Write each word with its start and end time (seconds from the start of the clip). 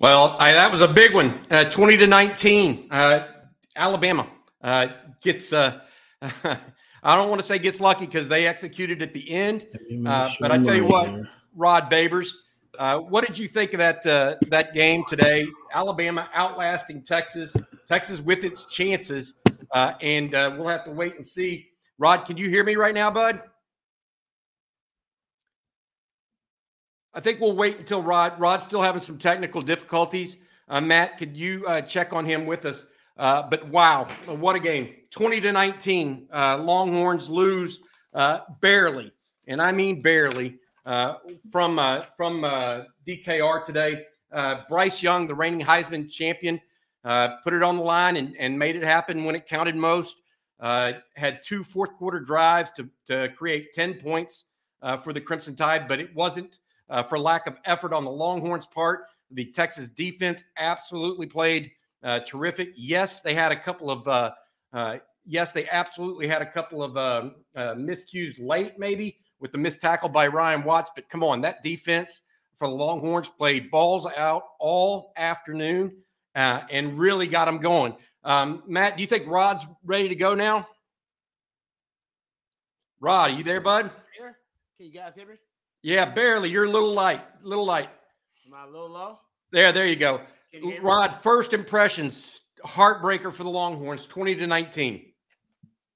Well, 0.00 0.34
I, 0.40 0.54
that 0.54 0.72
was 0.72 0.80
a 0.80 0.88
big 0.88 1.12
one. 1.12 1.38
Uh, 1.50 1.64
20 1.64 1.98
to 1.98 2.06
19. 2.06 2.88
Uh, 2.90 3.26
Alabama 3.76 4.26
uh, 4.62 4.86
gets, 5.22 5.52
uh, 5.52 5.80
I 6.22 7.16
don't 7.16 7.28
want 7.28 7.38
to 7.42 7.46
say 7.46 7.58
gets 7.58 7.82
lucky 7.82 8.06
because 8.06 8.26
they 8.26 8.46
executed 8.46 9.02
at 9.02 9.12
the 9.12 9.30
end. 9.30 9.66
Uh, 10.06 10.30
but 10.40 10.50
I 10.50 10.62
tell 10.62 10.74
you 10.74 10.86
what, 10.86 11.10
Rod 11.54 11.90
Babers, 11.90 12.32
uh, 12.78 12.98
what 12.98 13.26
did 13.26 13.36
you 13.36 13.46
think 13.46 13.74
of 13.74 13.78
that 13.78 14.02
that 14.48 14.72
game 14.72 15.04
today? 15.06 15.46
Alabama 15.74 16.30
outlasting 16.32 17.02
Texas, 17.02 17.54
Texas 17.86 18.20
with 18.20 18.42
its 18.42 18.64
chances. 18.72 19.34
and 19.74 20.32
we'll 20.32 20.68
have 20.68 20.86
to 20.86 20.92
wait 20.92 21.16
and 21.16 21.26
see. 21.26 21.68
Rod, 21.98 22.24
can 22.24 22.38
you 22.38 22.48
hear 22.48 22.64
me 22.64 22.76
right 22.76 22.94
now, 22.94 23.10
bud? 23.10 23.42
I 27.12 27.20
think 27.20 27.40
we'll 27.40 27.56
wait 27.56 27.78
until 27.78 28.02
Rod. 28.02 28.38
Rod's 28.38 28.64
still 28.64 28.82
having 28.82 29.00
some 29.00 29.18
technical 29.18 29.62
difficulties. 29.62 30.38
Uh, 30.68 30.80
Matt, 30.80 31.18
could 31.18 31.36
you 31.36 31.66
uh, 31.66 31.80
check 31.80 32.12
on 32.12 32.24
him 32.24 32.46
with 32.46 32.64
us? 32.64 32.86
Uh, 33.16 33.42
but 33.42 33.66
wow, 33.68 34.04
what 34.26 34.54
a 34.54 34.60
game! 34.60 34.94
Twenty 35.10 35.40
to 35.40 35.52
nineteen. 35.52 36.28
Uh, 36.32 36.58
Longhorns 36.62 37.28
lose 37.28 37.80
uh, 38.14 38.40
barely, 38.60 39.12
and 39.48 39.60
I 39.60 39.72
mean 39.72 40.02
barely, 40.02 40.58
uh, 40.86 41.16
from 41.50 41.76
from 42.16 42.42
DKR 43.06 43.64
today. 43.64 44.04
Bryce 44.68 45.02
Young, 45.02 45.26
the 45.26 45.34
reigning 45.34 45.66
Heisman 45.66 46.08
champion, 46.10 46.60
put 47.02 47.52
it 47.52 47.64
on 47.64 47.76
the 47.76 47.82
line 47.82 48.16
and, 48.16 48.36
and 48.38 48.56
made 48.56 48.76
it 48.76 48.84
happen 48.84 49.24
when 49.24 49.34
it 49.34 49.48
counted 49.48 49.74
most. 49.74 50.16
had 50.60 51.42
two 51.42 51.64
fourth 51.64 51.92
quarter 51.96 52.20
drives 52.20 52.70
to, 52.72 52.88
to 53.08 53.28
create 53.36 53.72
10 53.74 53.94
points 53.94 54.44
for 55.02 55.12
the 55.12 55.20
Crimson 55.20 55.56
Tide, 55.56 55.88
but 55.88 56.00
it 56.00 56.14
wasn't 56.14 56.60
uh, 56.90 57.02
for 57.02 57.18
lack 57.18 57.46
of 57.46 57.56
effort 57.64 57.92
on 57.92 58.04
the 58.04 58.10
Longhorns' 58.10 58.66
part. 58.66 59.04
The 59.30 59.46
Texas 59.46 59.88
defense 59.88 60.44
absolutely 60.58 61.26
played 61.26 61.70
uh, 62.02 62.20
terrific. 62.20 62.72
Yes, 62.76 63.20
they 63.20 63.34
had 63.34 63.52
a 63.52 63.56
couple 63.58 63.90
of. 63.90 64.06
Uh, 64.06 64.32
uh 64.72 64.98
yes, 65.24 65.52
they 65.52 65.68
absolutely 65.68 66.26
had 66.26 66.42
a 66.42 66.50
couple 66.50 66.82
of 66.82 66.96
um, 66.96 67.36
uh, 67.54 67.74
miscues 67.74 68.36
late, 68.40 68.78
maybe 68.78 69.18
with 69.38 69.52
the 69.52 69.58
missed 69.58 69.80
tackle 69.80 70.08
by 70.08 70.26
Ryan 70.26 70.64
Watts. 70.64 70.90
But 70.94 71.08
come 71.08 71.22
on, 71.22 71.40
that 71.42 71.62
defense 71.62 72.22
for 72.58 72.68
the 72.68 72.74
Longhorns 72.74 73.28
played 73.28 73.70
balls 73.70 74.06
out 74.16 74.42
all 74.58 75.12
afternoon 75.16 75.92
uh, 76.34 76.62
and 76.70 76.98
really 76.98 77.26
got 77.26 77.46
them 77.46 77.58
going. 77.58 77.96
Um, 78.22 78.62
Matt, 78.66 78.96
do 78.96 79.02
you 79.02 79.06
think 79.06 79.26
Rod's 79.26 79.66
ready 79.84 80.08
to 80.08 80.14
go 80.14 80.34
now? 80.34 80.68
Rod, 83.00 83.30
are 83.30 83.34
you 83.34 83.42
there, 83.42 83.62
bud? 83.62 83.90
Here. 84.16 84.36
Can 84.76 84.86
you 84.86 84.92
guys 84.92 85.14
hear 85.14 85.26
me? 85.26 85.34
Yeah, 85.82 86.04
barely. 86.04 86.50
You're 86.50 86.64
a 86.64 86.70
little 86.70 86.92
light, 86.92 87.22
a 87.42 87.48
little 87.48 87.64
light. 87.64 87.88
Am 88.46 88.54
I 88.54 88.64
a 88.64 88.66
little 88.66 88.90
low? 88.90 89.18
There, 89.52 89.72
there 89.72 89.86
you 89.86 89.96
go. 89.96 90.20
You 90.52 90.78
Rod, 90.80 91.16
first 91.22 91.52
impressions, 91.52 92.42
heartbreaker 92.64 93.32
for 93.32 93.44
the 93.44 93.50
Longhorns, 93.50 94.06
20 94.06 94.34
to 94.36 94.46
19. 94.46 95.06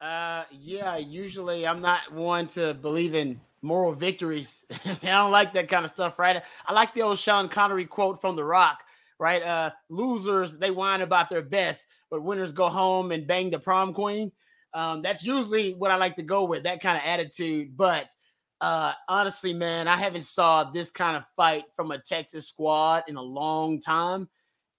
Uh, 0.01 0.45
yeah, 0.53 0.97
usually 0.97 1.67
I'm 1.67 1.81
not 1.81 2.13
one 2.13 2.47
to 2.49 2.75
believe 2.75 3.15
in 3.15 3.41
moral 3.63 3.93
victories. 3.93 4.65
I 4.87 4.99
don't 5.03 5.33
like 5.33 5.53
that 5.55 5.69
kind 5.69 5.85
of 5.85 5.91
stuff, 5.91 6.19
right? 6.19 6.43
I 6.67 6.73
like 6.73 6.95
the 6.95 7.03
old 7.03 7.19
Sean 7.19 7.49
Connery 7.49 7.85
quote 7.85 8.21
from 8.21 8.37
The 8.37 8.45
Rock, 8.45 8.85
right? 9.19 9.43
Uh, 9.43 9.71
losers, 9.89 10.59
they 10.59 10.71
whine 10.71 11.01
about 11.01 11.31
their 11.31 11.43
best, 11.43 11.87
but 12.11 12.23
winners 12.23 12.53
go 12.53 12.69
home 12.69 13.13
and 13.13 13.27
bang 13.27 13.51
the 13.51 13.59
prom 13.59 13.93
queen. 13.93 14.31
Um, 14.73 15.03
that's 15.03 15.25
usually 15.25 15.73
what 15.73 15.91
I 15.91 15.97
like 15.97 16.17
to 16.17 16.23
go 16.23 16.45
with, 16.45 16.65
that 16.65 16.83
kind 16.83 16.97
of 16.97 17.05
attitude. 17.07 17.77
But 17.77 18.13
uh, 18.65 18.95
honestly, 19.11 19.53
man, 19.53 19.89
I 19.89 19.97
haven't 19.97 20.25
saw 20.25 20.65
this 20.65 20.91
kind 20.91 21.19
of 21.19 21.27
fight 21.37 21.65
from 21.77 21.91
a 21.91 21.99
Texas 21.99 22.49
squad 22.49 23.03
in 23.09 23.17
a 23.17 23.23
long 23.23 23.79
time. 23.79 24.27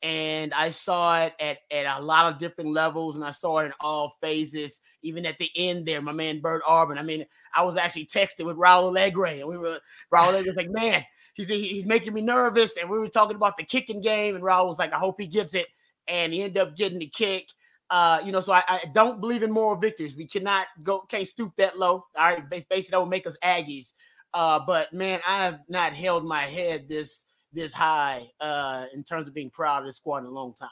And 0.01 0.55
I 0.55 0.71
saw 0.71 1.23
it 1.23 1.33
at, 1.39 1.59
at 1.69 1.99
a 1.99 2.01
lot 2.01 2.33
of 2.33 2.39
different 2.39 2.71
levels, 2.71 3.15
and 3.15 3.23
I 3.23 3.29
saw 3.29 3.59
it 3.59 3.67
in 3.67 3.73
all 3.79 4.15
phases, 4.19 4.81
even 5.03 5.23
at 5.27 5.37
the 5.37 5.51
end 5.55 5.85
there. 5.85 6.01
My 6.01 6.13
man 6.13 6.41
Bert 6.41 6.63
Auburn. 6.65 6.97
I 6.97 7.03
mean, 7.03 7.27
I 7.53 7.63
was 7.63 7.77
actually 7.77 8.07
texting 8.07 8.45
with 8.45 8.57
Raul 8.57 8.89
Allegre, 8.89 9.39
and 9.39 9.47
we 9.47 9.57
were 9.57 9.79
Raul 10.11 10.29
Allegre 10.29 10.47
was 10.47 10.55
like, 10.55 10.71
"Man, 10.71 11.03
he's 11.35 11.49
he's 11.49 11.85
making 11.85 12.13
me 12.15 12.21
nervous." 12.21 12.77
And 12.77 12.89
we 12.89 12.97
were 12.97 13.07
talking 13.07 13.35
about 13.35 13.55
the 13.55 13.63
kicking 13.63 14.01
game, 14.01 14.33
and 14.33 14.43
Raul 14.43 14.67
was 14.67 14.79
like, 14.79 14.93
"I 14.93 14.99
hope 14.99 15.21
he 15.21 15.27
gets 15.27 15.53
it," 15.53 15.67
and 16.07 16.33
he 16.33 16.41
ended 16.41 16.57
up 16.57 16.75
getting 16.75 16.99
the 16.99 17.07
kick. 17.07 17.47
Uh, 17.95 18.19
you 18.25 18.33
know, 18.33 18.41
so 18.41 18.51
I, 18.51 18.61
I, 18.67 18.91
don't 18.93 19.21
believe 19.21 19.41
in 19.41 19.49
moral 19.49 19.77
victories. 19.79 20.17
We 20.17 20.27
cannot 20.27 20.67
go, 20.83 20.99
can't 21.07 21.25
stoop 21.25 21.53
that 21.55 21.79
low. 21.79 22.05
All 22.17 22.25
right, 22.25 22.49
basically 22.49 22.81
that 22.91 22.99
would 22.99 23.07
make 23.07 23.25
us 23.25 23.37
Aggies. 23.41 23.93
Uh, 24.33 24.59
but 24.67 24.91
man, 24.91 25.21
I 25.25 25.45
have 25.45 25.61
not 25.69 25.93
held 25.93 26.25
my 26.25 26.41
head 26.41 26.89
this 26.89 27.25
this 27.53 27.71
high 27.71 28.27
uh 28.41 28.83
in 28.93 29.01
terms 29.05 29.29
of 29.29 29.33
being 29.33 29.49
proud 29.49 29.79
of 29.79 29.85
this 29.85 29.95
squad 29.95 30.17
in 30.17 30.25
a 30.25 30.29
long 30.29 30.53
time. 30.53 30.67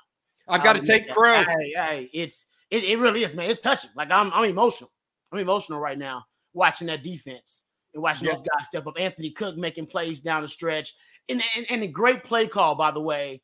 I've 0.50 0.66
got 0.66 0.74
to 0.74 0.80
um, 0.80 0.86
take 0.86 1.10
crow. 1.12 1.46
it's 1.48 2.48
it, 2.70 2.84
it 2.84 3.00
really 3.00 3.24
is, 3.24 3.34
man. 3.34 3.50
It's 3.50 3.62
touching. 3.62 3.92
Like 3.96 4.12
I'm 4.12 4.30
I'm 4.34 4.50
emotional. 4.50 4.92
I'm 5.32 5.40
emotional 5.40 5.80
right 5.80 5.98
now 5.98 6.26
watching 6.52 6.88
that 6.88 7.04
defense 7.04 7.64
and 7.94 8.04
watching 8.04 8.26
yeah. 8.26 8.34
those 8.34 8.42
guys 8.42 8.66
step 8.66 8.86
up. 8.86 9.00
Anthony 9.00 9.30
Cook 9.30 9.56
making 9.56 9.86
plays 9.86 10.20
down 10.20 10.42
the 10.42 10.50
stretch, 10.50 10.94
and 11.30 11.42
and, 11.56 11.66
and 11.72 11.84
a 11.84 11.88
great 11.88 12.26
play 12.26 12.48
call 12.48 12.76
by 12.76 12.92
the 12.92 13.02
way. 13.02 13.42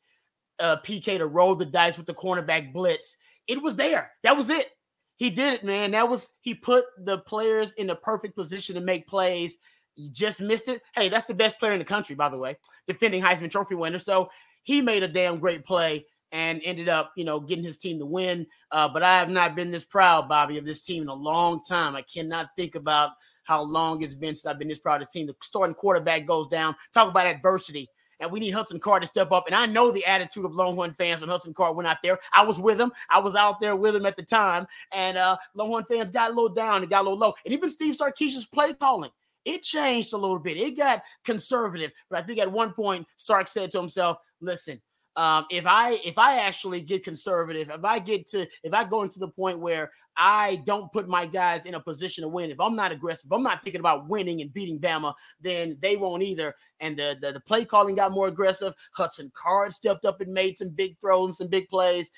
Uh, 0.58 0.76
PK 0.84 1.16
to 1.16 1.26
roll 1.26 1.54
the 1.54 1.64
dice 1.64 1.96
with 1.96 2.04
the 2.04 2.12
cornerback 2.12 2.70
blitz 2.74 3.16
it 3.46 3.62
was 3.62 3.76
there. 3.76 4.10
That 4.22 4.36
was 4.36 4.50
it. 4.50 4.68
He 5.16 5.28
did 5.30 5.52
it, 5.52 5.64
man. 5.64 5.90
That 5.90 6.08
was 6.08 6.32
he 6.40 6.54
put 6.54 6.84
the 7.04 7.18
players 7.18 7.74
in 7.74 7.86
the 7.86 7.96
perfect 7.96 8.36
position 8.36 8.74
to 8.74 8.80
make 8.80 9.06
plays. 9.06 9.58
You 9.96 10.10
just 10.10 10.40
missed 10.40 10.68
it. 10.68 10.80
Hey, 10.94 11.08
that's 11.08 11.26
the 11.26 11.34
best 11.34 11.58
player 11.58 11.74
in 11.74 11.78
the 11.78 11.84
country, 11.84 12.14
by 12.14 12.30
the 12.30 12.38
way, 12.38 12.56
defending 12.88 13.22
Heisman 13.22 13.50
Trophy 13.50 13.74
winner. 13.74 13.98
So 13.98 14.30
he 14.62 14.80
made 14.80 15.02
a 15.02 15.08
damn 15.08 15.38
great 15.38 15.64
play 15.64 16.06
and 16.32 16.60
ended 16.64 16.88
up, 16.88 17.12
you 17.16 17.24
know, 17.24 17.40
getting 17.40 17.64
his 17.64 17.76
team 17.76 17.98
to 17.98 18.06
win. 18.06 18.46
Uh, 18.70 18.88
but 18.88 19.02
I 19.02 19.18
have 19.18 19.28
not 19.28 19.56
been 19.56 19.70
this 19.70 19.84
proud, 19.84 20.28
Bobby, 20.28 20.58
of 20.58 20.64
this 20.64 20.82
team 20.82 21.02
in 21.02 21.08
a 21.08 21.14
long 21.14 21.62
time. 21.64 21.96
I 21.96 22.02
cannot 22.02 22.50
think 22.56 22.74
about 22.74 23.10
how 23.44 23.62
long 23.62 24.02
it's 24.02 24.14
been 24.14 24.34
since 24.34 24.46
I've 24.46 24.58
been 24.58 24.68
this 24.68 24.78
proud 24.78 24.96
of 24.96 25.08
this 25.08 25.12
team. 25.12 25.26
The 25.26 25.34
starting 25.42 25.74
quarterback 25.74 26.24
goes 26.24 26.48
down. 26.48 26.76
Talk 26.94 27.10
about 27.10 27.26
adversity 27.26 27.88
and 28.20 28.30
we 28.30 28.40
need 28.40 28.52
Hudson 28.52 28.78
Card 28.78 29.02
to 29.02 29.08
step 29.08 29.32
up. 29.32 29.46
And 29.46 29.54
I 29.54 29.66
know 29.66 29.90
the 29.90 30.04
attitude 30.04 30.44
of 30.44 30.54
Longhorn 30.54 30.92
fans 30.92 31.20
when 31.20 31.30
Hudson 31.30 31.54
Card 31.54 31.76
went 31.76 31.88
out 31.88 31.98
there. 32.02 32.18
I 32.32 32.44
was 32.44 32.60
with 32.60 32.80
him. 32.80 32.92
I 33.08 33.18
was 33.18 33.34
out 33.34 33.60
there 33.60 33.76
with 33.76 33.96
him 33.96 34.06
at 34.06 34.16
the 34.16 34.22
time. 34.22 34.66
And 34.92 35.16
uh, 35.16 35.36
Longhorn 35.54 35.84
fans 35.84 36.10
got 36.10 36.30
a 36.30 36.34
little 36.34 36.48
down 36.48 36.82
and 36.82 36.90
got 36.90 37.00
a 37.00 37.04
little 37.04 37.18
low. 37.18 37.34
And 37.44 37.52
even 37.54 37.70
Steve 37.70 37.96
Sarkisian's 37.96 38.46
play 38.46 38.72
calling, 38.74 39.10
it 39.44 39.62
changed 39.62 40.12
a 40.12 40.18
little 40.18 40.38
bit. 40.38 40.56
It 40.56 40.76
got 40.76 41.02
conservative. 41.24 41.90
But 42.08 42.22
I 42.22 42.26
think 42.26 42.38
at 42.38 42.50
one 42.50 42.72
point, 42.72 43.06
Sark 43.16 43.48
said 43.48 43.70
to 43.72 43.78
himself, 43.78 44.18
listen, 44.40 44.80
um, 45.16 45.46
if 45.50 45.66
I 45.66 46.00
if 46.04 46.18
I 46.18 46.38
actually 46.38 46.82
get 46.82 47.02
conservative, 47.02 47.68
if 47.68 47.84
I 47.84 47.98
get 47.98 48.26
to 48.28 48.46
if 48.62 48.72
I 48.72 48.84
go 48.84 49.02
into 49.02 49.18
the 49.18 49.28
point 49.28 49.58
where 49.58 49.90
I 50.16 50.62
don't 50.64 50.92
put 50.92 51.08
my 51.08 51.26
guys 51.26 51.66
in 51.66 51.74
a 51.74 51.80
position 51.80 52.22
to 52.22 52.28
win, 52.28 52.50
if 52.50 52.60
I'm 52.60 52.76
not 52.76 52.92
aggressive, 52.92 53.26
if 53.26 53.32
I'm 53.32 53.42
not 53.42 53.64
thinking 53.64 53.80
about 53.80 54.08
winning 54.08 54.40
and 54.40 54.52
beating 54.52 54.78
Bama, 54.78 55.12
then 55.40 55.76
they 55.80 55.96
won't 55.96 56.22
either. 56.22 56.54
And 56.78 56.96
the 56.96 57.16
the, 57.20 57.32
the 57.32 57.40
play 57.40 57.64
calling 57.64 57.96
got 57.96 58.12
more 58.12 58.28
aggressive. 58.28 58.72
Hudson 58.94 59.32
Card 59.34 59.72
stepped 59.72 60.04
up 60.04 60.20
and 60.20 60.32
made 60.32 60.56
some 60.56 60.70
big 60.70 60.96
throws 61.00 61.26
and 61.26 61.34
some 61.34 61.48
big 61.48 61.68
plays. 61.68 62.12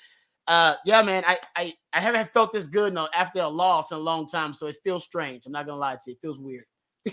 Uh, 0.47 0.75
yeah, 0.85 1.01
man, 1.01 1.23
I 1.25 1.39
I 1.55 1.73
I 1.93 1.99
haven't 1.99 2.31
felt 2.31 2.53
this 2.53 2.67
good 2.67 2.93
no 2.93 3.07
after 3.15 3.41
a 3.41 3.47
loss 3.47 3.91
in 3.91 3.97
a 3.97 4.01
long 4.01 4.27
time, 4.27 4.53
so 4.53 4.67
it 4.67 4.75
feels 4.83 5.03
strange. 5.03 5.45
I'm 5.47 5.51
not 5.51 5.65
gonna 5.65 5.79
lie 5.79 5.95
to 5.95 6.01
you, 6.07 6.13
it 6.13 6.19
feels 6.21 6.39
weird. 6.39 6.65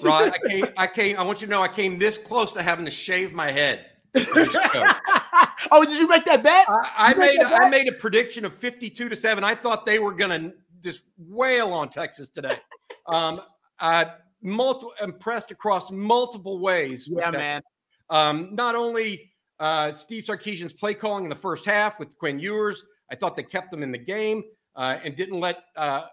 right, 0.03 0.31
I 0.31 0.39
came, 0.49 0.67
I 0.77 0.87
came. 0.87 1.17
I 1.17 1.23
want 1.23 1.41
you 1.41 1.47
to 1.47 1.51
know 1.51 1.63
I 1.63 1.69
came 1.69 1.99
this 1.99 2.19
close 2.19 2.53
to 2.53 2.63
having 2.63 2.85
to 2.85 2.91
shave 2.91 3.33
my 3.33 3.51
head. 3.51 3.87
oh, 5.71 5.84
did 5.84 5.98
you 5.98 6.09
make 6.09 6.25
that 6.25 6.43
bet? 6.43 6.66
I, 6.69 6.91
I 6.97 7.15
made 7.15 7.38
bet? 7.38 7.62
I 7.62 7.69
made 7.69 7.88
a 7.88 7.93
prediction 7.93 8.44
of 8.44 8.54
52 8.54 9.09
to 9.09 9.16
7. 9.16 9.44
I 9.44 9.54
thought 9.54 9.87
they 9.87 9.98
were 9.98 10.12
gonna 10.12 10.53
just 10.81 11.03
wail 11.19 11.72
on 11.72 11.88
Texas 11.88 12.31
today. 12.31 12.56
Um, 13.06 13.41
uh 13.81 14.04
multiple 14.42 14.92
impressed 15.03 15.51
across 15.51 15.91
multiple 15.91 16.59
ways. 16.59 17.09
Yeah, 17.10 17.30
man. 17.30 17.62
Um, 18.09 18.54
not 18.54 18.74
only 18.74 19.33
uh, 19.59 19.92
Steve 19.92 20.24
Sarkisian's 20.24 20.72
play 20.72 20.95
calling 20.95 21.24
in 21.24 21.30
the 21.30 21.36
first 21.36 21.65
half 21.65 21.98
with 21.98 22.16
Quinn 22.18 22.39
Ewers, 22.39 22.84
I 23.10 23.15
thought 23.15 23.36
they 23.36 23.42
kept 23.42 23.71
them 23.71 23.83
in 23.83 23.92
the 23.92 23.98
game 23.98 24.42
uh, 24.77 24.98
and 25.03 25.16
didn't 25.16 25.41
let 25.41 25.65
uh, 25.77 26.04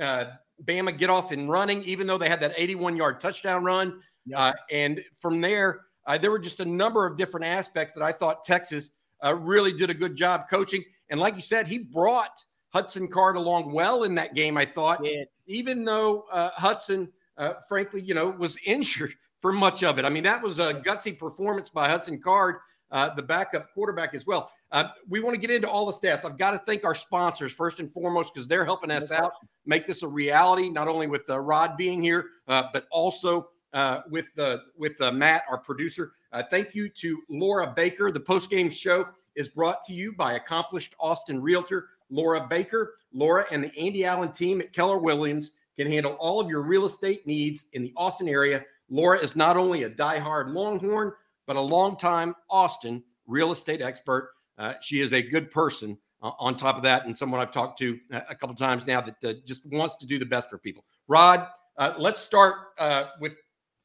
uh, 0.00 0.24
Bama 0.64 0.96
get 0.96 1.10
off 1.10 1.32
and 1.32 1.50
running, 1.50 1.82
even 1.82 2.06
though 2.06 2.18
they 2.18 2.28
had 2.28 2.40
that 2.40 2.52
81 2.56 2.96
yard 2.96 3.20
touchdown 3.20 3.64
run. 3.64 4.00
Yeah. 4.26 4.38
Uh, 4.38 4.52
and 4.70 5.02
from 5.14 5.40
there, 5.40 5.86
uh, 6.06 6.18
there 6.18 6.30
were 6.30 6.38
just 6.38 6.60
a 6.60 6.64
number 6.64 7.06
of 7.06 7.16
different 7.16 7.46
aspects 7.46 7.92
that 7.94 8.02
I 8.02 8.12
thought 8.12 8.44
Texas 8.44 8.92
uh, 9.24 9.36
really 9.36 9.72
did 9.72 9.90
a 9.90 9.94
good 9.94 10.16
job 10.16 10.48
coaching. 10.48 10.84
And 11.10 11.20
like 11.20 11.34
you 11.34 11.40
said, 11.40 11.66
he 11.66 11.78
brought 11.78 12.44
Hudson 12.70 13.08
Card 13.08 13.36
along 13.36 13.72
well 13.72 14.04
in 14.04 14.14
that 14.16 14.34
game. 14.34 14.56
I 14.56 14.64
thought, 14.64 15.04
yeah. 15.04 15.22
even 15.46 15.84
though 15.84 16.24
uh, 16.32 16.50
Hudson, 16.54 17.10
uh, 17.36 17.54
frankly, 17.68 18.00
you 18.00 18.14
know, 18.14 18.30
was 18.30 18.58
injured 18.66 19.14
for 19.40 19.52
much 19.52 19.82
of 19.82 19.98
it. 19.98 20.04
I 20.04 20.08
mean, 20.08 20.22
that 20.24 20.42
was 20.42 20.58
a 20.58 20.74
gutsy 20.74 21.16
performance 21.16 21.68
by 21.68 21.88
Hudson 21.88 22.20
Card, 22.20 22.56
uh, 22.90 23.14
the 23.14 23.22
backup 23.22 23.72
quarterback 23.74 24.14
as 24.14 24.26
well. 24.26 24.52
Uh, 24.70 24.88
we 25.08 25.20
want 25.20 25.34
to 25.34 25.40
get 25.40 25.50
into 25.50 25.68
all 25.68 25.84
the 25.84 25.92
stats. 25.92 26.24
I've 26.24 26.38
got 26.38 26.52
to 26.52 26.58
thank 26.58 26.84
our 26.84 26.94
sponsors 26.94 27.52
first 27.52 27.78
and 27.78 27.92
foremost 27.92 28.32
because 28.32 28.48
they're 28.48 28.64
helping 28.64 28.90
us 28.90 29.10
out 29.10 29.32
make 29.66 29.86
this 29.86 30.02
a 30.02 30.08
reality. 30.08 30.70
Not 30.70 30.88
only 30.88 31.06
with 31.06 31.28
Rod 31.28 31.76
being 31.76 32.02
here, 32.02 32.26
but 32.46 32.86
also 32.90 33.48
uh, 33.72 34.02
with 34.10 34.26
uh, 34.38 34.58
with 34.76 35.00
uh, 35.00 35.12
Matt, 35.12 35.44
our 35.50 35.58
producer. 35.58 36.12
Uh, 36.32 36.42
thank 36.50 36.74
you 36.74 36.88
to 36.88 37.20
Laura 37.28 37.72
Baker. 37.74 38.10
The 38.10 38.20
post-game 38.20 38.70
show 38.70 39.06
is 39.34 39.48
brought 39.48 39.82
to 39.84 39.92
you 39.92 40.12
by 40.12 40.34
accomplished 40.34 40.94
Austin 40.98 41.40
realtor 41.40 41.88
Laura 42.10 42.46
Baker. 42.48 42.94
Laura 43.12 43.46
and 43.50 43.64
the 43.64 43.74
Andy 43.78 44.04
Allen 44.04 44.32
team 44.32 44.60
at 44.60 44.72
Keller 44.72 44.98
Williams 44.98 45.52
can 45.76 45.90
handle 45.90 46.12
all 46.14 46.40
of 46.40 46.48
your 46.48 46.62
real 46.62 46.84
estate 46.84 47.26
needs 47.26 47.66
in 47.72 47.82
the 47.82 47.92
Austin 47.96 48.28
area. 48.28 48.64
Laura 48.90 49.18
is 49.18 49.34
not 49.34 49.56
only 49.56 49.84
a 49.84 49.88
die-hard 49.88 50.50
Longhorn, 50.50 51.12
but 51.46 51.56
a 51.56 51.60
longtime 51.60 52.34
Austin 52.50 53.02
real 53.26 53.52
estate 53.52 53.80
expert. 53.80 54.32
Uh, 54.58 54.74
she 54.82 55.00
is 55.00 55.14
a 55.14 55.22
good 55.22 55.50
person 55.50 55.96
uh, 56.22 56.32
on 56.38 56.56
top 56.56 56.76
of 56.76 56.82
that, 56.82 57.06
and 57.06 57.16
someone 57.16 57.40
I've 57.40 57.50
talked 57.50 57.78
to 57.78 57.98
a 58.28 58.34
couple 58.34 58.54
times 58.54 58.86
now 58.86 59.00
that 59.00 59.46
just 59.46 59.64
wants 59.66 59.94
to 59.96 60.06
do 60.06 60.18
the 60.18 60.26
best 60.26 60.50
for 60.50 60.58
people. 60.58 60.84
Rod, 61.08 61.48
uh, 61.78 61.94
let's 61.98 62.20
start 62.20 62.54
uh, 62.78 63.06
with. 63.20 63.34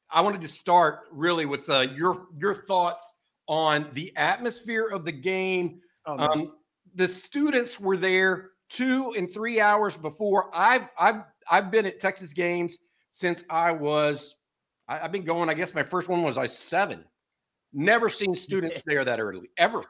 I 0.09 0.21
wanted 0.21 0.41
to 0.41 0.47
start 0.47 1.01
really 1.11 1.45
with 1.45 1.67
your 1.67 2.27
your 2.37 2.63
thoughts 2.65 3.13
on 3.47 3.89
the 3.93 4.15
atmosphere 4.15 4.87
of 4.87 5.05
the 5.05 5.11
game. 5.11 5.81
Oh, 6.05 6.17
um, 6.17 6.53
the 6.95 7.07
students 7.07 7.79
were 7.79 7.97
there 7.97 8.51
two 8.69 9.13
and 9.17 9.31
three 9.31 9.59
hours 9.59 9.97
before. 9.97 10.49
I've 10.53 10.89
I've 10.97 11.23
I've 11.49 11.71
been 11.71 11.85
at 11.85 11.99
Texas 11.99 12.33
games 12.33 12.79
since 13.11 13.43
I 13.49 13.71
was. 13.71 14.35
I, 14.89 14.99
have 14.99 15.11
been 15.11 15.25
going. 15.25 15.49
I 15.49 15.53
guess 15.53 15.73
my 15.73 15.83
first 15.83 16.07
one 16.07 16.23
was 16.23 16.37
I 16.37 16.47
seven. 16.47 17.03
Never 17.73 18.09
seen 18.09 18.35
students 18.35 18.81
there 18.85 19.03
that 19.03 19.19
early 19.19 19.49
ever. 19.57 19.83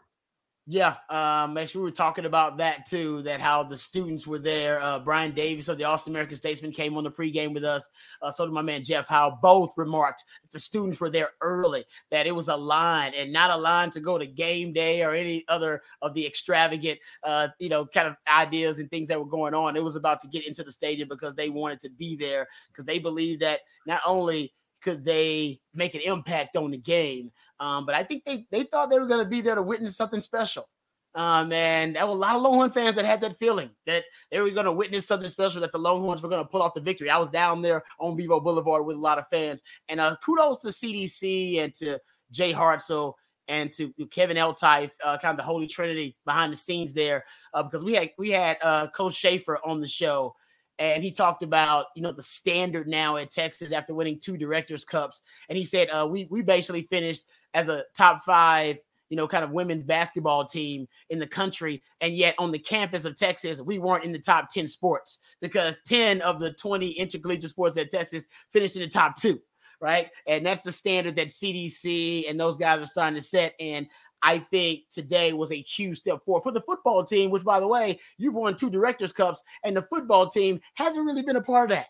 Yeah, 0.69 0.95
um, 1.09 1.57
actually, 1.57 1.79
we 1.79 1.85
were 1.85 1.95
talking 1.95 2.25
about 2.25 2.57
that 2.57 2.85
too. 2.85 3.21
That 3.21 3.39
how 3.39 3.63
the 3.63 3.77
students 3.77 4.27
were 4.27 4.37
there. 4.37 4.81
Uh, 4.81 4.99
Brian 4.99 5.31
Davis 5.31 5.69
of 5.69 5.77
the 5.77 5.85
Austin 5.85 6.11
American 6.11 6.35
Statesman 6.35 6.73
came 6.73 6.97
on 6.97 7.05
the 7.05 7.09
pregame 7.09 7.53
with 7.53 7.63
us. 7.63 7.89
Uh, 8.21 8.29
so 8.29 8.45
did 8.45 8.53
my 8.53 8.61
man 8.61 8.83
Jeff 8.83 9.07
Howe. 9.07 9.39
Both 9.41 9.71
remarked 9.77 10.25
that 10.43 10.51
the 10.51 10.59
students 10.59 10.99
were 10.99 11.09
there 11.09 11.29
early. 11.39 11.85
That 12.11 12.27
it 12.27 12.35
was 12.35 12.49
a 12.49 12.55
line 12.57 13.13
and 13.15 13.31
not 13.31 13.49
a 13.49 13.55
line 13.55 13.91
to 13.91 14.01
go 14.01 14.17
to 14.17 14.27
game 14.27 14.73
day 14.73 15.03
or 15.03 15.13
any 15.13 15.45
other 15.47 15.83
of 16.01 16.13
the 16.13 16.27
extravagant, 16.27 16.99
uh, 17.23 17.47
you 17.59 17.69
know, 17.69 17.85
kind 17.85 18.09
of 18.09 18.17
ideas 18.27 18.79
and 18.79 18.91
things 18.91 19.07
that 19.07 19.19
were 19.19 19.25
going 19.25 19.53
on. 19.53 19.77
It 19.77 19.83
was 19.83 19.95
about 19.95 20.19
to 20.19 20.27
get 20.27 20.45
into 20.45 20.63
the 20.63 20.71
stadium 20.73 21.07
because 21.07 21.33
they 21.33 21.49
wanted 21.49 21.79
to 21.79 21.89
be 21.91 22.17
there 22.17 22.45
because 22.67 22.83
they 22.83 22.99
believed 22.99 23.41
that 23.41 23.61
not 23.85 24.01
only 24.05 24.53
could 24.81 25.05
they 25.05 25.59
make 25.73 25.95
an 25.95 26.01
impact 26.05 26.55
on 26.55 26.71
the 26.71 26.77
game, 26.77 27.31
um, 27.59 27.85
but 27.85 27.95
I 27.95 28.03
think 28.03 28.23
they 28.25 28.45
they 28.51 28.63
thought 28.63 28.89
they 28.89 28.99
were 28.99 29.07
going 29.07 29.23
to 29.23 29.29
be 29.29 29.41
there 29.41 29.55
to 29.55 29.61
witness 29.61 29.97
something 29.97 30.19
special. 30.19 30.67
Um, 31.15 31.51
and 31.51 31.95
there 31.95 32.05
were 32.05 32.11
a 32.11 32.15
lot 32.15 32.35
of 32.35 32.43
Longhorn 32.43 32.69
fans 32.69 32.95
that 32.95 33.05
had 33.05 33.21
that 33.21 33.37
feeling 33.37 33.71
that 33.87 34.03
they 34.29 34.39
were 34.39 34.51
going 34.51 34.67
to 34.67 34.71
witness 34.71 35.07
something 35.07 35.29
special, 35.29 35.59
that 35.61 35.71
the 35.71 35.79
Longhorns 35.79 36.21
were 36.21 36.29
going 36.29 36.43
to 36.43 36.47
pull 36.47 36.61
off 36.61 36.75
the 36.75 36.81
victory. 36.81 37.09
I 37.09 37.17
was 37.17 37.29
down 37.29 37.63
there 37.63 37.83
on 37.99 38.15
Bevo 38.15 38.39
Boulevard 38.39 38.85
with 38.85 38.97
a 38.97 38.99
lot 38.99 39.17
of 39.17 39.27
fans. 39.27 39.63
And 39.89 39.99
uh, 39.99 40.15
kudos 40.23 40.59
to 40.59 40.67
CDC 40.67 41.57
and 41.57 41.73
to 41.75 41.99
Jay 42.29 42.53
Hartzell 42.53 43.13
and 43.47 43.71
to 43.71 43.91
Kevin 44.11 44.37
Eltife, 44.37 44.91
uh, 45.03 45.17
kind 45.17 45.31
of 45.31 45.37
the 45.37 45.43
holy 45.43 45.65
trinity 45.65 46.15
behind 46.23 46.53
the 46.53 46.57
scenes 46.57 46.93
there, 46.93 47.23
uh, 47.55 47.63
because 47.63 47.83
we 47.83 47.93
had 47.93 48.11
we 48.19 48.29
had 48.29 48.57
uh, 48.61 48.87
Coach 48.89 49.15
Schaefer 49.15 49.57
on 49.65 49.79
the 49.79 49.87
show, 49.87 50.35
and 50.79 51.03
he 51.03 51.11
talked 51.11 51.43
about 51.43 51.87
you 51.95 52.01
know 52.01 52.11
the 52.11 52.21
standard 52.21 52.87
now 52.87 53.17
at 53.17 53.31
Texas 53.31 53.71
after 53.71 53.93
winning 53.93 54.19
two 54.19 54.37
Directors 54.37 54.85
Cups, 54.85 55.21
and 55.49 55.57
he 55.57 55.65
said 55.65 55.89
uh, 55.89 56.07
we 56.09 56.27
we 56.29 56.41
basically 56.41 56.83
finished 56.83 57.25
as 57.53 57.69
a 57.69 57.83
top 57.95 58.23
five, 58.23 58.77
you 59.09 59.17
know, 59.17 59.27
kind 59.27 59.43
of 59.43 59.51
women's 59.51 59.83
basketball 59.83 60.45
team 60.45 60.87
in 61.09 61.19
the 61.19 61.27
country. 61.27 61.81
And 62.01 62.13
yet 62.13 62.35
on 62.37 62.51
the 62.51 62.59
campus 62.59 63.05
of 63.05 63.15
Texas, 63.15 63.61
we 63.61 63.79
weren't 63.79 64.03
in 64.03 64.11
the 64.11 64.19
top 64.19 64.49
10 64.49 64.67
sports 64.67 65.19
because 65.41 65.81
10 65.85 66.21
of 66.21 66.39
the 66.39 66.53
20 66.53 66.91
intercollegiate 66.91 67.49
sports 67.49 67.77
at 67.77 67.89
Texas 67.89 68.27
finished 68.51 68.75
in 68.75 68.83
the 68.83 68.87
top 68.87 69.15
two. 69.15 69.41
Right. 69.79 70.09
And 70.25 70.43
that's 70.43 70.61
the 70.61 70.71
standard 70.71 71.15
that 71.17 71.27
CDC 71.27 72.27
and 72.27 72.39
those 72.39 72.57
guys 72.57 72.81
are 72.81 72.87
starting 72.87 73.15
to 73.15 73.21
set. 73.21 73.53
And 73.59 73.87
I 74.23 74.39
think 74.39 74.83
today 74.89 75.33
was 75.33 75.51
a 75.51 75.55
huge 75.55 75.99
step 75.99 76.23
forward 76.25 76.43
for 76.43 76.51
the 76.51 76.61
football 76.61 77.03
team, 77.03 77.29
which, 77.29 77.43
by 77.43 77.59
the 77.59 77.67
way, 77.67 77.99
you've 78.17 78.33
won 78.33 78.55
two 78.55 78.69
directors' 78.69 79.13
cups, 79.13 79.43
and 79.63 79.75
the 79.75 79.87
football 79.89 80.27
team 80.27 80.59
hasn't 80.73 81.05
really 81.05 81.21
been 81.21 81.35
a 81.35 81.41
part 81.41 81.71
of 81.71 81.77
that. 81.77 81.87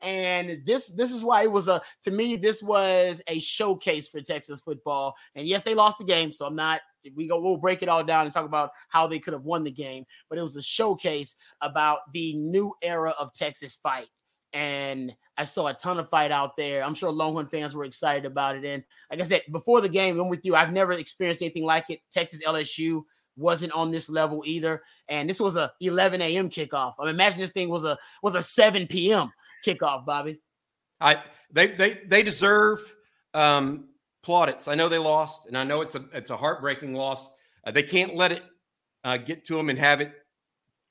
And 0.00 0.62
this 0.64 0.88
this 0.88 1.10
is 1.10 1.24
why 1.24 1.42
it 1.42 1.50
was 1.50 1.66
a 1.66 1.82
to 2.02 2.10
me 2.10 2.36
this 2.36 2.62
was 2.62 3.20
a 3.26 3.40
showcase 3.40 4.08
for 4.08 4.20
Texas 4.20 4.60
football. 4.60 5.16
And 5.34 5.46
yes, 5.46 5.62
they 5.62 5.74
lost 5.74 5.98
the 5.98 6.04
game, 6.04 6.32
so 6.32 6.46
I'm 6.46 6.54
not 6.54 6.80
we 7.16 7.26
go 7.26 7.40
we'll 7.40 7.56
break 7.56 7.82
it 7.82 7.88
all 7.88 8.04
down 8.04 8.24
and 8.24 8.32
talk 8.32 8.44
about 8.44 8.70
how 8.88 9.06
they 9.06 9.18
could 9.18 9.32
have 9.32 9.44
won 9.44 9.64
the 9.64 9.72
game, 9.72 10.04
but 10.28 10.38
it 10.38 10.42
was 10.42 10.56
a 10.56 10.62
showcase 10.62 11.34
about 11.62 12.00
the 12.12 12.34
new 12.34 12.74
era 12.82 13.12
of 13.18 13.32
Texas 13.34 13.78
fight. 13.82 14.08
And 14.52 15.12
I 15.38 15.44
saw 15.44 15.68
a 15.68 15.74
ton 15.74 15.98
of 15.98 16.08
fight 16.08 16.30
out 16.30 16.56
there. 16.56 16.84
I'm 16.84 16.94
sure 16.94 17.10
Longhorn 17.10 17.46
fans 17.46 17.74
were 17.74 17.84
excited 17.84 18.26
about 18.26 18.56
it. 18.56 18.64
And 18.64 18.82
like 19.10 19.20
I 19.20 19.24
said, 19.24 19.42
before 19.52 19.80
the 19.80 19.88
game, 19.88 20.20
I'm 20.20 20.28
with 20.28 20.44
you. 20.44 20.54
I've 20.54 20.72
never 20.72 20.92
experienced 20.92 21.40
anything 21.40 21.64
like 21.64 21.86
it. 21.88 22.00
Texas 22.10 22.42
LSU 22.44 23.02
wasn't 23.36 23.72
on 23.72 23.90
this 23.90 24.10
level 24.10 24.42
either. 24.44 24.82
And 25.08 25.30
this 25.30 25.40
was 25.40 25.56
a 25.56 25.72
11 25.80 26.20
a.m. 26.20 26.50
kickoff. 26.50 26.94
I 26.98 27.04
mean, 27.04 27.14
imagine 27.14 27.38
this 27.38 27.52
thing 27.52 27.68
was 27.68 27.84
a 27.84 27.96
was 28.22 28.34
a 28.34 28.42
7 28.42 28.86
p.m 28.88 29.30
kickoff, 29.64 30.04
Bobby. 30.04 30.40
I 31.00 31.22
they 31.52 31.68
they 31.68 32.00
they 32.06 32.22
deserve 32.22 32.80
um, 33.34 33.88
plaudits. 34.22 34.68
I 34.68 34.74
know 34.74 34.88
they 34.88 34.98
lost, 34.98 35.46
and 35.46 35.56
I 35.56 35.64
know 35.64 35.80
it's 35.80 35.94
a 35.94 36.04
it's 36.12 36.30
a 36.30 36.36
heartbreaking 36.36 36.94
loss. 36.94 37.30
Uh, 37.64 37.70
they 37.70 37.82
can't 37.82 38.14
let 38.14 38.32
it 38.32 38.42
uh, 39.04 39.16
get 39.16 39.44
to 39.46 39.56
them 39.56 39.70
and 39.70 39.78
have 39.78 40.00
it 40.00 40.12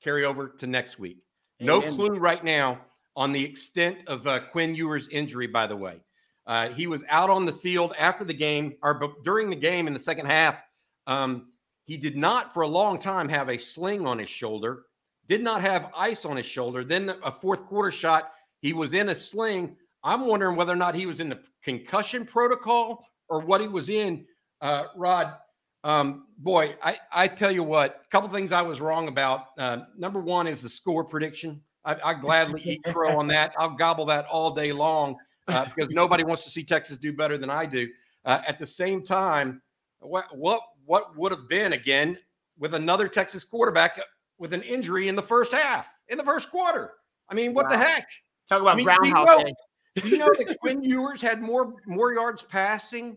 carry 0.02 0.24
over 0.24 0.48
to 0.48 0.66
next 0.66 0.98
week. 0.98 1.18
No 1.60 1.82
Amen. 1.82 1.94
clue 1.94 2.18
right 2.18 2.42
now 2.42 2.80
on 3.18 3.32
the 3.32 3.44
extent 3.44 4.04
of 4.06 4.24
uh, 4.28 4.38
Quinn 4.52 4.76
Ewers' 4.76 5.08
injury. 5.08 5.48
By 5.48 5.66
the 5.66 5.76
way, 5.76 6.00
uh, 6.46 6.68
he 6.68 6.86
was 6.86 7.04
out 7.08 7.30
on 7.30 7.44
the 7.44 7.52
field 7.52 7.92
after 7.98 8.24
the 8.24 8.32
game 8.32 8.76
or 8.80 9.16
during 9.24 9.50
the 9.50 9.56
game 9.56 9.88
in 9.88 9.92
the 9.92 9.98
second 9.98 10.26
half. 10.26 10.62
Um, 11.08 11.48
he 11.84 11.96
did 11.96 12.16
not, 12.16 12.54
for 12.54 12.62
a 12.62 12.68
long 12.68 12.96
time, 13.00 13.28
have 13.28 13.48
a 13.48 13.58
sling 13.58 14.06
on 14.06 14.20
his 14.20 14.28
shoulder. 14.30 14.84
Did 15.26 15.42
not 15.42 15.62
have 15.62 15.90
ice 15.96 16.24
on 16.24 16.36
his 16.36 16.46
shoulder. 16.46 16.84
Then 16.84 17.12
a 17.24 17.32
fourth 17.32 17.66
quarter 17.66 17.90
shot 17.90 18.30
he 18.60 18.72
was 18.72 18.94
in 18.94 19.08
a 19.08 19.14
sling. 19.16 19.76
I'm 20.04 20.28
wondering 20.28 20.54
whether 20.54 20.72
or 20.72 20.76
not 20.76 20.94
he 20.94 21.06
was 21.06 21.18
in 21.18 21.28
the 21.28 21.40
concussion 21.64 22.24
protocol 22.24 23.04
or 23.28 23.40
what 23.40 23.60
he 23.60 23.66
was 23.66 23.88
in. 23.88 24.26
Uh, 24.60 24.84
Rod, 24.94 25.34
um, 25.82 26.26
boy, 26.38 26.76
I, 26.82 26.98
I 27.10 27.26
tell 27.26 27.50
you 27.50 27.64
what, 27.64 28.02
a 28.06 28.08
couple 28.10 28.28
things 28.28 28.52
I 28.52 28.62
was 28.62 28.80
wrong 28.80 29.08
about. 29.08 29.46
Uh, 29.58 29.78
number 29.96 30.20
one 30.20 30.46
is 30.46 30.62
the 30.62 30.68
score 30.68 31.02
prediction. 31.02 31.62
I, 31.84 31.96
I 32.04 32.14
gladly 32.14 32.62
eat 32.62 32.82
crow 32.84 33.18
on 33.18 33.26
that. 33.28 33.54
I'll 33.58 33.70
gobble 33.70 34.04
that 34.06 34.26
all 34.26 34.50
day 34.50 34.72
long 34.72 35.16
uh, 35.48 35.64
because 35.64 35.90
nobody 35.90 36.24
wants 36.24 36.44
to 36.44 36.50
see 36.50 36.62
Texas 36.62 36.98
do 36.98 37.12
better 37.12 37.38
than 37.38 37.50
I 37.50 37.66
do. 37.66 37.88
Uh, 38.24 38.40
at 38.46 38.58
the 38.58 38.66
same 38.66 39.02
time, 39.02 39.62
what 40.00 40.36
what 40.36 40.60
what 40.84 41.16
would 41.16 41.32
have 41.32 41.48
been 41.48 41.72
again 41.72 42.18
with 42.58 42.74
another 42.74 43.08
Texas 43.08 43.44
quarterback 43.44 44.00
with 44.38 44.52
an 44.52 44.62
injury 44.62 45.08
in 45.08 45.16
the 45.16 45.22
first 45.22 45.52
half, 45.52 45.88
in 46.08 46.18
the 46.18 46.24
first 46.24 46.50
quarter? 46.50 46.92
I 47.28 47.34
mean, 47.34 47.54
what 47.54 47.66
wow. 47.66 47.76
the 47.76 47.84
heck? 47.84 48.08
Talk 48.48 48.62
about 48.62 48.74
I 48.74 48.76
mean, 48.76 48.84
Brownhouse. 48.84 49.44
Do 49.94 50.08
you 50.08 50.18
know 50.18 50.30
that 50.38 50.58
Quinn 50.60 50.82
Ewers 50.82 51.20
had 51.20 51.40
more 51.40 51.74
more 51.86 52.12
yards 52.12 52.42
passing 52.42 53.16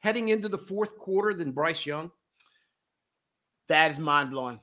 heading 0.00 0.28
into 0.28 0.48
the 0.48 0.58
fourth 0.58 0.98
quarter 0.98 1.34
than 1.34 1.52
Bryce 1.52 1.86
Young? 1.86 2.10
That 3.68 3.90
is 3.90 3.98
mind 3.98 4.30
blowing. 4.30 4.60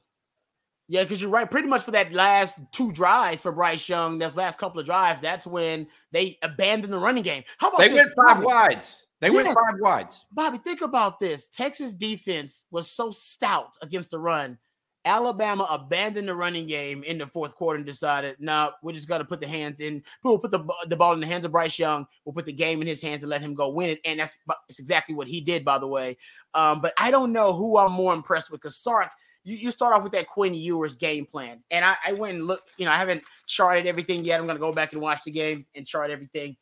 Yeah, 0.89 1.03
because 1.03 1.21
you're 1.21 1.29
right. 1.29 1.49
Pretty 1.49 1.67
much 1.67 1.83
for 1.83 1.91
that 1.91 2.11
last 2.11 2.59
two 2.71 2.91
drives 2.91 3.41
for 3.41 3.51
Bryce 3.51 3.87
Young, 3.87 4.17
those 4.17 4.35
last 4.35 4.57
couple 4.57 4.79
of 4.79 4.85
drives, 4.85 5.21
that's 5.21 5.47
when 5.47 5.87
they 6.11 6.37
abandoned 6.41 6.91
the 6.91 6.99
running 6.99 7.23
game. 7.23 7.43
How 7.59 7.69
about 7.69 7.79
they 7.79 7.89
this? 7.89 7.97
went 7.97 8.09
five 8.15 8.35
Bobby? 8.35 8.45
wides? 8.45 9.05
They 9.21 9.27
yeah. 9.29 9.35
went 9.35 9.47
five 9.49 9.79
wides. 9.79 10.25
Bobby, 10.31 10.57
think 10.57 10.81
about 10.81 11.19
this. 11.19 11.47
Texas 11.47 11.93
defense 11.93 12.65
was 12.71 12.89
so 12.89 13.11
stout 13.11 13.77
against 13.81 14.11
the 14.11 14.19
run 14.19 14.57
Alabama 15.05 15.65
abandoned 15.69 16.27
the 16.27 16.35
running 16.35 16.67
game 16.67 17.03
in 17.03 17.17
the 17.17 17.27
fourth 17.27 17.55
quarter 17.55 17.77
and 17.77 17.85
decided, 17.85 18.35
no, 18.39 18.51
nah, 18.51 18.71
we're 18.83 18.91
just 18.91 19.07
going 19.07 19.21
to 19.21 19.25
put 19.25 19.39
the 19.39 19.47
hands 19.47 19.79
in. 19.79 20.03
We'll 20.23 20.39
put 20.39 20.51
the, 20.51 20.63
the 20.87 20.97
ball 20.97 21.13
in 21.13 21.21
the 21.21 21.27
hands 21.27 21.45
of 21.45 21.51
Bryce 21.51 21.79
Young. 21.79 22.05
We'll 22.25 22.33
put 22.33 22.45
the 22.45 22.53
game 22.53 22.81
in 22.81 22.87
his 22.87 23.01
hands 23.01 23.23
and 23.23 23.29
let 23.29 23.41
him 23.41 23.53
go 23.53 23.69
win 23.69 23.91
it. 23.91 24.01
And 24.05 24.19
that's, 24.19 24.37
that's 24.47 24.79
exactly 24.79 25.15
what 25.15 25.27
he 25.27 25.39
did, 25.41 25.63
by 25.63 25.79
the 25.79 25.87
way. 25.87 26.17
Um, 26.53 26.81
but 26.81 26.93
I 26.97 27.11
don't 27.11 27.31
know 27.31 27.53
who 27.53 27.77
I'm 27.77 27.93
more 27.93 28.13
impressed 28.13 28.51
with 28.51 28.61
because 28.61 28.77
Sark, 28.77 29.09
you, 29.43 29.55
you 29.55 29.71
start 29.71 29.93
off 29.93 30.03
with 30.03 30.11
that 30.13 30.27
Quinn 30.27 30.53
Ewers 30.53 30.95
game 30.95 31.25
plan. 31.25 31.63
And 31.71 31.85
I, 31.85 31.95
I 32.05 32.13
went 32.13 32.35
and 32.35 32.45
looked, 32.45 32.69
you 32.77 32.85
know, 32.85 32.91
I 32.91 32.97
haven't 32.97 33.23
charted 33.47 33.87
everything 33.87 34.23
yet. 34.23 34.39
I'm 34.39 34.47
going 34.47 34.57
to 34.57 34.61
go 34.61 34.73
back 34.73 34.93
and 34.93 35.01
watch 35.01 35.21
the 35.25 35.31
game 35.31 35.65
and 35.75 35.87
chart 35.87 36.11
everything. 36.11 36.55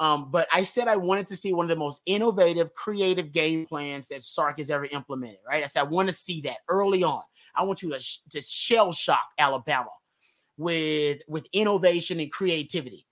Um, 0.00 0.30
but 0.30 0.48
I 0.50 0.62
said 0.62 0.88
I 0.88 0.96
wanted 0.96 1.26
to 1.26 1.36
see 1.36 1.52
one 1.52 1.66
of 1.66 1.68
the 1.68 1.76
most 1.76 2.00
innovative, 2.06 2.72
creative 2.74 3.32
game 3.32 3.66
plans 3.66 4.08
that 4.08 4.22
Sark 4.22 4.58
has 4.58 4.70
ever 4.70 4.86
implemented, 4.86 5.40
right? 5.46 5.62
I 5.62 5.66
said 5.66 5.80
I 5.80 5.84
want 5.84 6.08
to 6.08 6.14
see 6.14 6.40
that 6.42 6.58
early 6.68 7.04
on. 7.04 7.22
I 7.54 7.64
want 7.64 7.82
you 7.82 7.90
to, 7.90 8.02
to 8.30 8.40
shell 8.40 8.92
shock 8.92 9.26
Alabama 9.38 9.90
with 10.56 11.20
with 11.28 11.46
innovation 11.52 12.20
and 12.20 12.32
creativity. 12.32 13.06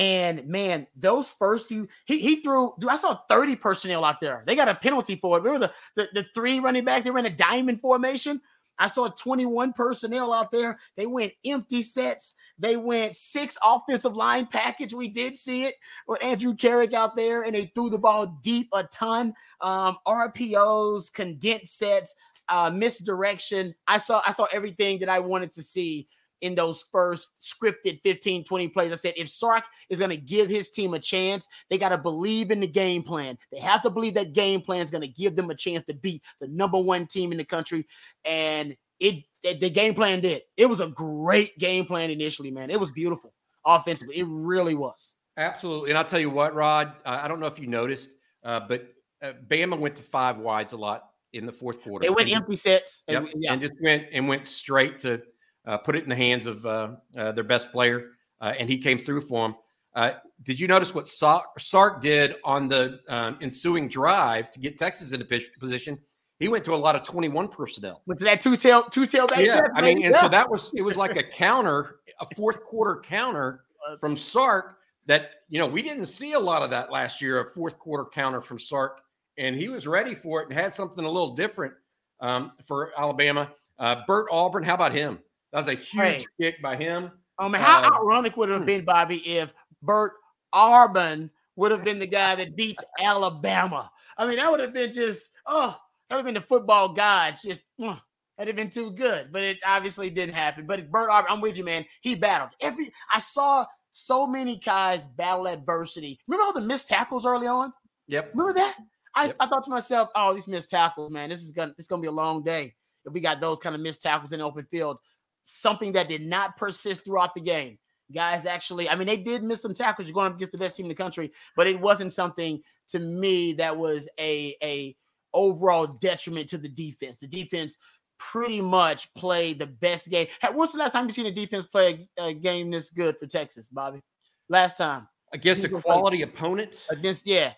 And 0.00 0.46
man, 0.46 0.86
those 0.96 1.28
first 1.28 1.68
few, 1.68 1.86
he, 2.06 2.20
he 2.20 2.36
threw, 2.36 2.72
dude, 2.78 2.88
I 2.88 2.96
saw 2.96 3.16
30 3.28 3.56
personnel 3.56 4.02
out 4.02 4.18
there. 4.18 4.42
They 4.46 4.56
got 4.56 4.66
a 4.66 4.74
penalty 4.74 5.16
for 5.16 5.36
it. 5.36 5.42
Remember 5.42 5.66
the, 5.66 5.72
the, 5.94 6.08
the 6.22 6.22
three 6.34 6.58
running 6.58 6.86
back, 6.86 7.04
they 7.04 7.10
ran 7.10 7.26
a 7.26 7.30
diamond 7.30 7.82
formation. 7.82 8.40
I 8.78 8.86
saw 8.86 9.08
21 9.08 9.74
personnel 9.74 10.32
out 10.32 10.52
there. 10.52 10.78
They 10.96 11.04
went 11.04 11.34
empty 11.44 11.82
sets. 11.82 12.34
They 12.58 12.78
went 12.78 13.14
six 13.14 13.58
offensive 13.62 14.16
line 14.16 14.46
package. 14.46 14.94
We 14.94 15.08
did 15.08 15.36
see 15.36 15.64
it 15.64 15.74
with 16.08 16.20
Andrej 16.20 16.56
Karic 16.56 16.94
out 16.94 17.14
there, 17.14 17.42
and 17.42 17.54
they 17.54 17.66
threw 17.74 17.90
the 17.90 17.98
ball 17.98 18.38
deep 18.42 18.68
a 18.72 18.84
ton. 18.84 19.34
Um, 19.60 19.98
RPOs, 20.08 21.12
condensed 21.12 21.76
sets, 21.76 22.14
uh, 22.48 22.70
misdirection. 22.74 23.74
I 23.86 23.98
saw 23.98 24.22
I 24.26 24.32
saw 24.32 24.46
everything 24.50 24.98
that 25.00 25.10
I 25.10 25.18
wanted 25.18 25.52
to 25.52 25.62
see 25.62 26.08
in 26.40 26.54
those 26.54 26.84
first 26.92 27.28
scripted 27.40 28.00
15, 28.02 28.44
20 28.44 28.68
plays. 28.68 28.92
I 28.92 28.96
said, 28.96 29.14
if 29.16 29.28
Sark 29.28 29.64
is 29.88 29.98
going 29.98 30.10
to 30.10 30.16
give 30.16 30.48
his 30.48 30.70
team 30.70 30.94
a 30.94 30.98
chance, 30.98 31.46
they 31.68 31.78
got 31.78 31.90
to 31.90 31.98
believe 31.98 32.50
in 32.50 32.60
the 32.60 32.66
game 32.66 33.02
plan. 33.02 33.38
They 33.52 33.60
have 33.60 33.82
to 33.82 33.90
believe 33.90 34.14
that 34.14 34.32
game 34.32 34.60
plan 34.60 34.82
is 34.82 34.90
going 34.90 35.02
to 35.02 35.08
give 35.08 35.36
them 35.36 35.50
a 35.50 35.54
chance 35.54 35.84
to 35.84 35.94
beat 35.94 36.22
the 36.40 36.48
number 36.48 36.80
one 36.80 37.06
team 37.06 37.32
in 37.32 37.38
the 37.38 37.44
country. 37.44 37.86
And 38.24 38.76
it, 38.98 39.24
the 39.42 39.70
game 39.70 39.94
plan 39.94 40.20
did. 40.20 40.42
It 40.56 40.66
was 40.66 40.80
a 40.80 40.88
great 40.88 41.58
game 41.58 41.86
plan 41.86 42.10
initially, 42.10 42.50
man. 42.50 42.70
It 42.70 42.80
was 42.80 42.90
beautiful 42.90 43.32
offensively. 43.64 44.18
It 44.18 44.26
really 44.28 44.74
was. 44.74 45.14
Absolutely. 45.36 45.90
And 45.90 45.98
I'll 45.98 46.04
tell 46.04 46.20
you 46.20 46.30
what, 46.30 46.54
Rod, 46.54 46.92
I 47.04 47.28
don't 47.28 47.40
know 47.40 47.46
if 47.46 47.58
you 47.58 47.66
noticed, 47.66 48.10
uh, 48.44 48.60
but 48.60 48.88
uh, 49.22 49.32
Bama 49.48 49.78
went 49.78 49.96
to 49.96 50.02
five 50.02 50.38
wides 50.38 50.72
a 50.72 50.76
lot 50.76 51.10
in 51.32 51.46
the 51.46 51.52
fourth 51.52 51.82
quarter. 51.82 52.02
They 52.02 52.10
went 52.10 52.28
and, 52.28 52.38
empty 52.38 52.56
sets. 52.56 53.02
Yep, 53.08 53.30
and, 53.32 53.42
yeah. 53.42 53.52
and 53.52 53.62
just 53.62 53.74
went 53.82 54.06
and 54.12 54.28
went 54.28 54.46
straight 54.46 54.98
to 55.00 55.22
uh, 55.66 55.78
put 55.78 55.96
it 55.96 56.02
in 56.02 56.08
the 56.08 56.16
hands 56.16 56.46
of 56.46 56.64
uh, 56.66 56.92
uh, 57.16 57.32
their 57.32 57.44
best 57.44 57.70
player, 57.72 58.10
uh, 58.40 58.54
and 58.58 58.68
he 58.68 58.78
came 58.78 58.98
through 58.98 59.20
for 59.20 59.48
them. 59.48 59.56
Uh, 59.94 60.12
did 60.42 60.58
you 60.58 60.68
notice 60.68 60.94
what 60.94 61.08
Sark 61.08 62.00
did 62.00 62.36
on 62.44 62.68
the 62.68 63.00
um, 63.08 63.36
ensuing 63.40 63.88
drive 63.88 64.50
to 64.52 64.60
get 64.60 64.78
Texas 64.78 65.12
into 65.12 65.24
position? 65.58 65.98
He 66.38 66.48
went 66.48 66.64
to 66.64 66.72
a 66.72 66.76
lot 66.76 66.96
of 66.96 67.02
21 67.02 67.48
personnel. 67.48 68.00
Went 68.06 68.18
to 68.20 68.24
that 68.24 68.40
two 68.40 68.56
tail, 68.56 68.84
two 68.84 69.06
tail 69.06 69.26
back. 69.26 69.40
Yeah, 69.40 69.56
set, 69.56 69.64
I 69.74 69.82
mean, 69.82 70.02
and 70.04 70.14
yeah. 70.14 70.22
so 70.22 70.28
that 70.28 70.48
was 70.48 70.70
it 70.74 70.82
was 70.82 70.96
like 70.96 71.16
a 71.16 71.22
counter, 71.30 71.96
a 72.20 72.34
fourth 72.34 72.62
quarter 72.64 73.02
counter 73.04 73.64
from 73.98 74.16
Sark 74.16 74.76
that 75.06 75.30
you 75.48 75.58
know 75.58 75.66
we 75.66 75.82
didn't 75.82 76.06
see 76.06 76.32
a 76.32 76.40
lot 76.40 76.62
of 76.62 76.70
that 76.70 76.90
last 76.90 77.20
year. 77.20 77.40
A 77.40 77.46
fourth 77.50 77.78
quarter 77.78 78.06
counter 78.10 78.40
from 78.40 78.58
Sark, 78.58 79.02
and 79.36 79.54
he 79.54 79.68
was 79.68 79.86
ready 79.86 80.14
for 80.14 80.40
it 80.40 80.48
and 80.48 80.58
had 80.58 80.74
something 80.74 81.04
a 81.04 81.10
little 81.10 81.34
different 81.34 81.74
um, 82.20 82.52
for 82.64 82.92
Alabama. 82.96 83.50
Uh, 83.78 84.02
Bert 84.06 84.28
Auburn, 84.30 84.62
how 84.62 84.74
about 84.74 84.92
him? 84.92 85.18
That 85.52 85.58
was 85.60 85.68
a 85.68 85.74
huge 85.74 86.02
hey. 86.02 86.24
kick 86.40 86.62
by 86.62 86.76
him. 86.76 87.10
Man, 87.40 87.60
how 87.60 87.82
uh, 87.82 88.02
ironic 88.02 88.36
would 88.36 88.50
it 88.50 88.52
have 88.52 88.62
hmm. 88.62 88.66
been, 88.66 88.84
Bobby, 88.84 89.16
if 89.26 89.54
Bert 89.82 90.12
Auburn 90.52 91.30
would 91.56 91.70
have 91.70 91.82
been 91.82 91.98
the 91.98 92.06
guy 92.06 92.34
that 92.34 92.54
beats 92.54 92.84
Alabama? 93.00 93.90
I 94.18 94.26
mean, 94.26 94.36
that 94.36 94.50
would 94.50 94.60
have 94.60 94.74
been 94.74 94.92
just 94.92 95.30
oh, 95.46 95.76
that 96.08 96.16
would 96.16 96.18
have 96.18 96.26
been 96.26 96.34
the 96.34 96.46
football 96.46 96.92
gods. 96.92 97.42
Just 97.42 97.62
uh, 97.82 97.96
that'd 98.36 98.48
have 98.48 98.56
been 98.56 98.70
too 98.70 98.90
good, 98.92 99.32
but 99.32 99.42
it 99.42 99.58
obviously 99.66 100.10
didn't 100.10 100.34
happen. 100.34 100.66
But 100.66 100.90
Bert 100.90 101.08
Auburn, 101.10 101.30
I'm 101.30 101.40
with 101.40 101.56
you, 101.56 101.64
man. 101.64 101.86
He 102.02 102.14
battled 102.14 102.50
every. 102.60 102.90
I 103.10 103.18
saw 103.18 103.64
so 103.90 104.26
many 104.26 104.56
guys 104.56 105.06
battle 105.06 105.48
adversity. 105.48 106.20
Remember 106.28 106.44
all 106.44 106.52
the 106.52 106.60
missed 106.60 106.88
tackles 106.88 107.24
early 107.24 107.46
on? 107.46 107.72
Yep. 108.08 108.32
Remember 108.34 108.52
that? 108.52 108.76
I, 109.14 109.26
yep. 109.26 109.36
I 109.40 109.46
thought 109.46 109.64
to 109.64 109.70
myself, 109.70 110.10
oh, 110.14 110.34
these 110.34 110.46
missed 110.46 110.68
tackles, 110.68 111.10
man. 111.10 111.30
This 111.30 111.42
is 111.42 111.52
gonna 111.52 111.72
this 111.76 111.84
is 111.84 111.88
gonna 111.88 112.02
be 112.02 112.08
a 112.08 112.12
long 112.12 112.42
day 112.42 112.74
if 113.06 113.12
we 113.12 113.20
got 113.20 113.40
those 113.40 113.58
kind 113.58 113.74
of 113.74 113.80
missed 113.80 114.02
tackles 114.02 114.32
in 114.32 114.40
the 114.40 114.44
open 114.44 114.66
field 114.66 114.98
something 115.42 115.92
that 115.92 116.08
did 116.08 116.22
not 116.22 116.56
persist 116.56 117.04
throughout 117.04 117.34
the 117.34 117.40
game. 117.40 117.78
Guys 118.12 118.44
actually, 118.44 118.88
I 118.88 118.96
mean, 118.96 119.06
they 119.06 119.16
did 119.16 119.42
miss 119.42 119.62
some 119.62 119.74
tackles. 119.74 120.08
You're 120.08 120.14
going 120.14 120.26
up 120.26 120.34
against 120.34 120.52
the 120.52 120.58
best 120.58 120.76
team 120.76 120.86
in 120.86 120.88
the 120.88 120.96
country, 120.96 121.30
but 121.56 121.68
it 121.68 121.80
wasn't 121.80 122.12
something 122.12 122.60
to 122.88 122.98
me 122.98 123.52
that 123.54 123.76
was 123.76 124.08
a 124.18 124.56
a 124.62 124.96
overall 125.32 125.86
detriment 125.86 126.48
to 126.48 126.58
the 126.58 126.68
defense. 126.68 127.18
The 127.18 127.28
defense 127.28 127.78
pretty 128.18 128.60
much 128.60 129.12
played 129.14 129.58
the 129.58 129.66
best 129.66 130.10
game. 130.10 130.26
When's 130.52 130.72
the 130.72 130.78
last 130.78 130.92
time 130.92 131.06
you 131.06 131.12
seen 131.12 131.26
a 131.26 131.30
defense 131.30 131.66
play 131.66 132.08
a, 132.18 132.34
game 132.34 132.70
this 132.70 132.90
good 132.90 133.16
for 133.18 133.26
Texas, 133.26 133.68
Bobby? 133.68 134.00
Last 134.48 134.76
time 134.76 135.08
against 135.32 135.64
a 135.64 135.68
quality 135.68 136.22
opponent. 136.22 136.84
Against 136.90 137.26
yeah. 137.26 137.52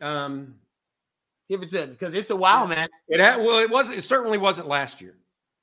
Um, 0.00 0.54
give 1.48 1.62
it 1.62 1.68
to 1.70 1.78
them 1.78 1.90
because 1.90 2.14
it's 2.14 2.30
a 2.30 2.36
while, 2.36 2.66
man. 2.66 2.88
It 3.08 3.20
had, 3.20 3.38
well, 3.38 3.58
it 3.58 3.70
wasn't. 3.70 3.98
It 3.98 4.02
certainly 4.02 4.38
wasn't 4.38 4.68
last 4.68 5.00
year. 5.00 5.16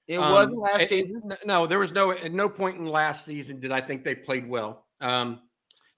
It 0.08 0.18
um, 0.18 0.32
wasn't 0.32 0.58
last 0.58 0.82
it, 0.84 0.90
season. 0.90 1.22
No, 1.46 1.68
there 1.68 1.80
was 1.80 1.92
no 1.92 2.12
at 2.12 2.32
no 2.32 2.48
point 2.48 2.78
in 2.78 2.86
last 2.86 3.26
season 3.26 3.60
did 3.60 3.72
I 3.72 3.82
think 3.82 4.04
they 4.04 4.16
played 4.16 4.48
well. 4.48 4.86
Um, 5.02 5.42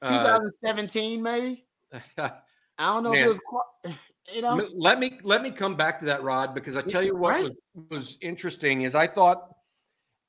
2017, 0.05 1.19
uh, 1.19 1.23
maybe. 1.23 1.65
I 2.17 2.31
don't 2.77 3.03
know 3.03 3.11
man, 3.11 3.29
if 3.29 3.37
it 3.37 3.39
was. 3.83 3.95
You 4.31 4.43
know, 4.43 4.69
let 4.75 4.99
me 4.99 5.17
let 5.23 5.41
me 5.41 5.49
come 5.49 5.75
back 5.75 5.97
to 6.01 6.05
that, 6.05 6.21
Rod, 6.21 6.53
because 6.53 6.75
I 6.75 6.83
tell 6.83 7.01
you 7.01 7.15
what 7.15 7.31
right. 7.31 7.43
was, 7.73 7.85
was 7.89 8.17
interesting 8.21 8.83
is 8.83 8.93
I 8.93 9.07
thought 9.07 9.55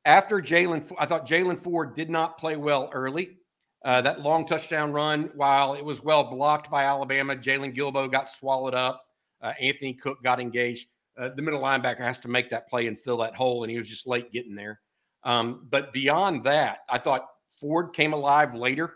after 0.07 0.41
Jaylan, 0.41 0.91
I 0.99 1.05
thought 1.05 1.29
Jaylan 1.29 1.63
Ford 1.63 1.95
did 1.95 2.09
not 2.09 2.39
play 2.39 2.57
well 2.57 2.89
early. 2.95 3.37
Uh, 3.85 4.01
that 4.01 4.21
long 4.21 4.47
touchdown 4.47 4.93
run, 4.93 5.31
while 5.35 5.75
it 5.75 5.85
was 5.85 6.03
well 6.03 6.31
blocked 6.31 6.71
by 6.71 6.85
Alabama, 6.85 7.37
Jalen 7.37 7.77
Guilbeau 7.77 8.11
got 8.11 8.31
swallowed 8.31 8.73
up. 8.73 9.05
Uh, 9.43 9.53
Anthony 9.61 9.93
Cook 9.93 10.23
got 10.23 10.41
engaged 10.41 10.89
uh, 11.19 11.31
the 11.35 11.43
middle 11.43 11.61
linebacker 11.61 12.01
has 12.01 12.21
to 12.21 12.29
make 12.29 12.51
that 12.51 12.69
play 12.69 12.87
and 12.87 12.99
fill 12.99 13.19
that 13.19 13.35
hole, 13.35 13.65
and 13.65 13.71
he 13.71 13.79
was 13.79 13.89
just 13.89 14.07
late 14.07 14.33
getting 14.33 14.55
there. 14.55 14.81
Um, 15.25 15.67
but 15.71 15.93
beyond 15.93 16.45
that, 16.45 16.79
I 16.89 16.99
thought 16.99 17.27
Ford 17.61 17.93
came 17.93 18.13
alive 18.13 18.55
later. 18.55 18.95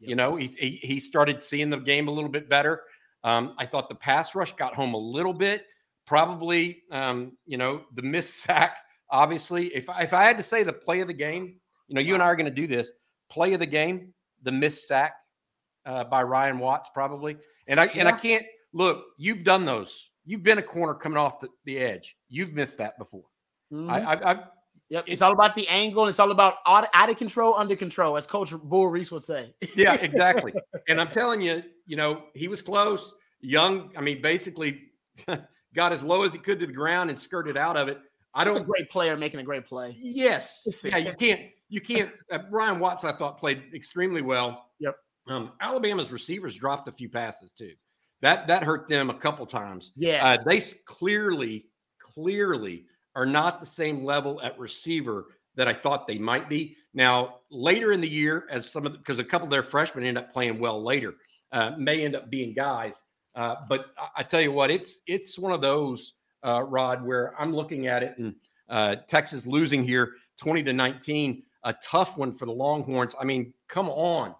Yep. 0.00 0.08
You 0.08 0.16
know, 0.16 0.36
he, 0.36 0.46
he, 0.46 0.80
he 0.82 1.00
started 1.00 1.42
seeing 1.42 1.70
the 1.70 1.78
game 1.78 2.08
a 2.08 2.10
little 2.10 2.30
bit 2.30 2.48
better. 2.48 2.82
Um, 3.24 3.54
I 3.58 3.66
thought 3.66 3.88
the 3.88 3.94
pass 3.94 4.34
rush 4.34 4.52
got 4.54 4.74
home 4.74 4.94
a 4.94 4.98
little 4.98 5.32
bit. 5.32 5.66
Probably, 6.06 6.82
um, 6.90 7.36
you 7.46 7.56
know, 7.56 7.82
the 7.94 8.02
missed 8.02 8.36
sack. 8.42 8.78
Obviously, 9.10 9.66
if 9.68 9.88
I, 9.88 10.02
if 10.02 10.12
I 10.12 10.24
had 10.24 10.36
to 10.38 10.42
say 10.42 10.62
the 10.62 10.72
play 10.72 11.00
of 11.00 11.08
the 11.08 11.14
game, 11.14 11.56
you 11.88 11.94
know, 11.94 12.00
you 12.00 12.14
and 12.14 12.22
I 12.22 12.26
are 12.26 12.36
going 12.36 12.46
to 12.46 12.50
do 12.50 12.66
this. 12.66 12.92
Play 13.30 13.54
of 13.54 13.60
the 13.60 13.66
game, 13.66 14.12
the 14.42 14.52
missed 14.52 14.88
sack 14.88 15.14
uh, 15.86 16.04
by 16.04 16.22
Ryan 16.22 16.58
Watts, 16.58 16.90
probably. 16.92 17.36
And 17.66 17.78
I 17.78 17.84
yeah. 17.84 17.92
and 18.00 18.08
I 18.08 18.12
can't 18.12 18.44
look. 18.72 19.04
You've 19.18 19.44
done 19.44 19.64
those 19.64 20.10
you've 20.24 20.42
been 20.42 20.58
a 20.58 20.62
corner 20.62 20.94
coming 20.94 21.18
off 21.18 21.40
the, 21.40 21.48
the 21.64 21.78
edge. 21.78 22.16
You've 22.28 22.52
missed 22.52 22.78
that 22.78 22.98
before. 22.98 23.24
Mm-hmm. 23.72 23.90
I, 23.90 24.02
I, 24.02 24.32
I, 24.32 24.44
yep. 24.88 25.04
It's 25.06 25.22
all 25.22 25.32
about 25.32 25.54
the 25.54 25.66
angle. 25.68 26.06
It's 26.08 26.18
all 26.18 26.30
about 26.30 26.56
out, 26.66 26.86
out 26.94 27.10
of 27.10 27.16
control, 27.16 27.54
under 27.54 27.76
control, 27.76 28.16
as 28.16 28.26
Coach 28.26 28.52
Bull 28.52 28.88
Reese 28.88 29.10
would 29.10 29.22
say. 29.22 29.54
yeah, 29.74 29.94
exactly. 29.94 30.52
and 30.88 31.00
I'm 31.00 31.08
telling 31.08 31.40
you, 31.40 31.62
you 31.86 31.96
know, 31.96 32.24
he 32.34 32.48
was 32.48 32.62
close. 32.62 33.14
Young, 33.40 33.90
I 33.96 34.00
mean, 34.00 34.22
basically 34.22 34.82
got 35.74 35.92
as 35.92 36.04
low 36.04 36.22
as 36.22 36.32
he 36.32 36.38
could 36.38 36.60
to 36.60 36.66
the 36.66 36.72
ground 36.72 37.10
and 37.10 37.18
skirted 37.18 37.56
out 37.56 37.76
of 37.76 37.88
it. 37.88 37.98
I 38.34 38.44
don't. 38.44 38.56
a 38.56 38.60
great 38.60 38.88
player 38.88 39.16
making 39.16 39.40
a 39.40 39.42
great 39.42 39.66
play. 39.66 39.94
Yes. 39.98 40.82
yeah, 40.84 40.96
you 40.96 41.12
can't. 41.12 41.42
You 41.68 41.80
can't. 41.80 42.10
Uh, 42.30 42.38
Ryan 42.50 42.78
Watts, 42.78 43.04
I 43.04 43.12
thought, 43.12 43.38
played 43.38 43.62
extremely 43.74 44.22
well. 44.22 44.66
Yep. 44.80 44.96
Um, 45.28 45.52
Alabama's 45.60 46.10
receivers 46.10 46.56
dropped 46.56 46.88
a 46.88 46.92
few 46.92 47.08
passes 47.08 47.52
too. 47.52 47.72
That 48.22 48.46
that 48.46 48.62
hurt 48.62 48.86
them 48.88 49.10
a 49.10 49.14
couple 49.14 49.44
times. 49.46 49.92
Yeah, 49.96 50.24
uh, 50.24 50.38
they 50.44 50.60
clearly, 50.86 51.66
clearly 51.98 52.86
are 53.14 53.26
not 53.26 53.60
the 53.60 53.66
same 53.66 54.04
level 54.04 54.40
at 54.40 54.58
receiver 54.58 55.26
that 55.56 55.68
I 55.68 55.74
thought 55.74 56.06
they 56.06 56.18
might 56.18 56.48
be. 56.48 56.76
Now 56.94 57.40
later 57.50 57.92
in 57.92 58.00
the 58.00 58.08
year, 58.08 58.46
as 58.48 58.70
some 58.70 58.86
of 58.86 58.92
because 58.92 59.18
a 59.18 59.24
couple 59.24 59.46
of 59.46 59.50
their 59.50 59.64
freshmen 59.64 60.04
end 60.04 60.18
up 60.18 60.32
playing 60.32 60.60
well 60.60 60.82
later, 60.82 61.14
uh, 61.50 61.72
may 61.76 62.04
end 62.04 62.14
up 62.14 62.30
being 62.30 62.54
guys. 62.54 63.02
Uh, 63.34 63.56
but 63.68 63.86
I, 63.98 64.08
I, 64.18 64.22
tell 64.22 64.40
you 64.40 64.52
what, 64.52 64.70
it's 64.70 65.00
it's 65.08 65.38
one 65.38 65.52
of 65.52 65.60
those 65.60 66.14
uh, 66.44 66.62
Rod 66.62 67.04
where 67.04 67.34
I'm 67.40 67.54
looking 67.54 67.88
at 67.88 68.04
it 68.04 68.16
and 68.18 68.34
uh, 68.68 68.96
Texas 69.08 69.46
losing 69.46 69.82
here, 69.82 70.14
twenty 70.36 70.62
to 70.62 70.72
nineteen, 70.72 71.42
a 71.64 71.74
tough 71.82 72.16
one 72.16 72.32
for 72.32 72.46
the 72.46 72.52
Longhorns. 72.52 73.16
I 73.20 73.24
mean, 73.24 73.52
come 73.68 73.88
on, 73.88 74.34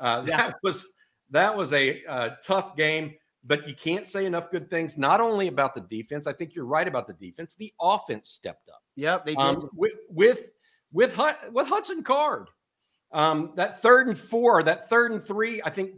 uh, 0.00 0.22
that 0.22 0.56
was 0.64 0.88
that 1.30 1.56
was 1.56 1.72
a 1.72 2.04
uh, 2.06 2.30
tough 2.44 2.74
game 2.74 3.14
but 3.44 3.68
you 3.68 3.74
can't 3.74 4.06
say 4.06 4.26
enough 4.26 4.50
good 4.50 4.70
things, 4.70 4.98
not 4.98 5.20
only 5.20 5.48
about 5.48 5.74
the 5.74 5.80
defense. 5.82 6.26
I 6.26 6.32
think 6.32 6.54
you're 6.54 6.66
right 6.66 6.88
about 6.88 7.06
the 7.06 7.14
defense. 7.14 7.54
The 7.54 7.72
offense 7.80 8.30
stepped 8.30 8.68
up. 8.68 8.82
Yeah, 8.96 9.18
they 9.24 9.34
um, 9.36 9.54
did. 9.54 9.64
Um, 9.64 9.70
with 9.74 9.92
with 10.10 10.50
with 10.92 11.16
with 11.52 11.66
Hudson 11.66 12.02
Card. 12.02 12.48
Um, 13.12 13.52
that 13.56 13.80
third 13.80 14.08
and 14.08 14.18
four, 14.18 14.62
that 14.62 14.90
third 14.90 15.12
and 15.12 15.22
three, 15.22 15.62
I 15.64 15.70
think 15.70 15.92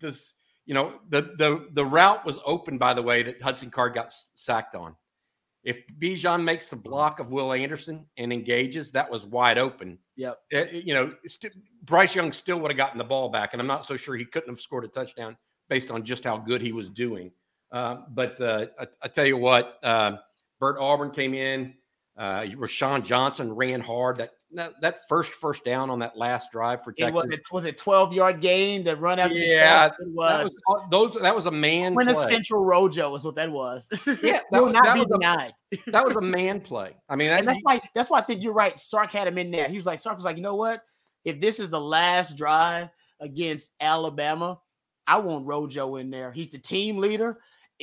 this, 0.00 0.34
you 0.66 0.74
know, 0.74 1.00
the 1.08 1.34
the 1.38 1.68
the 1.72 1.84
route 1.84 2.24
was 2.24 2.40
open 2.44 2.78
by 2.78 2.94
the 2.94 3.02
way 3.02 3.22
that 3.22 3.40
Hudson 3.40 3.70
Card 3.70 3.94
got 3.94 4.12
sacked 4.34 4.74
on. 4.74 4.96
If 5.64 5.80
Bijan 5.98 6.42
makes 6.42 6.68
the 6.68 6.76
block 6.76 7.20
of 7.20 7.30
Will 7.30 7.52
Anderson 7.52 8.06
and 8.16 8.32
engages, 8.32 8.90
that 8.92 9.10
was 9.10 9.26
wide 9.26 9.58
open. 9.58 9.98
Yeah, 10.16 10.32
eh, 10.52 10.66
you 10.72 10.94
know, 10.94 11.12
Bryce 11.84 12.14
Young 12.14 12.32
still 12.32 12.58
would 12.60 12.70
have 12.70 12.78
gotten 12.78 12.98
the 12.98 13.04
ball 13.04 13.28
back, 13.28 13.52
and 13.52 13.60
I'm 13.60 13.66
not 13.66 13.84
so 13.84 13.96
sure 13.96 14.16
he 14.16 14.24
couldn't 14.24 14.48
have 14.48 14.60
scored 14.60 14.84
a 14.84 14.88
touchdown 14.88 15.36
based 15.68 15.90
on 15.90 16.02
just 16.04 16.24
how 16.24 16.36
good 16.36 16.60
he 16.60 16.72
was 16.72 16.88
doing. 16.90 17.30
Uh, 17.70 17.98
but 18.10 18.40
uh, 18.40 18.66
I, 18.78 18.86
I, 19.02 19.08
tell 19.08 19.26
you 19.26 19.36
what, 19.36 19.78
uh, 19.82 20.16
Bert 20.58 20.76
Auburn 20.80 21.10
came 21.10 21.34
in. 21.34 21.74
Uh, 22.16 22.40
Roschon 22.56 23.04
Johnson 23.04 23.52
ran 23.54 23.80
hard. 23.80 24.16
That 24.16 24.30
that, 24.52 24.80
that 24.80 25.00
first 25.08 25.32
first 25.34 25.62
down 25.64 25.90
on 25.90 25.98
that 25.98 26.16
last 26.16 26.50
drive 26.50 26.82
for 26.82 26.90
It 26.90 26.96
Texas. 26.96 27.24
was, 27.26 27.32
it 27.32 27.52
was 27.52 27.64
a 27.66 27.72
12 27.72 28.14
yard 28.14 28.40
gain 28.40 28.82
that 28.84 28.98
run 28.98 29.18
after 29.18 29.36
Yeah. 29.36 29.86
It 29.88 29.92
that 29.98 30.08
was, 30.08 30.50
was 30.66 30.86
those. 30.90 31.20
That 31.20 31.36
was 31.36 31.44
a 31.44 31.50
man 31.50 31.92
play. 31.92 32.04
quintessential 32.04 32.64
Rojo 32.64 33.14
is 33.14 33.24
what 33.24 33.36
that 33.36 33.52
was. 33.52 33.88
Yeah, 34.22 34.40
that 34.50 34.62
was- 34.62 34.72
not 34.72 34.84
that 34.84 34.94
be 34.94 35.00
was 35.00 35.06
a- 35.06 35.18
denied. 35.18 35.52
That 35.88 36.04
was 36.06 36.16
a 36.16 36.20
man 36.22 36.60
play. 36.62 36.96
I 37.10 37.14
mean, 37.16 37.28
that, 37.28 37.44
that's 37.44 37.58
why 37.62 37.80
that's 37.94 38.08
why 38.10 38.18
I 38.20 38.22
think 38.22 38.42
you're 38.42 38.54
right. 38.54 38.80
Sark 38.80 39.12
had 39.12 39.28
him 39.28 39.36
in 39.36 39.50
there. 39.50 39.68
He 39.68 39.76
was 39.76 39.84
like, 39.84 40.00
Sark 40.00 40.16
was 40.16 40.24
like, 40.24 40.36
you 40.36 40.42
know 40.42 40.56
what? 40.56 40.82
If 41.26 41.40
this 41.42 41.60
is 41.60 41.68
the 41.70 41.80
last 41.80 42.36
drive 42.38 42.88
against 43.20 43.74
Alabama, 43.80 44.58
I 45.08 45.16
want 45.18 45.46
Rojo 45.46 45.96
in 45.96 46.10
there. 46.10 46.30
He's 46.30 46.50
the 46.50 46.58
team 46.58 46.98
leader. 46.98 47.38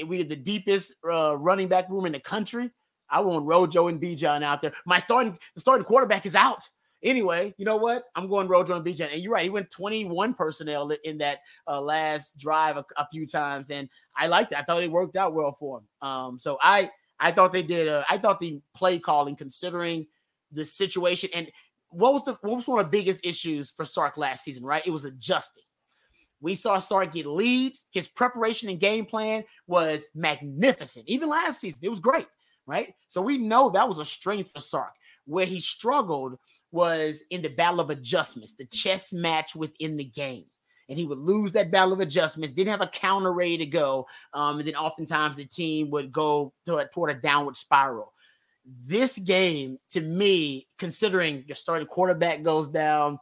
We 0.06 0.20
had 0.20 0.30
the 0.30 0.36
deepest 0.36 0.94
uh, 1.12 1.36
running 1.40 1.68
back 1.68 1.90
room 1.90 2.06
in 2.06 2.12
the 2.12 2.20
country. 2.20 2.70
I 3.10 3.22
want 3.22 3.48
Rojo 3.48 3.88
and 3.88 4.00
Bijan 4.00 4.44
out 4.44 4.62
there. 4.62 4.74
My 4.86 5.00
starting 5.00 5.38
the 5.56 5.62
starting 5.62 5.86
quarterback 5.86 6.26
is 6.26 6.36
out. 6.36 6.70
Anyway, 7.04 7.54
you 7.58 7.66
know 7.66 7.78
what? 7.78 8.04
I'm 8.16 8.28
going 8.28 8.48
Rojo 8.48 8.76
and 8.76 8.86
Bijan. 8.86 9.12
And 9.12 9.22
you're 9.22 9.34
right. 9.34 9.44
He 9.44 9.50
went 9.50 9.70
21 9.70 10.34
personnel 10.36 10.92
in 11.04 11.18
that 11.18 11.40
uh, 11.68 11.82
last 11.82 12.38
drive 12.38 12.78
a, 12.78 12.86
a 12.98 13.08
few 13.12 13.26
times, 13.26 13.70
and 13.70 13.90
I 14.16 14.28
liked 14.28 14.52
it. 14.52 14.58
I 14.58 14.64
thought 14.64 14.84
it 14.84 14.92
worked 14.92 15.16
out 15.16 15.34
well 15.34 15.56
for 15.60 15.80
him. 15.80 16.08
Um, 16.08 16.40
so 16.40 16.58
I 16.62 16.92
I 17.20 17.32
thought 17.32 17.52
they 17.52 17.64
did. 17.64 17.88
Uh, 17.88 18.04
I 18.10 18.18
thought 18.18 18.40
the 18.40 18.62
play 18.76 19.00
calling, 19.00 19.36
considering 19.36 20.06
the 20.52 20.66
situation, 20.66 21.30
and 21.34 21.50
what 21.90 22.14
was 22.14 22.24
the 22.24 22.38
what 22.42 22.56
was 22.56 22.68
one 22.68 22.80
of 22.80 22.86
the 22.86 22.98
biggest 22.98 23.26
issues 23.26 23.72
for 23.72 23.86
Sark 23.86 24.18
last 24.18 24.44
season? 24.44 24.64
Right, 24.64 24.86
it 24.86 24.92
was 24.92 25.06
adjusting. 25.06 25.64
We 26.46 26.54
saw 26.54 26.78
Sark 26.78 27.12
get 27.12 27.26
leads. 27.26 27.88
His 27.92 28.08
preparation 28.08 28.70
and 28.70 28.80
game 28.80 29.06
plan 29.06 29.44
was 29.66 30.10
magnificent. 30.14 31.06
Even 31.08 31.28
last 31.28 31.60
season, 31.60 31.80
it 31.82 31.90
was 31.90 32.00
great. 32.00 32.28
Right, 32.68 32.94
so 33.08 33.24
we 33.24 33.40
know 33.40 33.72
that 33.72 33.88
was 33.88 33.98
a 33.98 34.06
strength 34.06 34.52
for 34.52 34.60
Sark. 34.60 34.94
Where 35.26 35.48
he 35.48 35.60
struggled 35.60 36.38
was 36.72 37.24
in 37.32 37.42
the 37.42 37.50
battle 37.50 37.80
of 37.80 37.90
adjustments, 37.90 38.54
the 38.54 38.66
chess 38.66 39.12
match 39.12 39.56
within 39.56 39.98
the 39.98 40.06
game. 40.06 40.46
And 40.88 41.00
he 41.00 41.06
would 41.06 41.18
lose 41.18 41.52
that 41.54 41.72
battle 41.72 41.94
of 41.94 42.00
adjustments, 42.00 42.54
didn't 42.54 42.70
have 42.70 42.82
a 42.82 42.88
counter 42.88 43.34
ready 43.34 43.58
to 43.58 43.66
go. 43.66 44.06
Um, 44.36 44.60
and 44.60 44.68
then 44.68 44.76
oftentimes 44.76 45.38
the 45.38 45.46
team 45.46 45.90
would 45.90 46.12
go 46.12 46.54
to, 46.68 46.88
toward 46.94 47.10
a 47.10 47.20
downward 47.20 47.56
spiral. 47.56 48.14
This 48.86 49.18
game, 49.18 49.80
to 49.90 50.02
me, 50.02 50.68
considering 50.78 51.44
your 51.48 51.56
starting 51.56 51.88
quarterback 51.88 52.44
goes 52.44 52.68
down, 52.68 53.18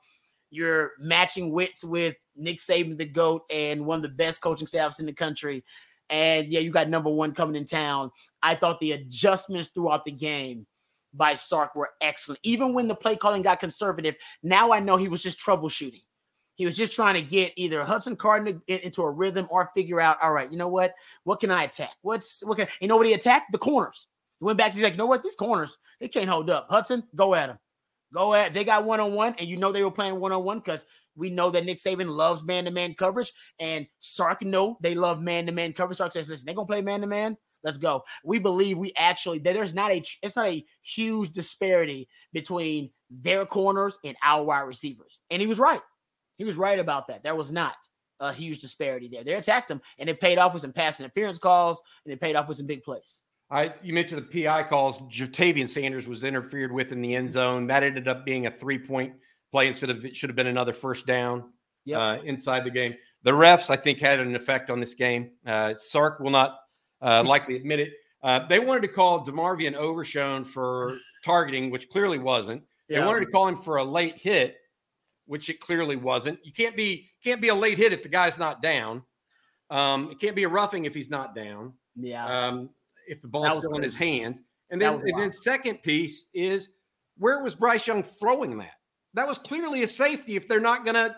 you're 0.53 0.91
matching 0.99 1.51
wits 1.51 1.83
with 1.83 2.15
Nick 2.35 2.59
Saban, 2.59 2.97
the 2.97 3.05
GOAT, 3.05 3.41
and 3.49 3.85
one 3.85 3.97
of 3.97 4.03
the 4.03 4.09
best 4.09 4.41
coaching 4.41 4.67
staffs 4.67 4.99
in 4.99 5.05
the 5.05 5.13
country. 5.13 5.63
And 6.09 6.47
yeah, 6.47 6.59
you 6.59 6.69
got 6.69 6.89
number 6.89 7.09
one 7.09 7.33
coming 7.33 7.55
in 7.55 7.65
town. 7.65 8.11
I 8.43 8.53
thought 8.53 8.79
the 8.79 8.91
adjustments 8.91 9.69
throughout 9.69 10.05
the 10.05 10.11
game 10.11 10.67
by 11.13 11.33
Sark 11.33 11.75
were 11.75 11.89
excellent. 12.01 12.39
Even 12.43 12.73
when 12.73 12.87
the 12.87 12.95
play 12.95 13.15
calling 13.15 13.41
got 13.41 13.59
conservative, 13.59 14.15
now 14.43 14.71
I 14.71 14.79
know 14.79 14.95
he 14.95 15.07
was 15.07 15.23
just 15.23 15.39
troubleshooting. 15.39 16.03
He 16.55 16.67
was 16.67 16.77
just 16.77 16.91
trying 16.91 17.15
to 17.15 17.21
get 17.21 17.53
either 17.55 17.83
Hudson 17.83 18.15
Cardin 18.15 18.61
into 18.67 19.01
a 19.01 19.09
rhythm 19.09 19.47
or 19.49 19.71
figure 19.73 19.99
out, 19.99 20.17
all 20.21 20.33
right, 20.33 20.51
you 20.51 20.57
know 20.57 20.67
what? 20.67 20.93
What 21.23 21.39
can 21.39 21.49
I 21.49 21.63
attack? 21.63 21.93
What's 22.03 22.43
what 22.45 22.59
can 22.59 22.67
you 22.79 22.87
know 22.87 22.95
what 22.95 23.07
he 23.07 23.13
attacked? 23.13 23.51
The 23.51 23.57
corners. 23.57 24.05
He 24.39 24.45
went 24.45 24.59
back 24.59 24.71
to 24.71 24.77
he's 24.77 24.83
like, 24.83 24.93
you 24.93 24.99
know 24.99 25.07
what? 25.07 25.23
These 25.23 25.35
corners, 25.35 25.79
they 25.99 26.09
can't 26.09 26.29
hold 26.29 26.51
up. 26.51 26.67
Hudson, 26.69 27.03
go 27.15 27.33
at 27.33 27.49
him. 27.49 27.57
Go 28.13 28.33
at 28.33 28.53
they 28.53 28.63
got 28.63 28.85
one-on-one, 28.85 29.35
and 29.39 29.47
you 29.47 29.57
know 29.57 29.71
they 29.71 29.83
were 29.83 29.91
playing 29.91 30.19
one-on-one 30.19 30.59
because 30.59 30.85
we 31.15 31.29
know 31.29 31.49
that 31.49 31.65
Nick 31.65 31.77
Saban 31.77 32.07
loves 32.07 32.43
man-to-man 32.43 32.95
coverage, 32.95 33.31
and 33.59 33.87
Sark 33.99 34.43
know 34.43 34.77
they 34.81 34.95
love 34.95 35.21
man-to-man 35.21 35.73
coverage. 35.73 35.97
Sark 35.97 36.11
says, 36.11 36.29
listen, 36.29 36.45
they're 36.45 36.55
gonna 36.55 36.67
play 36.67 36.81
man-to-man. 36.81 37.37
Let's 37.63 37.77
go. 37.77 38.03
We 38.25 38.39
believe 38.39 38.77
we 38.77 38.91
actually 38.97 39.39
there's 39.39 39.73
not 39.73 39.91
a 39.91 40.03
it's 40.21 40.35
not 40.35 40.47
a 40.47 40.65
huge 40.81 41.31
disparity 41.31 42.09
between 42.33 42.91
their 43.09 43.45
corners 43.45 43.97
and 44.03 44.17
our 44.23 44.43
wide 44.43 44.61
receivers. 44.61 45.19
And 45.29 45.41
he 45.41 45.47
was 45.47 45.59
right. 45.59 45.81
He 46.37 46.43
was 46.43 46.57
right 46.57 46.79
about 46.79 47.07
that. 47.07 47.23
There 47.23 47.35
was 47.35 47.51
not 47.51 47.75
a 48.19 48.33
huge 48.33 48.59
disparity 48.59 49.07
there. 49.07 49.23
They 49.23 49.33
attacked 49.35 49.71
him 49.71 49.81
and 49.97 50.09
it 50.09 50.19
paid 50.19 50.37
off 50.37 50.53
with 50.53 50.61
some 50.61 50.73
pass 50.73 50.99
interference 50.99 51.39
calls 51.39 51.81
and 52.05 52.13
it 52.13 52.19
paid 52.19 52.35
off 52.35 52.47
with 52.47 52.57
some 52.57 52.67
big 52.67 52.83
plays. 52.83 53.21
I 53.53 53.73
you 53.83 53.93
mentioned 53.93 54.25
the 54.27 54.43
PI 54.43 54.63
calls. 54.63 54.99
Ja'Tavion 55.01 55.69
Sanders 55.69 56.07
was 56.07 56.23
interfered 56.23 56.71
with 56.71 56.91
in 56.91 57.01
the 57.01 57.15
end 57.15 57.29
zone. 57.31 57.67
That 57.67 57.83
ended 57.83 58.07
up 58.07 58.25
being 58.25 58.47
a 58.47 58.51
three 58.51 58.79
point 58.79 59.13
play 59.51 59.67
instead 59.67 59.89
of 59.91 60.03
it 60.03 60.15
should 60.15 60.29
have 60.29 60.35
been 60.35 60.47
another 60.47 60.73
first 60.73 61.05
down 61.05 61.51
Yep. 61.85 61.99
uh, 61.99 62.17
inside 62.23 62.63
the 62.63 62.71
game. 62.71 62.95
The 63.23 63.31
refs, 63.31 63.69
I 63.69 63.75
think, 63.75 63.99
had 63.99 64.19
an 64.19 64.35
effect 64.35 64.69
on 64.69 64.79
this 64.79 64.93
game. 64.93 65.31
Uh, 65.45 65.75
Sark 65.75 66.19
will 66.19 66.31
not 66.31 66.59
uh, 67.01 67.23
likely 67.27 67.55
admit 67.57 67.79
it. 67.81 67.93
Uh, 68.23 68.47
they 68.47 68.57
wanted 68.57 68.81
to 68.83 68.87
call 68.87 69.25
DeMarvion 69.25 69.75
Overshown 69.75 70.45
for 70.45 70.97
targeting, 71.25 71.69
which 71.69 71.89
clearly 71.89 72.19
wasn't. 72.19 72.63
They 72.87 73.03
wanted 73.03 73.19
to 73.21 73.25
call 73.25 73.47
him 73.47 73.57
for 73.57 73.77
a 73.77 73.83
late 73.83 74.15
hit, 74.17 74.57
which 75.25 75.49
it 75.49 75.59
clearly 75.59 75.95
wasn't. 75.97 76.39
You 76.43 76.53
can't 76.53 76.75
be 76.77 77.09
can't 77.23 77.41
be 77.41 77.49
a 77.49 77.55
late 77.55 77.77
hit 77.77 77.91
if 77.91 78.01
the 78.01 78.09
guy's 78.09 78.37
not 78.37 78.61
down. 78.61 79.03
Um, 79.69 80.09
it 80.11 80.19
can't 80.19 80.35
be 80.35 80.43
a 80.43 80.49
roughing 80.49 80.85
if 80.85 80.93
he's 80.93 81.09
not 81.09 81.35
down. 81.35 81.73
yeah. 81.95 82.25
Um, 82.25 82.69
if 83.07 83.21
the 83.21 83.27
ball's 83.27 83.55
was 83.55 83.63
still 83.63 83.77
in 83.77 83.83
his 83.83 83.95
hands. 83.95 84.41
And 84.69 84.81
then, 84.81 84.95
and 84.95 85.19
then 85.19 85.31
second 85.31 85.83
piece 85.83 86.29
is 86.33 86.69
where 87.17 87.43
was 87.43 87.55
Bryce 87.55 87.85
Young 87.85 88.01
throwing 88.03 88.57
that? 88.57 88.73
That 89.13 89.27
was 89.27 89.37
clearly 89.37 89.83
a 89.83 89.87
safety 89.87 90.35
if 90.35 90.47
they're 90.47 90.59
not 90.59 90.85
gonna 90.85 91.15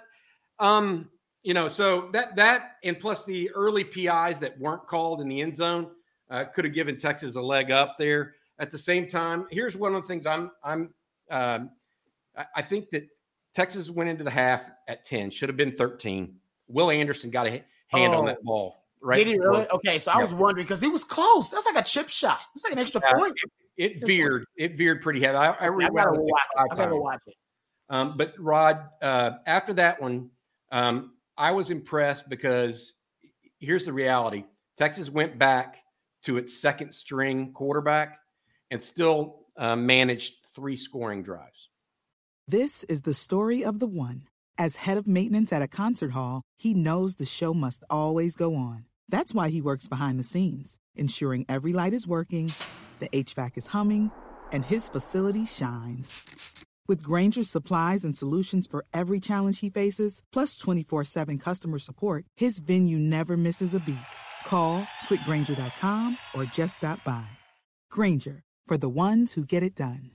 um, 0.59 1.09
you 1.43 1.53
know, 1.53 1.67
so 1.67 2.09
that 2.11 2.35
that 2.35 2.77
and 2.83 2.99
plus 2.99 3.23
the 3.25 3.51
early 3.51 3.83
PIs 3.83 4.39
that 4.39 4.59
weren't 4.59 4.87
called 4.87 5.21
in 5.21 5.29
the 5.29 5.41
end 5.41 5.55
zone 5.55 5.91
uh, 6.29 6.45
could 6.45 6.65
have 6.65 6.73
given 6.73 6.97
Texas 6.97 7.35
a 7.35 7.41
leg 7.41 7.71
up 7.71 7.97
there. 7.99 8.33
At 8.57 8.71
the 8.71 8.77
same 8.77 9.07
time, 9.07 9.45
here's 9.51 9.75
one 9.75 9.93
of 9.93 10.01
the 10.01 10.07
things 10.07 10.25
I'm 10.25 10.49
I'm 10.63 10.93
um, 11.29 11.69
I, 12.55 12.61
think 12.61 12.89
that 12.91 13.07
Texas 13.53 13.89
went 13.89 14.09
into 14.09 14.23
the 14.23 14.31
half 14.31 14.69
at 14.87 15.05
10, 15.05 15.29
should 15.29 15.49
have 15.49 15.57
been 15.57 15.71
13. 15.71 16.35
Will 16.67 16.91
Anderson 16.91 17.29
got 17.29 17.47
a 17.47 17.51
ha- 17.51 17.63
hand 17.87 18.13
on 18.13 18.23
Oh. 18.23 18.27
that 18.27 18.43
ball, 18.43 18.84
right? 19.05 19.17
Did 19.19 19.27
he 19.27 19.33
before- 19.37 19.51
really? 19.51 19.69
Okay, 19.69 19.97
so 19.99 20.11
I 20.11 20.15
Yeah. 20.15 20.21
was 20.21 20.33
wondering 20.33 20.65
because 20.65 20.81
he 20.81 20.87
was 20.89 21.03
close. 21.03 21.49
That's 21.49 21.65
like 21.65 21.77
a 21.77 21.83
chip 21.83 22.09
shot. 22.09 22.41
It's 22.55 22.63
like 22.63 22.73
an 22.73 22.79
extra 22.79 23.01
Yeah, 23.01 23.13
point. 23.13 23.33
It 23.77 23.99
veered. 24.05 24.45
It 24.57 24.75
veered 24.77 25.01
pretty 25.01 25.19
heavy. 25.21 25.37
I, 25.37 25.51
I 25.51 25.67
I 25.67 25.89
gotta 25.89 26.11
watch 26.19 26.41
it. 26.55 26.59
I 26.59 26.67
gotta 26.69 26.75
times. 26.83 26.95
watch 26.95 27.21
it. 27.27 27.35
Um, 27.89 28.17
but 28.17 28.33
Rod, 28.39 28.89
uh, 29.01 29.31
after 29.45 29.73
that 29.73 30.01
one, 30.01 30.31
um, 30.71 31.13
I 31.37 31.51
was 31.51 31.69
impressed 31.69 32.29
because 32.29 32.95
here's 33.59 33.85
the 33.85 33.93
reality: 33.93 34.45
Texas 34.77 35.09
went 35.09 35.37
back 35.37 35.83
to 36.23 36.37
its 36.37 36.53
second 36.59 36.91
string 36.93 37.53
quarterback 37.53 38.17
and 38.71 38.81
still 38.81 39.45
uh, 39.57 39.75
managed 39.75 40.37
three 40.55 40.75
scoring 40.77 41.21
drives. 41.21 41.69
This 42.47 42.83
is 42.85 43.01
the 43.01 43.13
story 43.13 43.63
of 43.63 43.79
the 43.79 43.87
one. 43.87 44.27
As 44.57 44.77
head 44.77 44.97
of 44.97 45.05
maintenance 45.05 45.51
at 45.51 45.61
a 45.61 45.67
concert 45.67 46.11
hall, 46.11 46.41
he 46.57 46.73
knows 46.73 47.15
the 47.15 47.25
show 47.25 47.53
must 47.53 47.83
always 47.89 48.35
go 48.37 48.55
on. 48.55 48.85
That's 49.09 49.33
why 49.33 49.49
he 49.49 49.61
works 49.61 49.87
behind 49.87 50.19
the 50.19 50.23
scenes, 50.23 50.77
ensuring 50.95 51.45
every 51.47 51.73
light 51.73 51.93
is 51.93 52.07
working, 52.07 52.53
the 52.99 53.09
HVAC 53.09 53.57
is 53.57 53.67
humming, 53.67 54.11
and 54.51 54.65
his 54.65 54.89
facility 54.89 55.45
shines. 55.45 56.65
With 56.87 57.01
Grainger's 57.01 57.49
supplies 57.49 58.05
and 58.05 58.15
solutions 58.15 58.67
for 58.67 58.85
every 58.93 59.19
challenge 59.19 59.59
he 59.59 59.69
faces, 59.69 60.21
plus 60.31 60.57
24 60.57 61.03
7 61.03 61.37
customer 61.37 61.79
support, 61.79 62.25
his 62.35 62.59
venue 62.59 62.97
never 62.97 63.37
misses 63.37 63.73
a 63.73 63.79
beat. 63.79 63.97
Call 64.45 64.87
click 65.07 65.21
grainger.com 65.25 66.17
or 66.35 66.45
just 66.45 66.77
stop 66.77 67.03
by. 67.03 67.25
Grainger, 67.89 68.43
for 68.67 68.77
the 68.77 68.89
ones 68.89 69.33
who 69.33 69.45
get 69.45 69.63
it 69.63 69.75
done. 69.75 70.11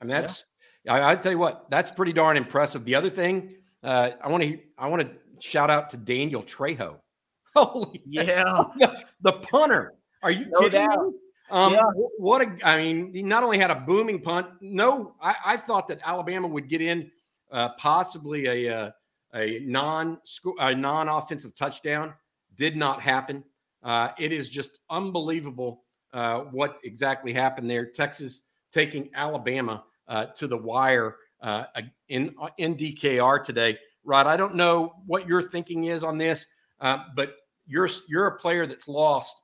I 0.00 0.04
mean, 0.04 0.16
that's 0.16 0.44
I, 0.88 1.12
I 1.12 1.16
tell 1.16 1.32
you 1.32 1.38
what, 1.38 1.70
that's 1.70 1.90
pretty 1.90 2.12
darn 2.12 2.36
impressive. 2.36 2.84
The 2.84 2.96
other 2.96 3.10
thing, 3.10 3.54
uh, 3.84 4.10
I 4.22 4.28
want 4.28 4.42
to 4.42 4.58
I 4.78 4.88
want 4.88 5.02
to 5.02 5.10
shout 5.40 5.70
out 5.70 5.90
to 5.90 5.96
Daniel 5.96 6.42
Trejo. 6.42 6.96
Holy 7.54 8.02
Yeah. 8.06 8.64
the, 9.20 9.32
punter. 9.32 9.94
Are 10.22 10.30
you 10.30 10.46
No 10.50 10.60
kidding 10.60 10.86
doubt. 10.86 11.06
me? 11.06 11.12
Um, 11.50 11.72
Yeah. 11.74 11.82
What 12.18 12.42
a! 12.42 12.66
I 12.66 12.78
mean, 12.78 13.12
he 13.12 13.22
not 13.22 13.44
only 13.44 13.58
had 13.58 13.70
a 13.70 13.74
booming 13.76 14.20
punt. 14.20 14.46
No, 14.60 15.14
I, 15.20 15.34
I 15.44 15.56
thought 15.58 15.86
that 15.88 16.00
Alabama 16.04 16.48
would 16.48 16.68
get 16.68 16.80
in 16.80 17.10
uh, 17.52 17.70
possibly 17.78 18.46
a 18.46 18.74
uh, 18.74 18.90
a 19.34 19.60
non 19.60 20.18
a 20.58 20.74
non 20.74 21.08
offensive 21.08 21.54
touchdown. 21.54 22.14
Did 22.56 22.76
not 22.76 23.00
happen. 23.02 23.44
Uh, 23.82 24.10
it 24.18 24.32
is 24.32 24.48
just 24.48 24.78
unbelievable 24.88 25.84
uh, 26.14 26.40
what 26.40 26.78
exactly 26.84 27.32
happened 27.34 27.68
there. 27.70 27.84
Texas 27.86 28.42
taking 28.72 29.10
Alabama 29.14 29.84
uh, 30.08 30.26
to 30.26 30.46
the 30.46 30.56
wire 30.56 31.16
uh, 31.44 31.66
in 32.08 32.34
in 32.58 32.74
DKR 32.74 33.44
today. 33.44 33.78
Rod, 34.02 34.26
I 34.26 34.36
don't 34.36 34.54
know 34.54 34.94
what 35.06 35.28
your 35.28 35.42
thinking 35.42 35.84
is 35.84 36.02
on 36.02 36.18
this, 36.18 36.46
uh, 36.80 37.04
but 37.14 37.36
you're 37.66 37.88
you're 38.08 38.26
a 38.26 38.36
player 38.36 38.66
that's 38.66 38.88
lost 38.88 39.36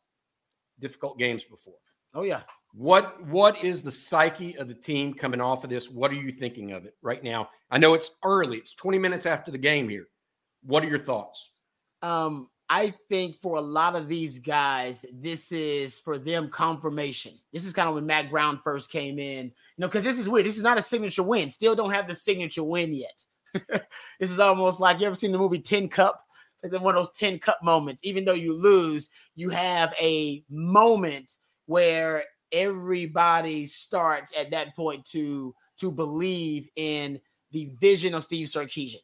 difficult 0.80 1.18
games 1.18 1.44
before. 1.44 1.74
Oh 2.14 2.22
yeah. 2.22 2.42
What 2.72 3.22
what 3.26 3.62
is 3.62 3.82
the 3.82 3.92
psyche 3.92 4.56
of 4.56 4.68
the 4.68 4.74
team 4.74 5.12
coming 5.12 5.40
off 5.40 5.62
of 5.62 5.70
this? 5.70 5.90
What 5.90 6.10
are 6.10 6.14
you 6.14 6.32
thinking 6.32 6.72
of 6.72 6.86
it 6.86 6.96
right 7.02 7.22
now? 7.22 7.50
I 7.70 7.78
know 7.78 7.94
it's 7.94 8.12
early. 8.24 8.58
It's 8.58 8.74
20 8.74 8.98
minutes 8.98 9.26
after 9.26 9.50
the 9.50 9.58
game 9.58 9.88
here. 9.88 10.06
What 10.64 10.84
are 10.84 10.88
your 10.88 10.98
thoughts? 10.98 11.50
Um, 12.02 12.48
I 12.72 12.94
think 13.08 13.36
for 13.36 13.56
a 13.56 13.60
lot 13.60 13.96
of 13.96 14.06
these 14.06 14.38
guys, 14.38 15.04
this 15.12 15.50
is 15.50 15.98
for 15.98 16.18
them 16.18 16.48
confirmation. 16.48 17.32
This 17.52 17.66
is 17.66 17.72
kind 17.72 17.88
of 17.88 17.96
when 17.96 18.06
Mack 18.06 18.30
Brown 18.30 18.60
first 18.62 18.92
came 18.92 19.18
in, 19.18 19.46
you 19.46 19.52
know, 19.76 19.88
because 19.88 20.04
this 20.04 20.20
is 20.20 20.28
weird. 20.28 20.46
This 20.46 20.56
is 20.56 20.62
not 20.62 20.78
a 20.78 20.82
signature 20.82 21.24
win. 21.24 21.50
Still 21.50 21.74
don't 21.74 21.90
have 21.90 22.06
the 22.06 22.14
signature 22.14 22.62
win 22.62 22.94
yet. 22.94 23.24
this 24.20 24.30
is 24.30 24.38
almost 24.38 24.78
like 24.78 25.00
you 25.00 25.06
ever 25.06 25.16
seen 25.16 25.32
the 25.32 25.38
movie 25.38 25.58
Tin 25.58 25.88
Cup? 25.88 26.24
It's 26.62 26.72
like 26.72 26.80
one 26.80 26.94
of 26.94 27.00
those 27.04 27.18
Tin 27.18 27.40
Cup 27.40 27.58
moments. 27.64 28.02
Even 28.04 28.24
though 28.24 28.34
you 28.34 28.56
lose, 28.56 29.10
you 29.34 29.50
have 29.50 29.92
a 30.00 30.44
moment 30.48 31.38
where 31.66 32.22
everybody 32.52 33.66
starts 33.66 34.32
at 34.38 34.52
that 34.52 34.76
point 34.76 35.04
to 35.06 35.52
to 35.78 35.90
believe 35.90 36.68
in 36.76 37.20
the 37.50 37.72
vision 37.80 38.14
of 38.14 38.22
Steve 38.22 38.46
Sarkisian, 38.46 39.02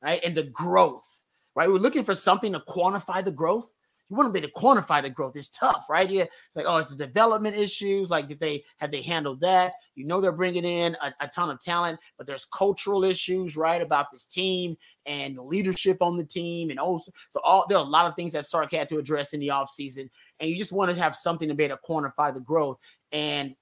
right? 0.00 0.22
And 0.24 0.36
the 0.36 0.44
growth 0.44 1.22
right? 1.58 1.68
We're 1.68 1.78
looking 1.78 2.04
for 2.04 2.14
something 2.14 2.52
to 2.52 2.60
quantify 2.60 3.24
the 3.24 3.32
growth. 3.32 3.74
You 4.08 4.16
want 4.16 4.32
to 4.32 4.40
be 4.40 4.46
to 4.46 4.52
quantify 4.52 5.02
the 5.02 5.10
growth. 5.10 5.36
It's 5.36 5.48
tough, 5.48 5.86
right? 5.90 6.08
Yeah, 6.08 6.26
like 6.54 6.66
oh, 6.68 6.76
it's 6.76 6.94
the 6.94 7.04
development 7.04 7.56
issues. 7.56 8.10
Like, 8.10 8.28
did 8.28 8.38
they 8.38 8.64
have 8.76 8.92
they 8.92 9.02
handled 9.02 9.40
that? 9.40 9.74
You 9.96 10.06
know, 10.06 10.20
they're 10.20 10.30
bringing 10.30 10.64
in 10.64 10.96
a, 11.02 11.12
a 11.20 11.26
ton 11.26 11.50
of 11.50 11.60
talent, 11.60 11.98
but 12.16 12.28
there's 12.28 12.44
cultural 12.46 13.02
issues, 13.02 13.56
right, 13.56 13.82
about 13.82 14.06
this 14.12 14.24
team 14.24 14.76
and 15.04 15.36
the 15.36 15.42
leadership 15.42 15.98
on 16.00 16.16
the 16.16 16.24
team, 16.24 16.70
and 16.70 16.78
also 16.78 17.10
so 17.30 17.40
all 17.44 17.66
there 17.68 17.76
are 17.76 17.84
a 17.84 17.88
lot 17.88 18.06
of 18.06 18.14
things 18.14 18.32
that 18.34 18.46
Sark 18.46 18.72
had 18.72 18.88
to 18.90 18.98
address 18.98 19.34
in 19.34 19.40
the 19.40 19.48
offseason. 19.48 20.08
and 20.38 20.48
you 20.48 20.56
just 20.56 20.72
want 20.72 20.90
to 20.92 20.96
have 20.96 21.16
something 21.16 21.48
to 21.48 21.54
be 21.54 21.64
able 21.64 21.76
to 21.76 21.82
quantify 21.92 22.32
the 22.32 22.40
growth. 22.40 22.78
And 23.10 23.56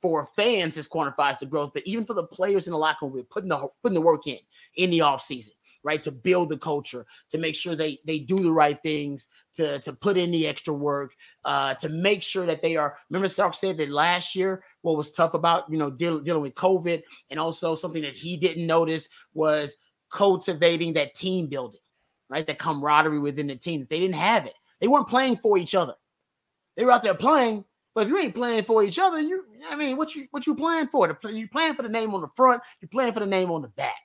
for 0.00 0.28
fans, 0.36 0.74
this 0.74 0.86
quantifies 0.86 1.40
the 1.40 1.46
growth, 1.46 1.72
but 1.72 1.82
even 1.86 2.04
for 2.04 2.14
the 2.14 2.24
players 2.24 2.66
in 2.66 2.72
the 2.72 2.78
locker 2.78 3.06
room, 3.06 3.14
we're 3.14 3.24
putting 3.24 3.48
the 3.48 3.68
putting 3.82 3.94
the 3.94 4.02
work 4.02 4.26
in 4.26 4.38
in 4.76 4.90
the 4.90 4.98
offseason 4.98 5.50
right? 5.88 6.02
To 6.02 6.12
build 6.12 6.50
the 6.50 6.58
culture, 6.58 7.06
to 7.30 7.38
make 7.38 7.54
sure 7.54 7.74
they 7.74 7.98
they 8.04 8.18
do 8.18 8.42
the 8.42 8.52
right 8.52 8.78
things, 8.82 9.30
to 9.54 9.78
to 9.78 9.94
put 9.94 10.18
in 10.18 10.30
the 10.30 10.46
extra 10.46 10.74
work, 10.74 11.14
uh, 11.46 11.72
to 11.74 11.88
make 11.88 12.22
sure 12.22 12.44
that 12.44 12.60
they 12.60 12.76
are. 12.76 12.98
Remember, 13.08 13.26
Sark 13.26 13.54
said 13.54 13.78
that 13.78 13.88
last 13.88 14.36
year, 14.36 14.62
what 14.82 14.98
was 14.98 15.10
tough 15.10 15.32
about 15.32 15.64
you 15.70 15.78
know 15.78 15.90
deal, 15.90 16.20
dealing 16.20 16.42
with 16.42 16.54
COVID, 16.54 17.02
and 17.30 17.40
also 17.40 17.74
something 17.74 18.02
that 18.02 18.14
he 18.14 18.36
didn't 18.36 18.66
notice 18.66 19.08
was 19.32 19.78
cultivating 20.10 20.92
that 20.92 21.14
team 21.14 21.46
building, 21.46 21.80
right? 22.28 22.46
That 22.46 22.58
camaraderie 22.58 23.18
within 23.18 23.46
the 23.46 23.56
team. 23.56 23.86
They 23.88 23.98
didn't 23.98 24.16
have 24.16 24.44
it. 24.44 24.54
They 24.80 24.88
weren't 24.88 25.08
playing 25.08 25.38
for 25.38 25.56
each 25.56 25.74
other. 25.74 25.94
They 26.76 26.84
were 26.84 26.92
out 26.92 27.02
there 27.02 27.14
playing, 27.14 27.64
but 27.94 28.02
if 28.02 28.10
you 28.10 28.18
ain't 28.18 28.34
playing 28.34 28.64
for 28.64 28.84
each 28.84 28.98
other, 28.98 29.20
you 29.20 29.42
I 29.70 29.74
mean, 29.74 29.96
what 29.96 30.14
you 30.14 30.28
what 30.32 30.46
you 30.46 30.54
playing 30.54 30.88
for? 30.88 31.18
You 31.30 31.48
playing 31.48 31.74
for 31.74 31.82
the 31.82 31.88
name 31.88 32.14
on 32.14 32.20
the 32.20 32.28
front, 32.36 32.60
you're 32.80 32.90
playing 32.90 33.14
for 33.14 33.20
the 33.20 33.26
name 33.26 33.50
on 33.50 33.62
the 33.62 33.68
back, 33.68 34.02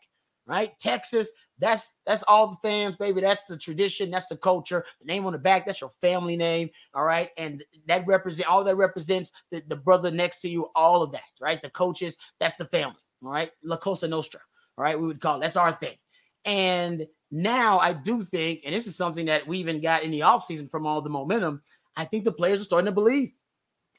right? 0.48 0.72
Texas, 0.80 1.30
that's 1.64 1.96
that's 2.06 2.24
all 2.24 2.48
the 2.52 2.68
fans, 2.68 2.96
baby. 2.96 3.22
That's 3.22 3.44
the 3.46 3.58
tradition. 3.58 4.12
That's 4.12 4.28
the 4.28 4.38
culture. 4.38 4.86
The 5.00 5.06
name 5.06 5.26
on 5.26 5.34
the 5.34 5.40
back. 5.40 5.66
That's 5.66 5.82
your 5.82 5.92
family 6.02 6.36
name. 6.36 6.70
All 6.94 7.06
right, 7.06 7.30
and 7.38 7.64
that 7.88 8.06
represent 8.06 8.50
all 8.50 8.64
that 8.64 8.76
represents 8.76 9.32
the, 9.52 9.64
the 9.68 9.76
brother 9.76 10.12
next 10.12 10.42
to 10.42 10.50
you. 10.50 10.70
All 10.76 11.02
of 11.02 11.12
that, 11.14 11.22
right? 11.42 11.62
The 11.62 11.70
coaches. 11.70 12.18
That's 12.40 12.56
the 12.56 12.66
family. 12.66 12.98
All 13.24 13.32
right, 13.32 13.52
La 13.64 13.78
Cosa 13.78 14.08
Nostra. 14.08 14.42
All 14.78 14.84
right, 14.84 15.00
we 15.00 15.08
would 15.08 15.22
call 15.22 15.38
it. 15.38 15.42
That's 15.42 15.58
our 15.58 15.72
thing. 15.74 15.96
And 16.46 17.08
now 17.32 17.80
I 17.80 17.94
do 17.94 18.22
think, 18.22 18.62
and 18.66 18.76
this 18.76 18.86
is 18.86 18.96
something 18.96 19.26
that 19.28 19.48
we 19.48 19.58
even 19.60 19.82
got 19.82 20.04
in 20.04 20.12
the 20.12 20.22
offseason 20.22 20.70
from 20.70 20.86
all 20.86 21.02
the 21.02 21.10
momentum. 21.10 21.62
I 21.96 22.06
think 22.06 22.26
the 22.26 22.32
players 22.32 22.62
are 22.62 22.66
starting 22.66 22.88
to 22.88 22.92
believe. 22.92 23.32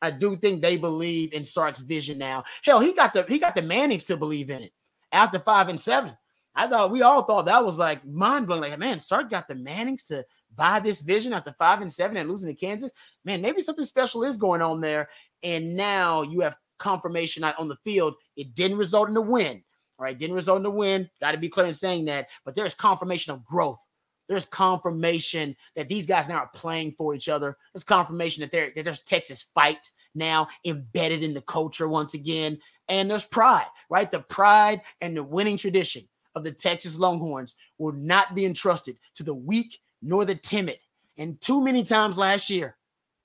I 0.03 0.11
do 0.11 0.37
think 0.37 0.61
they 0.61 0.77
believe 0.77 1.33
in 1.33 1.44
Sark's 1.44 1.81
vision 1.81 2.18
now. 2.18 2.44
Hell, 2.62 2.81
he 2.81 2.92
got 2.92 3.14
the 3.14 3.24
he 3.29 3.38
got 3.38 3.55
the 3.55 3.62
Mannings 3.62 4.05
to 4.05 4.16
believe 4.16 4.50
in 4.50 4.62
it 4.62 4.72
after 5.12 5.38
five 5.38 5.68
and 5.68 5.81
seven. 5.81 6.14
I 6.55 6.69
thought 6.69 6.93
we 6.93 7.03
all 7.03 7.23
thought 7.23 7.47
that 7.47 7.64
was 7.64 7.79
like 7.79 8.05
mind 8.07 8.47
blowing. 8.47 8.62
Like, 8.62 8.79
man, 8.79 9.01
Sark 9.01 9.31
got 9.31 9.49
the 9.49 9.55
Mannings 9.55 10.05
to 10.05 10.25
buy 10.55 10.79
this 10.81 11.01
vision 11.01 11.33
after 11.33 11.53
five 11.53 11.81
and 11.81 11.93
seven 11.93 12.17
and 12.17 12.29
losing 12.29 12.55
to 12.55 12.55
Kansas. 12.55 12.93
Man, 13.25 13.40
maybe 13.40 13.61
something 13.61 13.85
special 13.85 14.23
is 14.23 14.37
going 14.37 14.62
on 14.62 14.81
there. 14.81 15.09
And 15.43 15.77
now 15.77 16.23
you 16.23 16.40
have 16.40 16.57
confirmation 16.79 17.45
on 17.45 17.69
the 17.69 17.77
field. 17.85 18.14
It 18.37 18.55
didn't 18.55 18.79
result 18.79 19.09
in 19.09 19.17
a 19.17 19.21
win. 19.21 19.62
All 19.99 20.05
right, 20.05 20.19
didn't 20.19 20.37
result 20.37 20.61
in 20.61 20.67
a 20.67 20.71
win. 20.71 21.09
Got 21.21 21.33
to 21.33 21.38
be 21.38 21.49
clear 21.49 21.67
in 21.67 21.75
saying 21.75 22.05
that. 22.07 22.29
But 22.45 22.57
there's 22.57 22.75
confirmation 22.75 23.33
of 23.33 23.45
growth. 23.45 23.81
There's 24.29 24.47
confirmation 24.47 25.55
that 25.77 25.88
these 25.88 26.07
guys 26.07 26.29
now 26.29 26.38
are 26.38 26.51
playing 26.55 26.93
for 26.93 27.14
each 27.14 27.29
other. 27.29 27.57
There's 27.73 27.85
confirmation 27.85 28.40
that, 28.40 28.75
that 28.75 28.85
there's 28.85 29.03
Texas 29.03 29.47
fight 29.55 29.90
now 30.14 30.49
embedded 30.64 31.23
in 31.23 31.35
the 31.35 31.43
culture 31.43 31.88
once 31.88 32.14
again. 32.14 32.59
And 32.88 33.11
there's 33.11 33.27
pride, 33.27 33.67
right? 33.90 34.11
The 34.11 34.21
pride 34.21 34.81
and 35.01 35.17
the 35.17 35.23
winning 35.23 35.59
tradition 35.59 36.09
of 36.35 36.44
the 36.44 36.53
Texas 36.53 36.99
Longhorns 36.99 37.57
will 37.79 37.92
not 37.92 38.35
be 38.35 38.44
entrusted 38.44 38.97
to 39.14 39.23
the 39.23 39.35
weak 39.35 39.81
nor 40.03 40.25
the 40.25 40.35
timid. 40.35 40.79
And 41.16 41.40
too 41.40 41.62
many 41.62 41.83
times 41.83 42.18
last 42.18 42.51
year, 42.51 42.77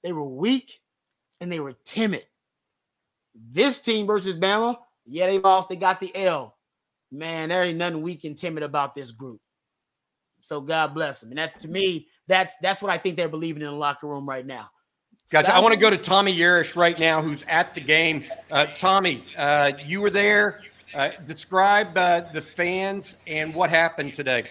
they 0.03 0.11
were 0.11 0.23
weak 0.23 0.79
and 1.41 1.51
they 1.51 1.59
were 1.59 1.73
timid. 1.85 2.25
This 3.51 3.79
team 3.79 4.05
versus 4.05 4.37
Bama, 4.37 4.77
yeah, 5.05 5.27
they 5.27 5.39
lost. 5.39 5.69
They 5.69 5.75
got 5.75 5.99
the 5.99 6.15
L. 6.15 6.55
Man, 7.11 7.49
there 7.49 7.63
ain't 7.63 7.77
nothing 7.77 8.01
weak 8.01 8.23
and 8.23 8.37
timid 8.37 8.63
about 8.63 8.93
this 8.93 9.11
group. 9.11 9.41
So 10.41 10.61
God 10.61 10.93
bless 10.93 11.21
them. 11.21 11.31
And 11.31 11.39
that 11.39 11.59
to 11.59 11.67
me, 11.67 12.07
that's 12.27 12.55
that's 12.61 12.81
what 12.81 12.91
I 12.91 12.97
think 12.97 13.17
they're 13.17 13.27
believing 13.27 13.61
in 13.61 13.67
the 13.67 13.73
locker 13.73 14.07
room 14.07 14.27
right 14.29 14.45
now. 14.45 14.69
Gotcha. 15.31 15.45
Stop. 15.47 15.57
I 15.57 15.59
want 15.59 15.73
to 15.73 15.79
go 15.79 15.89
to 15.89 15.97
Tommy 15.97 16.35
Yarish 16.35 16.75
right 16.75 16.97
now, 16.97 17.21
who's 17.21 17.43
at 17.47 17.75
the 17.75 17.81
game. 17.81 18.25
Uh, 18.49 18.67
Tommy, 18.75 19.23
uh, 19.37 19.71
you 19.83 20.01
were 20.01 20.09
there. 20.09 20.61
Uh, 20.93 21.11
describe 21.25 21.95
uh, 21.97 22.21
the 22.33 22.41
fans 22.41 23.15
and 23.27 23.53
what 23.53 23.69
happened 23.69 24.13
today. 24.13 24.45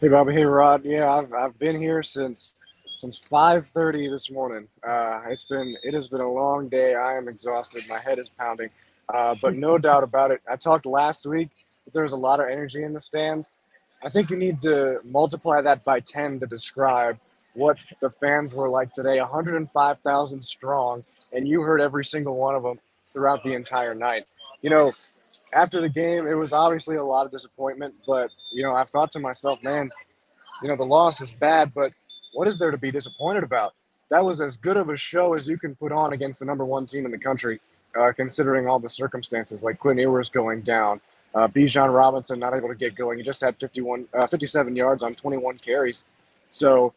Hey, 0.00 0.08
Bobby. 0.08 0.32
Hey, 0.32 0.44
Rod. 0.44 0.84
Yeah, 0.84 1.12
I've, 1.12 1.32
I've 1.32 1.58
been 1.58 1.80
here 1.80 2.04
since 2.04 2.54
since 2.96 3.18
5:30 3.30 4.10
this 4.10 4.30
morning. 4.30 4.68
Uh, 4.86 5.22
it's 5.28 5.44
been 5.44 5.76
it 5.82 5.92
has 5.92 6.06
been 6.06 6.20
a 6.20 6.32
long 6.32 6.68
day. 6.68 6.94
I 6.94 7.14
am 7.16 7.28
exhausted. 7.28 7.82
My 7.88 7.98
head 7.98 8.20
is 8.20 8.28
pounding. 8.28 8.70
Uh, 9.12 9.34
but 9.42 9.56
no 9.56 9.76
doubt 9.88 10.04
about 10.04 10.30
it. 10.30 10.40
I 10.48 10.54
talked 10.54 10.86
last 10.86 11.26
week. 11.26 11.48
There 11.92 12.04
was 12.04 12.12
a 12.12 12.16
lot 12.16 12.38
of 12.38 12.48
energy 12.48 12.84
in 12.84 12.92
the 12.92 13.00
stands. 13.00 13.50
I 14.04 14.10
think 14.10 14.30
you 14.30 14.36
need 14.36 14.62
to 14.62 15.00
multiply 15.04 15.60
that 15.62 15.84
by 15.84 15.98
10 15.98 16.38
to 16.40 16.46
describe 16.46 17.18
what 17.54 17.76
the 18.00 18.10
fans 18.10 18.54
were 18.54 18.68
like 18.68 18.92
today. 18.92 19.18
105,000 19.18 20.42
strong, 20.44 21.04
and 21.32 21.48
you 21.48 21.62
heard 21.62 21.80
every 21.80 22.04
single 22.04 22.36
one 22.36 22.54
of 22.54 22.62
them 22.62 22.78
throughout 23.12 23.42
the 23.42 23.54
entire 23.54 23.94
night 23.96 24.26
you 24.62 24.70
know, 24.70 24.92
after 25.54 25.80
the 25.80 25.88
game, 25.88 26.26
it 26.26 26.34
was 26.34 26.52
obviously 26.52 26.96
a 26.96 27.04
lot 27.04 27.26
of 27.26 27.32
disappointment, 27.32 27.94
but 28.06 28.30
you 28.52 28.62
know, 28.62 28.74
I've 28.74 28.90
thought 28.90 29.12
to 29.12 29.18
myself, 29.18 29.62
man, 29.62 29.90
you 30.62 30.68
know, 30.68 30.76
the 30.76 30.84
loss 30.84 31.20
is 31.20 31.32
bad, 31.32 31.72
but 31.74 31.92
what 32.34 32.48
is 32.48 32.58
there 32.58 32.70
to 32.70 32.78
be 32.78 32.90
disappointed 32.90 33.44
about? 33.44 33.74
That 34.10 34.24
was 34.24 34.40
as 34.40 34.56
good 34.56 34.76
of 34.76 34.88
a 34.88 34.96
show 34.96 35.34
as 35.34 35.46
you 35.46 35.58
can 35.58 35.74
put 35.74 35.92
on 35.92 36.12
against 36.12 36.38
the 36.38 36.44
number 36.44 36.64
one 36.64 36.86
team 36.86 37.04
in 37.04 37.12
the 37.12 37.18
country, 37.18 37.60
uh, 37.98 38.12
considering 38.12 38.66
all 38.66 38.78
the 38.78 38.88
circumstances, 38.88 39.62
like 39.62 39.78
Quinn 39.78 39.98
Ewers 39.98 40.28
going 40.28 40.62
down, 40.62 41.00
uh, 41.34 41.46
Bijan 41.46 41.94
Robinson 41.94 42.38
not 42.38 42.54
able 42.54 42.68
to 42.68 42.74
get 42.74 42.94
going. 42.94 43.18
He 43.18 43.24
just 43.24 43.40
had 43.40 43.56
51, 43.58 44.06
uh, 44.14 44.26
57 44.26 44.74
yards 44.74 45.02
on 45.02 45.14
21 45.14 45.58
carries. 45.58 46.04
So, 46.50 46.92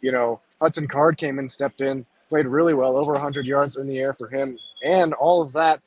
you 0.00 0.12
know, 0.12 0.40
Hudson 0.60 0.88
Card 0.88 1.16
came 1.18 1.38
in, 1.38 1.48
stepped 1.48 1.80
in, 1.80 2.04
played 2.28 2.46
really 2.46 2.74
well, 2.74 2.96
over 2.96 3.12
100 3.12 3.46
yards 3.46 3.76
in 3.76 3.88
the 3.88 3.98
air 3.98 4.12
for 4.12 4.28
him, 4.28 4.58
and 4.82 5.14
all 5.14 5.40
of 5.40 5.52
that 5.52 5.80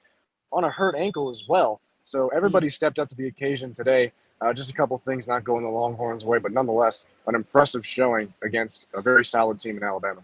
on 0.52 0.64
a 0.64 0.70
hurt 0.70 0.96
ankle 0.96 1.30
as 1.30 1.44
well. 1.48 1.82
So 2.02 2.30
everybody 2.30 2.68
hmm. 2.68 2.72
stepped 2.72 3.00
up 3.00 3.10
to 3.10 3.16
the 3.16 3.28
occasion 3.28 3.74
today. 3.74 4.12
Uh, 4.42 4.54
just 4.54 4.70
a 4.70 4.74
couple 4.74 4.98
things 4.98 5.28
not 5.28 5.44
going 5.44 5.64
the 5.64 5.70
Longhorns' 5.70 6.24
way, 6.24 6.40
but 6.40 6.54
nonetheless, 6.54 7.06
an 7.28 7.36
impressive 7.36 7.86
showing 7.86 8.34
against 8.42 8.88
a 8.94 9.02
very 9.02 9.26
solid 9.26 9.60
team 9.60 9.76
in 9.76 9.84
Alabama. 9.84 10.22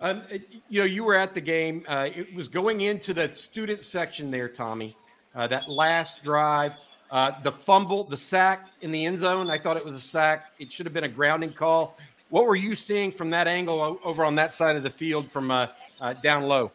Um, 0.00 0.22
you 0.68 0.80
know, 0.80 0.84
you 0.84 1.04
were 1.04 1.14
at 1.14 1.32
the 1.32 1.40
game. 1.40 1.84
Uh, 1.88 2.10
it 2.14 2.34
was 2.34 2.48
going 2.48 2.82
into 2.82 3.14
the 3.14 3.32
student 3.32 3.82
section 3.82 4.30
there, 4.30 4.48
Tommy. 4.48 4.94
Uh, 5.34 5.46
that 5.46 5.70
last 5.70 6.22
drive, 6.22 6.74
uh, 7.10 7.32
the 7.42 7.50
fumble, 7.50 8.04
the 8.04 8.16
sack 8.16 8.66
in 8.82 8.90
the 8.90 9.06
end 9.06 9.18
zone. 9.18 9.48
I 9.48 9.58
thought 9.58 9.78
it 9.78 9.84
was 9.84 9.94
a 9.94 10.00
sack. 10.00 10.52
It 10.58 10.70
should 10.70 10.84
have 10.84 10.92
been 10.92 11.04
a 11.04 11.08
grounding 11.08 11.52
call. 11.52 11.96
What 12.28 12.46
were 12.46 12.56
you 12.56 12.74
seeing 12.74 13.10
from 13.12 13.30
that 13.30 13.46
angle 13.46 13.98
over 14.04 14.24
on 14.24 14.34
that 14.34 14.52
side 14.52 14.76
of 14.76 14.82
the 14.82 14.90
field 14.90 15.30
from 15.30 15.50
uh, 15.50 15.68
uh, 16.00 16.12
down 16.14 16.44
low? 16.44 16.70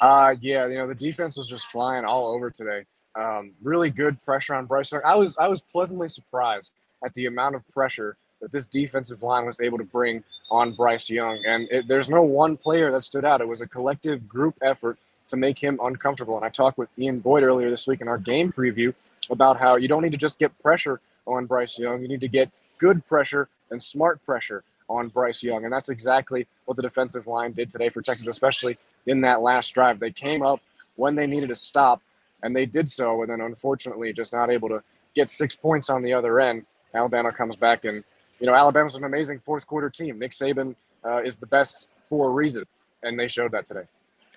Uh, 0.00 0.34
yeah, 0.40 0.66
you 0.66 0.76
know 0.76 0.86
the 0.86 0.94
defense 0.94 1.36
was 1.36 1.48
just 1.48 1.66
flying 1.66 2.04
all 2.04 2.32
over 2.32 2.50
today. 2.50 2.84
Um, 3.14 3.52
really 3.62 3.90
good 3.90 4.22
pressure 4.24 4.54
on 4.54 4.66
Bryce 4.66 4.92
Young. 4.92 5.02
I 5.04 5.16
was 5.16 5.36
I 5.38 5.48
was 5.48 5.60
pleasantly 5.60 6.08
surprised 6.08 6.72
at 7.04 7.14
the 7.14 7.26
amount 7.26 7.54
of 7.56 7.66
pressure 7.68 8.16
that 8.40 8.52
this 8.52 8.66
defensive 8.66 9.22
line 9.22 9.46
was 9.46 9.60
able 9.60 9.78
to 9.78 9.84
bring 9.84 10.22
on 10.50 10.72
Bryce 10.74 11.10
Young. 11.10 11.42
And 11.46 11.68
it, 11.70 11.88
there's 11.88 12.08
no 12.08 12.22
one 12.22 12.56
player 12.56 12.90
that 12.92 13.04
stood 13.04 13.24
out. 13.24 13.40
It 13.40 13.48
was 13.48 13.60
a 13.60 13.68
collective 13.68 14.28
group 14.28 14.54
effort 14.62 14.98
to 15.28 15.36
make 15.36 15.58
him 15.58 15.78
uncomfortable. 15.82 16.36
And 16.36 16.44
I 16.44 16.48
talked 16.48 16.78
with 16.78 16.88
Ian 16.98 17.18
Boyd 17.20 17.42
earlier 17.42 17.70
this 17.70 17.86
week 17.86 18.00
in 18.00 18.08
our 18.08 18.18
game 18.18 18.52
preview 18.52 18.94
about 19.30 19.58
how 19.58 19.76
you 19.76 19.88
don't 19.88 20.02
need 20.02 20.12
to 20.12 20.18
just 20.18 20.38
get 20.38 20.56
pressure 20.62 21.00
on 21.26 21.46
Bryce 21.46 21.78
Young. 21.78 22.00
You 22.00 22.08
need 22.08 22.20
to 22.20 22.28
get 22.28 22.50
good 22.78 23.06
pressure 23.06 23.48
and 23.70 23.82
smart 23.82 24.24
pressure 24.24 24.64
on 24.88 25.08
Bryce 25.08 25.42
Young. 25.42 25.64
And 25.64 25.72
that's 25.72 25.88
exactly 25.88 26.46
what 26.64 26.76
the 26.76 26.82
defensive 26.82 27.26
line 27.26 27.52
did 27.52 27.70
today 27.70 27.88
for 27.88 28.02
Texas, 28.02 28.28
especially 28.28 28.78
in 29.06 29.20
that 29.22 29.42
last 29.42 29.74
drive. 29.74 29.98
They 29.98 30.10
came 30.10 30.42
up 30.42 30.60
when 30.96 31.14
they 31.14 31.26
needed 31.26 31.48
to 31.48 31.54
stop, 31.54 32.02
and 32.42 32.54
they 32.54 32.66
did 32.66 32.88
so. 32.88 33.22
And 33.22 33.30
then, 33.30 33.40
unfortunately, 33.40 34.12
just 34.12 34.32
not 34.32 34.50
able 34.50 34.68
to 34.68 34.82
get 35.14 35.30
six 35.30 35.54
points 35.54 35.90
on 35.90 36.02
the 36.02 36.12
other 36.12 36.40
end. 36.40 36.64
Alabama 36.94 37.30
comes 37.32 37.56
back 37.56 37.84
and 37.84 38.02
you 38.40 38.46
know, 38.46 38.54
Alabama's 38.54 38.94
an 38.94 39.04
amazing 39.04 39.40
fourth 39.40 39.66
quarter 39.66 39.90
team. 39.90 40.18
Nick 40.18 40.32
Saban 40.32 40.74
uh, 41.04 41.22
is 41.22 41.38
the 41.38 41.46
best 41.46 41.88
for 42.08 42.28
a 42.28 42.32
reason, 42.32 42.64
and 43.02 43.18
they 43.18 43.28
showed 43.28 43.52
that 43.52 43.66
today. 43.66 43.84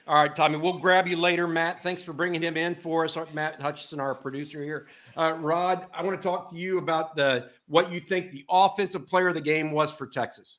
All 0.07 0.15
right, 0.15 0.35
Tommy, 0.35 0.57
we'll 0.57 0.79
grab 0.79 1.07
you 1.07 1.15
later, 1.15 1.47
Matt. 1.47 1.83
Thanks 1.83 2.01
for 2.01 2.11
bringing 2.11 2.41
him 2.41 2.57
in 2.57 2.73
for 2.73 3.05
us, 3.05 3.17
Matt 3.33 3.61
Hutchison, 3.61 3.99
our 3.99 4.15
producer 4.15 4.63
here. 4.63 4.87
Uh, 5.15 5.35
Rod, 5.39 5.85
I 5.93 6.03
want 6.03 6.19
to 6.19 6.27
talk 6.27 6.49
to 6.51 6.57
you 6.57 6.79
about 6.79 7.15
the 7.15 7.49
what 7.67 7.91
you 7.91 7.99
think 7.99 8.31
the 8.31 8.43
offensive 8.49 9.05
player 9.05 9.27
of 9.27 9.35
the 9.35 9.41
game 9.41 9.71
was 9.71 9.91
for 9.91 10.07
Texas. 10.07 10.57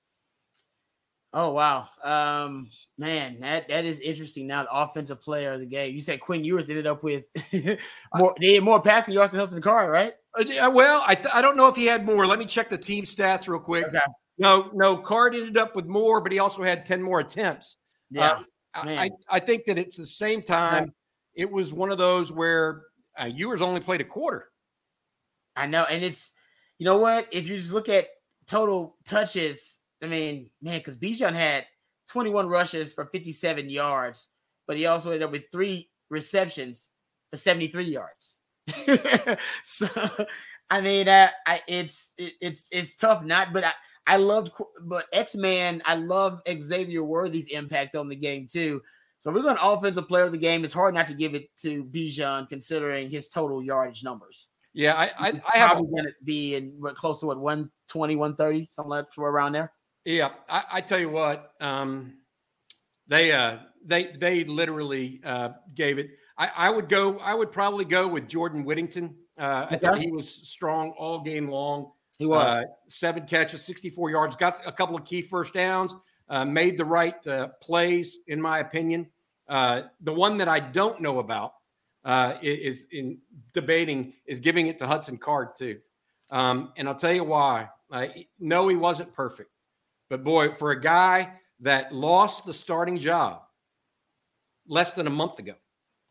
Oh 1.35 1.50
wow, 1.50 1.88
um, 2.05 2.68
man, 2.98 3.40
that 3.40 3.66
that 3.68 3.85
is 3.85 4.00
interesting. 4.00 4.46
Now, 4.46 4.64
the 4.64 4.72
offensive 4.72 5.22
player 5.22 5.55
of 5.55 5.61
the 5.61 5.66
game. 5.66 5.94
You 5.94 6.00
said 6.00 6.20
Quinn 6.20 6.44
Ewers 6.44 6.68
ended 6.68 6.87
up 6.87 7.02
with 7.02 7.24
more. 8.14 8.35
They 8.38 8.55
had 8.55 8.62
more 8.62 8.83
passing 8.83 9.14
yards 9.14 9.33
than 9.33 9.40
Hudson 9.40 9.62
Card, 9.62 9.90
right? 9.90 10.12
Uh, 10.35 10.70
well, 10.70 11.02
I, 11.07 11.14
th- 11.14 11.35
I 11.35 11.40
don't 11.40 11.57
know 11.57 11.68
if 11.68 11.76
he 11.76 11.87
had 11.87 12.05
more. 12.05 12.26
Let 12.26 12.38
me 12.38 12.44
check 12.44 12.68
the 12.68 12.78
team 12.78 13.05
stats 13.05 13.48
real 13.48 13.61
quick. 13.61 13.87
Okay. 13.87 13.98
No, 14.38 14.70
no, 14.74 14.96
Card 14.96 15.35
ended 15.35 15.57
up 15.57 15.74
with 15.74 15.87
more, 15.87 16.20
but 16.20 16.33
he 16.33 16.38
also 16.38 16.62
had 16.62 16.85
ten 16.85 17.00
more 17.00 17.20
attempts. 17.20 17.76
Yeah. 18.11 18.26
Uh, 18.26 18.42
I, 18.75 19.11
I 19.29 19.41
think 19.41 19.65
that 19.67 19.79
it's 19.79 19.97
the 19.97 20.07
same 20.07 20.43
time. 20.43 20.93
It 21.35 21.51
was 21.51 21.73
one 21.73 21.91
of 21.91 21.99
those 21.99 22.33
where 22.33 22.85
uh, 23.21 23.27
Ewers 23.27 23.61
only 23.61 23.81
played 23.81 24.01
a 24.01 24.05
quarter. 24.05 24.49
I 25.57 25.67
know, 25.67 25.85
and 25.91 26.03
it's 26.03 26.31
you 26.79 26.87
know 26.87 26.99
what? 26.99 27.29
If 27.31 27.49
you 27.49 27.57
just 27.57 27.73
look 27.73 27.89
at 27.89 28.09
total 28.47 28.97
touches, 29.05 29.81
I 30.03 30.07
mean, 30.07 30.51
man, 30.61 30.79
because 30.79 30.97
Bijan 30.97 31.35
had 31.35 31.67
21 32.09 32.49
rushes 32.49 32.93
for 32.93 33.07
57 33.07 33.71
yards, 33.71 34.29
but 34.67 34.77
he 34.77 34.87
also 34.87 35.11
ended 35.11 35.23
up 35.23 35.33
with 35.33 35.45
three 35.53 35.91
receptions 36.11 36.91
for 37.31 37.37
73 37.37 37.85
yards. 37.85 38.41
so, 39.63 39.87
I 40.71 40.81
mean, 40.81 41.09
uh, 41.09 41.29
I, 41.47 41.61
it's 41.67 42.15
it, 42.19 42.35
it's 42.41 42.69
it's 42.73 42.97
tough 42.97 43.25
not, 43.25 43.53
but 43.53 43.65
I 43.65 43.73
I 44.07 44.17
loved, 44.17 44.53
but 44.83 45.07
X 45.12 45.37
Man, 45.37 45.83
I 45.85 45.95
love 45.95 46.41
Xavier 46.49 47.05
Worthy's 47.05 47.49
impact 47.49 47.95
on 47.95 48.09
the 48.09 48.17
game 48.17 48.47
too. 48.51 48.83
So 49.19 49.31
we're 49.31 49.43
going 49.43 49.57
to 49.57 49.62
offensive 49.62 50.09
player 50.09 50.25
of 50.25 50.33
the 50.33 50.38
game. 50.38 50.65
It's 50.65 50.73
hard 50.73 50.95
not 50.95 51.07
to 51.09 51.15
give 51.15 51.35
it 51.35 51.49
to 51.59 51.85
Bijan 51.85 52.49
considering 52.49 53.09
his 53.09 53.29
total 53.29 53.62
yardage 53.62 54.03
numbers. 54.03 54.49
Yeah, 54.75 54.95
I 54.95 55.11
I, 55.19 55.43
I 55.55 55.59
have 55.59 55.71
probably 55.73 55.91
going 55.95 56.07
to 56.07 56.15
be 56.25 56.57
in 56.57 56.75
what, 56.81 56.97
close 56.97 57.21
to 57.21 57.27
what 57.27 57.38
120, 57.38 58.17
130, 58.17 58.69
something 58.71 58.91
like 58.91 59.07
that, 59.09 59.23
around 59.23 59.53
there. 59.53 59.73
Yeah, 60.05 60.31
I, 60.49 60.65
I 60.73 60.81
tell 60.81 60.99
you 60.99 61.11
what, 61.11 61.53
um, 61.61 62.15
they 63.07 63.31
uh 63.31 63.59
they 63.85 64.12
they 64.19 64.45
literally 64.45 65.21
uh 65.25 65.51
gave 65.75 65.99
it. 65.99 66.11
I, 66.38 66.51
I 66.57 66.71
would 66.71 66.88
go. 66.88 67.19
I 67.19 67.35
would 67.35 67.53
probably 67.53 67.85
go 67.85 68.09
with 68.09 68.27
Jordan 68.27 68.65
Whittington. 68.65 69.15
Uh, 69.38 69.67
I 69.71 69.77
thought 69.77 69.99
he 69.99 70.11
was 70.11 70.29
strong 70.29 70.93
all 70.99 71.21
game 71.23 71.49
long. 71.49 71.93
He 72.23 72.27
was 72.27 72.61
uh, 72.61 72.67
seven 72.87 73.27
catches, 73.27 73.65
64 73.65 74.11
yards, 74.11 74.37
got 74.37 74.65
a 74.65 74.71
couple 74.71 74.95
of 74.95 75.05
key 75.05 75.23
first 75.23 75.55
downs, 75.55 75.97
uh, 76.29 76.45
made 76.45 76.79
the 76.79 76.85
right 76.85 77.27
uh, 77.27 77.49
plays, 77.61 78.19
in 78.29 78.41
my 78.41 78.61
opinion. 78.61 79.09
Uh, 79.49 79.83
the 80.03 80.13
one 80.13 80.39
that 80.39 80.47
I 80.47 80.61
don't 80.61 81.01
know 81.01 81.19
about 81.19 81.55
uh, 82.05 82.35
is 82.41 82.87
in 82.93 83.19
debating 83.53 84.13
is 84.25 84.39
giving 84.39 84.69
it 84.69 84.79
to 84.79 84.87
Hudson 84.87 85.19
Card 85.19 85.57
too, 85.57 85.81
um, 86.31 86.73
and 86.77 86.87
I'll 86.87 86.95
tell 86.95 87.13
you 87.13 87.25
why. 87.25 87.69
no, 88.39 88.69
he 88.69 88.77
wasn't 88.77 89.13
perfect, 89.13 89.51
but 90.09 90.23
boy, 90.23 90.55
for 90.55 90.71
a 90.71 90.81
guy 90.81 91.33
that 91.59 91.93
lost 91.93 92.47
the 92.47 92.55
starting 92.55 92.99
job 92.99 93.43
less 94.69 94.93
than 94.93 95.09
a 95.09 95.11
month 95.11 95.41
ago, 95.41 95.55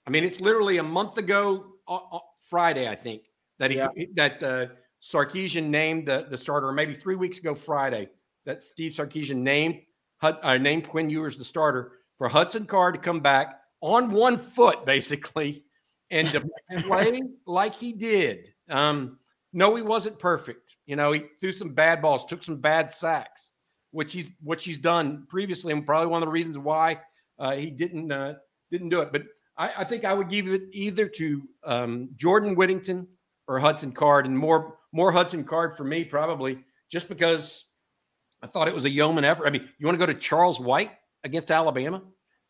I 0.05 0.09
mean, 0.09 0.25
it's 0.25 0.41
literally 0.41 0.79
a 0.79 0.83
month 0.83 1.17
ago 1.17 1.67
uh, 1.87 2.19
Friday, 2.49 2.89
I 2.89 2.95
think 2.95 3.31
that 3.59 3.71
he 3.71 3.77
yeah. 3.77 3.87
that 4.15 4.71
Sarkisian 5.01 5.65
named 5.65 6.07
the, 6.07 6.27
the 6.29 6.37
starter, 6.37 6.71
maybe 6.71 6.93
three 6.93 7.15
weeks 7.15 7.39
ago 7.39 7.55
Friday, 7.55 8.09
that 8.45 8.61
Steve 8.61 8.93
Sarkisian 8.93 9.37
named 9.37 9.81
uh, 10.21 10.57
named 10.57 10.87
Quinn 10.87 11.09
Ewers 11.09 11.37
the 11.37 11.43
starter 11.43 11.93
for 12.17 12.29
Hudson 12.29 12.65
Card 12.65 12.93
to 12.93 13.01
come 13.01 13.19
back 13.19 13.59
on 13.81 14.11
one 14.11 14.37
foot, 14.37 14.85
basically, 14.85 15.63
and 16.11 16.27
to 16.27 16.47
play 16.83 17.19
like 17.47 17.73
he 17.73 17.93
did. 17.93 18.53
Um, 18.69 19.17
no, 19.53 19.75
he 19.75 19.81
wasn't 19.81 20.19
perfect. 20.19 20.77
You 20.85 20.95
know, 20.95 21.11
he 21.11 21.23
threw 21.39 21.51
some 21.51 21.73
bad 21.73 22.01
balls, 22.01 22.25
took 22.25 22.43
some 22.43 22.57
bad 22.57 22.91
sacks, 22.91 23.53
which 23.89 24.13
he's 24.13 24.29
which 24.43 24.63
he's 24.63 24.77
done 24.77 25.25
previously, 25.27 25.73
and 25.73 25.85
probably 25.85 26.07
one 26.07 26.21
of 26.21 26.27
the 26.27 26.31
reasons 26.31 26.57
why 26.57 26.99
uh, 27.39 27.55
he 27.55 27.71
didn't 27.71 28.11
uh, 28.11 28.35
didn't 28.69 28.89
do 28.89 29.01
it. 29.01 29.11
But 29.11 29.23
I, 29.57 29.73
I, 29.79 29.83
think 29.83 30.05
I 30.05 30.13
would 30.13 30.29
give 30.29 30.47
it 30.47 30.63
either 30.71 31.07
to 31.07 31.41
um, 31.63 32.09
Jordan 32.15 32.55
Whittington 32.55 33.07
or 33.47 33.59
Hudson 33.59 33.91
Card, 33.91 34.25
and 34.25 34.37
more 34.37 34.77
more 34.91 35.11
Hudson 35.11 35.43
Card 35.43 35.77
for 35.77 35.83
me, 35.83 36.03
probably 36.03 36.63
just 36.91 37.07
because 37.07 37.65
I 38.41 38.47
thought 38.47 38.67
it 38.67 38.73
was 38.73 38.85
a 38.85 38.89
yeoman 38.89 39.23
effort. 39.23 39.47
I 39.47 39.49
mean, 39.49 39.67
you 39.77 39.85
want 39.85 39.99
to 39.99 40.05
go 40.05 40.11
to 40.11 40.19
Charles 40.19 40.59
White 40.59 40.91
against 41.23 41.51
Alabama? 41.51 42.01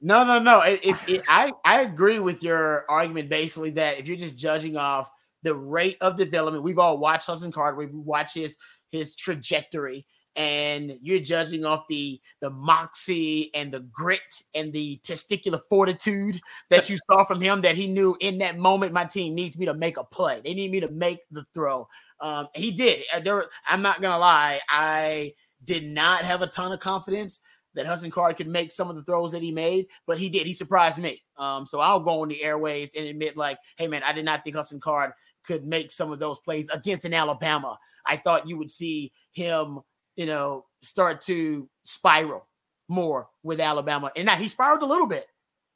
No, 0.01 0.23
no, 0.23 0.39
no. 0.39 0.62
It, 0.62 0.80
it, 0.84 0.95
it, 1.08 1.21
I 1.30 1.51
I 1.63 1.82
agree 1.82 2.19
with 2.19 2.43
your 2.43 2.86
argument 2.89 3.30
basically 3.30 3.69
that 3.71 3.99
if 3.99 4.08
you're 4.08 4.17
just 4.17 4.38
judging 4.38 4.75
off 4.75 5.10
the 5.43 5.56
rate 5.56 5.97
of 6.01 6.17
development, 6.17 6.63
we've 6.63 6.80
all 6.80 6.97
watched 6.97 7.27
Hudson 7.27 7.51
Card, 7.51 7.77
we've 7.77 7.93
watched 7.93 8.36
his 8.36 8.58
his 8.89 9.15
trajectory, 9.15 10.06
and 10.36 10.97
you're 11.01 11.19
judging 11.19 11.65
off 11.65 11.86
the 11.88 12.19
the 12.39 12.49
moxie 12.49 13.51
and 13.54 13.71
the 13.71 13.82
grit 13.82 14.41
and 14.56 14.73
the 14.73 14.99
testicular 15.04 15.60
fortitude 15.69 16.41
that 16.71 16.89
you 16.89 16.97
saw 17.10 17.23
from 17.23 17.39
him 17.39 17.62
that 17.62 17.75
he 17.75 17.88
knew 17.88 18.15
in 18.21 18.39
that 18.39 18.58
moment 18.58 18.93
my 18.93 19.06
team 19.06 19.36
needs 19.36 19.58
me 19.60 19.67
to 19.67 19.73
make 19.73 19.97
a 19.97 20.04
play. 20.04 20.41
They 20.43 20.56
need 20.56 20.71
me 20.71 20.80
to 20.80 20.89
make 20.89 21.19
the 21.30 21.45
throw. 21.54 21.88
Um, 22.21 22.47
he 22.55 22.71
did. 22.71 23.03
Uh, 23.13 23.19
there, 23.19 23.45
I'm 23.67 23.81
not 23.81 24.01
gonna 24.01 24.19
lie. 24.19 24.60
I 24.69 25.34
did 25.63 25.84
not 25.84 26.23
have 26.23 26.41
a 26.41 26.47
ton 26.47 26.71
of 26.71 26.79
confidence 26.79 27.41
that 27.73 27.86
Hudson 27.86 28.12
Card 28.12 28.38
could 28.38 28.47
make 28.47 28.71
some 28.71 28.89
of 28.89 28.95
the 28.95 29.03
throws 29.03 29.31
that 29.31 29.41
he 29.41 29.51
made, 29.51 29.88
but 30.05 30.17
he 30.17 30.29
did. 30.29 30.45
He 30.45 30.53
surprised 30.53 30.97
me. 30.97 31.21
Um, 31.38 31.65
so 31.65 31.79
I'll 31.79 31.99
go 31.99 32.21
on 32.21 32.27
the 32.27 32.39
airwaves 32.43 32.97
and 32.97 33.07
admit, 33.07 33.38
like, 33.38 33.57
hey 33.77 33.88
man, 33.88 34.03
I 34.03 34.13
did 34.13 34.25
not 34.25 34.43
think 34.43 34.55
Hudson 34.55 34.79
Card 34.79 35.13
could 35.43 35.65
make 35.65 35.91
some 35.91 36.12
of 36.12 36.19
those 36.19 36.39
plays 36.39 36.69
against 36.69 37.05
an 37.05 37.13
Alabama. 37.13 37.77
I 38.05 38.17
thought 38.17 38.47
you 38.47 38.57
would 38.57 38.71
see 38.71 39.12
him, 39.31 39.79
you 40.15 40.25
know, 40.25 40.65
start 40.81 41.21
to 41.21 41.69
spiral 41.84 42.47
more 42.88 43.29
with 43.43 43.60
Alabama. 43.60 44.12
And 44.15 44.25
now 44.25 44.36
he 44.36 44.47
spiraled 44.47 44.84
a 44.84 44.86
little 44.86 45.07
bit, 45.07 45.25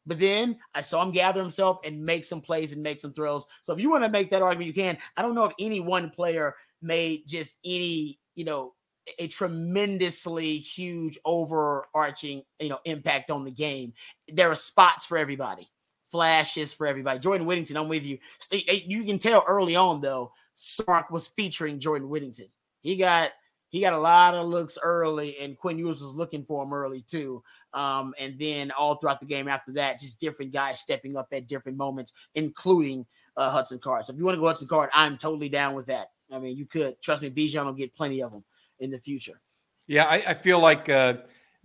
but 0.05 0.19
then 0.19 0.57
I 0.73 0.81
saw 0.81 1.01
him 1.03 1.11
gather 1.11 1.41
himself 1.41 1.79
and 1.83 2.03
make 2.03 2.25
some 2.25 2.41
plays 2.41 2.73
and 2.73 2.83
make 2.83 2.99
some 2.99 3.13
throws. 3.13 3.45
So 3.63 3.73
if 3.73 3.79
you 3.79 3.89
want 3.89 4.03
to 4.03 4.09
make 4.09 4.29
that 4.31 4.41
argument, 4.41 4.67
you 4.67 4.73
can. 4.73 4.97
I 5.17 5.21
don't 5.21 5.35
know 5.35 5.45
if 5.45 5.53
any 5.59 5.79
one 5.79 6.09
player 6.09 6.55
made 6.81 7.27
just 7.27 7.57
any, 7.65 8.19
you 8.35 8.45
know, 8.45 8.73
a 9.19 9.27
tremendously 9.27 10.57
huge 10.57 11.17
overarching, 11.25 12.43
you 12.59 12.69
know, 12.69 12.79
impact 12.85 13.29
on 13.29 13.45
the 13.45 13.51
game. 13.51 13.93
There 14.31 14.49
are 14.49 14.55
spots 14.55 15.05
for 15.05 15.17
everybody, 15.17 15.67
flashes 16.11 16.73
for 16.73 16.87
everybody. 16.87 17.19
Jordan 17.19 17.45
Whittington, 17.45 17.77
I'm 17.77 17.87
with 17.87 18.03
you. 18.03 18.17
You 18.51 19.03
can 19.03 19.19
tell 19.19 19.43
early 19.47 19.75
on 19.75 20.01
though, 20.01 20.31
Sark 20.55 21.11
was 21.11 21.27
featuring 21.27 21.79
Jordan 21.79 22.09
Whittington. 22.09 22.47
He 22.81 22.95
got 22.95 23.29
he 23.75 23.81
got 23.81 23.91
a 23.91 23.97
lot 23.97 24.33
of 24.33 24.47
looks 24.47 24.77
early, 24.81 25.37
and 25.37 25.57
Quinn 25.57 25.77
Ewers 25.77 25.99
was 26.01 26.15
looking 26.15 26.45
for 26.45 26.63
him 26.63 26.71
early 26.71 27.01
too. 27.01 27.43
Um, 27.73 28.13
and 28.17 28.39
then 28.39 28.71
all 28.71 28.95
throughout 28.95 29.19
the 29.19 29.25
game 29.25 29.49
after 29.49 29.73
that, 29.73 29.99
just 29.99 30.17
different 30.17 30.53
guys 30.53 30.79
stepping 30.79 31.17
up 31.17 31.27
at 31.33 31.47
different 31.47 31.77
moments, 31.77 32.13
including 32.35 33.05
uh, 33.35 33.49
Hudson 33.49 33.79
Card. 33.79 34.05
So 34.05 34.13
if 34.13 34.17
you 34.17 34.23
want 34.23 34.35
to 34.35 34.39
go 34.39 34.47
Hudson 34.47 34.69
Card, 34.69 34.91
I'm 34.93 35.17
totally 35.17 35.49
down 35.49 35.75
with 35.75 35.87
that. 35.87 36.11
I 36.31 36.39
mean, 36.39 36.55
you 36.55 36.65
could 36.65 37.01
trust 37.01 37.21
me. 37.21 37.29
Bijan 37.29 37.65
will 37.65 37.73
get 37.73 37.93
plenty 37.93 38.23
of 38.23 38.31
them 38.31 38.45
in 38.79 38.91
the 38.91 38.99
future. 38.99 39.41
Yeah, 39.87 40.05
I, 40.05 40.23
I 40.27 40.33
feel 40.35 40.59
like 40.59 40.87
uh, 40.87 41.15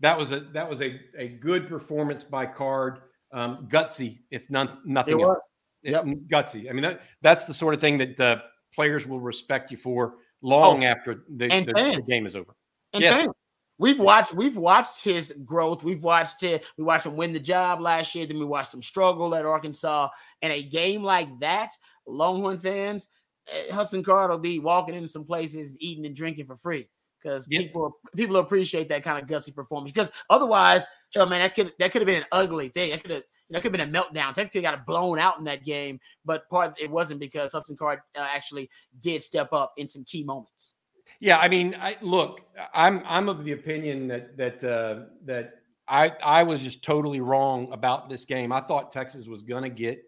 that 0.00 0.18
was 0.18 0.32
a 0.32 0.40
that 0.52 0.68
was 0.68 0.82
a, 0.82 0.98
a 1.16 1.28
good 1.28 1.68
performance 1.68 2.24
by 2.24 2.44
Card. 2.44 3.02
Um, 3.30 3.68
gutsy, 3.70 4.18
if 4.32 4.50
none, 4.50 4.78
nothing 4.84 5.22
else. 5.22 5.38
Yep. 5.84 6.06
Gutsy. 6.26 6.68
I 6.68 6.72
mean, 6.72 6.82
that 6.82 7.02
that's 7.22 7.44
the 7.44 7.54
sort 7.54 7.72
of 7.72 7.80
thing 7.80 7.98
that 7.98 8.20
uh, 8.20 8.40
players 8.74 9.06
will 9.06 9.20
respect 9.20 9.70
you 9.70 9.76
for 9.76 10.14
long 10.42 10.84
oh, 10.84 10.86
after 10.86 11.24
the, 11.28 11.48
the, 11.48 11.94
the, 11.96 12.04
game 12.06 12.26
is 12.26 12.36
over. 12.36 12.54
And 12.92 13.02
yes. 13.02 13.16
fans. 13.16 13.32
We've 13.78 13.98
watched 13.98 14.34
we've 14.34 14.58
watched 14.58 15.02
his 15.02 15.32
growth. 15.42 15.82
We've 15.82 16.02
watched 16.02 16.42
it. 16.42 16.66
We 16.76 16.84
watched 16.84 17.06
him 17.06 17.16
win 17.16 17.32
the 17.32 17.40
job 17.40 17.80
last 17.80 18.14
year. 18.14 18.26
Then 18.26 18.38
we 18.38 18.44
watched 18.44 18.74
him 18.74 18.82
struggle 18.82 19.34
at 19.34 19.46
Arkansas. 19.46 20.08
And 20.42 20.52
a 20.52 20.62
game 20.62 21.02
like 21.02 21.28
that, 21.40 21.70
Longhorn 22.06 22.58
fans, 22.58 23.08
eh, 23.48 23.72
Hudson 23.72 24.04
Card 24.04 24.30
will 24.30 24.38
be 24.38 24.58
walking 24.58 24.94
into 24.94 25.08
some 25.08 25.24
places, 25.24 25.78
eating 25.80 26.04
and 26.04 26.14
drinking 26.14 26.44
for 26.44 26.58
free 26.58 26.90
because 27.22 27.46
yep. 27.48 27.62
people 27.62 27.96
people 28.14 28.36
appreciate 28.36 28.90
that 28.90 29.02
kind 29.02 29.18
of 29.18 29.28
gutsy 29.28 29.54
performance. 29.54 29.92
Because 29.92 30.12
otherwise, 30.28 30.86
hell 31.14 31.26
man, 31.26 31.40
that 31.40 31.54
could 31.54 31.72
that 31.78 31.90
could 31.90 32.02
have 32.02 32.06
been 32.06 32.22
an 32.22 32.28
ugly 32.32 32.68
thing. 32.68 32.90
That 32.90 33.02
could 33.02 33.12
have 33.12 33.22
that 33.50 33.62
could 33.62 33.74
have 33.74 33.92
been 33.92 33.94
a 33.94 33.98
meltdown. 33.98 34.32
Technically, 34.32 34.62
got 34.62 34.86
blown 34.86 35.18
out 35.18 35.38
in 35.38 35.44
that 35.44 35.64
game, 35.64 36.00
but 36.24 36.48
part 36.48 36.80
it 36.80 36.90
wasn't 36.90 37.20
because 37.20 37.52
Hudson 37.52 37.76
Card 37.76 38.00
uh, 38.16 38.26
actually 38.32 38.70
did 39.00 39.22
step 39.22 39.52
up 39.52 39.72
in 39.76 39.88
some 39.88 40.04
key 40.04 40.24
moments. 40.24 40.74
Yeah, 41.18 41.38
I 41.38 41.48
mean, 41.48 41.76
I 41.78 41.96
look, 42.00 42.40
I'm 42.72 43.02
I'm 43.06 43.28
of 43.28 43.44
the 43.44 43.52
opinion 43.52 44.08
that 44.08 44.36
that 44.36 44.64
uh, 44.64 45.06
that 45.24 45.62
I 45.88 46.12
I 46.22 46.42
was 46.44 46.62
just 46.62 46.82
totally 46.82 47.20
wrong 47.20 47.72
about 47.72 48.08
this 48.08 48.24
game. 48.24 48.52
I 48.52 48.60
thought 48.60 48.90
Texas 48.92 49.26
was 49.26 49.42
to 49.64 49.68
get. 49.68 50.02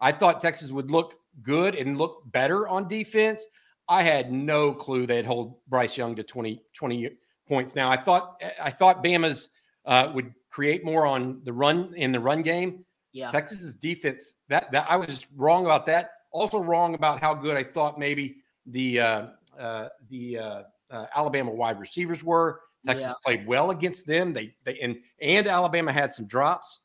I 0.00 0.12
thought 0.12 0.40
Texas 0.40 0.70
would 0.70 0.90
look 0.90 1.14
good 1.42 1.74
and 1.74 1.98
look 1.98 2.22
better 2.26 2.66
on 2.68 2.88
defense. 2.88 3.46
I 3.88 4.02
had 4.02 4.32
no 4.32 4.72
clue 4.72 5.06
they'd 5.06 5.26
hold 5.26 5.56
Bryce 5.68 5.96
Young 5.96 6.16
to 6.16 6.22
20, 6.22 6.60
20 6.74 7.10
points. 7.46 7.76
Now 7.76 7.88
I 7.88 7.96
thought 7.96 8.42
I 8.60 8.70
thought 8.70 9.04
Bama's 9.04 9.50
uh, 9.84 10.10
would 10.14 10.34
create 10.50 10.84
more 10.84 11.06
on 11.06 11.42
the 11.44 11.52
run 11.52 11.92
in 11.94 12.12
the 12.12 12.20
run 12.20 12.40
game. 12.40 12.85
Yeah. 13.16 13.30
Texas's 13.30 13.74
defense 13.74 14.34
that 14.50 14.70
that 14.72 14.86
I 14.90 14.96
was 14.96 15.26
wrong 15.36 15.64
about 15.64 15.86
that. 15.86 16.10
Also 16.32 16.58
wrong 16.58 16.94
about 16.94 17.18
how 17.18 17.32
good 17.32 17.56
I 17.56 17.64
thought 17.64 17.98
maybe 17.98 18.36
the 18.66 19.00
uh, 19.00 19.26
uh, 19.58 19.88
the 20.10 20.38
uh, 20.38 20.62
uh, 20.90 21.06
Alabama 21.16 21.50
wide 21.50 21.80
receivers 21.80 22.22
were. 22.22 22.60
Texas 22.84 23.08
Yeah. 23.08 23.14
played 23.24 23.46
well 23.46 23.70
against 23.70 24.06
them. 24.06 24.34
They 24.34 24.54
they 24.64 24.78
and 24.80 24.98
and 25.22 25.46
Alabama 25.48 25.92
had 25.92 26.12
some 26.12 26.26
drops. 26.26 26.80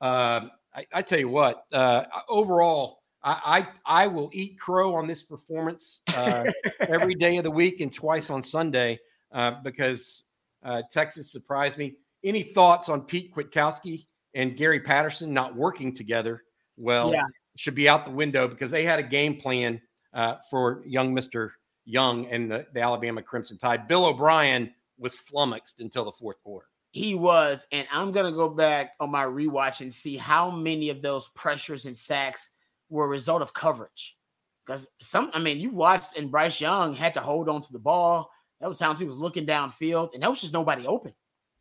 Um, 0.00 0.50
I, 0.74 0.86
I 0.94 1.02
tell 1.02 1.18
you 1.18 1.28
what, 1.28 1.64
uh, 1.72 2.04
overall, 2.26 3.02
I, 3.22 3.66
I 3.86 4.04
I 4.04 4.06
will 4.06 4.30
eat 4.32 4.58
crow 4.58 4.94
on 4.94 5.06
this 5.06 5.22
performance 5.24 6.00
uh, 6.14 6.46
every 6.88 7.14
day 7.16 7.36
of 7.36 7.44
the 7.44 7.50
week 7.50 7.80
and 7.82 7.92
twice 7.92 8.30
on 8.30 8.42
Sunday 8.42 8.98
uh, 9.32 9.60
because 9.62 10.24
uh, 10.62 10.80
Texas 10.90 11.30
surprised 11.30 11.76
me. 11.76 11.96
Any 12.24 12.42
thoughts 12.42 12.88
on 12.88 13.02
Pete 13.02 13.32
Kwiatkowski 13.34 14.06
and 14.36 14.56
Gary 14.56 14.78
Patterson 14.78 15.34
not 15.34 15.56
working 15.56 15.92
together? 15.92 16.44
Well, 16.76 17.12
Yeah. 17.12 17.24
should 17.56 17.74
be 17.74 17.88
out 17.88 18.04
the 18.04 18.12
window 18.12 18.46
because 18.46 18.70
they 18.70 18.84
had 18.84 19.00
a 19.00 19.02
game 19.02 19.36
plan 19.36 19.80
uh, 20.12 20.36
for 20.50 20.82
young 20.86 21.12
Mister 21.12 21.54
Young 21.84 22.26
and 22.26 22.50
the, 22.50 22.66
the 22.72 22.80
Alabama 22.80 23.22
Crimson 23.22 23.58
Tide. 23.58 23.88
Bill 23.88 24.06
O'Brien 24.06 24.72
was 24.98 25.16
flummoxed 25.16 25.80
until 25.80 26.04
the 26.04 26.12
fourth 26.12 26.40
quarter. 26.42 26.66
He 26.92 27.14
was, 27.14 27.66
and 27.72 27.86
I'm 27.92 28.12
gonna 28.12 28.32
go 28.32 28.48
back 28.48 28.92
on 29.00 29.10
my 29.10 29.24
rewatch 29.24 29.80
and 29.80 29.92
see 29.92 30.16
how 30.16 30.50
many 30.50 30.90
of 30.90 31.02
those 31.02 31.28
pressures 31.30 31.86
and 31.86 31.96
sacks 31.96 32.50
were 32.88 33.04
a 33.04 33.08
result 33.08 33.42
of 33.42 33.52
coverage. 33.52 34.16
Because 34.64 34.88
some, 35.00 35.30
I 35.32 35.38
mean, 35.38 35.58
you 35.60 35.70
watched 35.70 36.16
and 36.16 36.30
Bryce 36.30 36.60
Young 36.60 36.94
had 36.94 37.14
to 37.14 37.20
hold 37.20 37.48
on 37.48 37.62
to 37.62 37.72
the 37.72 37.78
ball. 37.78 38.30
There 38.58 38.68
was 38.68 38.78
times 38.78 38.98
he 38.98 39.06
was 39.06 39.18
looking 39.18 39.46
downfield, 39.46 40.14
and 40.14 40.22
there 40.22 40.30
was 40.30 40.40
just 40.40 40.52
nobody 40.52 40.86
open. 40.86 41.12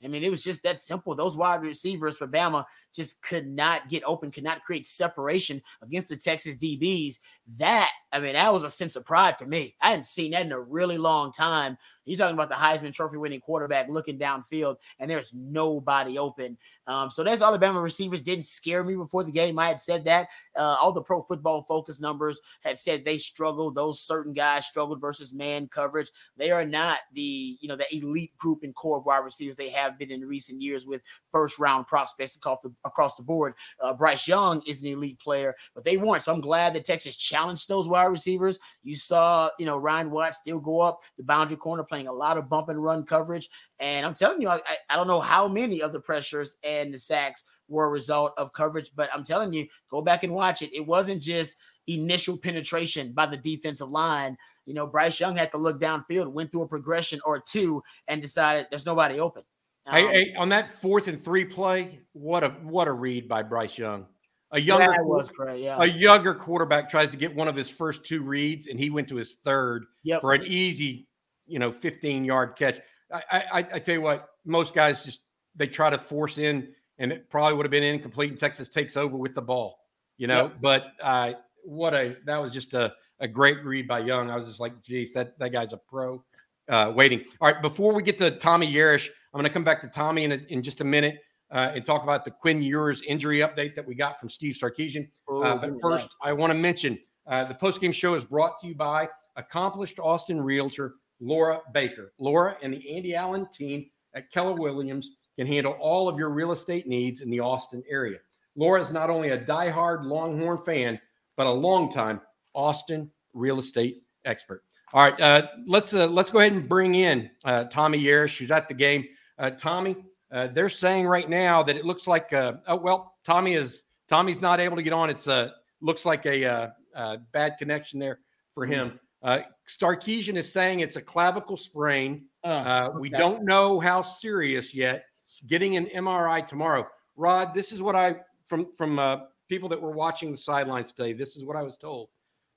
I 0.03 0.07
mean, 0.07 0.23
it 0.23 0.31
was 0.31 0.43
just 0.43 0.63
that 0.63 0.79
simple. 0.79 1.15
Those 1.15 1.37
wide 1.37 1.61
receivers 1.61 2.17
for 2.17 2.27
Bama 2.27 2.65
just 2.95 3.21
could 3.21 3.47
not 3.47 3.89
get 3.89 4.03
open, 4.05 4.31
could 4.31 4.43
not 4.43 4.63
create 4.63 4.85
separation 4.85 5.61
against 5.81 6.09
the 6.09 6.17
Texas 6.17 6.57
DBs. 6.57 7.19
That, 7.57 7.91
I 8.11 8.19
mean, 8.19 8.33
that 8.33 8.53
was 8.53 8.63
a 8.63 8.69
sense 8.69 8.95
of 8.95 9.05
pride 9.05 9.37
for 9.37 9.45
me. 9.45 9.75
I 9.81 9.89
hadn't 9.89 10.05
seen 10.05 10.31
that 10.31 10.45
in 10.45 10.51
a 10.51 10.59
really 10.59 10.97
long 10.97 11.31
time. 11.31 11.77
You're 12.05 12.17
talking 12.17 12.35
about 12.35 12.49
the 12.49 12.55
Heisman 12.55 12.93
Trophy 12.93 13.17
winning 13.17 13.39
quarterback 13.39 13.89
looking 13.89 14.19
downfield, 14.19 14.77
and 14.99 15.09
there's 15.09 15.33
nobody 15.33 16.19
open. 16.19 16.55
Um, 16.85 17.09
so 17.09 17.23
those 17.23 17.41
Alabama 17.41 17.81
receivers 17.81 18.21
didn't 18.21 18.45
scare 18.45 18.83
me 18.83 18.95
before 18.95 19.23
the 19.23 19.31
game. 19.31 19.57
I 19.57 19.69
had 19.69 19.79
said 19.79 20.05
that. 20.05 20.27
Uh, 20.55 20.77
all 20.79 20.91
the 20.91 21.01
pro 21.01 21.23
football 21.23 21.63
focus 21.63 21.99
numbers 21.99 22.39
had 22.61 22.77
said 22.77 23.03
they 23.03 23.17
struggled. 23.17 23.73
Those 23.73 23.99
certain 23.99 24.33
guys 24.33 24.67
struggled 24.67 25.01
versus 25.01 25.33
man 25.33 25.67
coverage. 25.67 26.11
They 26.37 26.51
are 26.51 26.65
not 26.65 26.99
the 27.13 27.57
you 27.59 27.67
know 27.67 27.75
the 27.75 27.95
elite 27.95 28.37
group 28.37 28.59
and 28.61 28.75
core 28.75 28.97
of 28.97 29.05
wide 29.05 29.23
receivers 29.23 29.55
they 29.55 29.69
have 29.69 29.97
been 29.97 30.11
in 30.11 30.21
recent 30.21 30.61
years 30.61 30.85
with 30.85 31.01
first 31.31 31.57
round 31.57 31.87
prospects 31.87 32.35
across 32.35 32.61
the, 32.61 32.71
across 32.85 33.15
the 33.15 33.23
board. 33.23 33.53
Uh, 33.81 33.93
Bryce 33.93 34.27
Young 34.27 34.61
is 34.67 34.81
an 34.81 34.87
elite 34.87 35.19
player, 35.19 35.55
but 35.73 35.83
they 35.83 35.97
weren't. 35.97 36.23
So 36.23 36.33
I'm 36.33 36.41
glad 36.41 36.73
that 36.75 36.85
Texas 36.85 37.17
challenged 37.17 37.67
those 37.67 37.89
wide 37.89 38.05
receivers. 38.05 38.59
You 38.83 38.95
saw 38.95 39.49
you 39.59 39.65
know 39.65 39.77
Ryan 39.77 40.11
Watts 40.11 40.37
still 40.37 40.59
go 40.59 40.81
up 40.81 41.01
the 41.17 41.23
boundary 41.23 41.57
corner 41.57 41.83
playing 41.83 42.07
a 42.07 42.13
lot 42.13 42.37
of 42.37 42.49
bump 42.49 42.69
and 42.69 42.81
run 42.81 43.03
coverage. 43.03 43.49
And 43.79 44.05
I'm 44.05 44.13
telling 44.13 44.41
you, 44.41 44.47
I, 44.49 44.55
I- 44.57 44.77
I 44.89 44.95
don't 44.95 45.07
know 45.07 45.19
how 45.19 45.47
many 45.47 45.81
of 45.81 45.91
the 45.93 45.99
pressures 45.99 46.57
and 46.63 46.93
the 46.93 46.97
sacks 46.97 47.43
were 47.67 47.85
a 47.85 47.89
result 47.89 48.33
of 48.37 48.53
coverage, 48.53 48.91
but 48.95 49.09
I'm 49.13 49.23
telling 49.23 49.51
you, 49.51 49.65
go 49.89 50.01
back 50.01 50.23
and 50.23 50.31
watch 50.33 50.61
it. 50.61 50.73
It 50.73 50.85
wasn't 50.85 51.21
just 51.21 51.57
initial 51.87 52.37
penetration 52.37 53.11
by 53.13 53.25
the 53.25 53.37
defensive 53.37 53.89
line. 53.89 54.37
You 54.65 54.73
know, 54.73 54.87
Bryce 54.87 55.19
Young 55.19 55.35
had 55.35 55.51
to 55.51 55.57
look 55.57 55.81
downfield, 55.81 56.31
went 56.31 56.51
through 56.51 56.61
a 56.63 56.67
progression 56.67 57.19
or 57.25 57.39
two, 57.39 57.81
and 58.07 58.21
decided 58.21 58.67
there's 58.69 58.85
nobody 58.85 59.19
open. 59.19 59.43
Hey, 59.89 60.03
Um, 60.05 60.11
hey, 60.11 60.33
on 60.35 60.49
that 60.49 60.69
fourth 60.69 61.07
and 61.07 61.21
three 61.23 61.45
play, 61.45 61.99
what 62.13 62.43
a 62.43 62.49
what 62.63 62.87
a 62.87 62.91
read 62.91 63.27
by 63.27 63.43
Bryce 63.43 63.77
Young. 63.77 64.07
A 64.51 64.59
younger 64.59 64.93
it 64.93 65.05
was 65.05 65.29
great. 65.31 65.61
Yeah. 65.61 65.77
a 65.79 65.85
younger 65.85 66.33
quarterback 66.33 66.89
tries 66.89 67.11
to 67.11 67.17
get 67.17 67.35
one 67.35 67.47
of 67.47 67.55
his 67.55 67.67
first 67.69 68.03
two 68.05 68.21
reads, 68.21 68.67
and 68.67 68.79
he 68.79 68.89
went 68.89 69.07
to 69.09 69.15
his 69.15 69.35
third 69.43 69.85
Yep. 70.03 70.21
for 70.21 70.33
an 70.33 70.43
easy, 70.45 71.07
you 71.47 71.59
know, 71.59 71.71
15 71.71 72.23
yard 72.23 72.55
catch. 72.55 72.79
I, 73.13 73.21
I, 73.31 73.57
I 73.73 73.79
tell 73.79 73.95
you 73.95 74.01
what, 74.01 74.29
most 74.45 74.73
guys 74.73 75.03
just 75.03 75.21
they 75.55 75.67
try 75.67 75.89
to 75.89 75.97
force 75.97 76.37
in, 76.37 76.73
and 76.99 77.11
it 77.11 77.29
probably 77.29 77.55
would 77.57 77.65
have 77.65 77.71
been 77.71 77.83
incomplete. 77.83 78.29
And 78.31 78.39
Texas 78.39 78.69
takes 78.69 78.95
over 78.97 79.17
with 79.17 79.35
the 79.35 79.41
ball, 79.41 79.77
you 80.17 80.27
know. 80.27 80.43
Yep. 80.43 80.55
But 80.61 80.83
uh, 81.01 81.33
what 81.63 81.93
a 81.93 82.15
that 82.25 82.37
was 82.37 82.51
just 82.53 82.73
a, 82.73 82.93
a 83.19 83.27
great 83.27 83.63
read 83.65 83.87
by 83.87 83.99
Young. 83.99 84.29
I 84.29 84.35
was 84.35 84.47
just 84.47 84.59
like, 84.59 84.81
geez, 84.83 85.13
that 85.13 85.37
that 85.39 85.51
guy's 85.51 85.73
a 85.73 85.77
pro. 85.77 86.23
Uh, 86.67 86.91
waiting. 86.95 87.23
All 87.41 87.51
right, 87.51 87.61
before 87.61 87.93
we 87.93 88.01
get 88.01 88.17
to 88.19 88.31
Tommy 88.31 88.71
Yarish, 88.71 89.09
I'm 89.35 89.41
going 89.41 89.49
to 89.49 89.53
come 89.53 89.65
back 89.65 89.81
to 89.81 89.89
Tommy 89.89 90.23
in 90.23 90.31
a, 90.31 90.39
in 90.47 90.63
just 90.63 90.79
a 90.79 90.85
minute 90.85 91.19
uh, 91.51 91.73
and 91.75 91.83
talk 91.83 92.03
about 92.03 92.23
the 92.23 92.31
Quinn 92.31 92.63
Ewers 92.63 93.01
injury 93.05 93.39
update 93.39 93.75
that 93.75 93.85
we 93.85 93.93
got 93.93 94.17
from 94.17 94.29
Steve 94.29 94.55
Sarkisian. 94.55 95.09
Uh, 95.29 95.57
but 95.57 95.71
first, 95.81 96.07
I 96.21 96.31
want 96.31 96.53
to 96.53 96.57
mention 96.57 96.97
uh, 97.27 97.43
the 97.43 97.53
postgame 97.53 97.93
show 97.93 98.13
is 98.13 98.23
brought 98.23 98.57
to 98.61 98.67
you 98.67 98.75
by 98.75 99.09
accomplished 99.35 99.99
Austin 99.99 100.39
realtor 100.39 100.93
Laura 101.19 101.59
Baker. 101.73 102.13
Laura 102.17 102.55
and 102.63 102.71
the 102.71 102.95
Andy 102.95 103.13
Allen 103.13 103.45
team 103.53 103.87
at 104.13 104.31
Keller 104.31 104.53
Williams 104.53 105.17
can 105.37 105.45
handle 105.45 105.73
all 105.81 106.07
of 106.07 106.17
your 106.17 106.29
real 106.29 106.53
estate 106.53 106.87
needs 106.87 107.19
in 107.19 107.29
the 107.29 107.41
Austin 107.41 107.83
area. 107.89 108.19
Laura 108.55 108.79
is 108.79 108.89
not 108.89 109.09
only 109.09 109.31
a 109.31 109.37
diehard 109.37 110.05
Longhorn 110.05 110.59
fan, 110.59 110.97
but 111.35 111.45
a 111.45 111.51
longtime 111.51 112.21
Austin 112.53 113.11
real 113.33 113.59
estate 113.59 114.01
expert. 114.23 114.63
All 114.93 115.03
right, 115.03 115.19
uh, 115.19 115.47
let's 115.67 115.93
uh, 115.93 116.07
let's 116.07 116.29
go 116.29 116.39
ahead 116.39 116.53
and 116.53 116.69
bring 116.69 116.95
in 116.95 117.29
uh, 117.43 117.65
Tommy 117.65 118.01
Yarish, 118.01 118.37
who's 118.37 118.49
at 118.49 118.69
the 118.69 118.73
game. 118.73 119.03
Uh, 119.37 119.49
Tommy, 119.51 119.95
uh, 120.31 120.47
they're 120.47 120.69
saying 120.69 121.07
right 121.07 121.29
now 121.29 121.61
that 121.63 121.75
it 121.75 121.85
looks 121.85 122.07
like 122.07 122.33
uh, 122.33 122.53
oh 122.67 122.77
well, 122.77 123.15
Tommy 123.23 123.53
is 123.53 123.83
Tommy's 124.07 124.41
not 124.41 124.59
able 124.59 124.75
to 124.75 124.83
get 124.83 124.93
on. 124.93 125.09
It's 125.09 125.27
uh, 125.27 125.51
looks 125.81 126.05
like 126.05 126.25
a 126.25 126.45
uh, 126.45 126.69
uh, 126.95 127.17
bad 127.31 127.57
connection 127.57 127.99
there 127.99 128.19
for 128.53 128.65
him. 128.65 128.99
Uh, 129.21 129.39
Sarkisian 129.67 130.35
is 130.35 130.51
saying 130.51 130.81
it's 130.81 130.97
a 130.97 131.01
clavicle 131.01 131.57
sprain. 131.57 132.25
Uh, 132.43 132.91
We 132.99 133.09
okay. 133.09 133.17
don't 133.17 133.43
know 133.43 133.79
how 133.79 134.01
serious 134.01 134.73
yet. 134.73 135.05
Getting 135.47 135.75
an 135.77 135.87
MRI 135.87 136.45
tomorrow. 136.45 136.87
Rod, 137.15 137.53
this 137.53 137.71
is 137.71 137.81
what 137.81 137.95
I 137.95 138.17
from 138.47 138.71
from 138.77 138.99
uh, 138.99 139.21
people 139.49 139.67
that 139.69 139.81
were 139.81 139.91
watching 139.91 140.31
the 140.31 140.37
sidelines 140.37 140.91
today. 140.91 141.13
This 141.13 141.35
is 141.35 141.43
what 141.43 141.55
I 141.55 141.63
was 141.63 141.77
told: 141.77 142.09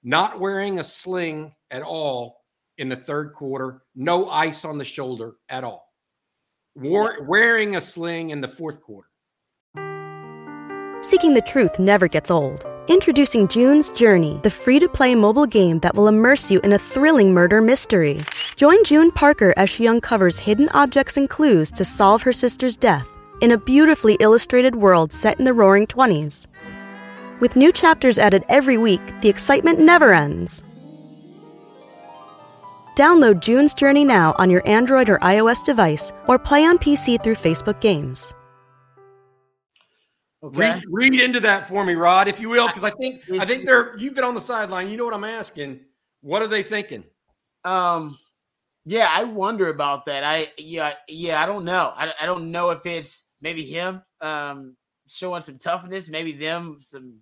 not 0.02 0.38
wearing 0.38 0.78
a 0.78 0.84
sling 0.84 1.54
at 1.70 1.82
all 1.82 2.44
in 2.76 2.88
the 2.88 2.96
third 2.96 3.32
quarter. 3.32 3.82
No 3.94 4.28
ice 4.28 4.64
on 4.64 4.76
the 4.76 4.84
shoulder 4.84 5.36
at 5.48 5.64
all. 5.64 5.87
War- 6.80 7.24
wearing 7.26 7.74
a 7.74 7.80
sling 7.80 8.30
in 8.30 8.40
the 8.40 8.48
fourth 8.48 8.80
quarter. 8.80 9.08
Seeking 11.02 11.34
the 11.34 11.42
truth 11.44 11.78
never 11.78 12.06
gets 12.06 12.30
old. 12.30 12.64
Introducing 12.86 13.48
June's 13.48 13.90
Journey, 13.90 14.38
the 14.42 14.50
free 14.50 14.78
to 14.78 14.88
play 14.88 15.14
mobile 15.14 15.46
game 15.46 15.80
that 15.80 15.94
will 15.94 16.06
immerse 16.06 16.50
you 16.50 16.60
in 16.60 16.72
a 16.72 16.78
thrilling 16.78 17.34
murder 17.34 17.60
mystery. 17.60 18.20
Join 18.56 18.82
June 18.84 19.10
Parker 19.10 19.52
as 19.56 19.68
she 19.68 19.88
uncovers 19.88 20.38
hidden 20.38 20.68
objects 20.70 21.16
and 21.16 21.28
clues 21.28 21.70
to 21.72 21.84
solve 21.84 22.22
her 22.22 22.32
sister's 22.32 22.76
death 22.76 23.06
in 23.40 23.52
a 23.52 23.58
beautifully 23.58 24.16
illustrated 24.20 24.76
world 24.76 25.12
set 25.12 25.38
in 25.38 25.44
the 25.44 25.52
roaring 25.52 25.86
20s. 25.86 26.46
With 27.40 27.56
new 27.56 27.72
chapters 27.72 28.18
added 28.18 28.44
every 28.48 28.78
week, 28.78 29.02
the 29.20 29.28
excitement 29.28 29.78
never 29.78 30.12
ends. 30.12 30.67
Download 32.98 33.38
June's 33.38 33.74
Journey 33.74 34.04
now 34.04 34.34
on 34.38 34.50
your 34.50 34.66
Android 34.66 35.08
or 35.08 35.20
iOS 35.20 35.64
device 35.64 36.10
or 36.26 36.36
play 36.36 36.64
on 36.64 36.78
PC 36.78 37.22
through 37.22 37.36
Facebook 37.36 37.80
Games. 37.80 38.34
Okay. 40.42 40.58
Read, 40.58 40.82
read 40.90 41.20
into 41.20 41.38
that 41.38 41.68
for 41.68 41.84
me, 41.84 41.94
Rod, 41.94 42.26
if 42.26 42.40
you 42.40 42.48
will, 42.48 42.66
because 42.66 42.82
I 42.82 42.90
think 42.90 43.22
I 43.38 43.44
think 43.44 43.66
they're 43.66 43.96
you've 43.98 44.16
been 44.16 44.24
on 44.24 44.34
the 44.34 44.40
sideline. 44.40 44.88
You 44.88 44.96
know 44.96 45.04
what 45.04 45.14
I'm 45.14 45.22
asking. 45.22 45.78
What 46.22 46.42
are 46.42 46.48
they 46.48 46.64
thinking? 46.64 47.04
Um, 47.64 48.18
yeah, 48.84 49.06
I 49.08 49.22
wonder 49.22 49.68
about 49.68 50.04
that. 50.06 50.24
I 50.24 50.50
yeah 50.58 50.94
yeah 51.08 51.40
I 51.40 51.46
don't 51.46 51.64
know. 51.64 51.92
I, 51.96 52.12
I 52.20 52.26
don't 52.26 52.50
know 52.50 52.70
if 52.70 52.84
it's 52.84 53.28
maybe 53.40 53.64
him 53.64 54.02
um 54.20 54.76
showing 55.08 55.42
some 55.42 55.58
toughness, 55.58 56.08
maybe 56.08 56.32
them 56.32 56.78
some 56.80 57.18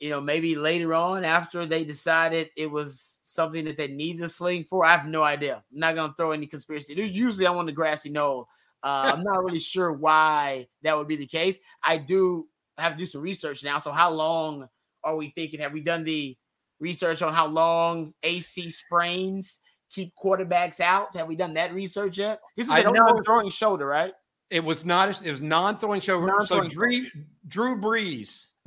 you 0.00 0.10
know 0.10 0.20
maybe 0.20 0.54
later 0.54 0.94
on 0.94 1.24
after 1.24 1.66
they 1.66 1.84
decided 1.84 2.50
it 2.56 2.70
was 2.70 3.18
something 3.24 3.64
that 3.64 3.76
they 3.76 3.88
needed 3.88 4.22
a 4.22 4.28
sling 4.28 4.64
for. 4.64 4.84
I 4.84 4.92
have 4.96 5.06
no 5.06 5.22
idea. 5.22 5.56
I'm 5.72 5.78
not 5.78 5.94
gonna 5.94 6.14
throw 6.16 6.32
any 6.32 6.46
conspiracy. 6.46 6.94
Usually 6.94 7.46
I'm 7.46 7.56
on 7.56 7.66
the 7.66 7.72
grassy 7.72 8.10
knoll. 8.10 8.48
Uh, 8.82 9.12
I'm 9.14 9.22
not 9.22 9.44
really 9.44 9.60
sure 9.60 9.92
why 9.92 10.66
that 10.82 10.96
would 10.96 11.08
be 11.08 11.16
the 11.16 11.26
case. 11.26 11.58
I 11.84 11.96
do 11.96 12.48
have 12.78 12.92
to 12.92 12.98
do 12.98 13.06
some 13.06 13.20
research 13.20 13.62
now. 13.62 13.78
So 13.78 13.92
how 13.92 14.10
long 14.10 14.68
are 15.04 15.16
we 15.16 15.30
thinking? 15.30 15.60
Have 15.60 15.72
we 15.72 15.80
done 15.80 16.04
the 16.04 16.36
research 16.80 17.22
on 17.22 17.32
how 17.32 17.46
long 17.46 18.12
AC 18.24 18.70
sprains 18.70 19.60
keep 19.90 20.12
quarterbacks 20.22 20.80
out? 20.80 21.14
Have 21.14 21.28
we 21.28 21.36
done 21.36 21.54
that 21.54 21.72
research 21.72 22.18
yet? 22.18 22.40
This 22.56 22.66
is 22.66 22.72
a 22.72 22.82
don't 22.82 22.94
know 22.94 23.06
if- 23.06 23.14
non-throwing 23.14 23.50
shoulder, 23.50 23.86
right? 23.86 24.12
It 24.50 24.62
was 24.62 24.84
not. 24.84 25.08
It 25.24 25.30
was 25.30 25.40
non-throwing 25.40 26.02
shoulder. 26.02 26.26
So 26.44 26.58
Non-throwing 26.58 26.68
Drew, 26.68 27.06
Drew 27.48 27.80
Brees, 27.80 28.48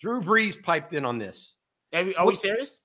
Drew 0.00 0.20
Brees 0.20 0.60
piped 0.62 0.92
in 0.92 1.04
on 1.04 1.18
this. 1.18 1.56
Are 1.94 2.04
we, 2.04 2.14
are 2.16 2.26
we 2.26 2.34
serious? 2.34 2.80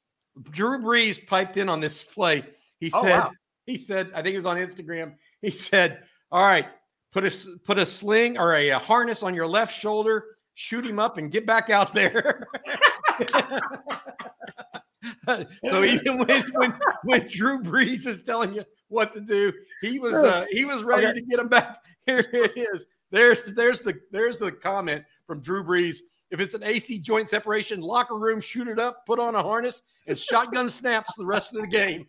Drew 0.51 0.77
Brees 0.79 1.25
piped 1.25 1.57
in 1.57 1.67
on 1.69 1.79
this 1.79 2.03
play. 2.03 2.43
He 2.79 2.91
Oh, 2.93 3.03
said, 3.03 3.19
wow. 3.19 3.31
he 3.65 3.77
said, 3.77 4.11
I 4.13 4.21
think 4.21 4.33
it 4.35 4.37
was 4.37 4.45
on 4.45 4.57
Instagram. 4.57 5.15
He 5.41 5.51
said, 5.51 6.03
"All 6.31 6.45
right, 6.45 6.67
put 7.11 7.25
a 7.25 7.31
put 7.65 7.77
a 7.79 7.85
sling 7.85 8.37
or 8.37 8.53
a, 8.55 8.69
a 8.69 8.77
harness 8.79 9.23
on 9.23 9.33
your 9.33 9.47
left 9.47 9.77
shoulder, 9.77 10.23
shoot 10.53 10.85
him 10.85 10.99
up, 10.99 11.17
and 11.17 11.31
get 11.31 11.45
back 11.45 11.69
out 11.69 11.93
there." 11.93 12.45
so 15.65 15.83
even 15.83 16.17
when, 16.19 16.43
when 16.53 16.73
when 17.03 17.27
Drew 17.27 17.61
Brees 17.61 18.05
is 18.05 18.23
telling 18.23 18.53
you 18.53 18.63
what 18.89 19.13
to 19.13 19.21
do, 19.21 19.51
he 19.81 19.99
was 19.99 20.13
uh, 20.13 20.45
he 20.49 20.65
was 20.65 20.83
ready 20.83 21.07
Okay. 21.07 21.19
to 21.19 21.25
get 21.25 21.39
him 21.39 21.47
back. 21.47 21.77
Here 22.05 22.23
it 22.33 22.53
is. 22.55 22.85
There's 23.11 23.53
there's 23.53 23.81
the 23.81 23.99
there's 24.11 24.39
the 24.39 24.51
comment 24.51 25.03
from 25.25 25.41
Drew 25.41 25.63
Brees. 25.63 25.97
If 26.31 26.39
it's 26.39 26.53
an 26.53 26.63
AC 26.63 26.99
joint 26.99 27.29
separation, 27.29 27.81
locker 27.81 28.17
room, 28.17 28.39
shoot 28.39 28.67
it 28.67 28.79
up, 28.79 29.05
put 29.05 29.19
on 29.19 29.35
a 29.35 29.41
harness, 29.41 29.83
and 30.07 30.17
shotgun 30.17 30.69
snaps 30.69 31.15
the 31.15 31.25
rest 31.25 31.55
of 31.55 31.61
the 31.61 31.67
game. 31.67 32.05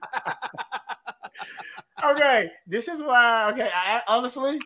okay, 2.04 2.50
this 2.66 2.88
is 2.88 3.02
why. 3.02 3.50
Okay, 3.52 3.70
I, 3.74 4.02
honestly, 4.08 4.60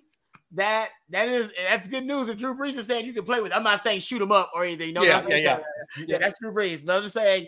that 0.52 0.90
that 1.10 1.28
is 1.28 1.52
that's 1.68 1.86
good 1.86 2.04
news. 2.04 2.28
If 2.28 2.38
Drew 2.38 2.54
Brees 2.54 2.76
is 2.76 2.86
saying 2.86 3.06
you 3.06 3.12
can 3.12 3.24
play 3.24 3.40
with, 3.40 3.54
I'm 3.54 3.62
not 3.62 3.80
saying 3.80 4.00
shoot 4.00 4.22
him 4.22 4.32
up 4.32 4.50
or 4.54 4.64
anything. 4.64 4.94
No, 4.94 5.02
Yeah, 5.02 5.24
yeah, 5.28 5.36
yeah. 5.36 5.58
yeah. 6.06 6.18
That's 6.18 6.38
Drew 6.40 6.52
Brees. 6.52 6.84
But 6.84 7.02
I'm 7.02 7.08
saying, 7.08 7.46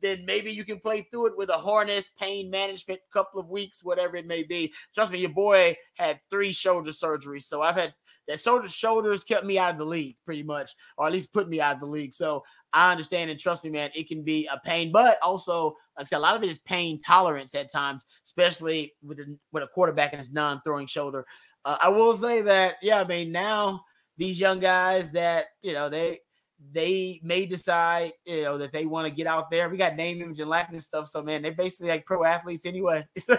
then 0.00 0.24
maybe 0.26 0.50
you 0.50 0.64
can 0.64 0.78
play 0.78 1.02
through 1.10 1.28
it 1.28 1.36
with 1.36 1.50
a 1.50 1.58
harness, 1.58 2.10
pain 2.18 2.50
management, 2.50 3.00
couple 3.12 3.40
of 3.40 3.48
weeks, 3.48 3.84
whatever 3.84 4.16
it 4.16 4.26
may 4.26 4.42
be. 4.42 4.72
Trust 4.94 5.12
me, 5.12 5.20
your 5.20 5.30
boy 5.30 5.76
had 5.94 6.20
three 6.30 6.52
shoulder 6.52 6.90
surgeries, 6.90 7.44
so 7.44 7.62
I've 7.62 7.76
had 7.76 7.94
that 8.28 8.38
shoulder 8.38 8.68
shoulders 8.68 9.24
kept 9.24 9.44
me 9.44 9.58
out 9.58 9.72
of 9.72 9.78
the 9.78 9.84
league 9.84 10.16
pretty 10.24 10.42
much, 10.42 10.72
or 10.96 11.06
at 11.06 11.12
least 11.12 11.32
put 11.32 11.48
me 11.48 11.60
out 11.60 11.74
of 11.74 11.80
the 11.80 11.86
league. 11.86 12.12
So 12.12 12.44
I 12.72 12.92
understand 12.92 13.30
and 13.30 13.40
trust 13.40 13.64
me, 13.64 13.70
man, 13.70 13.90
it 13.94 14.08
can 14.08 14.22
be 14.22 14.46
a 14.52 14.60
pain, 14.64 14.92
but 14.92 15.18
also, 15.22 15.76
like 15.96 16.02
I 16.02 16.04
said, 16.04 16.18
a 16.18 16.20
lot 16.20 16.36
of 16.36 16.42
it 16.42 16.50
is 16.50 16.58
pain 16.60 17.00
tolerance 17.00 17.54
at 17.54 17.72
times, 17.72 18.06
especially 18.24 18.92
with 19.02 19.18
a, 19.20 19.38
with 19.52 19.62
a 19.62 19.68
quarterback 19.68 20.12
and 20.12 20.20
his 20.20 20.30
non-throwing 20.30 20.86
shoulder. 20.86 21.24
Uh, 21.64 21.78
I 21.82 21.88
will 21.88 22.14
say 22.14 22.42
that, 22.42 22.76
yeah, 22.82 23.00
I 23.00 23.04
mean, 23.04 23.32
now 23.32 23.82
these 24.18 24.38
young 24.38 24.58
guys 24.58 25.12
that 25.12 25.46
you 25.62 25.72
know 25.72 25.88
they 25.88 26.20
they 26.72 27.20
may 27.22 27.46
decide 27.46 28.12
you 28.24 28.42
know 28.42 28.58
that 28.58 28.72
they 28.72 28.84
want 28.84 29.06
to 29.06 29.14
get 29.14 29.26
out 29.26 29.50
there. 29.50 29.68
We 29.68 29.76
got 29.76 29.96
name, 29.96 30.20
image, 30.20 30.40
and 30.40 30.50
likeness 30.50 30.84
stuff. 30.86 31.08
So 31.08 31.22
man, 31.22 31.42
they're 31.42 31.52
basically 31.52 31.90
like 31.90 32.04
pro 32.04 32.24
athletes 32.24 32.66
anyway. 32.66 33.06
so 33.16 33.36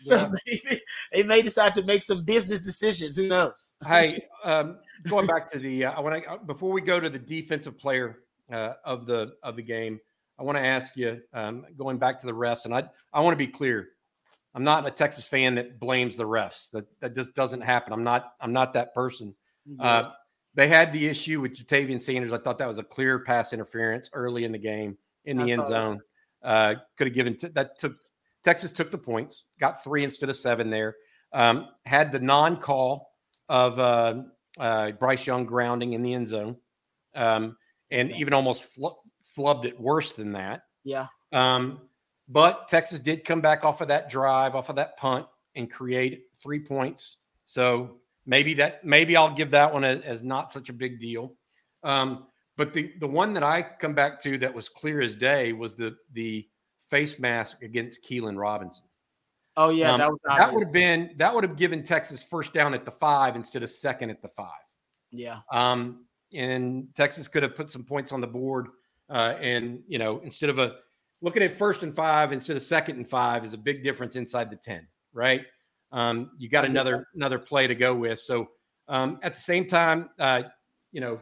Yeah. 0.00 0.30
maybe 0.46 0.80
they 1.12 1.22
may 1.22 1.42
decide 1.42 1.72
to 1.74 1.82
make 1.84 2.02
some 2.02 2.24
business 2.24 2.60
decisions. 2.60 3.16
Who 3.16 3.26
knows? 3.26 3.74
Hey, 3.86 4.24
um, 4.44 4.78
going 5.08 5.26
back 5.26 5.48
to 5.52 5.58
the, 5.58 5.86
uh, 5.86 5.92
I 5.92 6.00
want 6.00 6.22
to 6.22 6.38
before 6.44 6.70
we 6.70 6.80
go 6.80 7.00
to 7.00 7.08
the 7.08 7.18
defensive 7.18 7.78
player 7.78 8.20
uh, 8.52 8.74
of 8.84 9.06
the 9.06 9.32
of 9.42 9.56
the 9.56 9.62
game, 9.62 9.98
I 10.38 10.42
want 10.42 10.58
to 10.58 10.64
ask 10.64 10.96
you, 10.96 11.20
um, 11.32 11.66
going 11.76 11.98
back 11.98 12.18
to 12.20 12.26
the 12.26 12.32
refs, 12.34 12.64
and 12.64 12.74
I 12.74 12.88
I 13.12 13.20
want 13.20 13.32
to 13.32 13.44
be 13.44 13.50
clear, 13.50 13.88
I'm 14.54 14.62
not 14.64 14.86
a 14.86 14.90
Texas 14.90 15.24
fan 15.24 15.54
that 15.54 15.80
blames 15.80 16.16
the 16.16 16.24
refs. 16.24 16.70
That 16.72 16.86
that 17.00 17.14
just 17.14 17.34
doesn't 17.34 17.62
happen. 17.62 17.92
I'm 17.92 18.04
not 18.04 18.34
I'm 18.40 18.52
not 18.52 18.74
that 18.74 18.94
person. 18.94 19.34
Uh, 19.78 20.10
they 20.58 20.66
had 20.66 20.92
the 20.92 21.06
issue 21.06 21.40
with 21.40 21.54
Ja'Tavion 21.54 22.00
Sanders. 22.00 22.32
I 22.32 22.38
thought 22.38 22.58
that 22.58 22.66
was 22.66 22.78
a 22.78 22.82
clear 22.82 23.20
pass 23.20 23.52
interference 23.52 24.10
early 24.12 24.42
in 24.42 24.50
the 24.50 24.58
game 24.58 24.98
in 25.24 25.36
the 25.36 25.44
I 25.44 25.50
end 25.50 25.64
zone. 25.66 26.00
Uh, 26.42 26.74
could 26.96 27.06
have 27.06 27.14
given 27.14 27.36
t- 27.36 27.46
that 27.54 27.78
took 27.78 27.94
Texas 28.42 28.72
took 28.72 28.90
the 28.90 28.98
points, 28.98 29.44
got 29.60 29.84
three 29.84 30.02
instead 30.02 30.28
of 30.28 30.34
seven 30.34 30.68
there. 30.68 30.96
Um, 31.32 31.68
had 31.86 32.10
the 32.10 32.18
non-call 32.18 33.08
of 33.48 33.78
uh, 33.78 34.22
uh, 34.58 34.90
Bryce 34.92 35.28
Young 35.28 35.46
grounding 35.46 35.92
in 35.92 36.02
the 36.02 36.12
end 36.12 36.26
zone, 36.26 36.56
um, 37.14 37.56
and 37.92 38.10
even 38.10 38.32
almost 38.32 38.64
fl- 38.64 38.98
flubbed 39.36 39.64
it 39.64 39.78
worse 39.78 40.12
than 40.12 40.32
that. 40.32 40.62
yeah. 40.82 41.06
Um, 41.30 41.82
but 42.28 42.66
Texas 42.66 42.98
did 42.98 43.24
come 43.24 43.40
back 43.40 43.64
off 43.64 43.80
of 43.80 43.86
that 43.88 44.10
drive, 44.10 44.56
off 44.56 44.70
of 44.70 44.76
that 44.76 44.96
punt, 44.96 45.24
and 45.54 45.70
create 45.70 46.24
three 46.42 46.58
points. 46.58 47.18
So 47.46 47.98
maybe 48.28 48.54
that 48.54 48.84
maybe 48.84 49.16
I'll 49.16 49.34
give 49.34 49.50
that 49.50 49.72
one 49.72 49.82
as, 49.82 50.00
as 50.02 50.22
not 50.22 50.52
such 50.52 50.68
a 50.68 50.72
big 50.72 51.00
deal. 51.00 51.34
Um, 51.82 52.26
but 52.56 52.72
the 52.72 52.92
the 53.00 53.08
one 53.08 53.32
that 53.32 53.42
I 53.42 53.62
come 53.62 53.94
back 53.94 54.20
to 54.22 54.38
that 54.38 54.54
was 54.54 54.68
clear 54.68 55.00
as 55.00 55.16
day 55.16 55.52
was 55.52 55.74
the 55.74 55.96
the 56.12 56.46
face 56.90 57.18
mask 57.18 57.62
against 57.62 58.04
Keilan 58.04 58.38
Robinson. 58.38 58.84
Oh 59.56 59.70
yeah, 59.70 59.92
Um, 59.92 59.98
that 59.98 60.10
was 60.10 60.18
that 60.26 60.54
would 60.54 60.64
have 60.64 60.72
been 60.72 61.14
that 61.16 61.34
would 61.34 61.42
have 61.42 61.56
given 61.56 61.82
Texas 61.82 62.22
first 62.22 62.52
down 62.52 62.74
at 62.74 62.84
the 62.84 62.92
five 62.92 63.34
instead 63.34 63.62
of 63.62 63.70
second 63.70 64.10
at 64.10 64.22
the 64.22 64.28
five. 64.28 64.48
yeah. 65.10 65.40
Um, 65.50 66.04
and 66.34 66.88
Texas 66.94 67.26
could 67.26 67.42
have 67.42 67.56
put 67.56 67.70
some 67.70 67.82
points 67.84 68.12
on 68.12 68.20
the 68.20 68.26
board. 68.26 68.66
Uh, 69.08 69.34
and 69.40 69.80
you 69.88 69.98
know, 69.98 70.20
instead 70.22 70.50
of 70.50 70.58
a 70.58 70.76
looking 71.22 71.42
at 71.42 71.56
first 71.56 71.82
and 71.82 71.96
five 71.96 72.32
instead 72.32 72.56
of 72.56 72.62
second 72.62 72.96
and 72.96 73.08
five 73.08 73.44
is 73.44 73.54
a 73.54 73.58
big 73.58 73.82
difference 73.82 74.16
inside 74.16 74.50
the 74.50 74.56
10, 74.56 74.86
right? 75.12 75.46
Um, 75.92 76.32
you 76.38 76.48
got 76.48 76.64
another 76.64 77.06
another 77.14 77.38
play 77.38 77.66
to 77.66 77.74
go 77.74 77.94
with. 77.94 78.20
So 78.20 78.50
um, 78.88 79.18
at 79.22 79.34
the 79.34 79.40
same 79.40 79.66
time, 79.66 80.10
uh, 80.18 80.42
you 80.92 81.00
know, 81.00 81.20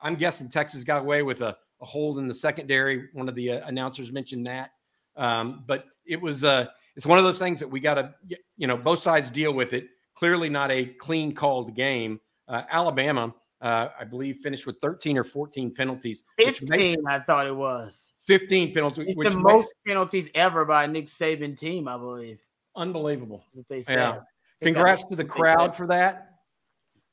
I'm 0.00 0.14
guessing 0.16 0.48
Texas 0.48 0.84
got 0.84 1.00
away 1.00 1.22
with 1.22 1.40
a, 1.42 1.56
a 1.80 1.84
hold 1.84 2.18
in 2.18 2.26
the 2.28 2.34
secondary. 2.34 3.08
One 3.12 3.28
of 3.28 3.34
the 3.34 3.52
uh, 3.52 3.68
announcers 3.68 4.12
mentioned 4.12 4.46
that. 4.46 4.70
Um, 5.16 5.64
but 5.66 5.86
it 6.06 6.20
was 6.20 6.44
uh, 6.44 6.66
it's 6.96 7.06
one 7.06 7.18
of 7.18 7.24
those 7.24 7.38
things 7.38 7.60
that 7.60 7.68
we 7.68 7.80
got 7.80 7.94
to 7.94 8.14
you 8.56 8.66
know 8.66 8.76
both 8.76 9.00
sides 9.00 9.30
deal 9.30 9.52
with 9.52 9.72
it. 9.72 9.88
Clearly 10.14 10.48
not 10.48 10.70
a 10.70 10.86
clean 10.86 11.34
called 11.34 11.74
game. 11.74 12.20
Uh, 12.46 12.62
Alabama, 12.70 13.34
uh, 13.60 13.88
I 13.98 14.04
believe, 14.04 14.36
finished 14.42 14.66
with 14.66 14.78
13 14.80 15.16
or 15.18 15.24
14 15.24 15.72
penalties. 15.74 16.24
which 16.36 16.60
makes- 16.62 16.70
15, 16.70 16.96
I 17.08 17.18
thought 17.20 17.46
it 17.46 17.56
was. 17.56 18.12
15 18.26 18.72
penalties, 18.74 19.06
It's 19.08 19.16
the 19.16 19.30
makes- 19.30 19.42
most 19.42 19.74
penalties 19.86 20.30
ever 20.34 20.64
by 20.64 20.84
a 20.84 20.88
Nick 20.88 21.06
Saban 21.06 21.58
team, 21.58 21.88
I 21.88 21.96
believe. 21.96 22.38
Unbelievable. 22.76 23.44
that 23.54 23.68
they 23.68 23.80
said. 23.80 23.96
Yeah. 23.96 24.10
I 24.10 24.12
think 24.12 24.76
that 24.76 24.82
Congrats 24.82 25.04
to 25.04 25.16
the 25.16 25.24
crowd 25.24 25.76
for 25.76 25.86
that. 25.88 26.30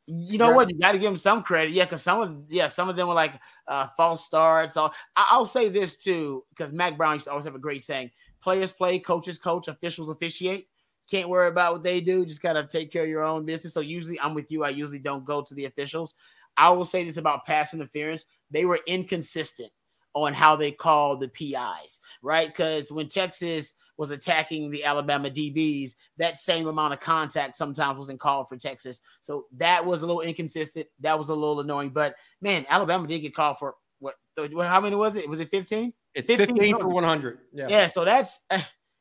You 0.08 0.38
know 0.38 0.48
Right. 0.48 0.56
what? 0.56 0.70
You 0.70 0.78
got 0.80 0.94
to 0.94 0.98
give 1.00 1.10
them 1.10 1.18
some 1.18 1.44
credit. 1.44 1.72
Yeah, 1.72 1.86
because 1.86 2.02
some 2.02 2.22
of 2.22 2.44
yeah, 2.50 2.68
some 2.68 2.90
of 2.90 2.96
them 2.96 3.08
were 3.08 3.14
like 3.14 3.34
uh, 3.68 3.88
false 3.96 4.26
starts. 4.26 4.74
So 4.74 4.92
I, 5.16 5.28
I'll 5.30 5.46
say 5.46 5.70
this 5.70 5.96
too, 5.98 6.44
because 6.50 6.74
Mack 6.74 6.98
Brown 6.98 7.14
used 7.14 7.26
to 7.26 7.32
always 7.32 7.46
have 7.46 7.56
a 7.56 7.60
great 7.60 7.82
saying: 7.84 8.12
"Players 8.42 8.72
play, 8.72 9.00
coaches 9.00 9.38
coach, 9.38 9.68
officials 9.68 10.10
officiate." 10.10 10.68
Can't 11.10 11.30
worry 11.30 11.50
about 11.50 11.74
what 11.74 11.84
they 11.84 12.02
do. 12.02 12.26
Just 12.26 12.42
gotta 12.42 12.66
take 12.66 12.92
care 12.92 13.04
of 13.04 13.10
your 13.10 13.24
own 13.24 13.46
business. 13.46 13.74
So 13.74 13.82
usually, 13.82 14.20
I'm 14.20 14.34
with 14.34 14.52
you. 14.52 14.64
I 14.64 14.70
usually 14.70 15.00
don't 15.00 15.24
go 15.26 15.42
to 15.44 15.54
the 15.54 15.66
officials. 15.66 16.16
I 16.58 16.70
will 16.72 16.86
say 16.86 17.04
this 17.04 17.18
about 17.18 17.46
pass 17.46 17.74
interference: 17.74 18.26
they 18.50 18.66
were 18.66 18.80
inconsistent 18.88 19.72
on 20.14 20.34
how 20.34 20.56
they 20.56 20.72
call 20.72 21.18
the 21.18 21.30
PIs, 21.30 22.00
right? 22.22 22.48
Because 22.48 22.92
when 22.92 23.08
Texas 23.08 23.76
was 23.98 24.12
attacking 24.12 24.72
the 24.72 24.84
Alabama 24.84 25.30
DBs, 25.30 25.96
that 26.18 26.38
same 26.38 26.68
amount 26.68 26.94
of 26.94 27.00
contact 27.00 27.56
sometimes 27.56 27.98
wasn't 27.98 28.20
called 28.20 28.50
for 28.50 28.58
Texas. 28.58 29.02
So 29.22 29.46
that 29.58 29.86
was 29.86 30.02
a 30.02 30.08
little 30.08 30.22
inconsistent. 30.22 30.88
That 31.02 31.18
was 31.18 31.30
a 31.30 31.36
little 31.36 31.60
annoying. 31.60 31.92
But 31.92 32.16
man, 32.42 32.66
Alabama 32.68 33.08
did 33.08 33.20
get 33.20 33.36
called 33.36 33.58
for 33.58 33.76
what? 34.00 34.16
How 34.38 34.82
many 34.82 34.96
was 34.96 35.16
it? 35.16 35.30
Was 35.30 35.40
it 35.40 35.50
15? 35.52 35.94
It's 36.14 36.28
15 36.28 36.58
15, 36.58 36.80
for 36.80 36.88
100. 36.88 37.40
Yeah. 37.54 37.68
Yeah. 37.70 37.88
so 37.88 38.04
that's 38.04 38.42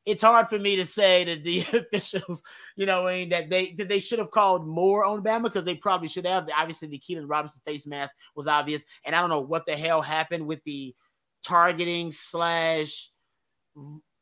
it's 0.07 0.23
hard 0.23 0.49
for 0.49 0.59
me 0.59 0.77
to 0.77 0.87
say 0.87 1.25
that 1.25 1.45
the 1.45 1.61
officials, 1.73 2.43
you 2.77 2.87
know, 2.87 3.07
I 3.07 3.15
mean, 3.15 3.29
that 3.31 3.51
they 3.51 3.73
that 3.79 3.89
they 3.89 3.99
should 3.99 4.19
have 4.19 4.31
called 4.31 4.67
more 4.67 5.05
on 5.05 5.23
Bama 5.23 5.45
because 5.45 5.65
they 5.65 5.75
probably 5.75 6.09
should 6.09 6.27
have. 6.27 6.49
Obviously, 6.57 6.89
the 6.89 6.99
Keaton 6.99 7.27
Robinson 7.27 7.61
face 7.67 7.87
mask 7.87 8.15
was 8.35 8.49
obvious, 8.49 8.85
and 9.05 9.15
I 9.15 9.21
don't 9.21 9.31
know 9.31 9.41
what 9.41 9.67
the 9.67 9.77
hell 9.77 10.03
happened 10.03 10.47
with 10.47 10.63
the 10.65 10.95
targeting 11.45 12.13
slash. 12.13 13.11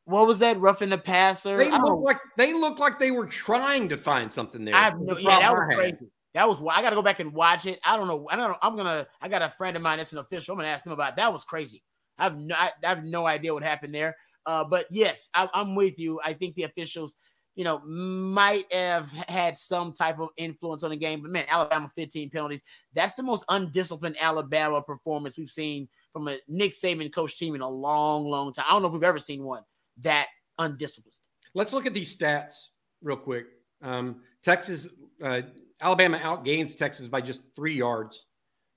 What 0.05 0.27
was 0.27 0.39
that 0.39 0.59
roughing 0.59 0.89
the 0.89 0.99
passer? 0.99 1.57
They 1.57 1.71
I 1.71 1.77
like 1.77 2.19
they 2.37 2.53
looked 2.55 2.81
like 2.81 2.99
they 2.99 3.11
were 3.11 3.27
trying 3.27 3.89
to 3.91 3.97
find 3.97 4.33
something 4.33 4.65
there. 4.65 4.75
I 4.75 4.85
have 4.85 4.99
no, 4.99 5.15
The 5.15 5.23
yeah, 5.23 5.41
that 5.41 5.53
was 5.53 5.75
crazy. 5.75 6.11
That 6.35 6.49
was 6.49 6.61
I 6.63 6.83
got 6.83 6.91
to 6.91 6.97
go 6.97 7.03
back 7.03 7.21
and 7.21 7.33
watch 7.33 7.67
it. 7.67 7.79
I 7.85 7.97
don't 7.97 8.07
know. 8.07 8.27
I 8.31 8.37
don't 8.37 8.51
know. 8.51 8.59
I'm 8.63 8.77
gonna. 8.77 9.07
I 9.21 9.29
got 9.29 9.43
a 9.43 9.49
friend 9.49 9.77
of 9.77 9.83
mine 9.83 9.99
that's 9.99 10.13
an 10.13 10.19
official. 10.19 10.53
I'm 10.53 10.59
gonna 10.59 10.69
ask 10.69 10.87
him 10.87 10.93
about. 10.93 11.11
It. 11.11 11.17
That 11.17 11.33
was 11.33 11.45
crazy. 11.45 11.83
I 12.19 12.25
have 12.25 12.37
no. 12.37 12.55
I, 12.57 12.71
I 12.85 12.89
have 12.89 13.05
no 13.05 13.27
idea 13.27 13.53
what 13.55 13.63
happened 13.63 13.95
there. 13.95 14.17
Uh, 14.49 14.65
but 14.65 14.87
yes, 14.91 15.29
I, 15.35 15.47
I'm 15.53 15.75
with 15.75 15.99
you. 15.99 16.19
I 16.25 16.33
think 16.33 16.55
the 16.55 16.63
officials, 16.63 17.17
you 17.55 17.65
know, 17.65 17.81
might 17.85 18.65
have 18.73 19.13
had 19.29 19.59
some 19.59 19.93
type 19.93 20.19
of 20.19 20.31
influence 20.39 20.83
on 20.83 20.91
the 20.91 20.97
game. 20.97 21.21
But 21.21 21.31
man, 21.31 21.45
Alabama 21.51 21.91
15 21.95 22.31
penalties. 22.31 22.63
That's 22.95 23.13
the 23.13 23.23
most 23.23 23.45
undisciplined 23.51 24.17
Alabama 24.19 24.81
performance 24.81 25.37
we've 25.37 25.51
seen 25.51 25.87
from 26.15 26.29
a 26.29 26.39
Nick 26.49 26.73
Saban 26.73 27.13
coach 27.13 27.39
team 27.39 27.55
in 27.55 27.61
a 27.61 27.69
long, 27.69 28.25
long 28.25 28.55
time. 28.55 28.65
I 28.67 28.73
don't 28.73 28.81
know 28.81 28.89
if 28.89 28.95
we've 28.95 29.05
ever 29.05 29.19
seen 29.19 29.45
one 29.45 29.63
that 30.01 30.29
undisciplined. 30.59 31.13
Let's 31.53 31.75
look 31.75 31.85
at 31.85 31.93
these 31.93 32.17
stats 32.17 32.55
real 33.03 33.19
quick. 33.19 33.49
Um, 33.83 34.23
Texas, 34.43 34.89
uh, 35.23 35.43
Alabama 35.83 36.19
outgains 36.21 36.75
Texas 36.75 37.07
by 37.07 37.21
just 37.21 37.43
three 37.55 37.75
yards. 37.75 38.25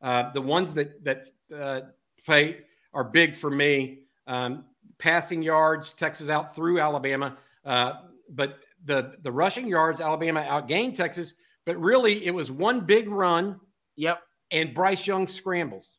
Uh, 0.02 0.34
the 0.34 0.42
ones 0.42 0.74
that 0.74 1.02
that 1.06 1.28
uh, 1.56 1.82
play 2.26 2.58
are 2.94 3.06
big 3.06 3.36
for 3.36 3.50
me. 3.50 4.00
Um, 4.28 4.66
passing 4.98 5.42
yards, 5.42 5.94
Texas 5.94 6.30
out 6.30 6.56
through 6.56 6.80
Alabama, 6.80 7.38
uh, 7.66 7.94
but 8.30 8.60
the 8.86 9.16
the 9.22 9.32
rushing 9.32 9.68
yards, 9.68 10.02
Alabama 10.02 10.46
outgained 10.48 10.96
Texas. 10.96 11.36
But 11.66 11.80
really, 11.80 12.26
it 12.26 12.34
was 12.34 12.50
one 12.50 12.82
big 12.82 13.08
run 13.10 13.60
Yep. 13.96 14.22
and 14.50 14.74
Bryce 14.74 15.06
Young 15.06 15.28
scrambles. 15.28 15.90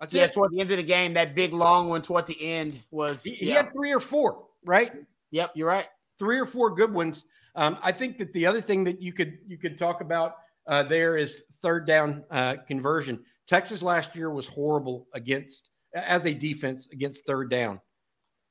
That's 0.00 0.14
yeah, 0.14 0.24
it. 0.24 0.32
toward 0.32 0.52
the 0.52 0.60
end 0.60 0.70
of 0.70 0.78
the 0.78 0.82
game, 0.82 1.14
that 1.14 1.34
big 1.34 1.52
long 1.52 1.88
one 1.88 2.02
toward 2.02 2.26
the 2.26 2.42
end 2.42 2.80
was. 2.90 3.22
He, 3.22 3.30
he 3.32 3.50
had 3.50 3.72
three 3.72 3.92
or 3.92 4.00
four, 4.00 4.46
right? 4.64 4.92
Yep, 5.30 5.52
you're 5.54 5.68
right. 5.68 5.86
Three 6.18 6.38
or 6.38 6.46
four 6.46 6.74
good 6.74 6.92
ones. 6.92 7.24
Um, 7.54 7.78
I 7.82 7.92
think 7.92 8.18
that 8.18 8.32
the 8.32 8.46
other 8.46 8.60
thing 8.60 8.84
that 8.84 9.00
you 9.00 9.12
could 9.12 9.38
you 9.46 9.56
could 9.56 9.78
talk 9.78 10.00
about 10.00 10.36
uh, 10.66 10.82
there 10.82 11.16
is 11.16 11.44
third 11.62 11.86
down 11.86 12.24
uh, 12.30 12.56
conversion. 12.66 13.24
Texas 13.46 13.82
last 13.82 14.16
year 14.16 14.30
was 14.30 14.46
horrible 14.46 15.06
against 15.12 15.70
as 15.94 16.26
a 16.26 16.34
defense 16.34 16.88
against 16.92 17.26
third 17.26 17.50
down. 17.50 17.80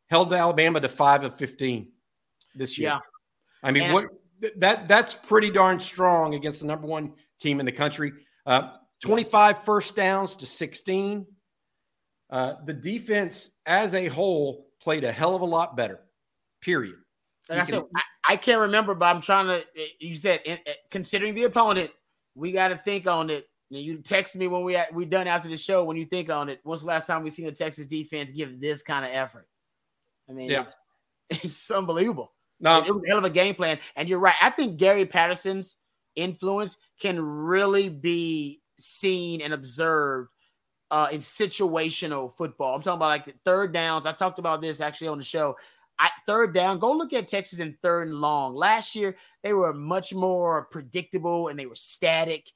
Held 0.10 0.34
Alabama 0.34 0.80
to 0.80 0.90
five 0.90 1.24
of 1.24 1.36
fifteen 1.36 1.92
this 2.56 2.78
year. 2.78 2.90
Yeah. 2.90 3.00
I 3.62 3.72
mean, 3.72 3.84
And- 3.84 3.94
what 3.94 4.08
that 4.58 4.88
that's 4.88 5.14
pretty 5.14 5.50
darn 5.50 5.80
strong 5.80 6.36
against 6.36 6.60
the 6.60 6.68
number 6.68 6.88
one 6.88 7.14
team 7.40 7.60
in 7.60 7.66
the 7.66 7.72
country. 7.72 8.12
Uh, 8.46 8.74
25 9.02 9.64
first 9.64 9.96
downs 9.96 10.36
to 10.36 10.46
16. 10.46 11.26
Uh, 12.30 12.56
the 12.66 12.74
defense 12.74 13.52
as 13.66 13.94
a 13.94 14.08
whole 14.08 14.68
played 14.82 15.04
a 15.04 15.12
hell 15.12 15.36
of 15.36 15.42
a 15.42 15.46
lot 15.46 15.78
better. 15.78 16.00
Period. 16.62 16.96
Like 17.50 17.60
I 17.60 17.64
said, 17.64 17.84
I, 17.96 18.02
I 18.30 18.36
can't 18.38 18.62
remember, 18.62 18.96
but 18.96 19.14
I'm 19.14 19.22
trying 19.22 19.48
to. 19.48 19.64
You 20.00 20.16
said 20.16 20.42
in, 20.46 20.58
in- 20.66 20.74
considering 20.92 21.36
the 21.36 21.44
opponent, 21.44 21.92
we 22.36 22.52
got 22.52 22.70
to 22.70 22.78
think 22.78 23.08
on 23.08 23.30
it. 23.30 23.46
You 23.80 23.98
text 23.98 24.36
me 24.36 24.48
when 24.48 24.64
we 24.64 24.76
at, 24.76 24.94
we 24.94 25.06
done 25.06 25.28
after 25.28 25.50
the 25.50 25.58
show. 25.58 25.84
When 25.84 25.98
you 25.98 26.06
think 26.06 26.32
on 26.32 26.50
it, 26.50 26.60
when's 26.64 26.82
the 26.82 26.88
last 26.88 27.08
time 27.08 27.24
we 27.24 27.30
seen 27.30 27.48
a 27.48 27.52
Texas 27.52 27.86
defense 27.86 28.32
give 28.32 28.60
this 28.60 28.84
kind 28.84 29.06
of 29.06 29.12
effort? 29.12 29.48
I 30.30 30.34
mean, 30.34 30.50
Yeah. 30.52 30.62
it's, 30.62 30.76
it's 31.44 31.72
unbelievable. 31.72 32.34
Now, 32.60 32.84
it 32.86 32.94
was 32.94 33.04
a 33.06 33.10
hell 33.10 33.18
of 33.18 33.26
a 33.26 33.30
game 33.30 33.56
plan. 33.56 33.80
And 33.96 34.08
you're 34.08 34.20
right. 34.20 34.36
I 34.42 34.50
think 34.50 34.78
Gary 34.78 35.06
Patterson's 35.06 35.76
influence 36.16 36.78
can 37.00 37.22
really 37.22 37.90
be 37.90 38.62
seen 38.78 39.42
and 39.42 39.54
observed 39.54 40.30
uh, 40.92 41.08
in 41.12 41.20
situational 41.20 42.32
football. 42.38 42.76
I'm 42.76 42.82
talking 42.82 42.98
about 42.98 43.08
like 43.08 43.26
the 43.26 43.34
third 43.44 43.74
downs. 43.74 44.06
I 44.06 44.12
talked 44.12 44.40
about 44.40 44.62
this 44.62 44.80
actually 44.80 45.08
on 45.10 45.18
the 45.18 45.24
show. 45.24 45.58
I, 46.00 46.10
third 46.28 46.54
down, 46.54 46.80
go 46.80 46.92
look 46.92 47.14
at 47.14 47.28
Texas 47.28 47.60
in 47.60 47.78
third 47.82 48.08
and 48.08 48.18
long. 48.18 48.56
Last 48.56 48.96
year, 48.96 49.16
they 49.44 49.54
were 49.54 49.74
much 49.74 50.14
more 50.14 50.64
predictable 50.66 51.50
and 51.50 51.60
they 51.60 51.66
were 51.66 51.76
static. 51.76 52.52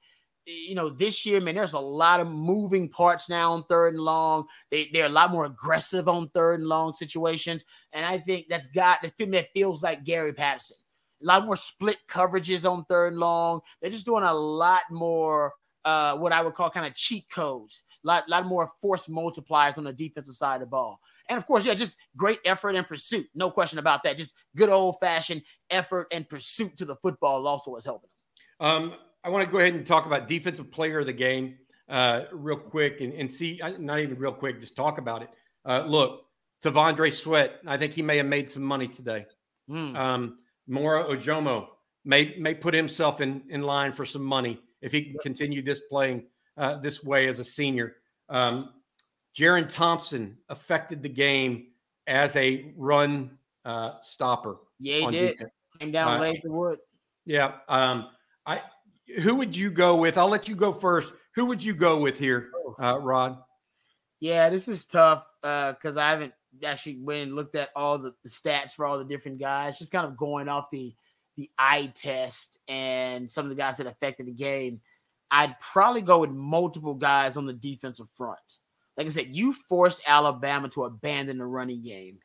You 0.50 0.76
know, 0.76 0.90
this 0.90 1.26
year, 1.26 1.42
man, 1.42 1.56
there's 1.56 1.74
a 1.74 1.80
lot 1.80 2.22
of 2.22 2.32
moving 2.32 2.88
parts 2.88 3.30
now 3.30 3.52
on 3.52 3.64
third 3.66 3.96
and 3.96 4.04
long. 4.04 4.46
They, 4.72 4.90
they're 4.94 5.08
a 5.08 5.10
lot 5.10 5.32
more 5.32 5.46
aggressive 5.46 6.08
on 6.08 6.30
third 6.30 6.62
and 6.62 6.70
long 6.70 6.94
situations. 6.94 7.66
And 7.92 8.06
I 8.06 8.18
think 8.20 8.48
that's 8.50 8.68
got 8.68 9.02
the 9.02 9.10
thing 9.10 9.32
that 9.32 9.50
feels 9.54 9.84
like 9.84 10.06
Gary 10.06 10.32
Patterson. 10.32 10.78
A 11.22 11.26
lot 11.26 11.46
more 11.46 11.58
split 11.58 11.98
coverages 12.08 12.70
on 12.70 12.86
third 12.86 13.14
and 13.14 13.20
long. 13.20 13.60
They're 13.82 13.92
just 13.92 14.06
doing 14.06 14.24
a 14.24 14.34
lot 14.34 14.84
more 14.90 15.54
uh, 15.88 16.18
what 16.18 16.34
I 16.34 16.42
would 16.42 16.54
call 16.54 16.70
kind 16.70 16.86
of 16.86 16.94
cheat 16.94 17.30
codes, 17.30 17.84
a 18.04 18.08
lot, 18.08 18.30
lot 18.30 18.46
more 18.46 18.70
force 18.82 19.08
multipliers 19.08 19.78
on 19.78 19.86
the 19.86 19.94
defensive 19.94 20.36
side 20.36 20.56
of 20.56 20.62
the 20.62 20.66
ball. 20.68 21.00
And 21.30 21.38
of 21.38 21.46
course, 21.46 21.66
yeah, 21.66 21.74
just 21.74 21.98
great 22.16 22.40
effort 22.46 22.76
and 22.76 22.86
pursuit. 22.86 23.26
No 23.34 23.50
question 23.52 23.80
about 23.80 24.04
that. 24.04 24.18
Just 24.18 24.36
good 24.56 24.70
old 24.70 24.98
fashioned 25.02 25.44
effort 25.70 26.08
and 26.12 26.28
pursuit 26.28 26.76
to 26.78 26.86
the 26.86 26.98
football 26.98 27.48
also 27.48 27.76
is 27.76 27.86
helping 27.86 28.10
them. 28.60 28.68
Um, 28.68 28.94
I 29.24 29.30
want 29.30 29.46
to 29.46 29.52
go 29.52 29.60
ahead 29.60 29.74
and 29.74 29.86
talk 29.86 30.06
about 30.06 30.28
defensive 30.28 30.72
player 30.72 31.00
of 31.00 31.06
the 31.06 31.14
game 31.14 31.58
uh, 31.90 32.24
real 32.32 32.58
quick 32.58 33.02
and, 33.02 33.14
and 33.14 33.32
see, 33.32 33.60
not 33.80 34.00
even 34.00 34.18
real 34.18 34.32
quick, 34.32 34.60
just 34.60 34.76
talk 34.76 34.98
about 34.98 35.22
it. 35.22 35.30
Uh, 35.66 35.84
look, 35.86 36.26
T'Vondre 36.64 37.14
Sweat, 37.14 37.60
I 37.68 37.78
think 37.78 37.94
he 37.94 38.02
may 38.02 38.18
have 38.18 38.26
made 38.26 38.50
some 38.50 38.64
money 38.64 38.88
today. 38.88 39.26
Hmm. 39.68 39.96
Um, 39.96 40.38
Moro 40.68 41.14
Ojomo 41.14 41.68
may 42.06 42.36
may 42.38 42.54
put 42.54 42.74
himself 42.74 43.22
in, 43.22 43.42
in 43.50 43.62
line 43.64 43.92
for 43.92 44.06
some 44.06 44.24
money 44.24 44.60
if 44.82 44.92
he 44.92 45.02
can 45.04 45.18
continue 45.20 45.62
this 45.62 45.82
playing 45.90 46.24
uh, 46.58 46.76
this 46.76 47.04
way 47.04 47.28
as 47.28 47.40
a 47.40 47.44
senior. 47.44 47.96
Um, 48.30 48.74
Jerrin 49.38 49.68
Thompson 49.72 50.38
affected 50.50 51.04
the 51.04 51.10
game 51.10 51.68
as 52.08 52.36
a 52.36 52.74
run 52.76 53.38
uh, 53.66 53.94
stopper. 54.02 54.58
yeah, 54.80 55.00
he 55.06 55.12
did. 55.12 55.32
defense. 55.34 55.52
Came 55.80 55.92
down 55.92 56.18
Uh, 56.18 56.20
late 56.22 56.42
to 56.42 56.50
wood. 56.50 56.80
Yeah. 57.26 57.54
Um, 57.70 58.08
I 58.46 58.62
who 59.22 59.36
would 59.36 59.56
you 59.56 59.70
go 59.72 59.96
with? 59.96 60.18
I'll 60.18 60.30
let 60.30 60.48
you 60.48 60.56
go 60.56 60.72
first. 60.72 61.14
Who 61.36 61.46
would 61.46 61.64
you 61.64 61.74
go 61.74 61.98
with 61.98 62.20
here, 62.20 62.50
uh, 62.80 63.00
Rod? 63.00 63.38
Yeah, 64.20 64.50
this 64.50 64.68
is 64.68 64.86
tough 64.86 65.26
because 65.42 65.98
I 65.98 66.10
haven't 66.10 66.34
actually 66.64 66.98
went 67.00 67.28
and 67.28 67.36
looked 67.36 67.56
at 67.56 67.70
all 67.76 68.00
the, 68.00 68.14
the 68.24 68.30
stats 68.30 68.72
for 68.72 68.86
all 68.86 68.98
the 68.98 69.06
different 69.06 69.40
guys. 69.40 69.78
Just 69.78 69.92
kind 69.92 70.06
of 70.06 70.18
going 70.18 70.50
off 70.50 70.70
the 70.72 70.94
the 71.38 71.50
eye 71.60 71.92
test 71.94 72.58
and 72.68 73.32
some 73.32 73.46
of 73.46 73.50
the 73.50 73.56
guys 73.56 73.78
that 73.78 73.86
affected 73.86 74.26
the 74.26 74.34
game. 74.34 74.80
I'd 75.30 75.60
probably 75.60 76.02
go 76.02 76.20
with 76.20 76.32
multiple 76.32 76.96
guys 76.96 77.38
on 77.38 77.46
the 77.46 77.54
defensive 77.54 78.10
front. 78.18 78.40
Like 78.98 79.06
I 79.06 79.10
said, 79.12 79.36
you 79.36 79.54
forced 79.54 80.02
Alabama 80.08 80.70
to 80.70 80.86
abandon 80.86 81.38
the 81.38 81.46
running 81.46 81.84
game. 81.84 82.18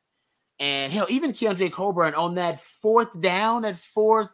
And 0.59 0.93
hell, 0.93 1.07
even 1.11 1.33
Keondre 1.33 1.71
Coburn 1.71 2.15
on 2.15 2.37
that 2.37 2.61
fourth 2.61 3.21
down, 3.21 3.67
at 3.67 3.77
fourth 3.77 4.31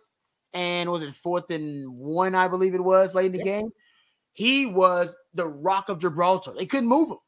and 0.55 0.91
was 0.91 1.03
it 1.03 1.13
fourth 1.13 1.51
and 1.51 1.89
one, 1.89 2.35
I 2.35 2.49
believe 2.49 2.75
it 2.75 2.85
was 2.85 3.15
late 3.15 3.27
in 3.27 3.33
the 3.33 3.43
game. 3.43 3.71
He 4.33 4.67
was 4.67 5.17
the 5.35 5.47
rock 5.47 5.89
of 5.89 5.99
Gibraltar. 5.99 6.53
They 6.57 6.67
couldn't 6.67 6.89
move 6.89 7.11
him. 7.11 7.19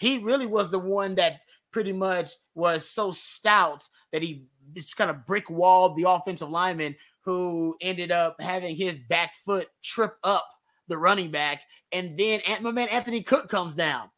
He 0.00 0.18
really 0.18 0.46
was 0.46 0.70
the 0.70 0.78
one 0.78 1.14
that 1.16 1.44
pretty 1.72 1.92
much 1.92 2.30
was 2.54 2.88
so 2.88 3.10
stout 3.10 3.86
that 4.12 4.22
he 4.22 4.46
just 4.74 4.96
kind 4.96 5.10
of 5.10 5.26
brick 5.26 5.48
walled 5.50 5.96
the 5.96 6.08
offensive 6.08 6.50
lineman 6.50 6.96
who 7.22 7.76
ended 7.80 8.10
up 8.10 8.40
having 8.40 8.74
his 8.74 8.98
back 8.98 9.34
foot 9.44 9.68
trip 9.82 10.14
up 10.24 10.46
the 10.88 10.98
running 10.98 11.30
back. 11.30 11.62
And 11.92 12.18
then 12.18 12.40
my 12.62 12.70
man 12.70 12.88
Anthony 12.88 13.22
Cook 13.22 13.48
comes 13.48 13.74
down 13.74 14.10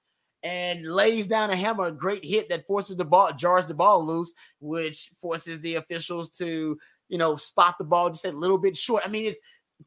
and 0.43 0.87
lays 0.87 1.27
down 1.27 1.51
a 1.51 1.57
hammer, 1.57 1.87
a 1.87 1.93
great 1.93 2.25
hit 2.25 2.49
that 2.49 2.67
forces 2.67 2.97
the 2.97 3.05
ball, 3.05 3.33
jars 3.33 3.67
the 3.67 3.75
ball 3.75 4.05
loose, 4.05 4.33
which 4.61 5.11
forces 5.21 5.61
the 5.61 5.75
officials 5.75 6.31
to, 6.31 6.79
you 7.11 7.19
know, 7.19 7.37
spot 7.37 7.77
the 7.77 7.85
ball 7.85 8.09
just 8.09 8.25
a 8.25 8.33
little 8.33 8.59
bit 8.59 8.77
short. 8.77 9.03
I 9.05 9.09
mean, 9.09 9.27
it's 9.27 9.39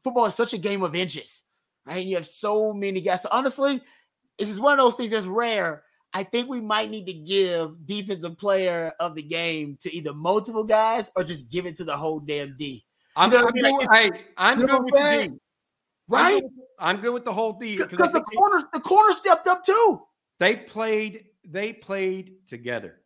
football 0.04 0.26
is 0.26 0.34
such 0.34 0.52
a 0.52 0.58
game 0.58 0.82
of 0.84 0.94
inches, 0.94 1.42
right? 1.86 2.04
You 2.04 2.14
have 2.16 2.26
so 2.26 2.72
many 2.72 3.00
guys. 3.00 3.22
So 3.22 3.28
honestly, 3.32 3.80
this 4.38 4.50
is 4.50 4.60
one 4.60 4.74
of 4.74 4.78
those 4.78 4.94
things 4.94 5.10
that's 5.10 5.26
rare. 5.26 5.82
I 6.12 6.22
think 6.22 6.48
we 6.48 6.60
might 6.60 6.90
need 6.90 7.06
to 7.06 7.12
give 7.12 7.86
defensive 7.86 8.38
player 8.38 8.92
of 9.00 9.16
the 9.16 9.22
game 9.22 9.76
to 9.80 9.92
either 9.92 10.14
multiple 10.14 10.62
guys 10.62 11.10
or 11.16 11.24
just 11.24 11.50
give 11.50 11.66
it 11.66 11.74
to 11.76 11.84
the 11.84 11.96
whole 11.96 12.20
damn 12.20 12.56
D. 12.56 12.84
I'm, 13.16 13.30
know 13.30 13.38
I'm 13.38 13.46
I 13.48 13.50
mean? 13.52 13.78
good, 13.78 13.88
Like, 13.88 14.12
hey, 14.14 14.20
I'm 14.36 14.60
you 14.60 14.66
good 14.66 14.84
with 14.84 14.94
the? 14.94 15.28
D. 15.28 15.34
Right? 16.06 16.34
I'm 16.34 16.40
good, 16.40 16.50
I'm 16.78 17.00
good 17.00 17.14
with 17.14 17.24
the 17.24 17.32
whole 17.32 17.54
D 17.54 17.76
Because 17.78 18.12
the 18.12 18.20
corners, 18.20 18.64
the 18.72 18.80
corner 18.80 19.12
stepped 19.14 19.48
up 19.48 19.62
too. 19.64 20.02
they 20.38 20.56
played 20.56 21.24
they 21.46 21.72
played 21.72 22.46
together. 22.46 23.00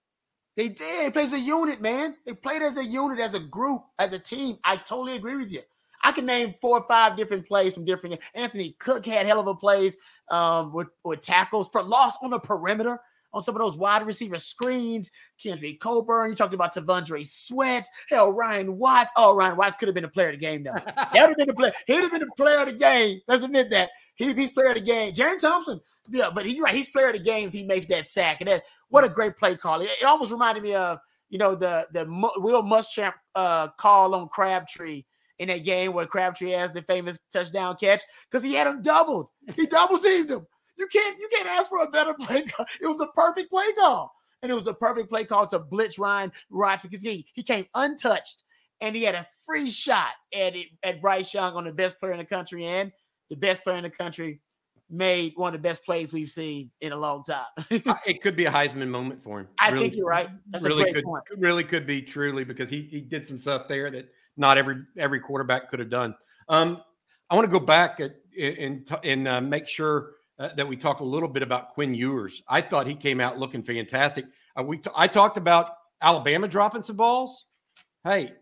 They 0.58 0.68
did. 0.68 1.06
They 1.06 1.10
played 1.12 1.26
as 1.26 1.32
a 1.34 1.38
unit, 1.38 1.80
man. 1.80 2.16
They 2.26 2.34
played 2.34 2.62
as 2.62 2.78
a 2.78 2.84
unit, 2.84 3.20
as 3.20 3.34
a 3.34 3.38
group, 3.38 3.84
as 4.00 4.12
a 4.12 4.18
team. 4.18 4.58
I 4.64 4.76
totally 4.76 5.14
agree 5.14 5.36
with 5.36 5.52
you. 5.52 5.60
I 6.02 6.10
can 6.10 6.26
name 6.26 6.52
four 6.52 6.80
or 6.80 6.84
five 6.88 7.16
different 7.16 7.46
plays 7.46 7.74
from 7.74 7.84
different. 7.84 8.18
Anthony 8.34 8.74
Cook 8.80 9.06
had 9.06 9.24
hell 9.24 9.38
of 9.38 9.46
a 9.46 9.54
plays 9.54 9.96
um, 10.32 10.72
with, 10.72 10.88
with 11.04 11.20
tackles 11.20 11.68
for 11.68 11.80
loss 11.80 12.16
on 12.24 12.30
the 12.30 12.40
perimeter 12.40 12.98
on 13.32 13.40
some 13.40 13.54
of 13.54 13.60
those 13.60 13.76
wide 13.76 14.04
receiver 14.04 14.36
screens. 14.36 15.12
Kendrick 15.40 15.78
Coburn, 15.78 16.30
you 16.30 16.34
talked 16.34 16.54
about 16.54 16.74
T'Vondre 16.74 17.24
Sweat. 17.24 17.86
Hell, 18.08 18.32
Ryan 18.32 18.78
Watts. 18.78 19.12
Oh, 19.16 19.36
Ryan 19.36 19.56
Watts 19.56 19.76
could 19.76 19.86
have 19.86 19.94
been 19.94 20.06
a 20.06 20.08
player 20.08 20.30
of 20.30 20.34
the 20.34 20.40
game, 20.40 20.64
though. 20.64 20.72
That 20.96 21.12
would 21.12 21.28
have 21.28 21.36
been 21.36 21.46
the 21.46 21.54
player. 21.54 21.72
He'd 21.86 22.02
have 22.02 22.10
been 22.10 22.20
the 22.20 22.32
player 22.36 22.58
of 22.58 22.66
the 22.66 22.72
game. 22.72 23.20
Let's 23.28 23.44
admit 23.44 23.70
that. 23.70 23.90
He, 24.16 24.32
he's 24.32 24.50
player 24.50 24.70
of 24.70 24.74
the 24.74 24.80
game. 24.80 25.12
Jerrin 25.12 25.38
Thompson. 25.38 25.80
Yeah, 26.10 26.30
but 26.34 26.46
he's 26.46 26.58
right. 26.58 26.74
He's 26.74 26.88
player 26.88 27.08
of 27.08 27.14
the 27.14 27.20
game 27.20 27.48
if 27.48 27.54
he 27.54 27.64
makes 27.64 27.86
that 27.86 28.06
sack. 28.06 28.40
And 28.40 28.48
that 28.48 28.64
what 28.88 29.04
a 29.04 29.08
great 29.08 29.36
play 29.36 29.56
call. 29.56 29.80
It, 29.80 29.90
it 30.00 30.04
almost 30.04 30.32
reminded 30.32 30.62
me 30.62 30.74
of, 30.74 30.98
you 31.28 31.38
know, 31.38 31.54
the 31.54 31.86
the 31.92 32.06
Will 32.36 32.62
Muschamp 32.62 33.14
uh, 33.34 33.68
call 33.78 34.14
on 34.14 34.28
Crabtree 34.28 35.04
in 35.38 35.48
that 35.48 35.64
game 35.64 35.92
where 35.92 36.06
Crabtree 36.06 36.50
has 36.50 36.72
the 36.72 36.82
famous 36.82 37.18
touchdown 37.32 37.76
catch 37.76 38.02
because 38.30 38.44
he 38.44 38.54
had 38.54 38.66
him 38.66 38.82
doubled. 38.82 39.28
He 39.54 39.66
double 39.70 39.98
teamed 39.98 40.30
him. 40.30 40.46
You 40.76 40.86
can't 40.86 41.18
you 41.18 41.28
can't 41.32 41.48
ask 41.48 41.68
for 41.68 41.82
a 41.82 41.90
better 41.90 42.14
play 42.14 42.42
call. 42.42 42.66
It 42.80 42.86
was 42.86 43.00
a 43.00 43.08
perfect 43.08 43.50
play 43.50 43.72
call. 43.78 44.12
And 44.42 44.52
it 44.52 44.54
was 44.54 44.68
a 44.68 44.74
perfect 44.74 45.10
play 45.10 45.24
call 45.24 45.46
to 45.48 45.58
blitz 45.58 45.98
Ryan 45.98 46.30
Rodgers 46.48 46.82
because 46.82 47.02
he, 47.02 47.26
he 47.34 47.42
came 47.42 47.66
untouched 47.74 48.44
and 48.80 48.94
he 48.94 49.02
had 49.02 49.16
a 49.16 49.26
free 49.44 49.68
shot 49.68 50.10
at 50.32 50.54
it, 50.54 50.68
at 50.84 51.02
Bryce 51.02 51.34
Young 51.34 51.54
on 51.54 51.64
the 51.64 51.72
best 51.72 51.98
player 51.98 52.12
in 52.12 52.18
the 52.18 52.24
country 52.24 52.64
and 52.64 52.92
the 53.30 53.36
best 53.36 53.64
player 53.64 53.76
in 53.76 53.82
the 53.82 53.90
country 53.90 54.40
made 54.90 55.32
one 55.36 55.54
of 55.54 55.60
the 55.60 55.68
best 55.68 55.84
plays 55.84 56.12
we've 56.12 56.30
seen 56.30 56.70
in 56.80 56.92
a 56.92 56.96
long 56.96 57.22
time. 57.24 57.44
It 58.06 58.22
could 58.22 58.36
be 58.36 58.46
a 58.46 58.50
Heisman 58.50 58.88
moment 58.88 59.22
for 59.22 59.40
him. 59.40 59.48
I 59.60 59.70
Really- 59.70 59.84
think 59.84 59.96
you're 59.96 60.06
right. 60.06 60.28
That's 60.50 60.64
really 60.64 60.82
a 60.82 60.84
great 60.84 60.94
could 60.96 61.04
point. 61.04 61.24
really 61.36 61.64
could 61.64 61.86
be 61.86 62.00
truly 62.02 62.44
because 62.44 62.70
he 62.70 62.82
he 62.90 63.00
did 63.00 63.26
some 63.26 63.38
stuff 63.38 63.68
there 63.68 63.90
that 63.90 64.08
not 64.36 64.56
every 64.58 64.82
every 64.96 65.20
quarterback 65.20 65.68
could 65.68 65.78
have 65.80 65.90
done. 65.90 66.14
Um, 66.48 66.82
I 67.30 67.34
want 67.34 67.44
to 67.44 67.50
go 67.52 67.64
back 67.64 68.00
at, 68.00 68.12
and 68.40 68.88
and 69.04 69.28
uh, 69.28 69.40
make 69.42 69.68
sure 69.68 70.12
uh, 70.38 70.50
that 70.56 70.66
we 70.66 70.76
talk 70.76 71.00
a 71.00 71.04
little 71.04 71.28
bit 71.28 71.42
about 71.42 71.70
Quinn 71.70 71.92
Ewers. 71.94 72.42
I 72.48 72.60
thought 72.62 72.86
he 72.86 72.94
came 72.94 73.20
out 73.20 73.38
looking 73.38 73.62
fantastic. 73.62 74.24
Uh, 74.58 74.62
we 74.62 74.78
t- 74.78 74.90
I 74.96 75.06
talked 75.08 75.36
about 75.36 75.72
Alabama 76.00 76.48
dropping 76.48 76.82
some 76.82 76.96
balls. 76.96 77.46
Hey, 78.04 78.32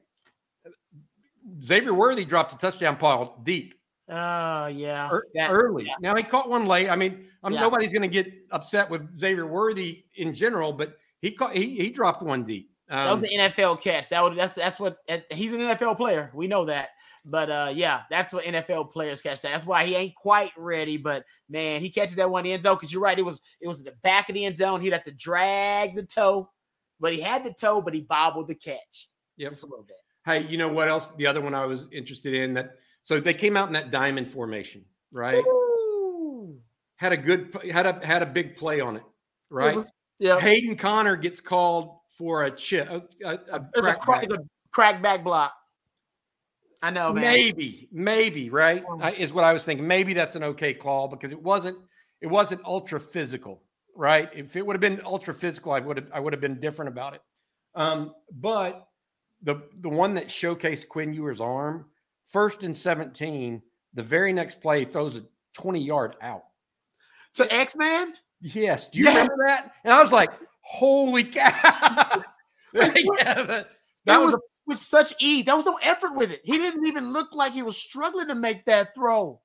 Xavier 1.65 1.95
Worthy 1.95 2.25
dropped 2.25 2.53
a 2.53 2.59
touchdown 2.59 2.97
ball 2.97 3.41
deep. 3.43 3.75
Uh, 4.09 4.71
yeah. 4.73 5.09
Er- 5.11 5.27
That- 5.35 5.51
early. 5.51 5.85
yeah. 5.87 5.95
Now 6.01 6.15
he 6.15 6.23
caught 6.23 6.49
one 6.49 6.67
late. 6.67 6.89
I 6.89 6.97
mean, 6.97 7.27
I'm, 7.43 7.53
Yeah. 7.53 7.61
nobody's 7.61 7.93
going 7.93 8.03
to 8.03 8.09
get 8.09 8.33
upset 8.51 8.89
with 8.89 9.17
Xavier 9.19 9.47
Worthy 9.47 10.05
in 10.15 10.33
general, 10.35 10.73
but 10.73 10.97
he 11.23 11.31
caught 11.33 11.55
he, 11.55 11.77
he 11.77 11.91
dropped 11.91 12.23
one 12.23 12.45
deep. 12.45 12.71
That 12.89 13.09
Um, 13.09 13.21
was 13.21 13.29
the 13.31 13.37
NFL 13.37 13.81
catch. 13.81 14.09
That 14.11 14.23
would 14.23 14.37
that's 14.37 14.55
that's 14.55 14.79
what 14.79 14.99
he's 15.33 15.53
an 15.53 15.61
NFL 15.61 15.97
player. 15.97 16.31
We 16.35 16.47
know 16.47 16.65
that. 16.67 16.91
But 17.25 17.51
uh 17.51 17.73
yeah, 17.75 18.03
that's 18.09 18.33
what 18.33 18.45
NFL 18.45 18.93
players 18.93 19.21
catch 19.21 19.43
that. 19.43 19.51
That's 19.51 19.67
why 19.67 19.85
he 19.85 19.97
ain't 19.97 20.15
quite 20.15 20.53
ready. 20.57 20.97
But 20.97 21.25
man, 21.49 21.81
he 21.81 21.91
catches 21.91 22.15
that 22.17 22.31
one 22.31 22.47
end 22.47 22.63
zone 22.63 22.77
because 22.77 22.93
you're 22.93 23.03
right. 23.03 23.19
It 23.19 23.25
was 23.25 23.41
it 23.61 23.67
was 23.67 23.81
in 23.81 23.87
the 23.87 23.95
back 24.05 24.29
of 24.29 24.37
the 24.37 24.45
end 24.45 24.57
zone. 24.57 24.81
He'd 24.81 24.93
have 24.93 25.03
to 25.05 25.11
drag 25.13 25.97
the 25.97 26.07
toe, 26.07 26.49
but 27.01 27.13
he 27.13 27.21
had 27.21 27.43
the 27.43 27.53
toe, 27.53 27.83
but 27.83 27.93
he 27.93 28.03
bobbled 28.03 28.47
the 28.47 28.55
catch 28.55 29.09
Yep. 29.39 29.51
just 29.51 29.65
a 29.65 29.67
little 29.67 29.85
bit. 29.85 29.97
Hey, 30.25 30.43
you 30.47 30.57
know 30.57 30.69
what 30.69 30.87
else? 30.87 31.09
The 31.17 31.27
other 31.27 31.41
one 31.41 31.55
I 31.57 31.65
was 31.67 31.89
interested 31.91 32.35
in 32.35 32.55
that. 32.55 32.77
So 33.07 33.21
they 33.21 33.35
came 33.35 33.57
out 33.57 33.69
in 33.69 33.73
that 33.75 33.93
diamond 33.93 34.29
formation, 34.29 34.85
right? 35.13 35.45
Ooh. 35.47 36.59
Had 36.97 37.13
a 37.13 37.17
good, 37.17 37.57
had 37.71 37.87
a 37.87 38.05
had 38.05 38.21
a 38.21 38.27
big 38.27 38.57
play 38.57 38.81
on 38.81 38.97
it, 38.97 39.05
right? 39.49 39.75
It 39.75 39.77
was, 39.77 39.93
yeah, 40.19 40.41
Hayden 40.41 40.75
Conner 40.75 41.15
gets 41.15 41.39
called 41.39 41.99
for 42.19 42.43
a 42.43 42.51
chip, 42.51 42.91
a, 42.91 43.05
a, 43.25 43.29
a 43.53 43.69
it's 43.77 43.87
a, 43.87 43.95
crack 43.95 44.07
back. 44.09 44.25
a 44.25 44.39
crack 44.73 45.03
back 45.03 45.23
block. 45.23 45.55
I 46.83 46.91
know, 46.91 47.13
man. 47.13 47.23
maybe, 47.23 47.89
maybe, 47.93 48.51
right? 48.51 48.85
I- 49.01 49.13
is 49.13 49.33
what 49.33 49.45
I 49.45 49.53
was 49.53 49.63
thinking. 49.63 49.87
Maybe 49.87 50.13
that's 50.13 50.35
an 50.35 50.43
okay 50.43 50.75
call 50.75 51.07
because 51.07 51.31
it 51.31 51.41
wasn't, 51.41 51.79
it 52.21 52.27
wasn't 52.27 52.61
ultra 52.65 52.99
physical, 52.99 53.63
right? 53.95 54.29
If 54.35 54.57
it 54.57 54.67
would 54.67 54.75
have 54.75 54.81
been 54.81 55.01
ultra 55.05 55.33
physical, 55.33 55.71
I 55.71 55.79
would 55.79 55.99
have, 55.99 56.09
I 56.13 56.19
would 56.19 56.33
have 56.33 56.41
been 56.41 56.59
different 56.59 56.89
about 56.89 57.15
it. 57.15 57.21
Um, 57.77 58.15
but 58.33 58.89
the 59.45 59.63
the 59.81 59.89
one 59.89 60.15
that 60.15 60.27
showcased 60.27 60.89
Quinn 60.89 61.15
Ewer's 61.15 61.41
arm, 61.41 61.87
first 62.31 62.63
and 62.63 62.77
seventeen, 62.77 63.63
the 63.95 64.03
very 64.03 64.33
next 64.33 64.61
play 64.61 64.85
throws 64.85 65.17
a 65.17 65.25
twenty 65.55 65.83
yard 65.83 66.17
out. 66.21 66.45
To 67.35 67.53
X 67.53 67.77
Man. 67.77 68.15
Yes. 68.41 68.89
Do 68.89 68.99
you 68.99 69.05
Yeah. 69.05 69.11
remember 69.23 69.47
that? 69.47 69.73
And 69.85 69.93
I 69.93 70.03
was 70.03 70.13
like, 70.13 70.31
holy 70.61 71.25
cow. 71.25 72.23
yeah, 72.75 72.85
that, 72.85 73.47
that 73.49 73.69
That 74.05 74.19
was, 74.19 74.35
was 74.35 74.43
with 74.67 74.79
such 74.79 75.15
ease. 75.21 75.45
That 75.47 75.57
was 75.57 75.67
no 75.67 75.79
effort 75.83 76.15
with 76.15 76.31
it. 76.33 76.41
He 76.45 76.59
didn't 76.59 76.87
even 76.87 77.13
look 77.13 77.35
like 77.35 77.53
he 77.53 77.63
was 77.63 77.77
struggling 77.77 78.29
to 78.29 78.35
make 78.35 78.65
that 78.67 78.95
throw. 78.95 79.41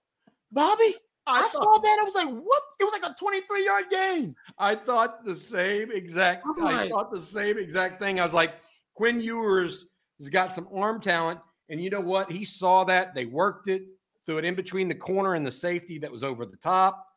Bobby, 0.52 0.96
I, 1.28 1.48
saw 1.48 1.64
thought, 1.64 1.84
that. 1.84 1.98
I 2.02 2.04
was 2.04 2.16
like, 2.16 2.28
what? 2.28 2.64
It 2.80 2.84
was 2.84 2.94
like 2.94 3.10
a 3.10 3.16
23 3.18 3.66
yard 3.66 3.86
game. 3.90 4.36
I 4.58 4.76
thought 4.76 5.24
the 5.24 5.36
same 5.36 5.92
exact 5.92 6.46
I'm 6.46 6.68
I 6.68 6.90
thought 6.90 7.12
the 7.12 7.22
same 7.22 7.58
exact 7.58 8.00
thing. 8.00 8.20
I 8.20 8.24
was 8.24 8.34
like, 8.34 8.56
Quinn 8.96 9.22
Ewers 9.22 9.86
has 10.20 10.30
got 10.30 10.54
some 10.54 10.68
arm 10.74 11.00
talent. 11.00 11.40
And 11.72 11.82
you 11.82 11.90
know 11.90 12.02
what? 12.02 12.32
He 12.32 12.46
saw 12.46 12.84
that. 12.84 13.16
They 13.16 13.26
worked 13.26 13.70
it, 13.70 13.84
threw 14.26 14.38
it 14.38 14.46
in 14.46 14.56
between 14.56 14.88
the 14.88 14.96
corner 14.96 15.36
and 15.36 15.48
the 15.48 15.52
safety 15.52 15.98
that 16.00 16.12
was 16.12 16.24
over 16.24 16.46
the 16.46 16.58
top. 16.58 17.08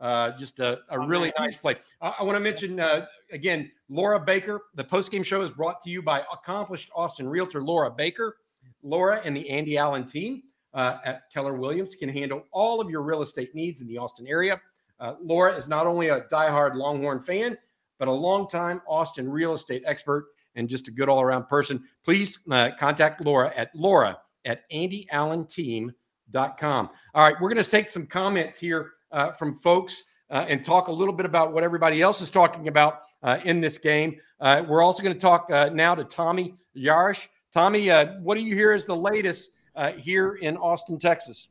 Uh, 0.00 0.30
just 0.36 0.60
a, 0.60 0.78
a 0.90 0.98
Oh, 0.98 1.06
really 1.06 1.32
nice 1.38 1.56
play. 1.56 1.76
I, 2.00 2.14
I 2.20 2.22
want 2.22 2.36
to 2.36 2.40
mention 2.40 2.80
uh, 2.80 3.06
again, 3.32 3.70
Laura 3.88 4.18
Baker. 4.20 4.62
The 4.74 4.84
postgame 4.84 5.24
show 5.24 5.42
is 5.42 5.50
brought 5.50 5.80
to 5.82 5.90
you 5.90 6.00
by 6.00 6.24
accomplished 6.32 6.90
Austin 6.94 7.28
realtor 7.28 7.62
Laura 7.62 7.90
Baker. 7.90 8.36
Laura 8.82 9.20
and 9.24 9.36
the 9.36 9.48
Andy 9.50 9.76
Allen 9.76 10.04
team 10.06 10.42
uh, 10.74 10.98
at 11.04 11.22
Keller 11.32 11.54
Williams 11.54 11.94
can 11.94 12.08
handle 12.08 12.44
all 12.52 12.80
of 12.80 12.90
your 12.90 13.02
real 13.02 13.22
estate 13.22 13.54
needs 13.54 13.80
in 13.80 13.88
the 13.88 13.98
Austin 13.98 14.26
area. 14.26 14.60
Uh, 15.00 15.14
Laura 15.20 15.54
is 15.54 15.68
not 15.68 15.86
only 15.86 16.08
a 16.08 16.22
diehard 16.22 16.74
Longhorn 16.74 17.20
fan, 17.20 17.56
but 17.98 18.08
a 18.08 18.12
longtime 18.12 18.80
Austin 18.86 19.28
real 19.28 19.54
estate 19.54 19.82
expert 19.86 20.26
and 20.56 20.68
just 20.68 20.88
a 20.88 20.90
good 20.90 21.08
all 21.08 21.20
around 21.20 21.48
person. 21.48 21.84
Please 22.04 22.38
uh, 22.50 22.70
contact 22.78 23.24
Laura 23.24 23.52
at 23.56 23.74
Laura 23.74 24.18
at 24.44 24.68
AndyAllenTeam.com. 24.70 26.90
All 27.14 27.24
right, 27.24 27.34
we're 27.40 27.48
going 27.48 27.62
to 27.62 27.70
take 27.70 27.88
some 27.88 28.06
comments 28.06 28.58
here 28.58 28.92
uh, 29.12 29.32
from 29.32 29.54
folks 29.54 30.04
uh, 30.30 30.46
and 30.48 30.64
talk 30.64 30.88
a 30.88 30.92
little 30.92 31.14
bit 31.14 31.26
about 31.26 31.52
what 31.52 31.62
everybody 31.62 32.02
else 32.02 32.20
is 32.20 32.30
talking 32.30 32.68
about 32.68 33.00
uh, 33.22 33.38
in 33.44 33.60
this 33.60 33.78
game. 33.78 34.16
Uh, 34.40 34.64
we're 34.66 34.82
also 34.82 35.02
going 35.02 35.14
to 35.14 35.20
talk 35.20 35.50
uh, 35.50 35.70
now 35.72 35.94
to 35.94 36.04
Tommy 36.04 36.56
Yarish. 36.76 37.28
Tommy, 37.52 37.90
uh, 37.90 38.14
what 38.20 38.36
do 38.36 38.44
you 38.44 38.54
hear 38.54 38.72
is 38.72 38.84
the 38.84 38.96
latest 38.96 39.52
uh, 39.76 39.92
here 39.92 40.34
in 40.34 40.56
Austin, 40.56 40.98
Texas? 40.98 41.48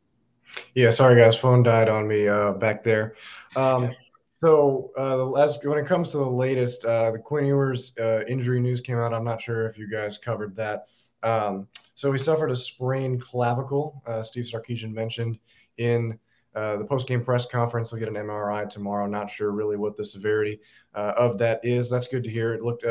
Yeah, 0.76 0.92
sorry 0.92 1.20
guys, 1.20 1.38
phone 1.38 1.64
died 1.64 1.88
on 1.88 2.08
me 2.08 2.28
uh, 2.28 2.52
back 2.52 2.84
there. 2.84 3.16
Um, 3.56 3.92
so 4.44 4.92
uh, 4.98 5.46
when 5.64 5.80
it 5.80 5.86
comes 5.86 6.10
to 6.10 6.18
the 6.18 6.30
latest, 6.30 6.84
uh, 6.84 7.12
the 7.12 7.18
Quinn 7.18 7.46
Ewers 7.46 7.94
uh, 7.98 8.26
injury 8.28 8.60
news 8.60 8.82
came 8.82 8.98
out. 8.98 9.14
I'm 9.14 9.24
not 9.24 9.42
sure 9.42 9.68
if 9.68 9.78
you 9.78 9.90
guys 9.90 10.18
covered 10.18 10.54
that. 10.58 10.88
Um, 11.24 11.70
so 11.96 12.12
he 12.12 12.20
suffered 12.20 12.52
a 12.52 12.56
sprained 12.56 13.22
clavicle. 13.22 14.04
Uh, 14.06 14.22
Steve 14.22 14.44
Sarkisian 14.44 14.92
mentioned 14.92 15.40
in 15.78 16.20
uh, 16.56 16.76
the 16.76 16.84
post-game 16.84 17.24
press 17.24 17.46
conference. 17.46 17.92
He'll 17.92 18.00
get 18.00 18.10
an 18.10 18.16
MRI 18.16 18.70
tomorrow. 18.70 19.08
Not 19.08 19.30
sure 19.30 19.52
really 19.52 19.78
what 19.78 19.96
the 19.96 20.06
severity 20.06 20.60
uh, 20.94 21.14
of 21.16 21.38
that 21.38 21.62
is. 21.64 21.90
That's 21.90 22.10
good 22.10 22.26
to 22.26 22.30
hear. 22.30 22.54
It 22.54 22.64
looked 22.64 22.86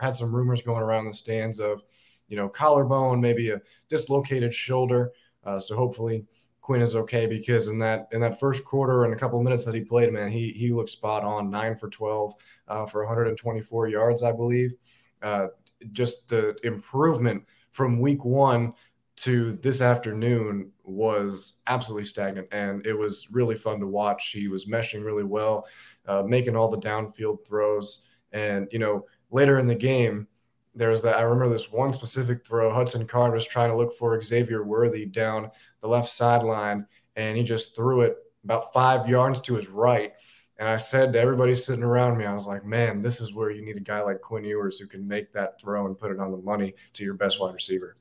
had 0.00 0.14
some 0.14 0.32
rumors 0.32 0.62
going 0.62 0.82
around 0.82 1.06
the 1.06 1.14
stands 1.14 1.58
of, 1.58 1.82
you 2.28 2.36
know, 2.36 2.48
collarbone, 2.48 3.20
maybe 3.20 3.50
a 3.50 3.60
dislocated 3.88 4.54
shoulder. 4.54 5.10
So 5.58 5.74
hopefully 5.74 6.26
Quinn 6.62 6.80
is 6.80 6.94
okay 6.94 7.26
because 7.26 7.66
in 7.66 7.78
that 7.80 8.08
in 8.12 8.20
that 8.20 8.38
first 8.38 8.64
quarter 8.64 9.04
and 9.04 9.12
a 9.12 9.16
couple 9.16 9.38
of 9.38 9.44
minutes 9.44 9.64
that 9.64 9.74
he 9.74 9.80
played, 9.82 10.12
man, 10.12 10.30
he 10.30 10.52
he 10.52 10.72
looked 10.72 10.90
spot 10.90 11.24
on, 11.24 11.50
nine 11.50 11.76
for 11.76 11.90
twelve 11.90 12.34
uh, 12.68 12.86
for 12.86 13.02
124 13.02 13.88
yards, 13.88 14.22
I 14.22 14.32
believe. 14.32 14.72
Uh, 15.20 15.48
just 15.90 16.28
the 16.28 16.56
improvement 16.62 17.44
from 17.72 18.00
week 18.00 18.24
one 18.24 18.74
to 19.16 19.52
this 19.56 19.80
afternoon 19.80 20.70
was 20.84 21.54
absolutely 21.66 22.04
stagnant, 22.06 22.48
and 22.52 22.86
it 22.86 22.94
was 22.94 23.28
really 23.30 23.56
fun 23.56 23.80
to 23.80 23.86
watch. 23.86 24.30
He 24.30 24.46
was 24.48 24.66
meshing 24.66 25.04
really 25.04 25.24
well, 25.24 25.66
uh, 26.06 26.22
making 26.22 26.56
all 26.56 26.68
the 26.68 26.78
downfield 26.78 27.44
throws, 27.46 28.04
and 28.30 28.68
you 28.70 28.78
know 28.78 29.06
later 29.30 29.58
in 29.58 29.66
the 29.66 29.74
game. 29.74 30.28
There 30.74 30.90
was 30.90 31.02
that. 31.02 31.16
I 31.16 31.22
remember 31.22 31.54
this 31.54 31.70
one 31.70 31.92
specific 31.92 32.46
throw. 32.46 32.72
Hudson 32.72 33.06
Card 33.06 33.34
was 33.34 33.46
trying 33.46 33.70
to 33.70 33.76
look 33.76 33.96
for 33.98 34.20
Xavier 34.20 34.64
Worthy 34.64 35.04
down 35.04 35.50
the 35.80 35.88
left 35.88 36.08
sideline, 36.08 36.86
and 37.16 37.36
he 37.36 37.42
just 37.42 37.76
threw 37.76 38.02
it 38.02 38.16
about 38.44 38.72
five 38.72 39.08
yards 39.08 39.40
to 39.42 39.54
his 39.54 39.68
right. 39.68 40.12
And 40.58 40.68
I 40.68 40.76
said 40.76 41.12
to 41.12 41.20
everybody 41.20 41.54
sitting 41.54 41.82
around 41.82 42.18
me, 42.18 42.24
I 42.24 42.32
was 42.32 42.46
like, 42.46 42.64
man, 42.64 43.02
this 43.02 43.20
is 43.20 43.34
where 43.34 43.50
you 43.50 43.64
need 43.64 43.76
a 43.76 43.80
guy 43.80 44.00
like 44.00 44.20
Quinn 44.20 44.44
Ewers 44.44 44.78
who 44.78 44.86
can 44.86 45.06
make 45.06 45.32
that 45.32 45.60
throw 45.60 45.86
and 45.86 45.98
put 45.98 46.12
it 46.12 46.20
on 46.20 46.30
the 46.30 46.38
money 46.38 46.74
to 46.94 47.04
your 47.04 47.14
best 47.14 47.40
wide 47.40 47.54
receiver. 47.54 47.96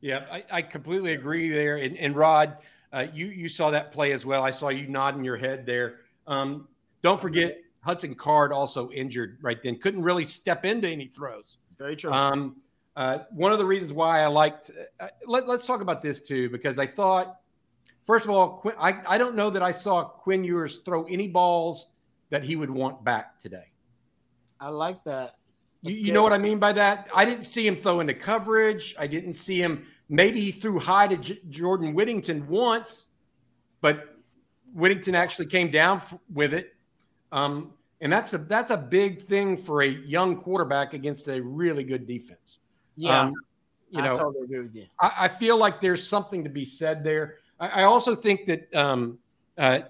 Yeah, 0.00 0.26
I, 0.30 0.44
I 0.50 0.62
completely 0.62 1.14
agree 1.14 1.48
there. 1.50 1.78
And, 1.78 1.96
and 1.98 2.14
Rod, 2.14 2.58
uh, 2.92 3.06
you 3.12 3.26
you 3.26 3.48
saw 3.48 3.70
that 3.70 3.90
play 3.90 4.12
as 4.12 4.24
well. 4.24 4.44
I 4.44 4.50
saw 4.50 4.68
you 4.68 4.86
nodding 4.86 5.24
your 5.24 5.36
head 5.36 5.66
there. 5.66 6.00
Um, 6.26 6.68
don't 7.02 7.20
forget 7.20 7.58
Hudson 7.80 8.14
Card 8.14 8.52
also 8.52 8.90
injured 8.90 9.38
right 9.42 9.60
then. 9.62 9.78
Couldn't 9.78 10.02
really 10.02 10.24
step 10.24 10.64
into 10.64 10.88
any 10.88 11.06
throws. 11.06 11.58
Very 11.78 11.96
true. 11.96 12.12
Um, 12.12 12.56
uh, 12.96 13.20
one 13.30 13.52
of 13.52 13.58
the 13.58 13.64
reasons 13.64 13.92
why 13.92 14.20
I 14.20 14.26
liked, 14.26 14.70
uh, 14.98 15.08
let, 15.26 15.48
us 15.48 15.66
talk 15.66 15.80
about 15.80 16.02
this 16.02 16.20
too, 16.20 16.50
because 16.50 16.78
I 16.78 16.86
thought, 16.86 17.36
first 18.06 18.24
of 18.24 18.30
all, 18.32 18.58
Quinn, 18.58 18.74
I, 18.78 19.00
I 19.06 19.18
don't 19.18 19.36
know 19.36 19.50
that 19.50 19.62
I 19.62 19.70
saw 19.70 20.04
Quinn 20.04 20.42
Ewers 20.42 20.78
throw 20.78 21.04
any 21.04 21.28
balls 21.28 21.88
that 22.30 22.42
he 22.42 22.56
would 22.56 22.70
want 22.70 23.04
back 23.04 23.38
today. 23.38 23.66
I 24.60 24.70
like 24.70 25.04
that. 25.04 25.36
You, 25.82 25.94
you 25.94 26.12
know 26.12 26.24
what 26.24 26.32
I 26.32 26.38
mean 26.38 26.58
by 26.58 26.72
that? 26.72 27.08
I 27.14 27.24
didn't 27.24 27.44
see 27.44 27.64
him 27.64 27.76
throw 27.76 28.00
into 28.00 28.14
coverage. 28.14 28.96
I 28.98 29.06
didn't 29.06 29.34
see 29.34 29.62
him. 29.62 29.86
Maybe 30.08 30.40
he 30.40 30.50
threw 30.50 30.80
high 30.80 31.06
to 31.06 31.16
J- 31.16 31.40
Jordan 31.48 31.94
Whittington 31.94 32.48
once, 32.48 33.06
but 33.80 34.16
Whittington 34.74 35.14
actually 35.14 35.46
came 35.46 35.70
down 35.70 35.98
f- 35.98 36.18
with 36.32 36.52
it. 36.52 36.74
Um, 37.30 37.74
and 38.00 38.12
that's 38.12 38.32
a 38.32 38.38
that's 38.38 38.70
a 38.70 38.76
big 38.76 39.20
thing 39.22 39.56
for 39.56 39.82
a 39.82 39.86
young 39.88 40.36
quarterback 40.36 40.94
against 40.94 41.28
a 41.28 41.40
really 41.42 41.84
good 41.84 42.06
defense. 42.06 42.58
Yeah, 42.96 43.22
Um, 43.22 43.34
you 43.90 44.02
know, 44.02 44.12
I 44.12 44.16
totally 44.16 44.44
agree 44.44 44.60
with 44.60 44.74
you. 44.74 44.86
I, 45.00 45.12
I 45.20 45.28
feel 45.28 45.56
like 45.56 45.80
there's 45.80 46.06
something 46.06 46.42
to 46.44 46.50
be 46.50 46.64
said 46.64 47.02
there. 47.04 47.36
I, 47.60 47.68
I 47.68 47.82
also 47.84 48.14
think 48.14 48.46
that 48.46 48.74
um, 48.74 49.18
uh, 49.56 49.80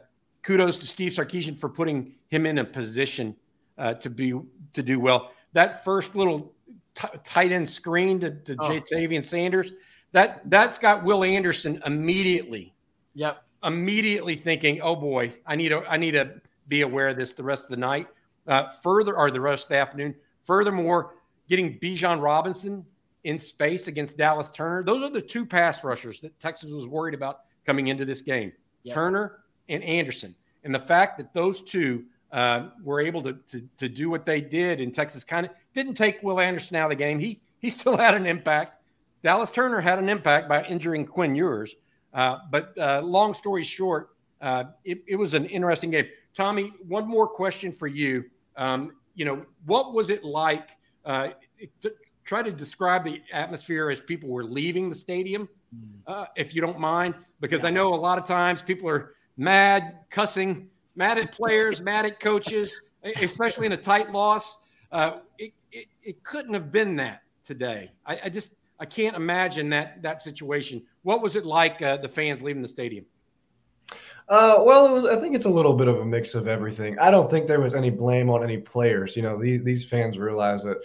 kudos 0.43 0.77
to 0.79 0.87
Steve 0.87 1.13
Sarkisian 1.13 1.57
for 1.57 1.69
putting 1.69 2.15
him 2.29 2.47
in 2.47 2.59
a 2.59 2.65
position 2.65 3.35
uh, 3.79 3.95
to 3.95 4.11
be 4.11 4.39
to 4.73 4.83
do 4.83 5.01
well. 5.01 5.33
That 5.55 5.85
first 5.85 6.15
little 6.15 6.53
t- 6.95 7.09
tight 7.25 7.53
end 7.53 7.69
screen 7.69 8.21
to, 8.21 8.31
to 8.31 8.57
Oh. 8.59 8.69
Ja'Tavion 8.71 9.25
Sanders, 9.25 9.73
that 10.13 10.49
that's 10.51 10.79
got 10.79 11.05
Will 11.05 11.25
Anderson 11.25 11.83
immediately 11.87 12.75
Yep. 13.15 13.43
immediately 13.65 14.37
thinking, 14.37 14.81
"Oh 14.81 14.95
boy, 14.97 15.33
I 15.47 15.57
need 15.57 15.71
to 15.71 15.83
I 15.89 15.97
need 15.97 16.13
to 16.13 16.41
be 16.69 16.83
aware 16.83 17.09
of 17.09 17.17
this 17.17 17.33
the 17.33 17.43
rest 17.43 17.65
of 17.65 17.71
the 17.71 17.77
night." 17.77 18.07
Uh, 18.47 18.69
further, 18.83 19.17
or 19.17 19.31
the 19.31 19.41
rest 19.41 19.65
of 19.65 19.69
the 19.71 19.77
afternoon. 19.77 20.15
Furthermore, 20.43 21.15
getting 21.49 21.79
Bijan 21.79 22.23
Robinson 22.23 22.85
in 23.25 23.39
space 23.39 23.89
against 23.89 24.17
Dallas 24.17 24.51
Turner. 24.51 24.83
Those 24.83 25.03
are 25.03 25.11
the 25.11 25.21
two 25.21 25.45
pass 25.45 25.85
rushers 25.85 26.21
that 26.21 26.39
Texas 26.41 26.71
was 26.71 26.87
worried 26.87 27.15
about 27.15 27.41
coming 27.67 27.89
into 27.89 28.05
this 28.05 28.21
game: 28.21 28.53
Yep. 28.85 28.95
Turner 28.95 29.41
and 29.69 29.83
Anderson. 29.83 30.35
And 30.65 30.75
the 30.75 30.81
fact 30.81 31.19
that 31.19 31.35
those 31.35 31.61
two 31.61 32.05
uh, 32.33 32.69
were 32.83 33.01
able 33.01 33.23
to, 33.23 33.35
to 33.49 33.63
to 33.77 33.89
do 33.89 34.11
what 34.11 34.27
they 34.27 34.41
did 34.41 34.81
in 34.81 34.93
Texas 34.93 35.25
kind 35.25 35.47
of 35.47 35.53
didn't 35.75 35.95
take 35.95 36.23
Will 36.23 36.41
Anderson 36.41 36.77
out 36.77 36.85
of 36.85 36.91
the 36.91 36.97
game. 36.97 37.19
He 37.19 37.41
he 37.59 37.71
still 37.79 37.97
had 37.97 38.15
an 38.15 38.27
impact. 38.27 38.83
Dallas 39.23 39.51
Turner 39.51 39.81
had 39.81 39.99
an 39.99 40.09
impact 40.09 40.49
by 40.49 40.65
injuring 40.65 41.05
Quinn 41.05 41.35
Ewers. 41.35 41.75
Uh, 42.15 42.39
but 42.51 42.77
uh, 42.79 43.03
long 43.03 43.35
story 43.35 43.65
short, 43.65 44.11
uh, 44.41 44.65
it, 44.85 45.03
it, 45.07 45.17
was 45.17 45.35
an 45.35 45.45
interesting 45.47 45.91
game. 45.91 46.07
Tommy, 46.35 46.73
one 46.87 47.07
more 47.07 47.27
question 47.27 47.73
for 47.73 47.87
you. 47.87 48.25
Um, 48.57 48.93
you 49.15 49.25
know, 49.25 49.45
what 49.67 49.95
was 49.95 50.11
it 50.11 50.25
like? 50.25 50.71
Uh, 51.05 51.31
to 51.81 51.93
try 52.25 52.43
to 52.43 52.53
describe 52.53 53.05
the 53.05 53.23
atmosphere 53.33 53.91
as 53.91 54.01
people 54.01 54.29
were 54.29 54.45
leaving 54.45 54.89
the 54.89 54.95
stadium, 54.95 55.49
hmm. 55.75 55.87
uh, 56.07 56.27
if 56.37 56.55
you 56.55 56.61
don't 56.61 56.79
mind, 56.79 57.15
because 57.41 57.63
yeah. 57.63 57.69
I 57.69 57.71
know 57.71 57.95
a 57.95 57.97
lot 57.97 58.19
of 58.19 58.27
times 58.27 58.63
people 58.63 58.89
are 58.89 59.15
mad, 59.37 60.01
cussing, 60.11 60.69
mad 60.95 61.17
at 61.19 61.33
players, 61.33 61.81
mad 61.93 62.05
at 62.05 62.21
coaches, 62.21 62.81
especially 63.23 63.67
in 63.67 63.73
a 63.73 63.77
tight 63.77 64.13
loss. 64.13 64.59
Uh, 64.93 65.19
it, 65.39 65.53
it, 65.73 65.87
it, 66.03 66.25
couldn't 66.25 66.55
have 66.55 66.73
been 66.73 66.97
that 66.97 67.23
today. 67.45 67.91
I, 68.07 68.21
I, 68.25 68.29
just 68.29 68.55
I 68.79 68.87
can't 68.87 69.17
imagine 69.17 69.69
that 69.71 70.03
that 70.03 70.23
situation. 70.23 70.83
What 71.03 71.23
was 71.23 71.37
it 71.37 71.45
like? 71.45 71.81
Uh, 71.83 71.99
the 71.99 72.09
fans 72.09 72.43
leaving 72.43 72.63
the 72.63 72.69
stadium. 72.69 73.05
Uh, 74.29 74.63
well, 74.63 74.93
was. 74.93 75.07
I 75.07 75.17
think 75.17 75.35
it's 75.35 75.47
a 75.47 75.51
little 75.51 75.73
bit 75.73 75.89
of 75.89 76.01
a 76.01 76.05
mix 76.05 76.35
of 76.35 76.49
everything. 76.49 76.99
I 76.99 77.11
don't 77.11 77.31
think 77.31 77.47
there 77.47 77.63
was 77.63 77.75
any 77.75 77.89
blame 77.89 78.29
on 78.29 78.45
any 78.45 78.59
players. 78.59 79.17
You 79.17 79.23
know, 79.23 79.41
these, 79.41 79.65
these 79.65 79.89
fans 79.89 80.19
realize 80.19 80.63
that 80.65 80.79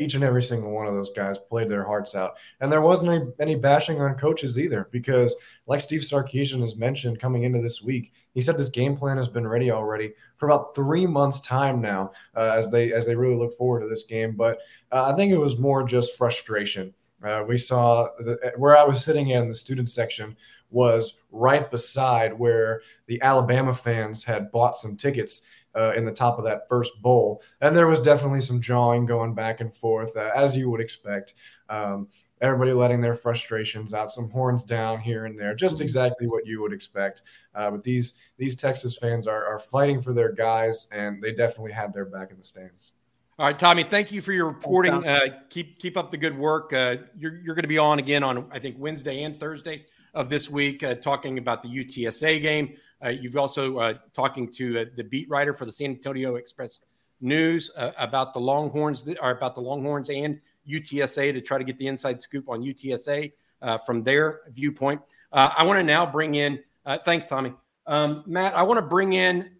each 0.00 0.14
and 0.14 0.24
every 0.24 0.42
single 0.42 0.70
one 0.70 0.86
of 0.86 0.94
those 0.94 1.12
guys 1.12 1.36
played 1.50 1.68
their 1.68 1.84
hearts 1.84 2.14
out, 2.14 2.36
and 2.60 2.72
there 2.72 2.80
wasn't 2.80 3.10
any, 3.10 3.24
any 3.38 3.54
bashing 3.54 4.00
on 4.00 4.14
coaches 4.14 4.58
either. 4.58 4.88
Because, 4.92 5.36
like 5.66 5.82
Steve 5.82 6.00
Sarkisian 6.00 6.62
has 6.62 6.76
mentioned 6.76 7.20
coming 7.20 7.42
into 7.42 7.60
this 7.60 7.82
week, 7.82 8.14
he 8.32 8.40
said 8.40 8.56
this 8.56 8.70
game 8.70 8.96
plan 8.96 9.18
has 9.18 9.28
been 9.28 9.46
ready 9.46 9.70
already 9.70 10.14
for 10.38 10.46
about 10.46 10.74
three 10.74 11.06
months' 11.06 11.42
time 11.42 11.82
now, 11.82 12.12
uh, 12.34 12.52
as 12.56 12.70
they 12.70 12.94
as 12.94 13.04
they 13.04 13.14
really 13.14 13.36
look 13.36 13.58
forward 13.58 13.80
to 13.80 13.88
this 13.88 14.04
game. 14.04 14.32
But 14.32 14.60
uh, 14.90 15.10
I 15.12 15.14
think 15.14 15.32
it 15.32 15.38
was 15.38 15.58
more 15.58 15.86
just 15.86 16.16
frustration. 16.16 16.94
Uh, 17.22 17.44
we 17.46 17.58
saw 17.58 18.08
the, 18.20 18.52
where 18.56 18.76
I 18.76 18.84
was 18.84 19.04
sitting 19.04 19.30
in 19.30 19.48
the 19.48 19.54
student 19.54 19.90
section 19.90 20.34
was 20.70 21.18
right 21.36 21.70
beside 21.70 22.32
where 22.38 22.80
the 23.06 23.20
Alabama 23.22 23.74
fans 23.74 24.24
had 24.24 24.50
bought 24.50 24.76
some 24.76 24.96
tickets 24.96 25.46
uh, 25.76 25.92
in 25.94 26.04
the 26.04 26.12
top 26.12 26.38
of 26.38 26.44
that 26.44 26.68
first 26.68 27.00
bowl. 27.02 27.42
And 27.60 27.76
there 27.76 27.86
was 27.86 28.00
definitely 28.00 28.40
some 28.40 28.60
jawing 28.60 29.06
going 29.06 29.34
back 29.34 29.60
and 29.60 29.74
forth, 29.74 30.16
uh, 30.16 30.30
as 30.34 30.56
you 30.56 30.70
would 30.70 30.80
expect. 30.80 31.34
Um, 31.68 32.08
everybody 32.40 32.72
letting 32.72 33.00
their 33.00 33.14
frustrations 33.14 33.94
out, 33.94 34.10
some 34.10 34.30
horns 34.30 34.64
down 34.64 35.00
here 35.00 35.26
and 35.26 35.38
there, 35.38 35.54
just 35.54 35.80
exactly 35.80 36.26
what 36.26 36.46
you 36.46 36.62
would 36.62 36.72
expect. 36.72 37.22
Uh, 37.54 37.70
but 37.70 37.82
these 37.82 38.18
these 38.38 38.56
Texas 38.56 38.96
fans 38.96 39.26
are, 39.26 39.44
are 39.44 39.58
fighting 39.58 40.00
for 40.00 40.12
their 40.12 40.32
guys, 40.32 40.88
and 40.92 41.22
they 41.22 41.32
definitely 41.32 41.72
had 41.72 41.92
their 41.92 42.04
back 42.04 42.30
in 42.30 42.38
the 42.38 42.44
stands. 42.44 42.92
All 43.38 43.46
right, 43.46 43.58
Tommy. 43.58 43.82
Thank 43.82 44.12
you 44.12 44.22
for 44.22 44.32
your 44.32 44.46
reporting. 44.46 45.06
Uh, 45.06 45.40
keep 45.50 45.78
keep 45.78 45.96
up 45.98 46.10
the 46.10 46.16
good 46.16 46.36
work. 46.36 46.72
Uh, 46.72 46.96
you're 47.18 47.36
you're 47.36 47.54
going 47.54 47.62
to 47.62 47.68
be 47.68 47.78
on 47.78 47.98
again 47.98 48.22
on 48.22 48.46
I 48.50 48.58
think 48.58 48.76
Wednesday 48.78 49.22
and 49.24 49.36
Thursday 49.36 49.84
of 50.16 50.30
this 50.30 50.50
week, 50.50 50.82
uh, 50.82 50.94
talking 50.94 51.38
about 51.38 51.62
the 51.62 51.68
UTSA 51.68 52.40
game. 52.40 52.74
Uh, 53.04 53.10
you've 53.10 53.36
also 53.36 53.76
uh, 53.76 53.94
talking 54.14 54.50
to 54.50 54.80
uh, 54.80 54.84
the 54.96 55.04
beat 55.04 55.28
writer 55.28 55.52
for 55.52 55.66
the 55.66 55.72
San 55.72 55.90
Antonio 55.90 56.36
Express 56.36 56.80
News 57.20 57.70
uh, 57.76 57.92
about 57.98 58.32
the 58.32 58.40
Longhorns, 58.40 59.04
that, 59.04 59.18
about 59.22 59.54
the 59.54 59.60
Longhorns 59.60 60.08
and 60.08 60.40
UTSA 60.68 61.34
to 61.34 61.40
try 61.40 61.58
to 61.58 61.64
get 61.64 61.76
the 61.76 61.86
inside 61.86 62.20
scoop 62.20 62.48
on 62.48 62.62
UTSA 62.62 63.30
uh, 63.60 63.78
from 63.78 64.02
their 64.02 64.40
viewpoint. 64.48 65.00
I 65.32 65.64
want 65.64 65.78
to 65.78 65.84
now 65.84 66.06
bring 66.06 66.34
in. 66.34 66.60
thanks, 67.04 67.26
Tommy. 67.26 67.52
Um, 67.86 68.24
Matt, 68.26 68.54
I 68.54 68.62
want 68.62 68.78
to 68.78 68.86
bring 68.86 69.12
in 69.12 69.50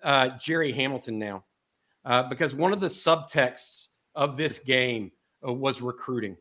Jerry 0.40 0.72
Hamilton 0.72 1.18
now 1.18 1.44
because 2.30 2.54
one 2.54 2.72
of 2.72 2.80
the 2.80 2.86
subtexts 2.86 3.88
of 4.14 4.38
this 4.38 4.58
game 4.58 5.12
was 5.42 5.82
recruiting. 5.82 6.38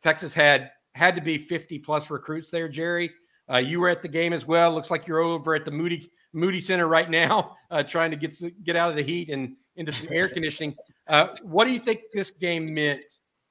Texas 0.00 0.32
had 0.32 0.70
had 0.98 1.14
to 1.14 1.22
be 1.22 1.38
50 1.38 1.78
plus 1.78 2.10
recruits 2.10 2.50
there, 2.50 2.68
Jerry. 2.68 3.12
Uh, 3.50 3.58
you 3.58 3.80
were 3.80 3.88
at 3.88 4.02
the 4.02 4.08
game 4.08 4.32
as 4.32 4.46
well. 4.46 4.72
Looks 4.72 4.90
like 4.90 5.06
you're 5.06 5.20
over 5.20 5.54
at 5.54 5.64
the 5.64 5.70
Moody 5.70 6.10
Moody 6.34 6.60
Center 6.60 6.88
right 6.88 7.08
now, 7.08 7.56
uh, 7.70 7.82
trying 7.82 8.10
to 8.10 8.16
get 8.16 8.36
get 8.64 8.76
out 8.76 8.90
of 8.90 8.96
the 8.96 9.02
heat 9.02 9.30
and 9.30 9.56
into 9.76 9.92
some 9.92 10.08
air 10.10 10.28
conditioning. 10.28 10.74
Uh, 11.06 11.28
what 11.42 11.64
do 11.64 11.70
you 11.70 11.80
think 11.80 12.00
this 12.12 12.30
game 12.30 12.74
meant 12.74 13.00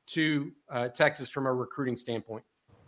to 0.08 0.52
uh, 0.72 0.89
Texas 0.89 1.30
from 1.30 1.48
a 1.48 1.54
recruiting 1.54 1.98
standpoint? 1.98 2.43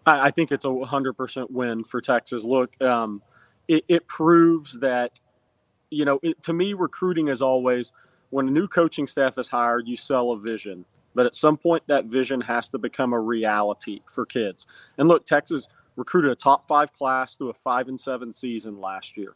I, 0.06 0.28
I 0.28 0.32
think 0.32 0.52
it's 0.52 0.66
a 0.66 0.70
100% 0.70 1.50
win 1.50 1.84
for 1.84 2.02
Texas. 2.02 2.44
Look, 2.44 2.80
um, 2.82 3.24
it, 3.68 3.84
it, 3.88 4.08
proves 4.08 4.80
that 4.80 5.20
you 5.90 6.06
know 6.06 6.20
it, 6.22 6.44
to 6.44 6.54
me, 6.54 6.74
recruiting 6.74 7.30
is 7.30 7.42
always 7.42 7.94
when 8.30 8.48
a 8.48 8.52
new 8.52 8.68
coaching 8.68 9.08
staff 9.08 9.38
is 9.38 9.48
hired, 9.48 9.88
you 9.88 9.96
sell 9.96 10.32
a 10.32 10.40
vision. 10.40 10.86
But 11.16 11.26
at 11.26 11.36
some 11.36 11.58
point, 11.58 11.84
that 11.88 12.06
vision 12.06 12.42
has 12.42 12.68
to 12.70 12.78
become 12.78 13.14
a 13.14 13.20
reality 13.20 14.02
for 14.10 14.26
kids. 14.26 14.68
And 14.98 15.08
look, 15.08 15.26
Texas 15.26 15.68
recruited 15.96 16.32
a 16.32 16.36
top 16.36 16.68
five 16.68 16.94
class 16.94 17.36
through 17.36 17.50
a 17.50 17.54
five 17.54 17.88
and 17.88 18.00
seven 18.00 18.32
season 18.32 18.80
last 18.80 19.18
year. 19.18 19.36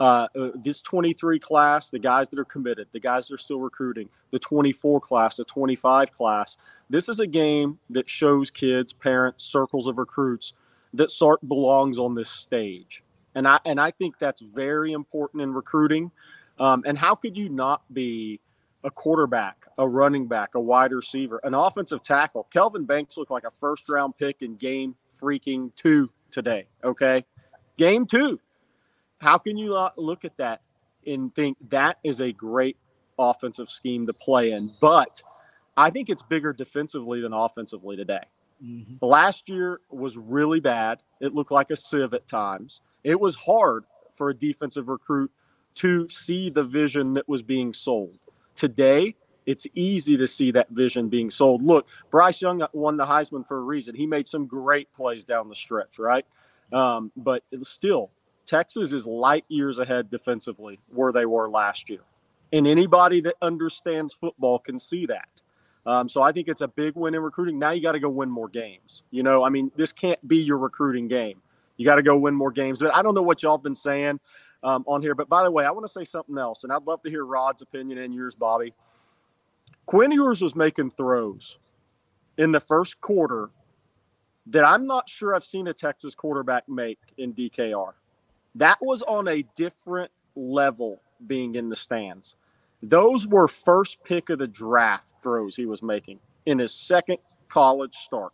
Uh, 0.00 0.26
uh 0.36 0.50
this 0.56 0.80
23 0.80 1.38
class, 1.38 1.90
the 1.90 1.98
guys 1.98 2.28
that 2.28 2.38
are 2.38 2.44
committed, 2.44 2.88
the 2.92 3.00
guys 3.00 3.28
that 3.28 3.34
are 3.34 3.38
still 3.38 3.60
recruiting, 3.60 4.08
the 4.32 4.38
24 4.38 5.00
class, 5.00 5.36
the 5.36 5.44
25 5.44 6.12
class. 6.12 6.56
This 6.90 7.08
is 7.08 7.20
a 7.20 7.26
game 7.26 7.78
that 7.90 8.08
shows 8.08 8.50
kids, 8.50 8.92
parents, 8.92 9.44
circles 9.44 9.86
of 9.86 9.98
recruits 9.98 10.52
that 10.94 11.10
Sark 11.10 11.40
belongs 11.46 11.98
on 11.98 12.14
this 12.14 12.30
stage. 12.30 13.02
And 13.34 13.46
I 13.48 13.58
and 13.64 13.80
I 13.80 13.90
think 13.90 14.18
that's 14.18 14.40
very 14.40 14.92
important 14.92 15.42
in 15.42 15.52
recruiting. 15.52 16.10
Um, 16.58 16.84
and 16.86 16.96
how 16.96 17.16
could 17.16 17.36
you 17.36 17.48
not 17.48 17.82
be 17.92 18.40
a 18.84 18.90
quarterback, 18.90 19.66
a 19.78 19.88
running 19.88 20.28
back, 20.28 20.54
a 20.54 20.60
wide 20.60 20.92
receiver, 20.92 21.40
an 21.42 21.54
offensive 21.54 22.02
tackle. 22.02 22.46
Kelvin 22.52 22.84
Banks 22.84 23.16
looked 23.16 23.30
like 23.30 23.44
a 23.44 23.50
first 23.50 23.88
round 23.88 24.16
pick 24.18 24.42
in 24.42 24.56
game 24.56 24.94
freaking 25.20 25.74
two 25.74 26.08
today. 26.30 26.66
Okay. 26.84 27.24
Game 27.76 28.06
two. 28.06 28.38
How 29.18 29.38
can 29.38 29.56
you 29.56 29.88
look 29.96 30.24
at 30.24 30.36
that 30.36 30.60
and 31.06 31.34
think 31.34 31.56
that 31.70 31.98
is 32.04 32.20
a 32.20 32.30
great 32.32 32.76
offensive 33.18 33.70
scheme 33.70 34.06
to 34.06 34.12
play 34.12 34.52
in? 34.52 34.70
But 34.80 35.22
I 35.76 35.90
think 35.90 36.10
it's 36.10 36.22
bigger 36.22 36.52
defensively 36.52 37.20
than 37.20 37.32
offensively 37.32 37.96
today. 37.96 38.24
Mm-hmm. 38.62 39.04
Last 39.04 39.48
year 39.48 39.80
was 39.90 40.16
really 40.16 40.60
bad. 40.60 41.00
It 41.20 41.34
looked 41.34 41.50
like 41.50 41.70
a 41.70 41.76
sieve 41.76 42.12
at 42.12 42.28
times. 42.28 42.82
It 43.02 43.18
was 43.18 43.34
hard 43.34 43.84
for 44.12 44.30
a 44.30 44.34
defensive 44.34 44.88
recruit 44.88 45.30
to 45.76 46.08
see 46.08 46.50
the 46.50 46.62
vision 46.62 47.14
that 47.14 47.28
was 47.28 47.42
being 47.42 47.72
sold. 47.72 48.18
Today, 48.54 49.16
it's 49.46 49.66
easy 49.74 50.16
to 50.16 50.26
see 50.26 50.50
that 50.52 50.70
vision 50.70 51.08
being 51.08 51.30
sold. 51.30 51.62
Look, 51.62 51.88
Bryce 52.10 52.40
Young 52.40 52.66
won 52.72 52.96
the 52.96 53.06
Heisman 53.06 53.46
for 53.46 53.58
a 53.58 53.62
reason. 53.62 53.94
He 53.94 54.06
made 54.06 54.26
some 54.26 54.46
great 54.46 54.92
plays 54.92 55.24
down 55.24 55.48
the 55.48 55.54
stretch, 55.54 55.98
right? 55.98 56.24
Um, 56.72 57.12
but 57.16 57.42
still, 57.62 58.10
Texas 58.46 58.92
is 58.92 59.06
light 59.06 59.44
years 59.48 59.78
ahead 59.78 60.10
defensively 60.10 60.80
where 60.88 61.12
they 61.12 61.26
were 61.26 61.48
last 61.48 61.88
year. 61.90 62.00
And 62.52 62.66
anybody 62.66 63.20
that 63.22 63.34
understands 63.42 64.12
football 64.12 64.58
can 64.58 64.78
see 64.78 65.06
that. 65.06 65.28
Um, 65.86 66.08
so 66.08 66.22
I 66.22 66.32
think 66.32 66.48
it's 66.48 66.62
a 66.62 66.68
big 66.68 66.94
win 66.94 67.14
in 67.14 67.20
recruiting. 67.20 67.58
Now 67.58 67.72
you 67.72 67.82
got 67.82 67.92
to 67.92 68.00
go 68.00 68.08
win 68.08 68.30
more 68.30 68.48
games. 68.48 69.02
You 69.10 69.22
know, 69.22 69.44
I 69.44 69.50
mean, 69.50 69.70
this 69.76 69.92
can't 69.92 70.26
be 70.26 70.38
your 70.38 70.56
recruiting 70.56 71.08
game. 71.08 71.42
You 71.76 71.84
got 71.84 71.96
to 71.96 72.02
go 72.02 72.16
win 72.16 72.34
more 72.34 72.52
games. 72.52 72.80
But 72.80 72.94
I 72.94 73.02
don't 73.02 73.14
know 73.14 73.22
what 73.22 73.42
y'all 73.42 73.58
been 73.58 73.74
saying 73.74 74.20
um, 74.64 74.82
on 74.88 75.02
here. 75.02 75.14
But 75.14 75.28
by 75.28 75.44
the 75.44 75.50
way, 75.50 75.64
I 75.64 75.70
want 75.70 75.86
to 75.86 75.92
say 75.92 76.04
something 76.04 76.38
else, 76.38 76.64
and 76.64 76.72
I'd 76.72 76.84
love 76.84 77.02
to 77.02 77.10
hear 77.10 77.24
Rod's 77.24 77.62
opinion 77.62 77.98
and 77.98 78.12
yours, 78.12 78.34
Bobby. 78.34 78.74
Quinn 79.86 80.10
Ewers 80.10 80.40
was 80.42 80.56
making 80.56 80.90
throws 80.92 81.58
in 82.38 82.50
the 82.50 82.60
first 82.60 83.00
quarter 83.00 83.50
that 84.46 84.64
I'm 84.64 84.86
not 84.86 85.08
sure 85.08 85.34
I've 85.34 85.44
seen 85.44 85.68
a 85.68 85.74
Texas 85.74 86.14
quarterback 86.14 86.68
make 86.68 86.98
in 87.18 87.34
DKR. 87.34 87.92
That 88.56 88.78
was 88.80 89.02
on 89.02 89.28
a 89.28 89.42
different 89.56 90.10
level 90.34 91.00
being 91.26 91.54
in 91.54 91.68
the 91.68 91.76
stands. 91.76 92.34
Those 92.82 93.26
were 93.26 93.48
first 93.48 94.02
pick 94.04 94.30
of 94.30 94.38
the 94.38 94.48
draft 94.48 95.12
throws 95.22 95.56
he 95.56 95.66
was 95.66 95.82
making 95.82 96.18
in 96.46 96.58
his 96.58 96.74
second 96.74 97.18
college 97.48 97.94
start. 97.94 98.32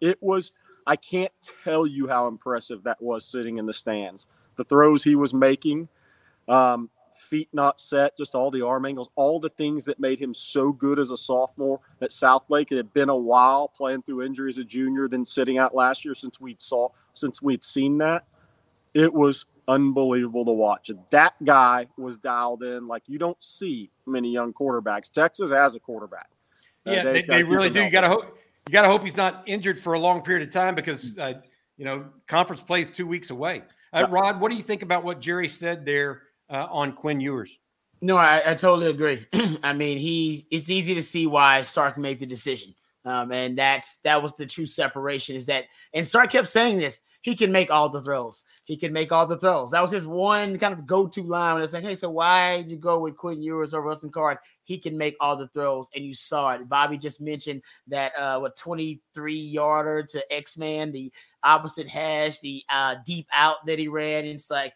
It 0.00 0.18
was, 0.20 0.52
I 0.86 0.96
can't 0.96 1.32
tell 1.64 1.86
you 1.86 2.08
how 2.08 2.26
impressive 2.26 2.82
that 2.84 3.00
was 3.00 3.24
sitting 3.24 3.58
in 3.58 3.66
the 3.66 3.72
stands 3.72 4.26
the 4.56 4.64
throws 4.64 5.04
he 5.04 5.14
was 5.14 5.32
making, 5.32 5.88
um, 6.48 6.90
feet 7.32 7.48
not 7.52 7.80
set, 7.80 8.16
just 8.16 8.34
all 8.34 8.50
the 8.50 8.60
arm 8.60 8.84
angles, 8.84 9.08
all 9.14 9.40
the 9.40 9.48
things 9.48 9.84
that 9.86 9.98
made 9.98 10.18
him 10.18 10.34
so 10.34 10.72
good 10.72 10.98
as 10.98 11.10
a 11.10 11.16
sophomore 11.16 11.80
at 12.00 12.10
Southlake. 12.10 12.70
It 12.72 12.76
had 12.76 12.92
been 12.92 13.08
a 13.08 13.16
while 13.16 13.68
playing 13.68 14.02
through 14.02 14.22
injury 14.22 14.50
as 14.50 14.58
a 14.58 14.64
junior, 14.64 15.08
then 15.08 15.24
sitting 15.24 15.58
out 15.58 15.74
last 15.74 16.04
year 16.04 16.14
since 16.14 16.40
we'd 16.40 16.60
saw 16.60 16.88
since 17.14 17.40
we'd 17.40 17.62
seen 17.62 17.98
that. 17.98 18.24
It 18.92 19.12
was 19.12 19.46
unbelievable 19.68 20.44
to 20.44 20.52
watch. 20.52 20.90
That 21.10 21.34
guy 21.42 21.86
was 21.96 22.18
dialed 22.18 22.62
in 22.62 22.86
like 22.86 23.02
you 23.06 23.18
don't 23.18 23.42
see 23.42 23.90
many 24.06 24.30
young 24.30 24.52
quarterbacks. 24.52 25.10
Texas 25.10 25.50
has 25.50 25.74
a 25.74 25.80
quarterback. 25.80 26.28
Uh, 26.86 26.92
yeah, 26.92 27.04
they, 27.04 27.22
they 27.22 27.42
really 27.42 27.70
do. 27.70 27.82
You 27.82 27.90
got 27.90 28.02
to 28.02 28.08
hope. 28.08 28.38
You 28.68 28.72
got 28.72 28.82
to 28.82 28.88
hope 28.88 29.04
he's 29.04 29.16
not 29.16 29.42
injured 29.46 29.80
for 29.80 29.94
a 29.94 29.98
long 29.98 30.22
period 30.22 30.46
of 30.46 30.52
time 30.52 30.74
because 30.74 31.16
uh, 31.18 31.34
you 31.76 31.84
know 31.84 32.04
conference 32.26 32.62
plays 32.62 32.90
two 32.90 33.06
weeks 33.06 33.30
away. 33.30 33.62
Uh, 33.92 34.06
Rod, 34.08 34.40
what 34.40 34.50
do 34.50 34.56
you 34.56 34.62
think 34.62 34.82
about 34.82 35.04
what 35.04 35.20
Jerry 35.20 35.48
said 35.48 35.84
there 35.84 36.22
uh, 36.48 36.66
on 36.70 36.92
Quinn 36.92 37.20
Ewers? 37.20 37.58
No, 38.00 38.16
I, 38.16 38.42
I 38.44 38.54
totally 38.54 38.90
agree. 38.90 39.26
I 39.62 39.72
mean, 39.72 39.98
he 39.98 40.46
it's 40.50 40.70
easy 40.70 40.94
to 40.94 41.02
see 41.02 41.26
why 41.26 41.62
Sark 41.62 41.98
made 41.98 42.18
the 42.18 42.26
decision. 42.26 42.74
Um, 43.04 43.32
and 43.32 43.56
that's 43.58 43.96
that 43.98 44.22
was 44.22 44.34
the 44.36 44.46
true 44.46 44.66
separation 44.66 45.34
is 45.34 45.46
that 45.46 45.64
and 45.92 46.06
Sark 46.06 46.30
kept 46.30 46.48
saying 46.48 46.78
this 46.78 47.00
he 47.22 47.36
can 47.36 47.50
make 47.50 47.70
all 47.70 47.88
the 47.88 48.02
throws. 48.02 48.44
He 48.64 48.76
can 48.76 48.92
make 48.92 49.12
all 49.12 49.26
the 49.26 49.38
throws. 49.38 49.70
That 49.70 49.80
was 49.80 49.92
his 49.92 50.06
one 50.06 50.58
kind 50.58 50.74
of 50.74 50.86
go-to 50.86 51.22
line 51.22 51.62
it's 51.62 51.72
like, 51.72 51.84
hey, 51.84 51.94
so 51.94 52.10
why 52.10 52.64
you 52.66 52.76
go 52.76 52.98
with 52.98 53.16
Quinn 53.16 53.40
Ewers 53.40 53.72
or 53.72 53.80
Rustin 53.80 54.10
Card? 54.10 54.38
He 54.64 54.76
can 54.76 54.98
make 54.98 55.16
all 55.20 55.36
the 55.36 55.48
throws, 55.48 55.88
and 55.94 56.04
you 56.04 56.14
saw 56.14 56.50
it. 56.50 56.68
Bobby 56.68 56.98
just 56.98 57.20
mentioned 57.20 57.62
that 57.86 58.12
uh 58.18 58.38
what 58.40 58.56
23 58.56 59.34
yarder 59.34 60.02
to 60.02 60.32
X-Man, 60.32 60.92
the 60.92 61.12
opposite 61.42 61.88
hash, 61.88 62.40
the 62.40 62.62
uh 62.68 62.96
deep 63.06 63.26
out 63.32 63.64
that 63.66 63.78
he 63.78 63.88
ran. 63.88 64.24
And 64.24 64.34
it's 64.34 64.50
like 64.50 64.74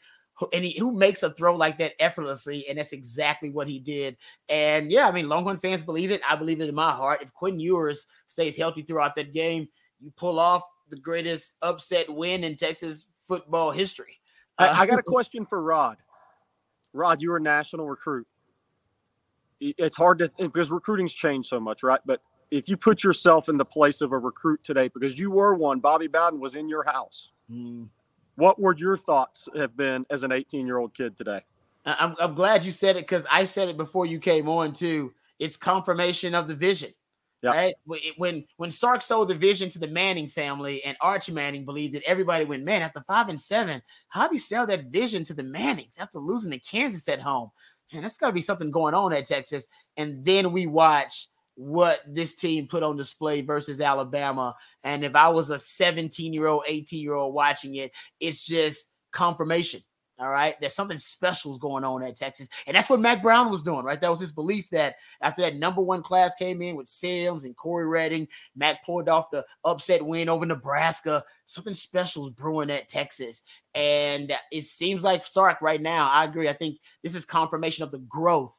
and 0.53 0.65
he 0.65 0.79
who 0.79 0.93
makes 0.93 1.23
a 1.23 1.31
throw 1.31 1.57
like 1.57 1.79
that 1.79 1.95
effortlessly, 1.99 2.69
and 2.69 2.79
that's 2.79 2.93
exactly 2.93 3.51
what 3.51 3.69
he 3.69 3.81
did. 3.81 4.17
And 4.49 4.93
yeah, 4.93 5.09
I 5.09 5.13
mean, 5.13 5.29
Longhorn 5.29 5.59
fans 5.59 5.83
believe 5.83 6.11
it. 6.11 6.21
I 6.29 6.37
believe 6.37 6.61
it 6.61 6.69
in 6.69 6.75
my 6.75 6.93
heart. 6.93 7.23
If 7.23 7.33
Quinn 7.33 7.59
Ewers 7.59 8.07
stays 8.27 8.57
healthy 8.57 8.83
throughout 8.83 9.17
that 9.17 9.33
game, 9.33 9.69
you 10.01 10.13
pull 10.17 10.39
off 10.39 10.63
the 10.89 10.97
greatest 10.97 11.55
upset 11.63 12.09
win 12.09 12.45
in 12.45 12.57
Texas 12.57 13.07
football 13.27 13.71
history. 13.71 14.21
Uh, 14.59 14.75
I, 14.77 14.83
I 14.83 14.87
got 14.87 14.99
a 14.99 15.03
question 15.07 15.45
for 15.45 15.63
Rod. 15.63 15.97
Rod, 16.93 17.21
you're 17.21 17.37
a 17.37 17.41
national 17.41 17.87
recruit. 17.87 18.27
It's 19.61 19.97
hard 19.97 20.19
to 20.19 20.31
because 20.39 20.71
recruiting's 20.71 21.15
changed 21.15 21.49
so 21.49 21.59
much, 21.59 21.83
right? 21.83 22.01
But 22.05 22.21
if 22.51 22.69
you 22.69 22.77
put 22.77 23.03
yourself 23.03 23.49
in 23.49 23.57
the 23.57 23.65
place 23.65 24.01
of 24.01 24.13
a 24.13 24.19
recruit 24.19 24.63
today, 24.63 24.89
because 24.89 25.19
you 25.19 25.31
were 25.31 25.55
one, 25.55 25.81
Bobby 25.81 26.09
Bowden 26.09 26.41
was 26.41 26.57
in 26.57 26.69
your 26.69 26.85
house. 26.85 27.31
Mm. 27.51 27.89
What 28.37 28.61
would 28.61 28.79
your 28.79 28.99
thoughts 28.99 29.49
have 29.57 29.77
been 29.77 30.05
as 30.11 30.23
an 30.23 30.33
18 30.33 30.67
year 30.67 30.79
old 30.79 30.95
kid 30.95 31.17
today? 31.17 31.41
I'm, 31.87 32.17
I'm 32.19 32.35
glad 32.35 32.65
you 32.65 32.73
said 32.73 32.97
it 32.97 33.01
because 33.01 33.27
I 33.31 33.45
said 33.45 33.69
it 33.69 33.77
before 33.77 34.07
you 34.07 34.19
came 34.19 34.49
on 34.49 34.73
too. 34.73 35.15
It's 35.39 35.57
confirmation 35.57 36.35
of 36.35 36.49
the 36.49 36.55
vision. 36.55 36.91
Yep. 37.47 37.55
Right? 37.55 37.75
When 38.17 38.45
when 38.57 38.71
Sark 38.71 39.03
sold 39.03 39.29
the 39.29 39.35
vision 39.35 39.69
to 39.71 39.79
the 39.79 39.89
Manning 39.89 40.29
family 40.29 40.83
and 40.85 40.97
Archie 41.01 41.33
Manning 41.33 41.65
believed 41.65 41.95
that 41.95 42.03
everybody 42.03 42.45
went, 42.45 42.65
man, 42.65 42.83
after 42.83 43.01
five 43.03 43.29
and 43.29 43.41
seven, 43.41 43.81
how 44.09 44.27
did 44.27 44.33
he 44.33 44.39
sell 44.39 44.67
that 44.67 44.87
vision 44.87 45.23
to 45.25 45.35
the 45.35 45.43
Mannings 45.43 45.99
after 45.99 46.19
losing 46.19 46.51
to 46.53 46.59
Kansas 46.59 47.09
at 47.09 47.21
home? 47.21 47.51
And 47.93 48.03
that's 48.03 48.19
got 48.19 48.29
to 48.29 48.33
be 48.33 48.41
something 48.41 48.73
going 48.73 48.95
on 48.95 49.13
at 49.13 49.27
Texas. 49.27 49.69
And 49.97 50.25
then 50.25 50.51
we 50.51 50.67
watch 50.67 51.29
what 51.55 52.01
this 52.07 52.35
team 52.35 52.67
put 52.67 52.83
on 52.83 52.97
display 52.97 53.43
versus 53.43 53.81
Alabama. 53.81 54.55
And 54.83 55.05
if 55.05 55.15
I 55.15 55.29
was 55.29 55.51
a 55.51 55.59
17 55.59 56.33
year 56.33 56.49
old, 56.49 56.65
18 56.67 57.01
year 57.01 57.15
old 57.15 57.35
watching 57.35 57.77
it, 57.77 57.93
it's 58.19 58.45
just 58.45 58.89
confirmation. 59.13 59.83
All 60.19 60.31
right. 60.31 60.59
There's 60.61 60.75
something 60.75 60.97
special 60.97 61.59
going 61.59 61.85
on 61.85 62.03
at 62.03 62.17
Texas. 62.17 62.49
And 62.67 62.75
that's 62.75 62.89
what 62.89 63.01
Mack 63.01 63.23
Brown 63.23 63.51
was 63.51 63.63
doing, 63.63 63.85
right? 63.85 64.01
That 64.01 64.11
was 64.11 64.21
his 64.21 64.33
belief 64.33 64.71
that 64.71 64.97
after 65.21 65.43
that 65.43 65.57
number 65.57 65.83
one 65.83 66.03
class 66.03 66.35
came 66.35 66.63
in 66.63 66.75
with 66.75 66.89
Simms 66.89 67.45
and 67.45 67.55
Cory 67.55 67.87
Redding, 67.87 68.27
Mack 68.55 68.83
pulled 68.83 69.11
off 69.11 69.31
the 69.31 69.45
upset 69.65 70.05
win 70.05 70.31
over 70.31 70.47
Nebraska. 70.47 71.23
Something 71.45 71.75
special 71.75 72.25
is 72.25 72.31
brewing 72.31 72.71
at 72.71 72.89
Texas. 72.89 73.43
And 73.75 74.33
it 74.51 74.65
seems 74.65 75.05
like 75.05 75.23
Sark 75.23 75.61
right 75.61 75.83
now, 75.83 76.09
I 76.09 76.25
agree. 76.25 76.49
I 76.49 76.55
think 76.55 76.79
this 77.03 77.15
is 77.15 77.27
confirmation 77.27 77.85
of 77.85 77.93
the 77.93 77.99
growth 77.99 78.59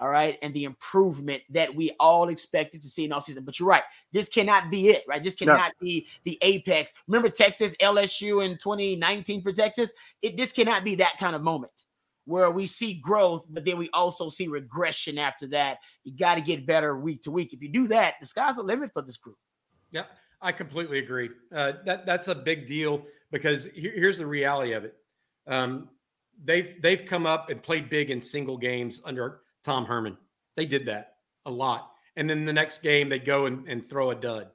all 0.00 0.08
right, 0.08 0.38
and 0.42 0.54
the 0.54 0.64
improvement 0.64 1.42
that 1.50 1.74
we 1.74 1.90
all 2.00 2.28
expected 2.28 2.82
to 2.82 2.88
see 2.88 3.04
in 3.04 3.12
all 3.12 3.20
season. 3.20 3.44
But 3.44 3.58
you're 3.58 3.68
right, 3.68 3.82
this 4.12 4.28
cannot 4.28 4.70
be 4.70 4.88
it, 4.88 5.04
right? 5.06 5.22
This 5.22 5.34
cannot 5.34 5.72
no. 5.80 5.86
be 5.86 6.08
the 6.24 6.38
apex. 6.42 6.92
Remember 7.06 7.28
Texas, 7.28 7.76
LSU 7.80 8.44
in 8.44 8.52
2019 8.58 9.42
for 9.42 9.52
Texas? 9.52 9.92
It 10.22 10.36
this 10.36 10.52
cannot 10.52 10.84
be 10.84 10.94
that 10.96 11.18
kind 11.18 11.36
of 11.36 11.42
moment 11.42 11.84
where 12.24 12.50
we 12.50 12.64
see 12.64 12.94
growth, 12.94 13.46
but 13.50 13.64
then 13.64 13.76
we 13.76 13.90
also 13.92 14.28
see 14.28 14.48
regression 14.48 15.18
after 15.18 15.46
that. 15.48 15.78
You 16.04 16.16
got 16.16 16.36
to 16.36 16.40
get 16.40 16.66
better 16.66 16.96
week 16.96 17.22
to 17.22 17.30
week. 17.30 17.52
If 17.52 17.62
you 17.62 17.68
do 17.68 17.88
that, 17.88 18.14
the 18.20 18.26
sky's 18.26 18.56
the 18.56 18.62
limit 18.62 18.92
for 18.92 19.02
this 19.02 19.16
group. 19.16 19.36
Yeah, 19.90 20.04
I 20.40 20.52
completely 20.52 20.98
agree. 20.98 21.30
Uh, 21.54 21.72
that 21.84 22.06
that's 22.06 22.28
a 22.28 22.34
big 22.34 22.66
deal 22.66 23.02
because 23.30 23.66
here, 23.74 23.92
here's 23.94 24.18
the 24.18 24.26
reality 24.26 24.72
of 24.72 24.84
it. 24.84 24.94
Um, 25.46 25.88
they've 26.44 26.80
they've 26.80 27.04
come 27.04 27.26
up 27.26 27.50
and 27.50 27.62
played 27.62 27.90
big 27.90 28.10
in 28.10 28.20
single 28.20 28.56
games 28.56 29.02
under 29.04 29.40
Tom 29.64 29.84
Herman. 29.84 30.16
They 30.56 30.66
did 30.66 30.86
that 30.86 31.14
a 31.46 31.50
lot. 31.50 31.92
And 32.16 32.28
then 32.28 32.44
the 32.44 32.52
next 32.52 32.82
game 32.82 33.08
they 33.08 33.18
go 33.18 33.46
and, 33.46 33.66
and 33.68 33.86
throw 33.86 34.10
a 34.10 34.14
dud, 34.14 34.50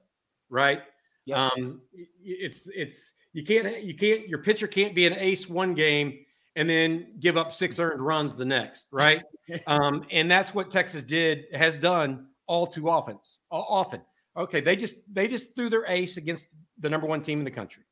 right? 0.50 0.82
Yeah. 1.26 1.48
Um, 1.48 1.82
it's 2.24 2.70
it's 2.70 3.12
you 3.34 3.44
can't 3.44 3.84
you 3.84 3.96
can't 3.96 4.28
your 4.28 4.40
pitcher 4.40 4.68
can't 4.68 4.94
be 4.94 5.06
an 5.06 5.14
ace 5.14 5.50
one 5.50 5.74
game 5.74 6.20
and 6.56 6.70
then 6.70 7.08
give 7.20 7.38
up 7.38 7.52
six 7.52 7.80
earned 7.80 8.06
runs 8.06 8.36
the 8.36 8.46
next, 8.46 8.88
right? 8.92 9.24
um, 9.68 10.06
and 10.12 10.30
that's 10.30 10.54
what 10.54 10.72
Texas 10.72 11.04
did 11.04 11.46
has 11.54 11.78
done 11.78 12.28
all 12.48 12.68
too 12.68 12.90
often. 12.90 13.18
Often, 13.52 14.02
okay, 14.38 14.62
they 14.62 14.76
just 14.76 14.96
they 15.12 15.28
just 15.28 15.56
threw 15.56 15.70
their 15.70 15.86
ace 15.88 16.18
against 16.18 16.48
the 16.80 16.90
number 16.90 17.08
one 17.08 17.22
team 17.22 17.40
in 17.40 17.46
the 17.46 17.52
country, 17.52 17.84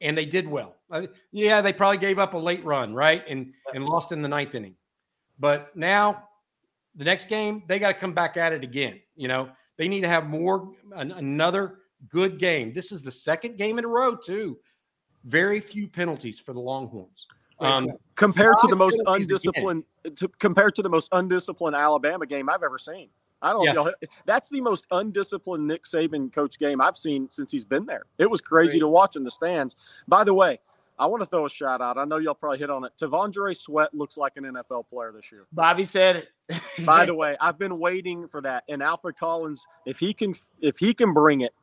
and 0.00 0.16
they 0.16 0.26
did 0.26 0.48
well. 0.48 0.76
Uh, 0.90 1.06
yeah, 1.32 1.60
they 1.60 1.72
probably 1.72 1.98
gave 1.98 2.18
up 2.18 2.34
a 2.34 2.38
late 2.38 2.64
run, 2.64 2.94
right, 2.94 3.22
and 3.28 3.52
and 3.74 3.84
lost 3.84 4.12
in 4.12 4.22
the 4.22 4.28
ninth 4.28 4.54
inning. 4.54 4.74
But 5.38 5.74
now 5.76 6.28
the 6.94 7.04
next 7.04 7.28
game, 7.28 7.62
they 7.66 7.78
got 7.78 7.88
to 7.88 7.94
come 7.94 8.12
back 8.12 8.36
at 8.36 8.52
it 8.52 8.64
again. 8.64 9.00
You 9.16 9.28
know, 9.28 9.50
they 9.76 9.88
need 9.88 10.00
to 10.02 10.08
have 10.08 10.28
more, 10.28 10.72
an, 10.94 11.12
another 11.12 11.78
good 12.08 12.38
game. 12.38 12.72
This 12.72 12.92
is 12.92 13.02
the 13.02 13.10
second 13.10 13.56
game 13.56 13.78
in 13.78 13.84
a 13.84 13.88
row, 13.88 14.16
too. 14.16 14.58
Very 15.24 15.60
few 15.60 15.86
penalties 15.86 16.40
for 16.40 16.52
the 16.52 16.60
Longhorns. 16.60 17.26
Um, 17.60 17.90
compared 18.14 18.54
to 18.62 18.68
the 18.68 18.76
most 18.76 18.98
undisciplined, 19.06 19.84
to, 20.16 20.28
compared 20.38 20.74
to 20.76 20.82
the 20.82 20.88
most 20.88 21.10
undisciplined 21.12 21.76
Alabama 21.76 22.24
game 22.24 22.48
I've 22.48 22.62
ever 22.62 22.78
seen. 22.78 23.10
I 23.42 23.52
don't 23.52 23.64
yes. 23.64 23.74
know. 23.74 23.92
That's 24.26 24.48
the 24.48 24.60
most 24.60 24.86
undisciplined 24.90 25.66
Nick 25.66 25.84
Saban 25.84 26.32
coach 26.32 26.58
game 26.58 26.80
I've 26.80 26.96
seen 26.96 27.28
since 27.30 27.52
he's 27.52 27.64
been 27.64 27.86
there. 27.86 28.04
It 28.18 28.30
was 28.30 28.40
crazy 28.40 28.72
Great. 28.72 28.80
to 28.80 28.88
watch 28.88 29.16
in 29.16 29.24
the 29.24 29.30
stands. 29.30 29.76
By 30.08 30.24
the 30.24 30.34
way, 30.34 30.58
I 31.00 31.06
want 31.06 31.22
to 31.22 31.26
throw 31.26 31.46
a 31.46 31.50
shout 31.50 31.80
out. 31.80 31.96
I 31.96 32.04
know 32.04 32.18
y'all 32.18 32.34
probably 32.34 32.58
hit 32.58 32.68
on 32.68 32.84
it. 32.84 32.92
T'Vondre 33.00 33.56
Sweat 33.56 33.94
looks 33.94 34.18
like 34.18 34.34
an 34.36 34.44
NFL 34.44 34.86
player 34.90 35.12
this 35.16 35.32
year. 35.32 35.46
Bobby 35.50 35.82
said 35.82 36.28
it. 36.48 36.60
By 36.84 37.06
the 37.06 37.14
way, 37.16 37.38
I've 37.40 37.58
been 37.58 37.78
waiting 37.78 38.28
for 38.28 38.42
that. 38.42 38.64
And 38.68 38.82
Alfred 38.82 39.16
Collins, 39.16 39.66
if 39.86 39.98
he 39.98 40.12
can, 40.12 40.34
if 40.60 40.78
he 40.78 40.92
can 40.92 41.14
bring 41.14 41.40
it, 41.40 41.54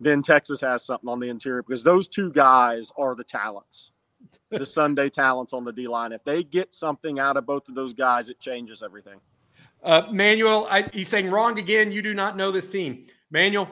then 0.00 0.22
Texas 0.22 0.60
has 0.60 0.84
something 0.84 1.08
on 1.08 1.20
the 1.20 1.28
interior 1.28 1.62
because 1.62 1.84
those 1.84 2.08
two 2.08 2.32
guys 2.32 2.90
are 2.98 3.14
the 3.14 3.22
talents, 3.22 3.92
the 4.50 4.66
Sunday 4.66 5.08
talents 5.08 5.52
on 5.52 5.64
the 5.64 5.72
D 5.72 5.86
line. 5.86 6.10
If 6.10 6.24
they 6.24 6.42
get 6.42 6.74
something 6.74 7.20
out 7.20 7.36
of 7.36 7.46
both 7.46 7.68
of 7.68 7.76
those 7.76 7.92
guys, 7.92 8.28
it 8.28 8.40
changes 8.40 8.82
everything. 8.82 9.20
Uh, 9.84 10.08
Manuel, 10.10 10.66
I, 10.68 10.88
he's 10.92 11.08
saying 11.08 11.30
wrong 11.30 11.60
again. 11.60 11.92
You 11.92 12.02
do 12.02 12.12
not 12.12 12.36
know 12.36 12.50
this 12.50 12.72
team, 12.72 13.04
Manuel. 13.30 13.68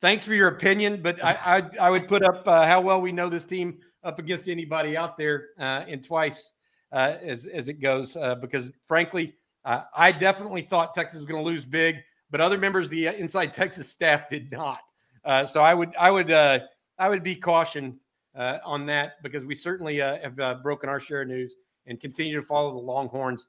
Thanks 0.00 0.24
for 0.24 0.34
your 0.34 0.48
opinion, 0.48 1.02
but 1.02 1.22
I 1.24 1.38
I, 1.44 1.86
I 1.86 1.90
would 1.90 2.06
put 2.06 2.22
up 2.22 2.46
uh, 2.46 2.64
how 2.66 2.80
well 2.80 3.00
we 3.00 3.10
know 3.10 3.28
this 3.28 3.44
team 3.44 3.80
up 4.04 4.18
against 4.18 4.48
anybody 4.48 4.96
out 4.96 5.16
there 5.16 5.48
uh, 5.58 5.84
in 5.88 6.02
twice 6.02 6.52
uh, 6.92 7.16
as 7.22 7.46
as 7.46 7.68
it 7.68 7.80
goes. 7.80 8.16
Uh, 8.16 8.36
because 8.36 8.70
frankly, 8.86 9.34
uh, 9.64 9.82
I 9.94 10.12
definitely 10.12 10.62
thought 10.62 10.94
Texas 10.94 11.18
was 11.18 11.26
going 11.26 11.42
to 11.42 11.48
lose 11.48 11.64
big, 11.64 11.96
but 12.30 12.40
other 12.40 12.58
members 12.58 12.86
of 12.86 12.90
the 12.92 13.06
inside 13.08 13.52
Texas 13.52 13.88
staff 13.88 14.28
did 14.28 14.50
not. 14.52 14.80
Uh, 15.24 15.44
so 15.44 15.62
I 15.62 15.74
would 15.74 15.94
I 15.96 16.10
would 16.10 16.30
uh, 16.30 16.60
I 16.98 17.08
would 17.08 17.22
be 17.22 17.34
cautioned 17.34 17.98
on 18.36 18.84
that 18.86 19.22
because 19.22 19.44
we 19.44 19.54
certainly 19.54 19.98
have 19.98 20.62
broken 20.62 20.88
our 20.88 21.00
share 21.00 21.22
of 21.22 21.28
news 21.28 21.54
and 21.86 22.00
continue 22.00 22.34
to 22.36 22.42
follow 22.42 22.72
the 22.72 22.80
Longhorns 22.80 23.46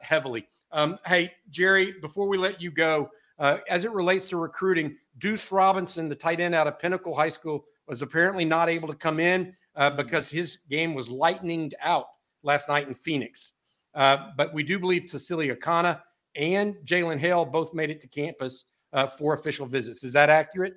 heavily. 0.00 0.46
Um, 0.72 0.98
hey 1.06 1.32
Jerry, 1.50 1.94
before 2.00 2.28
we 2.28 2.38
let 2.38 2.60
you 2.60 2.70
go. 2.70 3.10
as 3.38 3.84
it 3.84 3.92
relates 3.92 4.26
to 4.26 4.36
recruiting, 4.36 4.96
Duce 5.18 5.50
Robinson, 5.52 6.08
the 6.08 6.14
tight 6.14 6.40
end 6.40 6.54
out 6.54 6.66
of 6.66 6.78
Pinnacle 6.78 7.14
High 7.14 7.28
School, 7.28 7.64
was 7.88 8.02
apparently 8.02 8.44
not 8.44 8.68
able 8.68 8.88
to 8.88 8.94
come 8.94 9.18
in 9.18 9.54
uh, 9.76 9.90
because 9.90 10.28
his 10.28 10.58
game 10.68 10.94
was 10.94 11.08
lightninged 11.08 11.72
out 11.80 12.06
last 12.42 12.68
night 12.68 12.86
in 12.86 12.94
Phoenix. 12.94 13.52
Uh, 13.94 14.28
but 14.36 14.52
we 14.52 14.62
do 14.62 14.78
believe 14.78 15.02
Tausili 15.02 15.56
Akana 15.56 16.00
and 16.36 16.76
Jalen 16.84 17.18
Hale 17.18 17.44
both 17.44 17.72
made 17.74 17.90
it 17.90 18.00
to 18.02 18.08
campus 18.08 18.66
uh, 18.92 19.06
for 19.06 19.34
official 19.34 19.66
visits. 19.66 20.04
Is 20.04 20.12
that 20.12 20.30
accurate? 20.30 20.74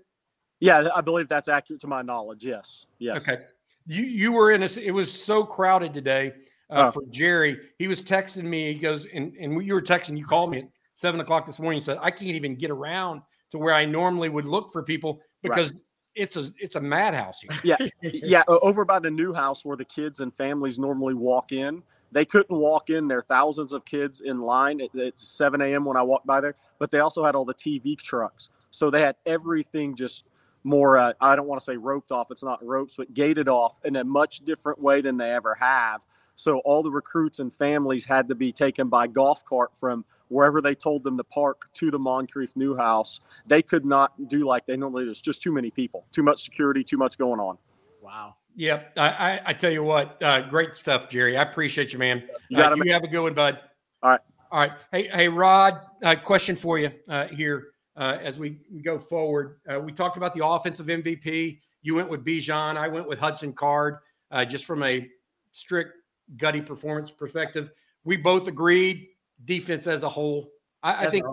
Yeah, 0.59 0.89
I 0.95 1.01
believe 1.01 1.27
that's 1.27 1.47
accurate 1.47 1.81
to 1.81 1.87
my 1.87 2.01
knowledge. 2.01 2.45
Yes. 2.45 2.85
Yes. 2.99 3.27
Okay. 3.27 3.43
You 3.87 4.03
you 4.03 4.31
were 4.31 4.51
in 4.51 4.61
a. 4.61 4.69
It 4.79 4.91
was 4.91 5.11
so 5.11 5.43
crowded 5.43 5.93
today 5.93 6.33
uh, 6.69 6.87
oh. 6.87 6.91
for 6.91 7.03
Jerry. 7.09 7.59
He 7.79 7.87
was 7.87 8.03
texting 8.03 8.43
me. 8.43 8.71
He 8.71 8.79
goes 8.79 9.07
and 9.11 9.35
and 9.37 9.65
you 9.65 9.73
were 9.73 9.81
texting. 9.81 10.17
You 10.17 10.25
called 10.25 10.51
me 10.51 10.59
at 10.59 10.69
seven 10.93 11.19
o'clock 11.19 11.47
this 11.47 11.57
morning. 11.57 11.79
and 11.79 11.85
said 11.85 11.97
I 11.99 12.11
can't 12.11 12.35
even 12.35 12.55
get 12.55 12.69
around 12.69 13.21
to 13.51 13.57
where 13.57 13.73
I 13.73 13.85
normally 13.85 14.29
would 14.29 14.45
look 14.45 14.71
for 14.71 14.83
people 14.83 15.19
because 15.41 15.73
right 15.73 15.81
it's 16.15 16.35
a 16.35 16.51
it's 16.57 16.75
a 16.75 16.81
madhouse 16.81 17.41
here. 17.41 17.51
Yeah, 17.63 17.87
yeah. 18.01 18.43
Over 18.47 18.85
by 18.85 18.99
the 18.99 19.09
Neuhaus 19.09 19.63
where 19.63 19.77
the 19.77 19.85
kids 19.85 20.19
and 20.19 20.33
families 20.33 20.77
normally 20.77 21.13
walk 21.13 21.51
in, 21.51 21.83
they 22.11 22.25
couldn't 22.25 22.57
walk 22.57 22.89
in. 22.89 23.07
There 23.07 23.21
thousands 23.21 23.73
of 23.73 23.85
kids 23.85 24.21
in 24.21 24.41
line. 24.41 24.81
It, 24.81 24.91
it's 24.93 25.27
7 25.27 25.61
a.m. 25.61 25.85
when 25.85 25.97
I 25.97 26.01
walked 26.01 26.27
by 26.27 26.41
there, 26.41 26.55
but 26.79 26.91
they 26.91 26.99
also 26.99 27.25
had 27.25 27.35
all 27.35 27.45
the 27.45 27.53
TV 27.53 27.97
trucks, 27.97 28.49
so 28.71 28.89
they 28.89 29.01
had 29.01 29.15
everything 29.25 29.95
just 29.95 30.25
more. 30.63 30.97
Uh, 30.97 31.13
I 31.21 31.35
don't 31.35 31.47
want 31.47 31.61
to 31.61 31.65
say 31.65 31.77
roped 31.77 32.11
off. 32.11 32.31
It's 32.31 32.43
not 32.43 32.63
ropes, 32.65 32.95
but 32.97 33.13
gated 33.13 33.47
off 33.47 33.79
in 33.83 33.95
a 33.95 34.03
much 34.03 34.39
different 34.39 34.81
way 34.81 35.01
than 35.01 35.17
they 35.17 35.31
ever 35.31 35.55
have. 35.55 36.01
So 36.35 36.57
all 36.59 36.81
the 36.81 36.91
recruits 36.91 37.39
and 37.39 37.53
families 37.53 38.03
had 38.03 38.27
to 38.29 38.35
be 38.35 38.51
taken 38.51 38.89
by 38.89 39.07
golf 39.07 39.45
cart 39.45 39.71
from 39.75 40.05
wherever 40.31 40.61
they 40.61 40.73
told 40.73 41.03
them 41.03 41.17
to 41.17 41.23
park 41.25 41.69
to 41.73 41.91
the 41.91 41.99
Moncrief 41.99 42.53
Neuhaus. 42.53 43.19
they 43.45 43.61
could 43.61 43.85
not 43.85 44.29
do 44.29 44.45
like 44.45 44.65
they 44.65 44.77
normally 44.77 45.03
do. 45.03 45.11
It's 45.11 45.19
just 45.19 45.41
too 45.41 45.51
many 45.51 45.69
people, 45.69 46.05
too 46.11 46.23
much 46.23 46.43
security, 46.43 46.83
too 46.83 46.97
much 46.97 47.17
going 47.17 47.39
on. 47.39 47.57
Wow. 48.01 48.35
Yep. 48.55 48.93
I, 48.97 49.09
I, 49.09 49.41
I 49.47 49.53
tell 49.53 49.71
you 49.71 49.83
what, 49.83 50.21
uh, 50.23 50.41
great 50.49 50.73
stuff, 50.73 51.09
Jerry. 51.09 51.37
I 51.37 51.43
appreciate 51.43 51.91
you, 51.93 51.99
man. 51.99 52.27
You 52.49 52.57
got 52.57 52.71
uh, 52.71 52.75
you 52.83 52.93
have 52.93 53.03
a 53.03 53.07
good 53.07 53.21
one, 53.21 53.33
bud. 53.33 53.59
All 54.01 54.11
right. 54.11 54.19
All 54.51 54.59
right. 54.59 54.71
Hey, 54.91 55.09
hey, 55.09 55.29
Rod. 55.29 55.81
Uh, 56.01 56.15
question 56.15 56.55
for 56.55 56.79
you 56.79 56.91
uh, 57.09 57.27
here 57.27 57.67
uh, 57.97 58.17
as 58.21 58.37
we, 58.37 58.57
we 58.73 58.81
go 58.81 58.97
forward. 58.97 59.59
Uh, 59.69 59.79
we 59.79 59.91
talked 59.91 60.17
about 60.17 60.33
the 60.33 60.45
offensive 60.45 60.87
MVP. 60.87 61.59
You 61.81 61.95
went 61.95 62.09
with 62.09 62.23
Bijan. 62.23 62.77
I 62.77 62.87
went 62.87 63.07
with 63.07 63.19
Hudson 63.19 63.53
Card. 63.53 63.97
Uh, 64.29 64.45
just 64.45 64.63
from 64.63 64.81
a 64.83 65.07
strict 65.51 65.93
gutty 66.37 66.61
performance 66.61 67.11
perspective, 67.11 67.71
we 68.05 68.15
both 68.15 68.47
agreed 68.47 69.07
defense 69.45 69.87
as 69.87 70.03
a 70.03 70.09
whole. 70.09 70.51
I, 70.83 71.07
I 71.07 71.09
think 71.09 71.25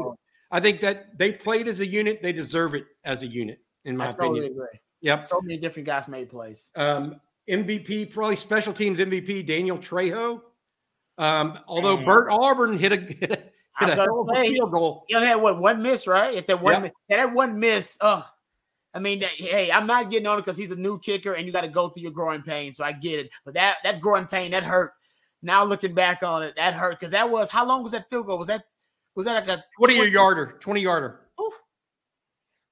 I 0.50 0.61
think 0.61 0.80
that 0.80 1.18
they 1.18 1.32
played 1.32 1.68
as 1.68 1.80
a 1.80 1.86
unit. 1.86 2.22
They 2.22 2.32
deserve 2.32 2.74
it 2.74 2.86
as 3.04 3.22
a 3.22 3.26
unit, 3.26 3.61
in 3.84 3.96
my 3.96 4.06
I 4.06 4.11
opinion. 4.11 4.34
totally 4.34 4.46
agree. 4.46 4.80
Yep. 5.00 5.26
So 5.26 5.40
many 5.42 5.59
different 5.59 5.86
guys 5.86 6.09
made 6.09 6.30
plays. 6.30 6.70
Um, 6.74 7.20
MVP, 7.48 8.11
probably 8.11 8.36
special 8.36 8.72
teams 8.72 8.98
MVP, 8.98 9.46
Daniel 9.46 9.78
Trejo. 9.78 10.40
Um, 11.18 11.59
although 11.66 11.96
Man. 11.96 12.06
Bert 12.06 12.28
Auburn 12.30 12.78
hit 12.78 12.92
a 12.92 12.96
hit 12.96 13.30
a, 13.30 13.42
hit 13.80 13.90
a 13.90 13.94
hell 13.94 14.20
of 14.20 14.28
a 14.30 14.34
say, 14.34 14.54
field 14.54 14.72
goal. 14.72 15.04
He 15.09 15.14
had 15.14 15.36
what 15.36 15.59
one 15.59 15.82
miss, 15.82 16.06
right? 16.06 16.34
If 16.34 16.46
that 16.46 16.61
one, 16.61 16.82
mi- 16.82 16.92
that 17.09 17.32
one 17.32 17.59
miss, 17.59 17.98
oh, 18.00 18.24
I 18.94 19.00
mean, 19.00 19.20
that, 19.20 19.30
hey, 19.30 19.70
I'm 19.70 19.86
not 19.86 20.11
getting 20.11 20.26
on 20.26 20.38
it 20.38 20.42
because 20.42 20.56
he's 20.56 20.72
a 20.72 20.76
new 20.76 20.98
kicker 20.98 21.34
and 21.34 21.46
you 21.46 21.52
got 21.52 21.62
to 21.62 21.68
go 21.68 21.88
through 21.88 22.02
your 22.02 22.12
growing 22.12 22.42
pain. 22.42 22.74
So 22.74 22.84
I 22.84 22.92
get 22.92 23.20
it, 23.20 23.30
but 23.44 23.54
that 23.54 23.76
that 23.84 24.00
growing 24.00 24.26
pain 24.26 24.50
that 24.52 24.64
hurt. 24.64 24.92
Now 25.43 25.64
looking 25.64 25.95
back 25.95 26.22
on 26.22 26.43
it, 26.43 26.57
that 26.57 26.74
hurt 26.74 26.99
because 26.99 27.12
that 27.12 27.30
was 27.30 27.51
how 27.51 27.64
long 27.66 27.82
was 27.82 27.93
that 27.93 28.09
field 28.11 28.26
goal? 28.26 28.39
Was 28.39 28.49
that 28.49 28.64
was 29.14 29.26
that 29.26 29.34
like 29.34 29.59
a 29.59 29.64
20 29.76 30.09
yarder, 30.11 30.57
20 30.61 30.80
yarder. 30.80 31.20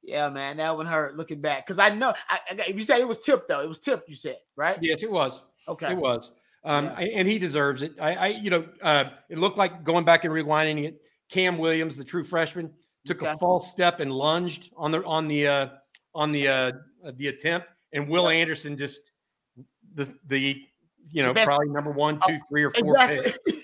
Yeah, 0.02 0.28
man, 0.28 0.56
that 0.58 0.76
one 0.76 0.86
hurt. 0.86 1.16
Looking 1.16 1.40
back, 1.40 1.66
because 1.66 1.78
I 1.80 1.88
know 1.90 2.12
I, 2.28 2.38
I, 2.50 2.70
you 2.70 2.84
said 2.84 3.00
it 3.00 3.08
was 3.08 3.18
tipped 3.18 3.48
though. 3.48 3.60
It 3.60 3.68
was 3.68 3.80
tipped. 3.80 4.08
You 4.08 4.14
said 4.14 4.36
right? 4.56 4.78
Yes, 4.80 5.02
it 5.02 5.10
was. 5.10 5.42
Okay. 5.68 5.92
It 5.92 5.96
was. 5.96 6.30
Um, 6.64 6.86
Yeah. 6.86 6.94
I- 6.96 7.02
and 7.14 7.26
he 7.28 7.38
deserves 7.38 7.82
it. 7.82 7.92
I, 8.00 8.14
I 8.14 8.26
you 8.28 8.50
know, 8.50 8.68
uh, 8.82 9.04
it 9.28 9.38
looked 9.38 9.56
like 9.56 9.82
going 9.82 10.04
back 10.04 10.24
and 10.24 10.32
rewinding 10.32 10.84
it. 10.84 11.00
Cam 11.28 11.58
Williams, 11.58 11.96
the 11.96 12.04
true 12.04 12.22
freshman, 12.22 12.72
took 13.04 13.22
a 13.22 13.36
false 13.38 13.68
step 13.68 13.98
and 13.98 14.12
lunged 14.12 14.70
on 14.76 14.92
the 14.92 15.04
on 15.04 15.26
the 15.26 15.46
uh, 15.46 15.68
on 16.14 16.30
the 16.30 16.46
uh, 16.46 16.72
the 17.16 17.26
attempt, 17.28 17.66
and 17.92 18.08
Will 18.08 18.28
Anderson 18.28 18.76
just 18.76 19.10
the 19.94 20.12
the 20.26 20.62
you 21.10 21.22
know 21.22 21.32
probably 21.34 21.68
number 21.68 21.90
one, 21.90 22.20
two, 22.26 22.38
three, 22.48 22.64
or 22.64 22.70
four 22.70 22.96
pick. 22.96 23.18
Exactly. 23.26 23.62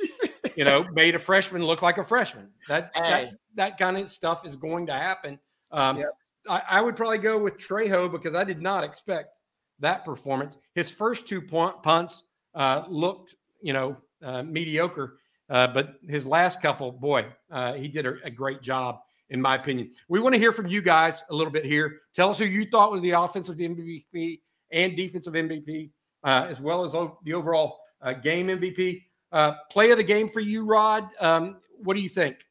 you 0.56 0.64
know, 0.64 0.84
made 0.92 1.14
a 1.14 1.18
freshman 1.18 1.64
look 1.64 1.82
like 1.82 1.98
a 1.98 2.04
freshman. 2.04 2.48
That 2.68 2.90
Hey. 2.94 3.02
that, 3.02 3.34
that 3.54 3.78
kind 3.78 3.96
of 3.98 4.10
stuff 4.10 4.46
is 4.46 4.56
going 4.56 4.86
to 4.86 4.92
happen. 4.92 5.38
Um, 5.70 5.98
Yep. 5.98 6.08
I, 6.48 6.62
I 6.68 6.80
would 6.80 6.96
probably 6.96 7.18
go 7.18 7.38
with 7.38 7.58
Trejo 7.58 8.10
because 8.10 8.34
I 8.34 8.44
did 8.44 8.60
not 8.60 8.84
expect 8.84 9.40
that 9.80 10.04
performance. 10.04 10.58
His 10.74 10.90
first 10.90 11.28
two 11.28 11.40
punt, 11.40 11.82
punts 11.82 12.24
uh, 12.54 12.84
looked, 12.88 13.36
you 13.60 13.72
know, 13.72 13.96
uh, 14.22 14.42
mediocre, 14.42 15.18
uh, 15.50 15.68
but 15.68 15.94
his 16.08 16.26
last 16.26 16.60
couple, 16.62 16.92
boy, 16.92 17.26
uh, 17.50 17.74
he 17.74 17.88
did 17.88 18.06
a, 18.06 18.14
a 18.24 18.30
great 18.30 18.62
job, 18.62 19.00
in 19.30 19.40
my 19.40 19.54
opinion. 19.54 19.90
We 20.08 20.20
want 20.20 20.34
to 20.34 20.38
hear 20.38 20.52
from 20.52 20.66
you 20.66 20.82
guys 20.82 21.22
a 21.30 21.34
little 21.34 21.52
bit 21.52 21.64
here. 21.64 22.00
Tell 22.14 22.30
us 22.30 22.38
who 22.38 22.44
you 22.44 22.64
thought 22.64 22.90
was 22.90 23.02
the 23.02 23.10
offensive 23.10 23.56
MVP 23.56 24.40
and 24.70 24.96
defensive 24.96 25.34
MVP, 25.34 25.90
uh, 26.24 26.46
as 26.48 26.60
well 26.60 26.84
as 26.84 26.94
o- 26.94 27.18
the 27.24 27.34
overall 27.34 27.80
uh, 28.02 28.12
game 28.12 28.48
MVP. 28.48 29.02
Uh, 29.32 29.52
play 29.70 29.90
of 29.90 29.96
the 29.96 30.04
game 30.04 30.28
for 30.28 30.40
you, 30.40 30.64
Rod. 30.64 31.08
Um, 31.20 31.56
what 31.78 31.94
do 31.96 32.02
you 32.02 32.08
think? 32.08 32.44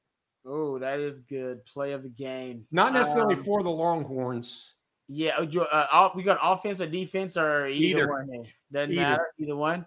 oh, 0.43 0.80
that 0.80 0.99
is 0.99 1.19
good. 1.22 1.63
Play 1.67 1.91
of 1.93 2.01
the 2.01 2.09
game. 2.09 2.65
Not 2.72 2.93
necessarily 2.93 3.36
Um, 3.36 3.43
for 3.43 3.61
the 3.61 3.69
Longhorns. 3.69 4.74
Yeah, 5.07 5.36
uh, 5.38 5.45
uh, 5.72 5.88
all- 5.91 6.13
we 6.15 6.24
got 6.24 6.39
offense 6.41 6.82
or 6.82 6.88
defense 6.88 7.38
or 7.38 7.67
either, 7.67 7.99
Either. 8.03 8.09
one. 8.09 8.28
here. 8.34 8.43
Doesn't 8.72 8.91
Either. 8.93 9.01
matter. 9.01 9.28
Either 9.39 9.55
one. 9.55 9.86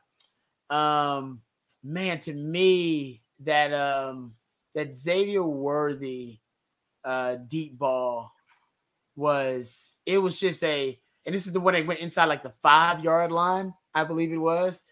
Um, 0.71 1.41
man, 1.83 2.21
to 2.21 2.33
me, 2.33 3.23
that 3.41 3.73
um 3.75 4.35
that 4.77 4.95
Xavier 4.95 5.43
Worthy 5.43 6.39
uh 7.05 7.35
deep 7.49 7.77
ball 7.79 8.33
was 9.17 9.99
it 10.07 10.19
was 10.19 10.39
just 10.39 10.63
a 10.65 10.99
and 11.27 11.35
this 11.35 11.47
is 11.47 11.53
the 11.53 11.61
one 11.61 11.75
that 11.75 11.87
went 11.87 12.01
inside 12.01 12.27
like 12.27 12.43
the 12.43 12.55
five 12.63 13.03
yard 13.03 13.33
line, 13.33 13.73
I 13.95 14.05
believe 14.05 14.33
it 14.33 14.39
was. 14.39 14.85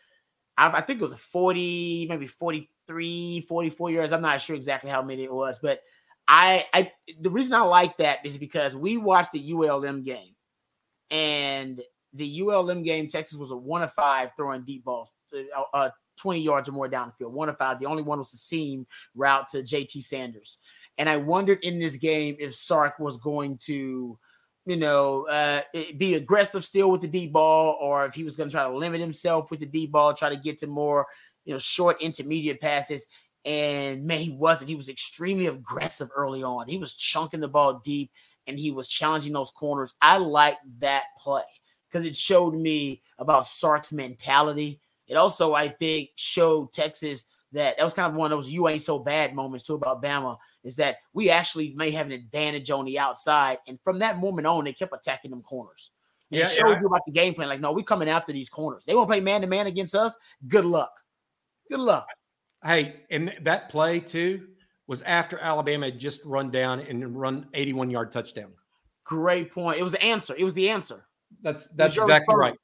I, 0.57 0.71
I 0.71 0.81
think 0.81 1.01
it 1.01 1.05
was 1.05 1.13
a 1.13 1.19
40, 1.19 2.07
maybe 2.09 2.27
43, 2.27 3.41
44 3.49 3.91
yards. 3.91 4.13
I'm 4.13 4.23
not 4.23 4.41
sure 4.41 4.57
exactly 4.57 4.91
how 4.91 5.03
many 5.03 5.25
it 5.25 5.33
was, 5.33 5.59
but 5.61 5.81
I 6.29 6.65
I 6.73 6.93
the 7.21 7.31
reason 7.31 7.55
I 7.55 7.61
like 7.61 7.97
that 7.99 8.25
is 8.25 8.39
because 8.39 8.77
we 8.77 8.97
watched 8.97 9.33
the 9.33 9.53
ULM 9.53 10.03
game, 10.03 10.35
and 11.11 11.83
the 12.13 12.43
ULM 12.43 12.83
game, 12.83 13.09
Texas 13.09 13.39
was 13.39 13.51
a 13.51 13.57
one 13.57 13.83
of 13.83 13.93
five 13.93 14.31
throwing 14.37 14.63
deep 14.65 14.85
balls, 14.85 15.15
uh, 15.35 15.63
uh, 15.75 15.91
20 16.19 16.41
yards 16.41 16.69
or 16.69 16.73
more 16.73 16.89
down 16.89 17.09
the 17.09 17.13
field. 17.15 17.35
One 17.35 17.49
of 17.49 17.57
five. 17.57 17.79
The 17.79 17.87
only 17.87 18.03
one 18.03 18.19
was 18.19 18.31
the 18.31 18.39
seam 18.39 18.87
route 19.15 19.49
to 19.49 19.59
JT 19.59 20.03
Sanders. 20.03 20.59
And 20.99 21.09
I 21.09 21.17
wondered 21.17 21.59
in 21.63 21.79
this 21.79 21.97
game 21.97 22.37
if 22.39 22.55
Sark 22.55 22.99
was 22.99 23.17
going 23.17 23.59
to, 23.65 24.19
you 24.67 24.77
know, 24.77 25.27
uh, 25.27 25.63
be 25.97 26.15
aggressive 26.15 26.65
still 26.65 26.91
with 26.91 27.01
the 27.01 27.09
deep 27.09 27.33
ball, 27.33 27.77
or 27.81 28.07
if 28.07 28.15
he 28.15 28.25
was 28.25 28.37
going 28.37 28.49
to 28.49 28.53
try 28.53 28.65
to 28.65 28.77
limit 28.77 29.01
himself 29.01 29.51
with 29.51 29.61
the 29.61 29.67
deep 29.67 29.93
ball, 29.93 30.15
try 30.15 30.29
to 30.29 30.37
get 30.37 30.59
to 30.59 30.67
more, 30.67 31.07
you 31.45 31.53
know, 31.53 31.59
short 31.59 32.01
intermediate 32.01 32.61
passes. 32.61 33.07
And 33.45 34.05
man, 34.05 34.21
he 34.21 34.31
wasn't. 34.31 34.69
He 34.69 34.77
was 34.77 34.89
extremely 34.89 35.47
aggressive 35.47 36.09
early 36.15 36.45
on. 36.45 36.69
He 36.69 36.79
was 36.79 36.95
chunking 36.95 37.41
the 37.41 37.49
ball 37.49 37.81
deep 37.85 38.11
and 38.47 38.59
he 38.59 38.71
was 38.71 38.89
challenging 38.89 39.33
those 39.33 39.51
corners. 39.51 39.95
I 40.01 40.19
like 40.19 40.59
that 40.79 41.05
play 41.19 41.43
because 41.91 42.07
it 42.07 42.15
showed 42.15 42.55
me 42.55 43.03
about 43.19 43.47
Sark's 43.47 43.93
mentality. 43.93 44.81
It 45.09 45.17
also, 45.17 45.55
I 45.55 45.69
think, 45.69 46.11
showed 46.15 46.73
Texas 46.73 47.27
that 47.53 47.77
that 47.77 47.85
was 47.85 47.95
kind 47.95 48.11
of 48.11 48.17
one 48.17 48.33
of 48.33 48.39
those 48.39 48.51
you 48.51 48.69
ain't 48.69 48.83
so 48.83 48.99
bad 48.99 49.35
moments 49.35 49.67
too 49.67 49.75
about 49.75 50.03
Bama 50.03 50.39
is 50.65 50.77
that 50.77 50.99
we 51.13 51.31
actually 51.31 51.75
may 51.75 51.91
have 51.91 52.07
an 52.07 52.13
advantage 52.13 52.71
on 52.71 52.85
the 52.85 52.99
outside. 52.99 53.59
And 53.67 53.79
from 53.83 53.99
that 54.01 54.19
moment 54.19 54.47
on, 54.47 54.65
they 54.65 54.73
kept 54.73 54.95
attacking 54.95 55.31
them 55.31 55.43
corners. 55.43 55.91
And 56.31 56.39
Yeah, 56.39 56.47
it 56.47 56.51
showed 56.51 56.71
yeah. 56.71 56.81
you 56.81 56.87
about 56.87 57.03
the 57.07 57.13
game 57.13 57.35
plan. 57.35 57.49
Like, 57.49 57.61
no, 57.61 57.73
we're 57.73 57.83
coming 57.83 58.09
after 58.09 58.33
these 58.33 58.49
corners. 58.49 58.85
They 58.85 58.95
won't 58.95 59.09
play 59.09 59.21
man 59.21 59.41
to 59.41 59.47
man 59.47 59.67
against 59.67 59.95
us. 59.95 60.17
Good 60.47 60.65
luck. 60.65 60.93
Good 61.71 61.81
luck. 61.81 62.07
Hey, 62.65 63.01
and 63.11 63.35
that 63.43 63.69
play 63.69 64.01
too 64.01 64.49
was 64.87 65.03
after 65.03 65.39
Alabama 65.39 65.87
had 65.87 65.99
just 65.99 66.25
run 66.25 66.51
down 66.51 66.81
and 66.81 67.19
run 67.19 67.47
81 67.55 67.91
yard 67.91 68.13
touchdown. 68.13 68.53
Great 69.05 69.51
point. 69.53 69.79
It 69.79 69.83
was 69.83 69.93
the 69.93 70.03
answer. 70.03 70.35
It 70.37 70.45
was 70.45 70.55
the 70.55 70.69
answer. 70.69 71.07
That's 71.43 71.69
that's 71.69 71.97
exactly 71.97 72.35
right. 72.37 72.55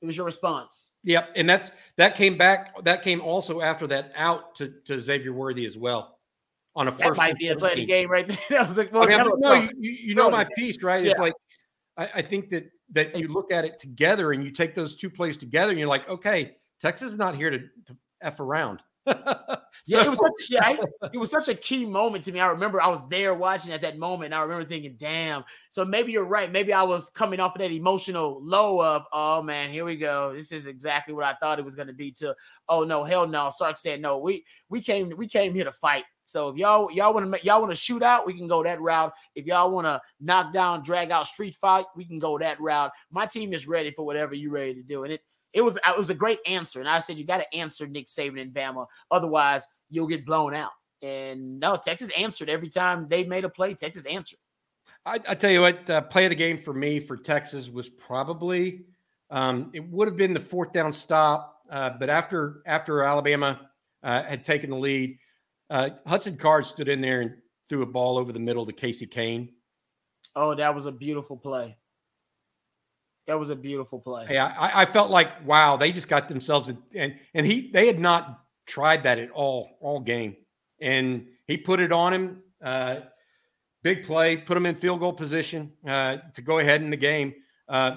It 0.00 0.06
was 0.06 0.16
your 0.16 0.26
response. 0.26 0.88
Yep, 1.04 1.30
and 1.36 1.48
that's 1.48 1.72
that 1.96 2.16
came 2.16 2.36
back. 2.36 2.74
That 2.84 3.02
came 3.02 3.20
also 3.20 3.60
after 3.60 3.86
that 3.88 4.12
out 4.16 4.54
to, 4.56 4.72
to 4.86 4.98
Xavier 4.98 5.32
Worthy 5.32 5.66
as 5.66 5.76
well 5.76 6.13
on 6.76 6.88
a 6.88 6.90
That 6.90 7.08
first. 7.08 7.18
might 7.18 7.36
be 7.36 7.48
a 7.48 7.56
play 7.56 7.72
of 7.72 7.76
the 7.76 7.86
17. 7.86 7.86
game 7.86 8.10
right 8.10 8.28
there. 8.28 8.38
that 8.50 8.68
was 8.68 8.76
like, 8.78 8.92
well, 8.92 9.04
I 9.04 9.06
mean, 9.06 9.18
but 9.18 9.38
no, 9.38 9.54
you, 9.78 9.90
you 9.92 10.14
know 10.14 10.30
my 10.30 10.46
piece, 10.56 10.82
right? 10.82 11.04
It's 11.04 11.14
Yeah. 11.16 11.22
like 11.22 11.34
I, 11.96 12.10
I 12.16 12.22
think 12.22 12.48
that 12.50 12.70
that 12.92 13.16
you 13.18 13.28
look 13.28 13.50
at 13.52 13.64
it 13.64 13.78
together 13.78 14.32
and 14.32 14.44
you 14.44 14.50
take 14.50 14.74
those 14.74 14.94
two 14.96 15.08
plays 15.10 15.36
together 15.36 15.70
and 15.70 15.78
you're 15.78 15.88
like, 15.88 16.08
okay, 16.08 16.56
Texas 16.80 17.12
is 17.12 17.18
not 17.18 17.34
here 17.34 17.50
to, 17.50 17.58
to 17.58 17.96
f 18.20 18.40
around. 18.40 18.80
Yeah, 19.86 20.04
it 20.04 20.08
was 20.08 20.18
such, 20.18 20.32
yeah, 20.50 20.64
I- 20.64 21.08
it 21.12 21.18
was 21.18 21.30
such 21.30 21.48
a 21.48 21.54
key 21.54 21.84
moment 21.84 22.24
to 22.24 22.32
me. 22.32 22.40
I 22.40 22.48
remember 22.48 22.80
I 22.80 22.88
was 22.88 23.02
there 23.10 23.34
watching 23.34 23.72
at 23.72 23.82
that 23.82 23.98
moment. 23.98 24.26
And 24.26 24.34
I 24.34 24.42
remember 24.42 24.64
thinking, 24.64 24.94
damn. 24.98 25.44
So 25.70 25.84
maybe 25.84 26.12
you're 26.12 26.26
right. 26.26 26.50
Maybe 26.50 26.72
I 26.72 26.82
was 26.84 27.10
coming 27.10 27.40
off 27.40 27.56
of 27.56 27.60
that 27.60 27.72
emotional 27.72 28.38
low 28.42 28.82
of, 28.82 29.04
oh 29.12 29.42
man, 29.42 29.70
here 29.70 29.84
we 29.84 29.96
go. 29.96 30.32
This 30.32 30.52
is 30.52 30.66
exactly 30.66 31.12
what 31.12 31.24
I 31.24 31.34
thought 31.34 31.58
it 31.58 31.64
was 31.64 31.74
going 31.74 31.88
to 31.88 31.92
be. 31.94 32.12
To 32.12 32.34
oh 32.68 32.84
no, 32.84 33.02
hell 33.04 33.26
no. 33.26 33.50
Sark 33.50 33.76
said 33.76 34.00
no. 34.00 34.18
We 34.18 34.44
we 34.70 34.80
came 34.80 35.12
we 35.18 35.26
came 35.26 35.52
here 35.54 35.64
to 35.64 35.72
fight. 35.72 36.04
So 36.26 36.48
if 36.48 36.56
y'all 36.56 36.90
y'all 36.90 37.12
want 37.12 37.34
to 37.34 37.44
y'all 37.44 37.60
want 37.60 37.70
to 37.70 37.76
shoot 37.76 38.02
out, 38.02 38.26
we 38.26 38.34
can 38.34 38.48
go 38.48 38.62
that 38.62 38.80
route. 38.80 39.12
If 39.34 39.46
y'all 39.46 39.70
want 39.70 39.86
to 39.86 40.00
knock 40.20 40.52
down, 40.52 40.82
drag 40.82 41.10
out, 41.10 41.26
street 41.26 41.54
fight, 41.54 41.84
we 41.96 42.04
can 42.04 42.18
go 42.18 42.38
that 42.38 42.58
route. 42.60 42.90
My 43.10 43.26
team 43.26 43.52
is 43.52 43.68
ready 43.68 43.90
for 43.90 44.04
whatever 44.04 44.34
you're 44.34 44.52
ready 44.52 44.74
to 44.74 44.82
do. 44.82 45.04
And 45.04 45.12
it 45.12 45.22
it 45.52 45.62
was 45.62 45.76
it 45.76 45.98
was 45.98 46.10
a 46.10 46.14
great 46.14 46.40
answer. 46.46 46.80
And 46.80 46.88
I 46.88 46.98
said 46.98 47.18
you 47.18 47.26
got 47.26 47.38
to 47.38 47.54
answer 47.54 47.86
Nick 47.86 48.06
Saban 48.06 48.40
and 48.40 48.52
Bama, 48.52 48.86
otherwise 49.10 49.66
you'll 49.90 50.08
get 50.08 50.26
blown 50.26 50.54
out. 50.54 50.72
And 51.02 51.60
no, 51.60 51.76
Texas 51.76 52.10
answered 52.18 52.48
every 52.48 52.68
time 52.68 53.06
they 53.08 53.24
made 53.24 53.44
a 53.44 53.48
play. 53.48 53.74
Texas 53.74 54.06
answered. 54.06 54.38
I, 55.06 55.20
I 55.28 55.34
tell 55.34 55.50
you 55.50 55.60
what, 55.60 55.88
uh, 55.90 56.00
play 56.00 56.24
of 56.24 56.30
the 56.30 56.36
game 56.36 56.56
for 56.56 56.72
me 56.72 56.98
for 56.98 57.16
Texas 57.16 57.68
was 57.68 57.90
probably 57.90 58.84
um, 59.30 59.70
it 59.74 59.86
would 59.90 60.08
have 60.08 60.16
been 60.16 60.34
the 60.34 60.40
fourth 60.40 60.72
down 60.72 60.92
stop, 60.92 61.60
uh, 61.70 61.90
but 61.98 62.08
after 62.08 62.62
after 62.66 63.02
Alabama 63.02 63.68
uh, 64.02 64.22
had 64.22 64.44
taken 64.44 64.70
the 64.70 64.76
lead, 64.76 65.18
uh, 65.70 65.90
Hudson 66.06 66.36
Card 66.36 66.66
stood 66.66 66.88
in 66.88 67.00
there 67.00 67.20
and 67.20 67.34
threw 67.68 67.82
a 67.82 67.86
ball 67.86 68.18
over 68.18 68.32
the 68.32 68.40
middle 68.40 68.66
to 68.66 68.72
Casey 68.72 69.06
Cain. 69.06 69.50
Oh, 70.36 70.54
that 70.54 70.74
was 70.74 70.86
a 70.86 70.92
beautiful 70.92 71.36
play. 71.36 71.76
That 73.26 73.38
was 73.38 73.50
a 73.50 73.56
beautiful 73.56 74.00
play. 74.00 74.26
Hey, 74.26 74.38
I, 74.38 74.82
I 74.82 74.84
felt 74.86 75.10
like 75.10 75.46
wow, 75.46 75.76
they 75.76 75.92
just 75.92 76.08
got 76.08 76.28
themselves 76.28 76.68
in, 76.68 76.78
and 76.94 77.14
and 77.32 77.46
he 77.46 77.70
they 77.70 77.86
had 77.86 77.98
not 77.98 78.40
tried 78.66 79.04
that 79.04 79.18
at 79.18 79.30
all 79.30 79.78
all 79.80 80.00
game. 80.00 80.36
and 80.80 81.26
he 81.46 81.56
put 81.56 81.80
it 81.80 81.92
on 81.92 82.12
him. 82.12 82.42
Uh, 82.62 83.00
big 83.82 84.04
play, 84.04 84.36
put 84.36 84.56
him 84.56 84.66
in 84.66 84.74
field 84.74 85.00
goal 85.00 85.12
position 85.12 85.72
uh, 85.86 86.18
to 86.34 86.42
go 86.42 86.58
ahead 86.58 86.82
in 86.82 86.90
the 86.90 86.96
game. 86.96 87.34
Uh, 87.68 87.96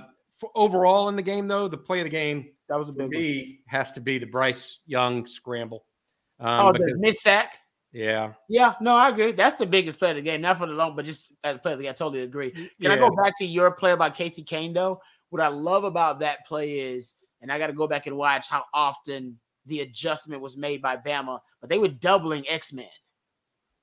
overall 0.55 1.09
in 1.09 1.15
the 1.15 1.21
game, 1.21 1.47
though, 1.47 1.67
the 1.67 1.77
play 1.77 1.99
of 1.99 2.05
the 2.05 2.09
game 2.09 2.49
that 2.69 2.77
was 2.77 2.89
a 2.89 2.93
big 2.93 3.09
me 3.09 3.39
one. 3.39 3.79
has 3.79 3.91
to 3.93 4.01
be 4.01 4.17
the 4.17 4.25
Bryce 4.25 4.81
Young 4.85 5.25
scramble. 5.25 5.85
Um, 6.39 6.67
oh, 6.67 6.71
the 6.73 6.95
miss 6.97 7.21
sack. 7.21 7.57
Yeah. 7.91 8.33
Yeah. 8.47 8.75
No, 8.81 8.95
I 8.95 9.09
agree. 9.09 9.31
That's 9.31 9.55
the 9.55 9.65
biggest 9.65 9.97
play 9.97 10.11
of 10.11 10.17
the 10.17 10.21
game. 10.21 10.41
Not 10.41 10.57
for 10.57 10.67
the 10.67 10.73
long, 10.73 10.95
but 10.95 11.05
just 11.05 11.31
as 11.43 11.55
a 11.55 11.59
play 11.59 11.73
of 11.73 11.79
the 11.79 11.85
game. 11.85 11.91
I 11.91 11.93
totally 11.93 12.21
agree. 12.21 12.51
Can 12.51 12.69
yeah. 12.79 12.93
I 12.93 12.97
go 12.97 13.09
back 13.09 13.33
to 13.37 13.45
your 13.45 13.71
play 13.71 13.91
about 13.91 14.15
Casey 14.15 14.43
Cain 14.43 14.73
though? 14.73 15.01
What 15.29 15.41
I 15.41 15.47
love 15.47 15.83
about 15.83 16.19
that 16.19 16.45
play 16.45 16.79
is, 16.79 17.15
and 17.41 17.51
I 17.51 17.59
got 17.59 17.67
to 17.67 17.73
go 17.73 17.87
back 17.87 18.07
and 18.07 18.15
watch 18.15 18.49
how 18.49 18.63
often 18.73 19.39
the 19.65 19.81
adjustment 19.81 20.41
was 20.41 20.57
made 20.57 20.81
by 20.81 20.95
Bama, 20.95 21.39
but 21.59 21.69
they 21.69 21.79
were 21.79 21.87
doubling 21.87 22.45
X 22.47 22.71
Men. 22.71 22.87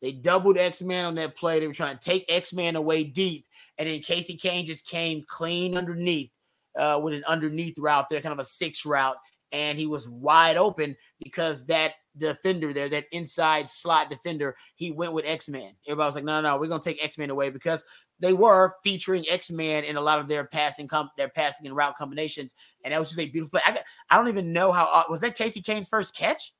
They 0.00 0.12
doubled 0.12 0.58
X 0.58 0.82
Men 0.82 1.04
on 1.04 1.14
that 1.16 1.36
play. 1.36 1.60
They 1.60 1.66
were 1.66 1.74
trying 1.74 1.98
to 1.98 2.00
take 2.00 2.24
X 2.28 2.52
Men 2.52 2.76
away 2.76 3.04
deep, 3.04 3.46
and 3.78 3.88
then 3.88 4.00
Casey 4.00 4.36
Cain 4.36 4.66
just 4.66 4.88
came 4.88 5.24
clean 5.26 5.76
underneath 5.76 6.30
uh, 6.76 7.00
with 7.02 7.14
an 7.14 7.24
underneath 7.26 7.78
route 7.78 8.08
there, 8.10 8.20
kind 8.20 8.32
of 8.32 8.38
a 8.38 8.44
six 8.44 8.86
route, 8.86 9.16
and 9.52 9.78
he 9.78 9.86
was 9.86 10.08
wide 10.08 10.56
open 10.56 10.96
because 11.22 11.66
that 11.66 11.92
defender 12.16 12.72
there, 12.72 12.88
that 12.88 13.06
inside 13.12 13.68
slot 13.68 14.10
defender, 14.10 14.56
he 14.74 14.90
went 14.90 15.12
with 15.12 15.24
X 15.26 15.48
Men. 15.48 15.72
Everybody 15.86 16.06
was 16.06 16.14
like, 16.14 16.24
no, 16.24 16.40
no, 16.40 16.50
no, 16.50 16.58
we're 16.58 16.68
gonna 16.68 16.82
take 16.82 17.02
X 17.02 17.18
Men 17.18 17.30
away 17.30 17.50
because 17.50 17.84
they 18.20 18.32
were 18.32 18.72
featuring 18.82 19.24
X 19.30 19.50
Men 19.50 19.84
in 19.84 19.96
a 19.96 20.00
lot 20.00 20.18
of 20.18 20.28
their 20.28 20.44
passing, 20.44 20.88
com- 20.88 21.10
their 21.16 21.28
passing 21.28 21.66
and 21.66 21.76
route 21.76 21.96
combinations, 21.96 22.54
and 22.84 22.92
that 22.92 23.00
was 23.00 23.08
just 23.08 23.20
a 23.20 23.26
beautiful 23.26 23.58
play. 23.58 23.62
I, 23.64 23.78
I 24.10 24.16
don't 24.16 24.28
even 24.28 24.52
know 24.52 24.72
how 24.72 24.84
uh, 24.86 25.04
was 25.08 25.20
that 25.22 25.36
Casey 25.36 25.60
Cain's 25.60 25.88
first 25.88 26.16
catch. 26.16 26.52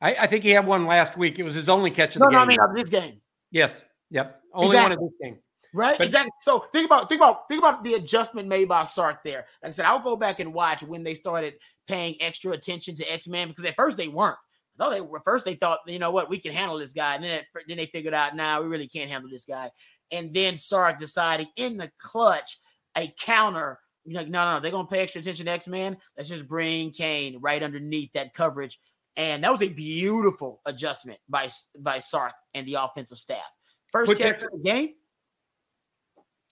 I, 0.00 0.14
I, 0.20 0.26
think 0.26 0.44
he 0.44 0.50
had 0.50 0.66
one 0.66 0.86
last 0.86 1.18
week. 1.18 1.38
It 1.38 1.42
was 1.42 1.54
his 1.54 1.68
only 1.68 1.90
catch 1.90 2.16
of 2.16 2.20
no, 2.20 2.26
the 2.26 2.30
game. 2.30 2.38
No, 2.38 2.42
I 2.42 2.46
mean 2.46 2.60
of 2.60 2.74
this 2.74 2.88
game. 2.88 3.20
Yes. 3.50 3.82
Yep. 4.10 4.40
Only 4.54 4.68
exactly. 4.68 4.82
one 4.82 4.92
of 4.92 4.98
this 4.98 5.18
game. 5.22 5.38
Right, 5.72 5.96
but, 5.96 6.06
exactly. 6.06 6.32
So 6.40 6.60
think 6.72 6.86
about 6.86 7.08
think 7.08 7.20
about 7.20 7.48
think 7.48 7.60
about 7.60 7.84
the 7.84 7.94
adjustment 7.94 8.48
made 8.48 8.68
by 8.68 8.82
Sark 8.82 9.22
there. 9.24 9.46
Like 9.62 9.68
I 9.68 9.70
said, 9.70 9.84
I'll 9.84 10.00
go 10.00 10.16
back 10.16 10.40
and 10.40 10.52
watch 10.52 10.82
when 10.82 11.04
they 11.04 11.14
started 11.14 11.54
paying 11.86 12.16
extra 12.20 12.52
attention 12.52 12.94
to 12.96 13.12
X 13.12 13.28
Men 13.28 13.48
because 13.48 13.64
at 13.64 13.76
first 13.76 13.96
they 13.96 14.08
weren't. 14.08 14.36
Though 14.76 14.90
they 14.90 15.00
were 15.00 15.20
first 15.20 15.44
they 15.44 15.54
thought, 15.54 15.80
you 15.86 15.98
know 15.98 16.10
what, 16.10 16.30
we 16.30 16.38
can 16.38 16.52
handle 16.52 16.78
this 16.78 16.92
guy, 16.92 17.14
and 17.14 17.22
then 17.22 17.42
then 17.68 17.76
they 17.76 17.86
figured 17.86 18.14
out, 18.14 18.34
nah, 18.34 18.60
we 18.60 18.66
really 18.66 18.88
can't 18.88 19.10
handle 19.10 19.30
this 19.30 19.44
guy. 19.44 19.70
And 20.10 20.34
then 20.34 20.56
Sark 20.56 20.98
decided 20.98 21.46
in 21.56 21.76
the 21.76 21.90
clutch 22.00 22.58
a 22.96 23.12
counter. 23.20 23.78
You're 24.04 24.22
like, 24.22 24.30
no, 24.30 24.44
no, 24.44 24.54
no, 24.54 24.60
they're 24.60 24.72
gonna 24.72 24.88
pay 24.88 25.00
extra 25.00 25.20
attention 25.20 25.46
to 25.46 25.52
X 25.52 25.68
Men. 25.68 25.98
Let's 26.16 26.28
just 26.28 26.48
bring 26.48 26.90
Cain 26.90 27.38
right 27.40 27.62
underneath 27.62 28.12
that 28.14 28.34
coverage, 28.34 28.80
and 29.16 29.44
that 29.44 29.52
was 29.52 29.62
a 29.62 29.68
beautiful 29.68 30.62
adjustment 30.66 31.20
by 31.28 31.48
by 31.78 31.98
Sark 31.98 32.32
and 32.54 32.66
the 32.66 32.74
offensive 32.74 33.18
staff. 33.18 33.38
First 33.92 34.16
catch 34.18 34.42
of 34.42 34.50
the 34.52 34.58
game 34.64 34.94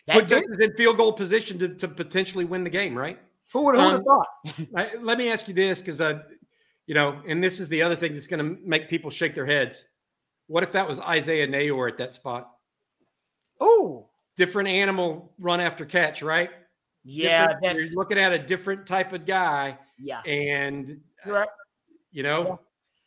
put 0.09 0.29
Texas 0.29 0.59
in 0.59 0.73
field 0.75 0.97
goal 0.97 1.13
position 1.13 1.59
to, 1.59 1.69
to 1.69 1.89
potentially 1.89 2.45
win 2.45 2.65
the 2.65 2.71
game, 2.71 2.97
right? 2.97 3.19
Who 3.53 3.65
would 3.65 3.77
um, 3.77 3.93
have 3.93 4.05
thought? 4.05 4.27
I, 4.77 4.91
let 5.01 5.19
me 5.19 5.31
ask 5.31 5.49
you 5.49 5.55
this, 5.55 5.81
because 5.81 6.01
uh, 6.01 6.21
you 6.87 6.95
know, 6.95 7.21
and 7.27 7.43
this 7.43 7.61
is 7.61 7.69
the 7.69 7.83
other 7.83 7.97
thing 7.97 8.13
that's 8.13 8.27
going 8.27 8.45
to 8.45 8.61
make 8.65 8.89
people 8.89 9.11
shake 9.11 9.35
their 9.35 9.47
heads. 9.47 9.85
What 10.47 10.63
if 10.63 10.73
that 10.73 10.89
was 10.89 11.01
Isaiah 11.01 11.47
Neyor 11.47 11.89
at 11.91 11.99
that 11.99 12.15
spot? 12.15 12.51
Oh, 13.61 14.09
different 14.37 14.69
animal 14.69 15.33
run 15.39 15.61
after 15.61 15.85
catch, 15.85 16.23
right? 16.23 16.51
Yeah, 17.05 17.55
you're 17.63 17.95
looking 17.95 18.19
at 18.19 18.33
a 18.33 18.39
different 18.39 18.87
type 18.87 19.13
of 19.13 19.25
guy. 19.25 19.79
Yeah, 19.99 20.21
and 20.27 21.01
right. 21.25 21.49
you 22.13 22.23
know, 22.23 22.61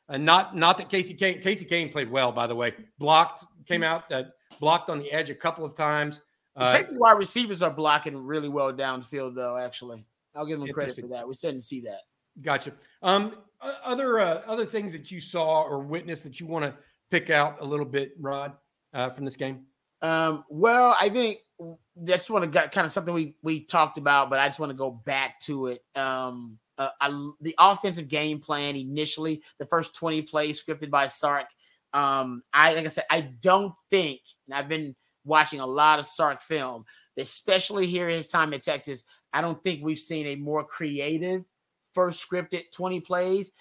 yeah. 0.10 0.16
uh, 0.16 0.18
not 0.18 0.56
not 0.56 0.78
that 0.80 0.90
Casey 0.90 1.14
Cain 1.14 1.42
Casey 1.42 1.66
Cain 1.66 1.92
played 1.92 2.10
well, 2.10 2.32
by 2.32 2.48
the 2.48 2.56
way. 2.56 2.74
Blocked, 2.98 3.46
came 3.68 3.84
out, 3.84 4.12
uh, 4.12 4.24
blocked 4.60 4.90
on 4.90 5.00
the 5.00 5.12
edge 5.12 5.30
a 5.30 5.36
couple 5.36 5.64
of 5.64 5.76
times. 5.76 6.22
Uh, 6.56 6.72
Texas 6.72 6.98
wide 6.98 7.18
receivers 7.18 7.62
are 7.64 7.72
blocking 7.72 8.18
really 8.18 8.50
well 8.50 8.74
downfield, 8.74 9.36
though. 9.36 9.58
Actually, 9.58 10.06
I'll 10.36 10.46
give 10.46 10.60
them 10.60 10.68
credit 10.70 10.96
for 11.00 11.08
that. 11.08 11.28
We 11.28 11.34
didn't 11.36 11.62
see 11.62 11.82
that. 11.82 12.02
Gotcha. 12.42 12.74
Um, 13.02 13.36
other 13.62 14.20
uh, 14.20 14.42
other 14.48 14.66
things 14.66 14.92
that 14.94 15.12
you 15.12 15.22
saw 15.22 15.64
or 15.64 15.80
witnessed 15.80 16.24
that 16.24 16.40
you 16.40 16.48
want 16.48 16.66
to 16.66 16.76
pick 17.10 17.30
out 17.30 17.58
a 17.62 17.66
little 17.66 17.86
bit, 17.86 18.14
Rod, 18.20 18.54
uh, 18.94 19.10
from 19.10 19.26
this 19.26 19.36
game. 19.36 19.66
Um, 20.02 20.44
well, 20.50 20.96
I 21.00 21.10
think 21.10 21.38
that's 21.96 22.30
one 22.30 22.44
of 22.44 22.52
kind 22.52 22.86
of 22.86 22.92
something 22.92 23.14
we 23.14 23.36
we 23.44 23.64
talked 23.66 23.98
about, 23.98 24.30
but 24.30 24.40
I 24.40 24.48
just 24.48 24.60
want 24.60 24.72
to 24.72 24.78
go 24.78 24.92
back 24.92 25.40
to 25.42 25.68
it. 25.68 25.84
Um, 25.96 26.58
uh, 26.78 26.90
I, 27.00 27.10
the 27.42 27.56
offensive 27.60 28.08
game 28.08 28.40
plan 28.40 28.76
initially, 28.76 29.44
the 29.60 29.66
first 29.66 29.96
twenty 29.96 30.22
plays 30.22 30.64
scripted 30.64 30.90
by 30.90 31.08
Sark. 31.08 31.48
Um, 31.94 32.44
I 32.54 32.74
like 32.74 32.86
I 32.86 32.90
said, 32.90 33.06
I 33.10 33.22
don't 33.22 33.74
think, 33.92 34.22
and 34.48 34.58
I've 34.58 34.70
been 34.70 34.96
watching 35.26 35.60
a 35.60 35.66
lot 35.66 36.00
of 36.00 36.06
Sark 36.06 36.42
film, 36.42 36.86
especially 37.18 37.88
here 37.88 38.10
in 38.10 38.18
his 38.18 38.28
time 38.28 38.54
at 38.54 38.64
Texas. 38.64 39.06
I 39.34 39.42
don't 39.42 39.62
think 39.64 39.84
we've 39.84 39.98
seen 39.98 40.28
a 40.28 40.36
more 40.36 40.64
creative 40.64 41.44
first 41.94 42.28
scripted 42.28 42.72
20 42.72 43.02
plays. 43.02 43.52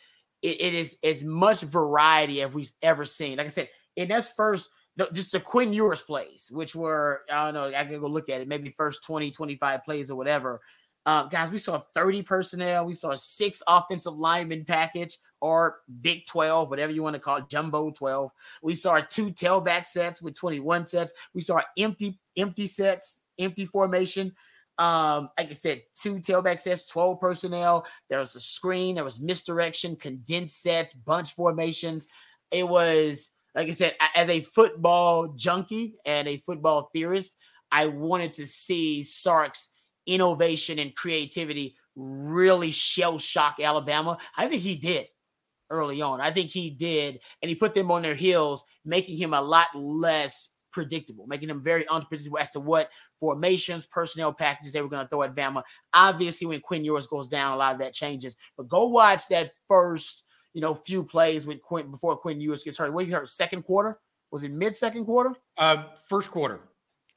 it, 0.42 0.60
it 0.60 0.74
is 0.74 0.98
as 1.02 1.22
much 1.22 1.60
variety 1.60 2.42
as 2.42 2.52
we've 2.52 2.72
ever 2.82 3.04
seen. 3.04 3.38
Like 3.38 3.46
I 3.46 3.50
said, 3.50 3.68
in 3.96 4.08
his 4.10 4.28
first, 4.28 4.70
just 5.12 5.32
the 5.32 5.40
Quinn 5.40 5.72
Ewers 5.72 6.02
plays, 6.02 6.50
which 6.52 6.74
were, 6.74 7.22
I 7.30 7.44
don't 7.44 7.54
know, 7.54 7.76
I 7.76 7.84
can 7.84 8.00
go 8.00 8.06
look 8.06 8.28
at 8.28 8.40
it, 8.40 8.48
maybe 8.48 8.70
first 8.70 9.02
20, 9.04 9.30
25 9.30 9.84
plays 9.84 10.10
or 10.10 10.16
whatever. 10.16 10.60
Uh, 11.06 11.24
guys, 11.24 11.50
we 11.50 11.58
saw 11.58 11.78
30 11.94 12.22
personnel. 12.22 12.84
We 12.84 12.92
saw 12.92 13.14
six 13.14 13.62
offensive 13.66 14.14
lineman 14.14 14.64
package 14.64 15.18
or 15.40 15.78
Big 16.02 16.26
12, 16.26 16.68
whatever 16.68 16.92
you 16.92 17.02
want 17.02 17.16
to 17.16 17.20
call 17.20 17.38
it, 17.38 17.48
Jumbo 17.48 17.90
12. 17.90 18.30
We 18.62 18.74
saw 18.74 19.00
two 19.00 19.30
tailback 19.30 19.86
sets 19.86 20.20
with 20.20 20.34
21 20.34 20.86
sets. 20.86 21.12
We 21.34 21.40
saw 21.40 21.60
empty, 21.78 22.18
empty 22.36 22.66
sets, 22.66 23.20
empty 23.38 23.64
formation. 23.64 24.34
Um, 24.78 25.30
like 25.38 25.50
I 25.50 25.54
said, 25.54 25.82
two 25.94 26.16
tailback 26.16 26.60
sets, 26.60 26.86
12 26.86 27.20
personnel. 27.20 27.86
There 28.08 28.18
was 28.18 28.36
a 28.36 28.40
screen, 28.40 28.94
there 28.94 29.04
was 29.04 29.20
misdirection, 29.20 29.96
condensed 29.96 30.62
sets, 30.62 30.92
bunch 30.92 31.34
formations. 31.34 32.08
It 32.50 32.68
was, 32.68 33.30
like 33.54 33.68
I 33.68 33.72
said, 33.72 33.94
as 34.14 34.28
a 34.28 34.40
football 34.40 35.28
junkie 35.28 35.96
and 36.04 36.28
a 36.28 36.38
football 36.38 36.90
theorist, 36.94 37.36
I 37.72 37.86
wanted 37.86 38.32
to 38.34 38.46
see 38.46 39.02
Sark's 39.02 39.70
innovation 40.10 40.78
and 40.78 40.94
creativity 40.94 41.76
really 41.96 42.70
shell 42.70 43.18
shock 43.18 43.60
Alabama. 43.60 44.18
I 44.36 44.48
think 44.48 44.62
he 44.62 44.76
did 44.76 45.06
early 45.70 46.02
on. 46.02 46.20
I 46.20 46.30
think 46.30 46.50
he 46.50 46.70
did, 46.70 47.20
and 47.40 47.48
he 47.48 47.54
put 47.54 47.74
them 47.74 47.90
on 47.90 48.02
their 48.02 48.14
heels, 48.14 48.64
making 48.84 49.16
him 49.16 49.32
a 49.32 49.40
lot 49.40 49.68
less 49.74 50.48
predictable, 50.72 51.26
making 51.26 51.48
him 51.48 51.62
very 51.62 51.86
unpredictable 51.88 52.38
as 52.38 52.50
to 52.50 52.60
what 52.60 52.90
formations, 53.18 53.86
personnel 53.86 54.32
packages 54.32 54.72
they 54.72 54.82
were 54.82 54.88
going 54.88 55.02
to 55.02 55.08
throw 55.08 55.22
at 55.22 55.34
Bama. 55.34 55.62
Obviously, 55.92 56.46
when 56.46 56.60
Quinn 56.60 56.84
Ewers 56.84 57.06
goes 57.06 57.28
down, 57.28 57.52
a 57.52 57.56
lot 57.56 57.74
of 57.74 57.80
that 57.80 57.92
changes. 57.92 58.36
But 58.56 58.68
go 58.68 58.88
watch 58.88 59.28
that 59.28 59.52
first, 59.68 60.24
you 60.54 60.60
know, 60.60 60.74
few 60.74 61.04
plays 61.04 61.46
with 61.46 61.62
Quinn 61.62 61.90
before 61.90 62.16
Quinn 62.16 62.40
Ewers 62.40 62.64
gets 62.64 62.78
hurt. 62.78 62.92
What 62.92 63.04
he 63.04 63.12
hurt? 63.12 63.28
Second 63.28 63.62
quarter? 63.62 63.98
Was 64.32 64.44
it 64.44 64.52
mid 64.52 64.76
second 64.76 65.04
quarter? 65.04 65.34
Uh, 65.56 65.84
first 66.08 66.30
quarter. 66.30 66.60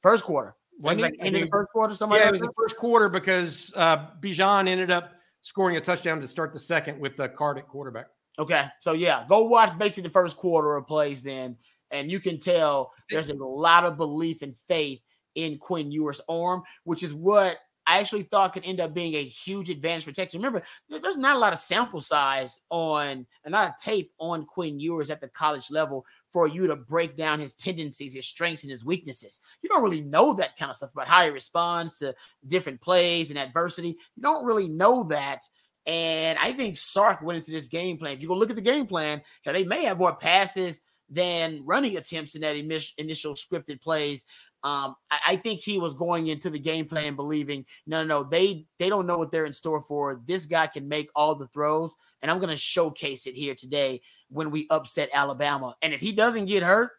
First 0.01 0.23
quarter. 0.23 0.55
When 0.79 0.97
like 0.97 1.15
end 1.19 1.35
of 1.35 1.41
the 1.41 1.47
first 1.47 1.71
quarter, 1.71 1.93
somebody. 1.93 2.21
Yeah, 2.21 2.29
it 2.29 2.31
was 2.31 2.41
the 2.41 2.53
first 2.57 2.77
quarter 2.77 3.09
because 3.09 3.71
uh, 3.75 4.07
Bijan 4.21 4.67
ended 4.67 4.91
up 4.91 5.13
scoring 5.41 5.77
a 5.77 5.81
touchdown 5.81 6.19
to 6.21 6.27
start 6.27 6.53
the 6.53 6.59
second 6.59 6.99
with 6.99 7.15
the 7.15 7.29
card 7.29 7.57
at 7.57 7.67
quarterback. 7.67 8.07
Okay, 8.39 8.65
so 8.79 8.93
yeah, 8.93 9.25
go 9.29 9.43
watch 9.43 9.77
basically 9.77 10.03
the 10.03 10.09
first 10.09 10.37
quarter 10.37 10.75
of 10.75 10.87
plays 10.87 11.21
then, 11.21 11.55
and 11.91 12.11
you 12.11 12.19
can 12.19 12.39
tell 12.39 12.91
there's 13.11 13.29
a 13.29 13.35
lot 13.35 13.85
of 13.85 13.97
belief 13.97 14.41
and 14.41 14.57
faith 14.67 14.99
in 15.35 15.57
Quinn 15.57 15.91
Ewers' 15.91 16.21
arm, 16.27 16.63
which 16.83 17.03
is 17.03 17.13
what 17.13 17.57
I 17.85 17.99
actually 17.99 18.23
thought 18.23 18.53
could 18.53 18.65
end 18.65 18.79
up 18.79 18.93
being 18.93 19.15
a 19.15 19.23
huge 19.23 19.69
advantage 19.69 20.05
for 20.05 20.11
Texas. 20.11 20.37
Remember, 20.37 20.63
there's 20.89 21.17
not 21.17 21.35
a 21.35 21.39
lot 21.39 21.53
of 21.53 21.59
sample 21.59 22.01
size 22.01 22.59
on 22.69 23.25
and 23.43 23.51
not 23.51 23.67
a 23.67 23.75
tape 23.83 24.11
on 24.19 24.45
Quinn 24.45 24.79
Ewers 24.79 25.11
at 25.11 25.21
the 25.21 25.27
college 25.29 25.69
level 25.69 26.05
for 26.33 26.47
you 26.47 26.65
to 26.67 26.75
break 26.75 27.15
down 27.15 27.39
his 27.39 27.53
tendencies, 27.53 28.15
his 28.15 28.27
strengths, 28.27 28.63
and 28.63 28.71
his 28.71 28.83
weaknesses. 28.83 29.39
You 29.61 29.69
don't 29.69 29.83
really 29.83 30.01
know 30.01 30.33
that 30.33 30.57
kind 30.57 30.71
of 30.71 30.75
stuff 30.75 30.91
about 30.91 31.07
how 31.07 31.23
he 31.23 31.29
responds 31.29 31.99
to 31.99 32.15
different 32.47 32.81
plays 32.81 33.29
and 33.29 33.37
adversity. 33.37 33.89
You 34.15 34.23
don't 34.23 34.45
really 34.45 34.67
know 34.67 35.03
that. 35.05 35.43
And 35.85 36.39
I 36.39 36.53
think 36.53 36.75
Sark 36.75 37.21
went 37.21 37.37
into 37.37 37.51
this 37.51 37.67
game 37.67 37.97
plan. 37.97 38.13
If 38.13 38.21
you 38.21 38.27
go 38.27 38.33
look 38.33 38.49
at 38.49 38.55
the 38.55 38.61
game 38.61 38.87
plan, 38.87 39.21
they 39.45 39.63
may 39.63 39.85
have 39.85 39.99
more 39.99 40.15
passes 40.15 40.81
than 41.09 41.61
running 41.65 41.97
attempts 41.97 42.35
in 42.35 42.41
that 42.41 42.55
initial 42.97 43.35
scripted 43.35 43.81
plays. 43.81 44.25
Um, 44.63 44.95
I, 45.11 45.19
I, 45.27 45.35
think 45.35 45.59
he 45.59 45.77
was 45.77 45.93
going 45.93 46.27
into 46.27 46.49
the 46.49 46.57
game 46.57 46.85
plan 46.85 47.15
believing, 47.15 47.65
no, 47.85 48.01
no, 48.01 48.21
no, 48.21 48.29
they 48.29 48.65
they 48.79 48.87
don't 48.87 49.05
know 49.05 49.17
what 49.17 49.29
they're 49.29 49.45
in 49.45 49.51
store 49.51 49.81
for. 49.81 50.21
This 50.25 50.45
guy 50.45 50.67
can 50.67 50.87
make 50.87 51.09
all 51.17 51.35
the 51.35 51.47
throws, 51.47 51.97
and 52.21 52.31
I'm 52.31 52.37
going 52.37 52.49
to 52.49 52.55
showcase 52.55 53.27
it 53.27 53.35
here 53.35 53.55
today 53.55 53.99
when 54.33 54.51
we 54.51 54.67
upset 54.69 55.09
Alabama. 55.13 55.75
And 55.81 55.93
if 55.93 56.01
he 56.01 56.11
doesn't 56.11 56.45
get 56.45 56.63
hurt, 56.63 56.91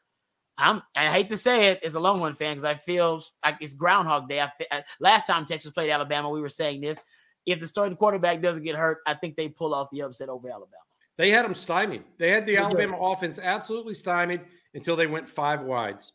I'm 0.56 0.82
I 0.94 1.06
hate 1.06 1.28
to 1.30 1.36
say 1.36 1.68
it 1.68 1.82
as 1.82 1.94
a 1.94 2.00
Longhorn 2.00 2.34
fan 2.34 2.54
because 2.54 2.64
I 2.64 2.74
feel 2.74 3.22
like 3.44 3.56
it's 3.60 3.74
Groundhog 3.74 4.28
Day. 4.28 4.40
I, 4.40 4.50
I, 4.70 4.84
last 5.00 5.26
time 5.26 5.44
Texas 5.44 5.72
played 5.72 5.90
Alabama, 5.90 6.30
we 6.30 6.40
were 6.40 6.48
saying 6.48 6.80
this. 6.80 7.02
If 7.46 7.60
the 7.60 7.66
starting 7.66 7.96
quarterback 7.96 8.40
doesn't 8.40 8.64
get 8.64 8.76
hurt, 8.76 8.98
I 9.06 9.14
think 9.14 9.36
they 9.36 9.48
pull 9.48 9.74
off 9.74 9.88
the 9.92 10.02
upset 10.02 10.28
over 10.28 10.48
Alabama. 10.48 10.78
They 11.16 11.30
had 11.30 11.44
them 11.44 11.54
stymied. 11.54 12.04
They 12.18 12.30
had 12.30 12.46
the 12.46 12.56
Alabama 12.56 12.96
offense 12.96 13.38
absolutely 13.38 13.94
stymied 13.94 14.40
until 14.74 14.96
they 14.96 15.06
went 15.06 15.28
five 15.28 15.62
wides. 15.62 16.12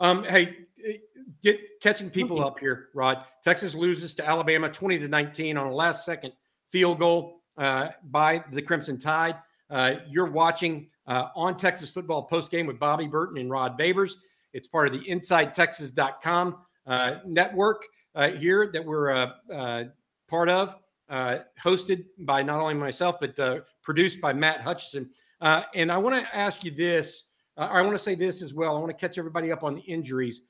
Um, 0.00 0.24
hey, 0.24 0.56
eh, 0.84 0.96
get 1.42 1.60
catching 1.80 2.10
people 2.10 2.42
up 2.42 2.58
here, 2.58 2.88
Rod. 2.94 3.24
Texas 3.44 3.74
loses 3.74 4.14
to 4.14 4.26
Alabama 4.26 4.68
20 4.68 4.98
to 5.00 5.08
19 5.08 5.56
on 5.56 5.66
a 5.66 5.74
last 5.74 6.04
second 6.04 6.32
field 6.70 6.98
goal 6.98 7.42
uh, 7.58 7.90
by 8.04 8.42
the 8.52 8.62
Crimson 8.62 8.98
Tide. 8.98 9.36
Uh, 9.70 9.96
you're 10.08 10.30
watching 10.30 10.88
uh, 11.06 11.28
on 11.34 11.56
Texas 11.56 11.90
football 11.90 12.22
post 12.24 12.50
game 12.50 12.66
with 12.66 12.78
Bobby 12.78 13.06
Burton 13.06 13.38
and 13.38 13.50
Rod 13.50 13.78
Babers. 13.78 14.12
It's 14.52 14.66
part 14.66 14.86
of 14.86 14.92
the 14.92 15.00
InsideTexas.com 15.08 16.56
uh, 16.86 17.16
network 17.24 17.84
uh, 18.14 18.30
here 18.30 18.70
that 18.72 18.84
we're 18.84 19.10
uh, 19.10 19.32
uh, 19.52 19.84
part 20.28 20.48
of, 20.48 20.74
hosted 21.10 22.04
by 22.20 22.42
not 22.42 22.60
only 22.60 22.74
myself, 22.74 23.16
but 23.20 23.64
produced 23.82 24.20
by 24.20 24.32
Matt 24.32 24.60
Hutchison. 24.60 25.08
And 25.40 25.92
I 25.92 25.98
want 25.98 26.24
to 26.24 26.36
ask 26.36 26.64
you 26.64 26.70
this. 26.70 27.24
I 27.56 27.82
want 27.82 27.92
to 27.92 27.98
say 27.98 28.14
this 28.14 28.42
as 28.42 28.54
well. 28.54 28.76
I 28.76 28.80
want 28.80 28.90
to 28.90 28.96
catch 28.96 29.18
everybody 29.18 29.52
up 29.52 29.62
on 29.62 29.74
the 29.74 29.82
injuries. 29.82 30.42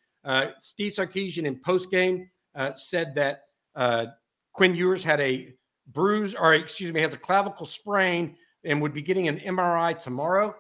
Steve 0.59 0.93
Sarkisian 0.93 1.45
in 1.45 1.57
post 1.61 1.91
game 1.91 2.29
said 2.77 3.15
that 3.15 3.43
Quinn 4.53 4.75
Ewers 4.75 5.05
had 5.05 5.21
a 5.21 5.53
bruise, 5.89 6.35
or 6.35 6.55
excuse 6.55 6.93
me, 6.93 7.01
has 7.01 7.13
a 7.13 7.19
clavicle 7.19 7.67
sprain 7.67 8.37
and 8.65 8.81
would 8.83 8.93
be 8.95 9.03
getting 9.03 9.29
an 9.29 9.39
MRI 9.41 9.99
tomorrow. 9.99 10.55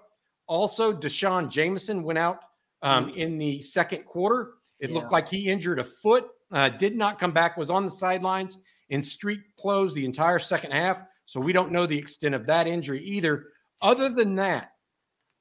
Also, 0.47 0.93
D'Shawn 0.93 1.49
Jamison 1.51 2.03
went 2.03 2.19
out 2.19 2.41
um, 2.83 3.11
in 3.11 3.39
the 3.39 3.61
second 3.63 4.05
quarter. 4.05 4.55
It 4.79 4.91
Yeah. 4.91 4.97
looked 4.97 5.13
like 5.13 5.29
he 5.29 5.49
injured 5.51 5.79
a 5.79 5.85
foot, 5.85 6.29
uh, 6.51 6.71
did 6.71 6.97
not 6.97 7.19
come 7.19 7.33
back, 7.33 7.57
was 7.57 7.71
on 7.71 7.85
the 7.85 7.91
sidelines 7.91 8.59
in 8.89 9.03
street 9.03 9.41
clothes 9.59 9.95
the 9.95 10.05
entire 10.05 10.39
second 10.39 10.73
half. 10.73 11.03
So 11.27 11.41
we 11.41 11.53
don't 11.53 11.71
know 11.71 11.87
the 11.87 11.99
extent 11.99 12.35
of 12.35 12.47
that 12.47 12.67
injury 12.67 13.03
either. 13.05 13.47
Other 13.83 14.09
than 14.09 14.35
that, 14.37 14.73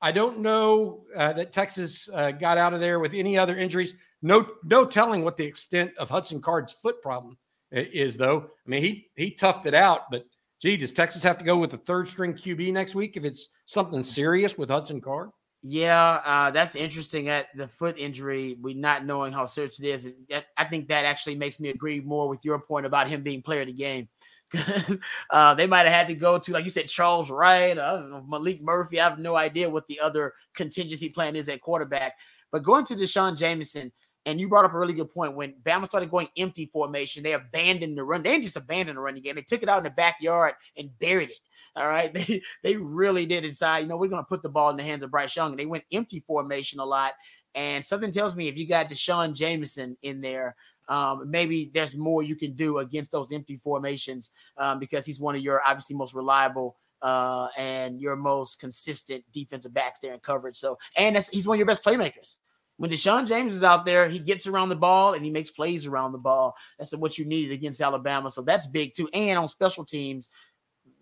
I 0.02 0.12
don't 0.12 0.40
know 0.40 1.06
uh, 1.16 1.34
that 1.34 1.52
Texas 1.52 2.10
uh, 2.14 2.32
got 2.32 2.58
out 2.58 2.74
of 2.74 2.80
there 2.80 3.00
with 3.00 3.14
any 3.14 3.38
other 3.38 3.58
injuries. 3.58 3.96
No, 4.22 4.48
no 4.64 4.86
telling 4.86 5.24
what 5.24 5.36
the 5.38 5.46
extent 5.46 5.92
of 5.98 6.10
Hudson 6.10 6.42
Card's 6.42 6.74
foot 6.74 7.02
problem 7.02 7.38
is, 7.72 8.18
though. 8.18 8.50
I 8.66 8.70
mean, 8.70 8.82
he 8.82 9.10
he 9.16 9.32
toughed 9.32 9.66
it 9.66 9.74
out, 9.74 10.12
but 10.12 10.26
gee, 10.62 10.78
does 10.78 10.92
Texas 10.92 11.24
have 11.24 11.38
to 11.38 11.46
go 11.46 11.58
with 11.58 11.74
a 11.74 11.78
third 11.78 12.08
string 12.08 12.34
QB 12.34 12.74
next 12.74 12.96
week 12.96 13.18
if 13.18 13.24
it's 13.24 13.50
something 13.66 14.04
serious 14.04 14.58
with 14.58 14.70
Hudson 14.70 15.02
Card? 15.02 15.30
Yeah, 15.62 16.22
uh, 16.24 16.52
that's 16.52 16.76
interesting. 16.76 17.28
At 17.28 17.48
the 17.56 17.68
foot 17.68 17.98
injury, 17.98 18.58
we 18.62 18.74
not 18.74 19.06
knowing 19.06 19.34
how 19.34 19.46
serious 19.46 19.80
it 19.80 19.86
is, 19.88 20.06
and 20.06 20.16
that, 20.30 20.46
I 20.56 20.64
think 20.64 20.88
that 20.88 21.06
actually 21.06 21.36
makes 21.36 21.60
me 21.60 21.70
agree 21.70 22.00
more 22.00 22.30
with 22.30 22.40
your 22.44 22.60
point 22.60 22.86
about 22.86 23.10
him 23.10 23.24
being 23.24 23.42
player 23.42 23.62
of 23.62 23.68
the 23.68 23.74
game. 23.74 24.08
uh, 25.30 25.54
they 25.56 25.68
might 25.68 25.86
have 25.86 25.94
had 25.94 26.08
to 26.08 26.16
go 26.16 26.40
to, 26.40 26.54
like 26.54 26.64
you 26.64 26.70
said, 26.70 26.88
Charles 26.88 27.30
Wright, 27.30 27.78
uh, 27.78 28.22
Maalik 28.28 28.62
Murphy. 28.62 29.00
I 29.00 29.10
have 29.10 29.20
no 29.20 29.36
idea 29.36 29.70
what 29.70 29.88
the 29.88 30.00
other 30.00 30.34
contingency 30.56 31.10
plan 31.10 31.36
is 31.36 31.50
at 31.50 31.62
quarterback. 31.62 32.14
But 32.52 32.64
going 32.64 32.86
to 32.86 32.96
D'Shawn 32.96 33.36
Jamison, 33.36 33.92
and 34.26 34.40
you 34.40 34.48
brought 34.48 34.66
up 34.66 34.74
a 34.74 34.78
really 34.78 34.94
good 34.94 35.10
point. 35.10 35.36
When 35.36 35.54
Bama 35.64 35.86
started 35.86 36.12
going 36.12 36.28
empty 36.38 36.70
formation, 36.72 37.24
they 37.24 37.34
abandoned 37.34 37.98
the 37.98 38.04
run. 38.04 38.24
They 38.24 38.40
just 38.40 38.58
abandoned 38.58 38.98
the 38.98 39.02
running 39.02 39.24
game; 39.24 39.36
they 39.36 39.42
took 39.42 39.64
it 39.64 39.70
out 39.70 39.80
in 39.80 39.84
the 39.84 39.90
backyard 39.92 40.56
and 40.78 40.98
buried 41.00 41.30
it. 41.30 41.40
All 41.76 41.88
right, 41.88 42.14
they 42.14 42.42
they 42.64 42.76
really 42.76 43.26
did 43.26 43.44
decide. 43.44 43.80
You 43.80 43.88
know, 43.88 43.98
we're 43.98 44.10
going 44.10 44.24
to 44.24 44.28
put 44.30 44.44
the 44.44 44.50
ball 44.50 44.70
in 44.70 44.78
the 44.78 44.84
hands 44.84 45.04
of 45.04 45.12
Bryce 45.12 45.36
Young, 45.36 45.52
and 45.52 45.60
they 45.60 45.66
went 45.66 45.84
empty 45.92 46.20
formation 46.20 46.80
a 46.80 46.86
lot. 46.86 47.14
And 47.56 47.84
something 47.84 48.12
tells 48.12 48.36
me 48.36 48.48
if 48.48 48.58
you 48.58 48.68
got 48.68 48.90
D'Shawn 48.90 49.34
Jamison 49.34 49.98
in 50.04 50.22
there, 50.22 50.56
um, 50.88 51.30
maybe 51.30 51.72
there's 51.74 51.96
more 51.96 52.24
you 52.24 52.36
can 52.36 52.54
do 52.54 52.80
against 52.80 53.12
those 53.12 53.32
empty 53.32 53.56
formations 53.56 54.32
um, 54.58 54.80
because 54.80 55.06
he's 55.06 55.20
one 55.20 55.36
of 55.36 55.42
your 55.42 55.62
obviously 55.66 55.96
most 55.96 56.14
reliable 56.14 56.78
uh, 57.02 57.48
and 57.58 58.02
your 58.02 58.16
most 58.16 58.60
consistent 58.60 59.24
defensive 59.32 59.74
backs 59.74 60.00
there 60.00 60.14
in 60.14 60.20
coverage. 60.20 60.58
So, 60.58 60.78
and 60.98 61.16
he's 61.32 61.48
one 61.48 61.56
of 61.56 61.60
your 61.60 61.68
best 61.68 61.84
playmakers. 61.84 62.38
When 62.80 62.90
Deshaun 62.90 63.28
James 63.28 63.54
is 63.54 63.64
out 63.64 63.86
there, 63.86 64.08
he 64.08 64.20
gets 64.20 64.48
around 64.48 64.70
the 64.70 64.76
ball 64.78 65.14
and 65.14 65.26
he 65.26 65.30
makes 65.30 65.52
plays 65.52 65.86
around 65.86 66.14
the 66.14 66.18
ball. 66.18 66.56
That's 66.78 66.96
what 66.96 67.18
you 67.18 67.26
needed 67.26 67.52
against 67.52 67.82
Alabama. 67.82 68.32
So 68.32 68.42
that's 68.42 68.68
big 68.68 68.94
too. 68.94 69.10
And 69.14 69.38
on 69.38 69.50
special 69.50 69.84
teams, 69.84 70.30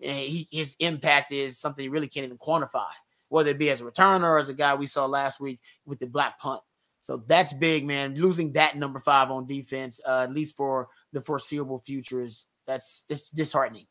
eh, 0.01 0.11
he, 0.11 0.47
his 0.51 0.75
impact 0.79 1.31
is 1.31 1.59
something 1.59 1.85
you 1.85 1.91
really 1.91 2.07
can't 2.07 2.25
even 2.25 2.39
quantify, 2.39 2.87
whether 3.29 3.51
it 3.51 3.59
be 3.59 3.69
as 3.69 3.81
a 3.81 3.83
returner 3.83 4.23
or 4.23 4.39
as 4.39 4.49
a 4.49 4.55
guy 4.55 4.73
we 4.73 4.87
saw 4.87 5.05
last 5.05 5.39
week 5.39 5.59
with 5.85 5.99
the 5.99 6.07
black 6.07 6.39
punt. 6.39 6.61
So 7.01 7.17
that's 7.27 7.53
big, 7.53 7.85
man. 7.85 8.15
Losing 8.15 8.53
that 8.53 8.75
number 8.75 8.97
five 8.97 9.29
on 9.29 9.45
defense, 9.45 10.01
uh, 10.03 10.21
at 10.23 10.33
least 10.33 10.57
for 10.57 10.87
the 11.13 11.21
foreseeable 11.21 11.77
future, 11.77 12.23
is 12.23 12.47
that's 12.65 13.05
it's 13.07 13.29
disheartening. 13.29 13.85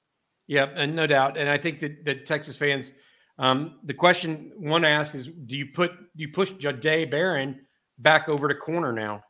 Yeah, 0.49 0.71
and 0.75 0.97
no 0.97 1.07
doubt. 1.07 1.37
And 1.37 1.49
I 1.49 1.57
think 1.57 1.79
that, 1.79 2.05
that 2.05 2.27
Texas 2.27 2.57
fans, 2.57 2.91
um, 3.39 3.77
the 3.85 3.95
question 3.95 4.51
one 4.57 4.85
asks 4.85 5.15
is, 5.15 5.29
do 5.29 5.57
you 5.57 5.67
put 5.67 5.93
do 5.93 6.23
you 6.25 6.33
push 6.33 6.51
Jahdae 6.51 7.09
Barron 7.09 7.61
back 7.99 8.29
over 8.29 8.49
to 8.49 8.55
corner 8.55 8.93
now? 8.93 9.23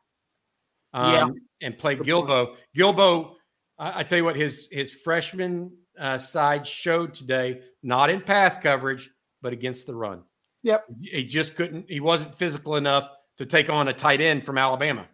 Um, 0.92 1.12
Yeah. 1.12 1.26
and 1.66 1.78
play 1.78 1.96
Guilbeau. 1.96 2.56
Guilbeau, 2.76 3.34
I, 3.78 4.00
I 4.00 4.02
tell 4.02 4.18
you 4.18 4.24
what, 4.24 4.36
his 4.36 4.68
his 4.70 4.92
freshman 4.92 5.72
uh, 5.98 6.18
side 6.18 6.66
showed 6.66 7.14
today, 7.14 7.62
not 7.82 8.10
in 8.10 8.20
pass 8.20 8.56
coverage, 8.56 9.10
but 9.42 9.52
against 9.52 9.86
the 9.86 9.94
run. 9.94 10.22
Yep. 10.62 10.86
He 11.00 11.24
just 11.24 11.54
couldn't. 11.54 11.88
He 11.88 12.00
wasn't 12.00 12.34
physical 12.34 12.76
enough 12.76 13.10
to 13.38 13.46
take 13.46 13.70
on 13.70 13.88
a 13.88 13.92
tight 13.92 14.20
end 14.20 14.44
from 14.44 14.58
Alabama. 14.58 15.06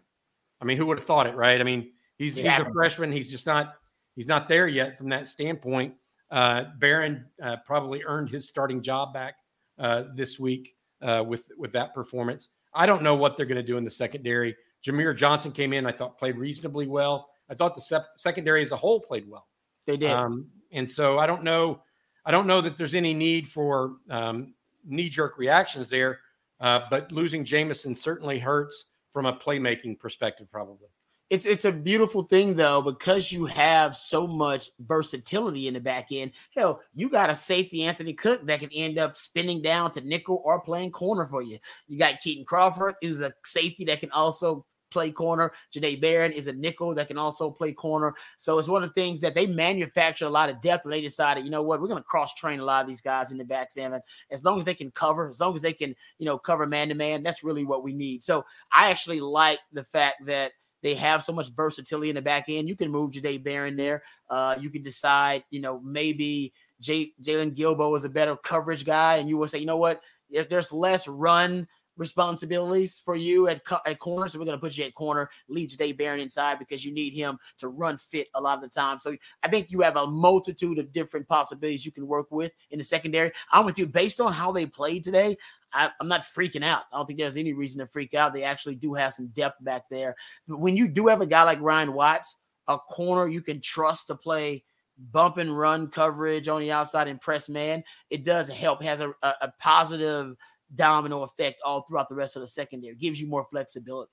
I 0.61 0.65
mean, 0.65 0.77
who 0.77 0.85
would 0.87 0.97
have 0.97 1.05
thought 1.05 1.27
it, 1.27 1.35
right? 1.35 1.59
I 1.59 1.63
mean, 1.63 1.91
he's 2.17 2.37
he's 2.37 2.59
a 2.59 2.71
freshman. 2.73 3.11
He's 3.11 3.29
just 3.29 3.45
not 3.45 3.75
he's 4.15 4.27
not 4.27 4.47
there 4.47 4.67
yet 4.67 4.97
from 4.97 5.09
that 5.09 5.27
standpoint. 5.27 5.95
Uh, 6.31 6.65
Barron 6.79 7.25
uh, 7.41 7.57
probably 7.65 8.03
earned 8.03 8.29
his 8.29 8.47
starting 8.47 8.81
job 8.81 9.13
back 9.13 9.35
uh, 9.77 10.05
this 10.15 10.39
week 10.39 10.75
uh, 11.01 11.23
with 11.27 11.43
with 11.57 11.71
that 11.73 11.93
performance. 11.93 12.49
I 12.75 12.85
don't 12.85 13.03
know 13.03 13.15
what 13.15 13.37
they're 13.37 13.45
going 13.45 13.57
to 13.57 13.63
do 13.63 13.77
in 13.77 13.83
the 13.83 13.91
secondary. 13.91 14.55
Jamier 14.85 15.15
Johnson 15.15 15.51
came 15.51 15.73
in. 15.73 15.85
I 15.85 15.91
thought 15.91 16.17
played 16.17 16.37
reasonably 16.37 16.87
well. 16.87 17.29
I 17.49 17.55
thought 17.55 17.75
the 17.75 17.81
sep- 17.81 18.07
secondary 18.17 18.61
as 18.61 18.71
a 18.71 18.77
whole 18.77 18.99
played 18.99 19.29
well. 19.29 19.47
They 19.85 19.97
did. 19.97 20.11
Um, 20.11 20.47
and 20.71 20.89
so 20.89 21.19
I 21.19 21.27
don't 21.27 21.43
know. 21.43 21.81
I 22.25 22.31
don't 22.31 22.47
know 22.47 22.61
that 22.61 22.77
there's 22.77 22.95
any 22.95 23.13
need 23.13 23.47
for 23.47 23.97
um, 24.09 24.53
knee 24.85 25.09
jerk 25.09 25.37
reactions 25.37 25.89
there. 25.89 26.19
Uh, 26.59 26.81
but 26.89 27.11
losing 27.11 27.43
Jamison 27.43 27.93
certainly 27.93 28.39
hurts 28.39 28.85
from 29.11 29.25
a 29.25 29.33
playmaking 29.33 29.99
perspective, 29.99 30.47
probably. 30.49 30.87
It's 31.29 31.45
it's 31.45 31.65
a 31.65 31.71
beautiful 31.71 32.23
thing 32.23 32.55
though 32.55 32.81
because 32.81 33.31
you 33.31 33.45
have 33.45 33.95
so 33.95 34.27
much 34.27 34.69
versatility 34.79 35.67
in 35.67 35.73
the 35.73 35.79
back 35.79 36.07
end. 36.11 36.31
Hell, 36.55 36.81
you 36.93 37.09
got 37.09 37.29
a 37.29 37.35
safety 37.35 37.83
Anthony 37.83 38.13
Cook 38.13 38.45
that 38.45 38.59
can 38.59 38.69
end 38.73 38.99
up 38.99 39.17
spinning 39.17 39.61
down 39.61 39.91
to 39.91 40.01
nickel 40.01 40.41
or 40.45 40.61
playing 40.61 40.91
corner 40.91 41.25
for 41.25 41.41
you. 41.41 41.57
You 41.87 41.97
got 41.97 42.21
Kitan 42.21 42.45
Crawford, 42.45 42.95
who's 43.01 43.21
a 43.21 43.33
safety 43.43 43.85
that 43.85 43.99
can 43.99 44.11
also 44.11 44.65
play 44.93 45.11
corner. 45.11 45.51
Jahdae 45.75 45.99
Barron 45.99 46.31
is 46.31 46.47
a 46.47 46.53
nickel 46.53 46.93
that 46.93 47.07
can 47.07 47.17
also 47.17 47.49
play 47.49 47.73
corner. 47.73 48.13
So 48.37 48.59
it's 48.59 48.67
one 48.67 48.83
of 48.83 48.89
the 48.89 49.01
things 49.01 49.19
that 49.21 49.33
they 49.33 49.47
manufactured 49.47 50.27
a 50.27 50.29
lot 50.29 50.49
of 50.49 50.61
depth 50.61 50.85
when 50.85 50.91
they 50.91 51.01
decided, 51.01 51.43
you 51.43 51.51
know 51.51 51.63
what, 51.63 51.81
we're 51.81 51.87
going 51.87 52.01
to 52.01 52.07
cross 52.07 52.33
train 52.35 52.59
a 52.59 52.63
lot 52.63 52.83
of 52.83 52.87
these 52.87 53.01
guys 53.01 53.31
in 53.31 53.39
the 53.39 53.43
back 53.43 53.73
seven. 53.73 53.99
As 54.29 54.43
long 54.43 54.59
as 54.59 54.65
they 54.65 54.75
can 54.75 54.91
cover, 54.91 55.27
as 55.27 55.41
long 55.41 55.55
as 55.55 55.63
they 55.63 55.73
can, 55.73 55.95
you 56.19 56.27
know, 56.27 56.37
cover 56.37 56.67
man 56.67 56.89
to 56.89 56.95
man, 56.95 57.23
that's 57.23 57.43
really 57.43 57.65
what 57.65 57.83
we 57.83 57.93
need. 57.93 58.23
So 58.23 58.45
I 58.71 58.91
actually 58.91 59.19
like 59.19 59.59
the 59.71 59.83
fact 59.83 60.25
that 60.27 60.51
they 60.83 60.93
have 60.93 61.23
so 61.23 61.33
much 61.33 61.49
versatility 61.55 62.09
in 62.09 62.15
the 62.15 62.21
back 62.21 62.45
end. 62.49 62.67
You 62.67 62.75
can 62.75 62.91
move 62.91 63.11
Jahdae 63.11 63.43
Barron 63.43 63.75
there. 63.75 64.03
Uh, 64.29 64.55
you 64.59 64.69
can 64.69 64.83
decide, 64.83 65.43
you 65.49 65.61
know, 65.61 65.79
maybe 65.83 66.53
J- 66.79 67.13
Jaylon 67.23 67.55
Guilbeau 67.55 67.95
is 67.95 68.05
a 68.05 68.09
better 68.09 68.35
coverage 68.35 68.85
guy, 68.85 69.17
and 69.17 69.27
you 69.27 69.37
will 69.37 69.47
say, 69.47 69.57
you 69.57 69.65
know 69.65 69.77
what, 69.77 70.01
if 70.29 70.49
there's 70.49 70.71
less 70.71 71.07
run 71.07 71.67
responsibilities 71.95 72.99
for 73.03 73.15
you 73.15 73.47
at, 73.47 73.63
co- 73.63 73.77
at 73.85 73.99
corner, 73.99 74.27
so 74.27 74.39
we're 74.39 74.45
going 74.45 74.57
to 74.57 74.61
put 74.61 74.75
you 74.75 74.83
at 74.83 74.95
corner, 74.95 75.29
leave 75.47 75.69
Jahdae 75.69 75.97
Barron 75.97 76.19
inside 76.19 76.59
because 76.59 76.83
you 76.83 76.91
need 76.91 77.13
him 77.13 77.37
to 77.59 77.67
run 77.67 77.97
fit 77.97 78.27
a 78.33 78.41
lot 78.41 78.57
of 78.57 78.63
the 78.63 78.69
time. 78.69 78.99
So 78.99 79.15
I 79.43 79.47
think 79.47 79.69
you 79.69 79.81
have 79.81 79.95
a 79.95 80.07
multitude 80.07 80.79
of 80.79 80.91
different 80.91 81.27
possibilities 81.27 81.85
you 81.85 81.91
can 81.91 82.07
work 82.07 82.27
with 82.31 82.51
in 82.71 82.79
the 82.79 82.83
secondary. 82.83 83.31
I'm 83.51 83.65
with 83.65 83.77
you 83.77 83.85
based 83.85 84.19
on 84.19 84.33
how 84.33 84.51
they 84.51 84.65
played 84.65 85.03
today. 85.03 85.37
I, 85.73 85.89
I'm 85.99 86.07
not 86.07 86.21
freaking 86.21 86.63
out. 86.63 86.83
I 86.91 86.97
don't 86.97 87.05
think 87.05 87.19
there's 87.19 87.37
any 87.37 87.53
reason 87.53 87.79
to 87.79 87.87
freak 87.87 88.13
out. 88.13 88.33
They 88.33 88.43
actually 88.43 88.75
do 88.75 88.93
have 88.93 89.13
some 89.13 89.27
depth 89.27 89.63
back 89.63 89.83
there. 89.89 90.15
But 90.47 90.59
when 90.59 90.77
you 90.77 90.87
do 90.87 91.07
have 91.07 91.21
a 91.21 91.25
guy 91.25 91.43
like 91.43 91.61
Ryan 91.61 91.93
Watts, 91.93 92.37
a 92.67 92.77
corner 92.77 93.27
you 93.27 93.41
can 93.41 93.59
trust 93.61 94.07
to 94.07 94.15
play 94.15 94.63
bump 95.11 95.37
and 95.37 95.57
run 95.57 95.87
coverage 95.87 96.47
on 96.47 96.61
the 96.61 96.71
outside 96.71 97.07
and 97.07 97.19
press 97.19 97.49
man, 97.49 97.83
it 98.09 98.23
does 98.23 98.49
help. 98.49 98.81
It 98.81 98.85
has 98.85 99.01
a, 99.01 99.09
a, 99.21 99.33
a 99.41 99.53
positive 99.59 100.35
domino 100.75 101.23
effect 101.23 101.61
all 101.65 101.81
throughout 101.81 102.09
the 102.09 102.15
rest 102.15 102.35
of 102.35 102.41
the 102.41 102.47
secondary. 102.47 102.93
It 102.93 102.99
gives 102.99 103.19
you 103.19 103.27
more 103.27 103.45
flexibility. 103.49 104.11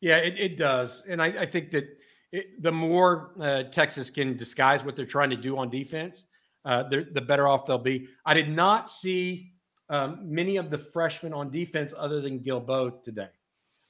Yeah, 0.00 0.18
it, 0.18 0.38
it 0.38 0.56
does. 0.56 1.02
And 1.08 1.22
I, 1.22 1.26
I 1.26 1.46
think 1.46 1.70
that 1.70 1.84
it, 2.32 2.62
the 2.62 2.72
more 2.72 3.32
uh, 3.40 3.64
Texas 3.64 4.10
can 4.10 4.36
disguise 4.36 4.84
what 4.84 4.96
they're 4.96 5.06
trying 5.06 5.30
to 5.30 5.36
do 5.36 5.56
on 5.56 5.70
defense, 5.70 6.24
uh, 6.64 6.82
the 6.84 7.20
better 7.20 7.46
off 7.46 7.66
they'll 7.66 7.78
be. 7.78 8.08
I 8.24 8.34
did 8.34 8.48
not 8.48 8.88
see 8.88 9.51
um, 9.92 10.18
many 10.22 10.56
of 10.56 10.70
the 10.70 10.78
freshmen 10.78 11.34
on 11.34 11.50
defense 11.50 11.92
other 11.96 12.20
than 12.22 12.40
Guilbeau 12.40 13.02
today. 13.04 13.28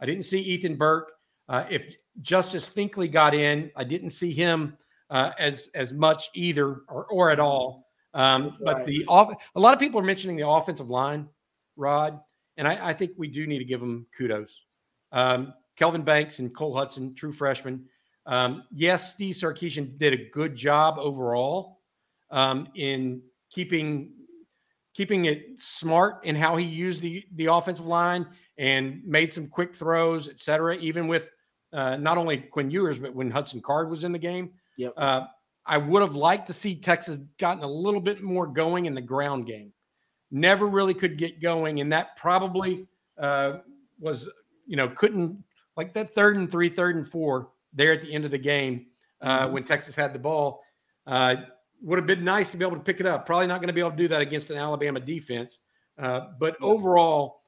I 0.01 0.07
didn't 0.07 0.25
see 0.25 0.41
Ethan 0.41 0.75
Burke. 0.75 1.13
Uh, 1.49 1.65
if 1.71 1.95
Justice 2.21 2.69
Finkley 2.69 3.11
got 3.11 3.35
in, 3.35 3.71
I 3.77 3.85
didn't 3.85 4.11
see 4.11 4.33
him 4.33 4.77
uh, 5.11 5.31
as 5.39 5.71
as 5.75 5.93
much 5.93 6.29
either 6.35 6.83
or, 6.89 7.07
or 7.07 7.31
at 7.31 7.39
all. 7.39 7.87
Um, 8.15 8.59
but 8.63 8.85
the 8.85 9.05
off, 9.07 9.33
a 9.55 9.61
lot 9.61 9.73
of 9.73 9.81
people 9.81 10.01
are 10.01 10.05
mentioning 10.05 10.37
the 10.37 10.47
offensive 10.47 10.91
line, 10.91 11.29
Rod, 11.77 12.21
and 12.57 12.67
I, 12.67 12.89
I 12.89 12.93
think 12.93 13.13
we 13.17 13.29
do 13.29 13.47
need 13.47 13.59
to 13.59 13.65
give 13.65 13.81
them 13.81 14.07
kudos. 14.17 14.61
Um, 15.13 15.55
Kelvin 15.77 16.03
Banks 16.03 16.41
and 16.41 16.55
Cole 16.55 16.75
Hutson, 16.75 17.17
true 17.17 17.33
freshmen. 17.33 17.87
Um, 18.27 18.65
yes, 18.73 19.13
Steve 19.13 19.37
Sarkisian 19.37 19.99
did 19.99 20.13
a 20.13 20.31
good 20.31 20.57
job 20.57 20.97
overall 20.99 21.81
um, 22.31 22.69
in 22.75 23.23
keeping 23.51 24.11
keeping 24.95 25.25
it 25.27 25.61
smart 25.61 26.25
in 26.25 26.37
how 26.37 26.57
he 26.57 26.65
used 26.65 27.01
the 27.01 27.25
the 27.37 27.47
offensive 27.47 27.87
line 27.87 28.27
and 28.59 29.03
made 29.05 29.33
some 29.33 29.49
quick 29.49 29.75
throws, 29.75 30.29
et 30.29 30.39
cetera. 30.39 30.77
Even 30.77 31.09
with 31.09 31.31
uh, 31.73 31.97
not 31.97 32.19
only 32.19 32.37
Quinn 32.39 32.71
Ewers, 32.71 32.99
but 32.99 33.15
when 33.15 33.31
Hudson 33.31 33.61
Card 33.61 33.91
was 33.91 34.05
in 34.05 34.13
the 34.13 34.19
game. 34.19 34.51
Yep. 34.77 34.93
Uh, 34.97 35.27
I 35.65 35.79
would 35.79 36.03
have 36.03 36.17
liked 36.17 36.47
to 36.49 36.53
see 36.53 36.75
Texas 36.75 37.19
gotten 37.39 37.63
a 37.63 37.71
little 37.71 38.01
bit 38.01 38.23
more 38.23 38.47
going 38.47 38.87
in 38.87 38.95
the 38.95 39.01
ground 39.01 39.47
game. 39.47 39.73
Never 40.31 40.67
really 40.67 40.95
could 40.95 41.17
get 41.17 41.41
going, 41.41 41.81
and 41.81 41.93
that 41.93 42.17
probably 42.17 42.87
uh, 43.19 43.59
was, 44.01 44.29
you 44.67 44.77
know, 44.77 44.89
couldn't 44.89 45.43
like 45.77 45.93
that 45.95 46.15
third 46.15 46.37
and 46.37 46.51
three, 46.51 46.69
third 46.69 46.97
and 46.97 47.07
four 47.07 47.51
there 47.73 47.93
at 47.93 48.03
the 48.03 48.13
end 48.13 48.25
of 48.25 48.31
the 48.31 48.39
game 48.39 48.87
uh, 49.21 49.45
Mm-hmm. 49.45 49.53
when 49.55 49.65
Texas 49.65 49.95
had 49.95 50.13
the 50.13 50.19
ball. 50.19 50.63
Would 51.83 51.99
have 51.99 52.07
been 52.07 52.25
nice 52.25 52.51
to 52.53 52.57
be 52.57 52.65
able 52.65 52.77
to 52.77 52.83
pick 52.83 53.01
it 53.01 53.07
up. 53.07 53.27
Probably 53.27 53.47
not 53.47 53.61
going 53.61 53.69
to 53.69 53.73
be 53.73 53.81
able 53.81 53.91
to 53.91 53.97
do 53.97 54.09
that 54.09 54.23
against 54.23 54.51
an 54.51 54.57
Alabama 54.57 55.01
defense. 55.01 55.61
Uh, 55.99 56.29
but 56.39 56.57
overall, 56.61 57.41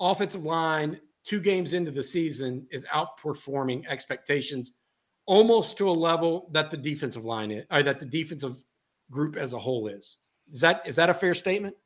offensive 0.00 0.44
line, 0.44 1.00
two 1.24 1.40
games 1.40 1.72
into 1.72 1.90
the 1.90 2.02
season, 2.02 2.66
is 2.70 2.86
outperforming 2.86 3.84
expectations 3.88 4.72
almost 5.26 5.76
to 5.78 5.88
a 5.88 5.90
level 5.90 6.48
that 6.52 6.70
the 6.70 6.76
defensive 6.76 7.24
line 7.24 7.50
is, 7.50 7.64
or 7.70 7.82
that 7.82 7.98
the 7.98 8.06
defensive 8.06 8.62
group 9.10 9.36
as 9.36 9.52
a 9.52 9.58
whole 9.58 9.88
is. 9.88 10.18
Is 10.52 10.60
that 10.60 10.86
is 10.86 10.96
that 10.96 11.10
a 11.10 11.14
fair 11.14 11.34
statement? 11.34 11.76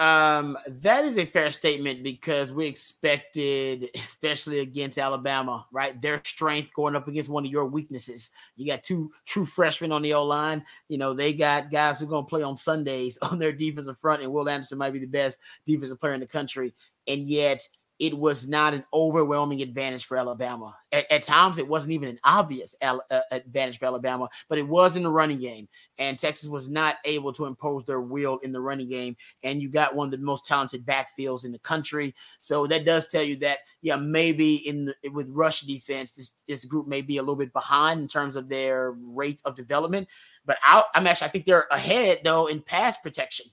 Um, 0.00 0.58
that 0.66 1.04
is 1.04 1.18
a 1.18 1.24
fair 1.24 1.50
statement 1.50 2.02
because 2.02 2.52
we 2.52 2.66
expected, 2.66 3.90
especially 3.94 4.58
against 4.58 4.98
Alabama, 4.98 5.66
right? 5.70 6.00
Their 6.02 6.20
strength 6.24 6.70
going 6.74 6.96
up 6.96 7.06
against 7.06 7.30
one 7.30 7.44
of 7.44 7.52
your 7.52 7.66
weaknesses. 7.66 8.32
You 8.56 8.66
got 8.66 8.82
two 8.82 9.12
true 9.24 9.46
freshmen 9.46 9.92
on 9.92 10.02
the 10.02 10.14
O 10.14 10.24
line. 10.24 10.64
You 10.88 10.98
know, 10.98 11.12
they 11.12 11.32
got 11.32 11.70
guys 11.70 12.00
who 12.00 12.06
are 12.06 12.08
going 12.08 12.24
to 12.24 12.28
play 12.28 12.42
on 12.42 12.56
Sundays 12.56 13.18
on 13.22 13.38
their 13.38 13.52
defensive 13.52 13.98
front, 13.98 14.22
and 14.22 14.32
Will 14.32 14.48
Anderson 14.48 14.78
might 14.78 14.92
be 14.92 14.98
the 14.98 15.06
best 15.06 15.38
defensive 15.64 16.00
player 16.00 16.14
in 16.14 16.20
the 16.20 16.26
country. 16.26 16.74
And 17.06 17.28
yet, 17.28 17.66
it 18.04 18.12
was 18.12 18.46
not 18.46 18.74
an 18.74 18.84
overwhelming 18.92 19.62
advantage 19.62 20.04
for 20.04 20.18
Alabama. 20.18 20.76
At, 20.92 21.10
at 21.10 21.22
times, 21.22 21.56
it 21.56 21.66
wasn't 21.66 21.94
even 21.94 22.10
an 22.10 22.18
obvious 22.22 22.76
al- 22.82 23.02
uh, 23.10 23.20
advantage 23.30 23.78
for 23.78 23.86
Alabama, 23.86 24.28
but 24.50 24.58
it 24.58 24.68
was 24.68 24.96
in 24.96 25.04
the 25.04 25.10
running 25.10 25.38
game. 25.38 25.66
And 25.96 26.18
Texas 26.18 26.46
was 26.46 26.68
not 26.68 26.96
able 27.06 27.32
to 27.32 27.46
impose 27.46 27.86
their 27.86 28.02
will 28.02 28.36
in 28.40 28.52
the 28.52 28.60
running 28.60 28.90
game. 28.90 29.16
And 29.42 29.62
you 29.62 29.70
got 29.70 29.94
one 29.94 30.08
of 30.08 30.10
the 30.10 30.18
most 30.18 30.44
talented 30.44 30.84
backfields 30.84 31.46
in 31.46 31.52
the 31.52 31.58
country. 31.60 32.14
So 32.40 32.66
that 32.66 32.84
does 32.84 33.06
tell 33.06 33.22
you 33.22 33.36
that, 33.36 33.60
yeah, 33.80 33.96
maybe 33.96 34.56
in 34.68 34.84
the, 34.84 35.08
with 35.08 35.30
rush 35.30 35.62
defense, 35.62 36.12
this 36.12 36.32
this 36.46 36.66
group 36.66 36.86
may 36.86 37.00
be 37.00 37.16
a 37.16 37.22
little 37.22 37.36
bit 37.36 37.54
behind 37.54 38.02
in 38.02 38.06
terms 38.06 38.36
of 38.36 38.50
their 38.50 38.90
rate 39.00 39.40
of 39.46 39.54
development. 39.54 40.08
But 40.44 40.58
I, 40.62 40.84
I'm 40.94 41.06
actually, 41.06 41.28
I 41.28 41.30
think 41.30 41.46
they're 41.46 41.68
ahead 41.70 42.20
though 42.22 42.48
in 42.48 42.60
pass 42.60 42.98
protection 42.98 43.46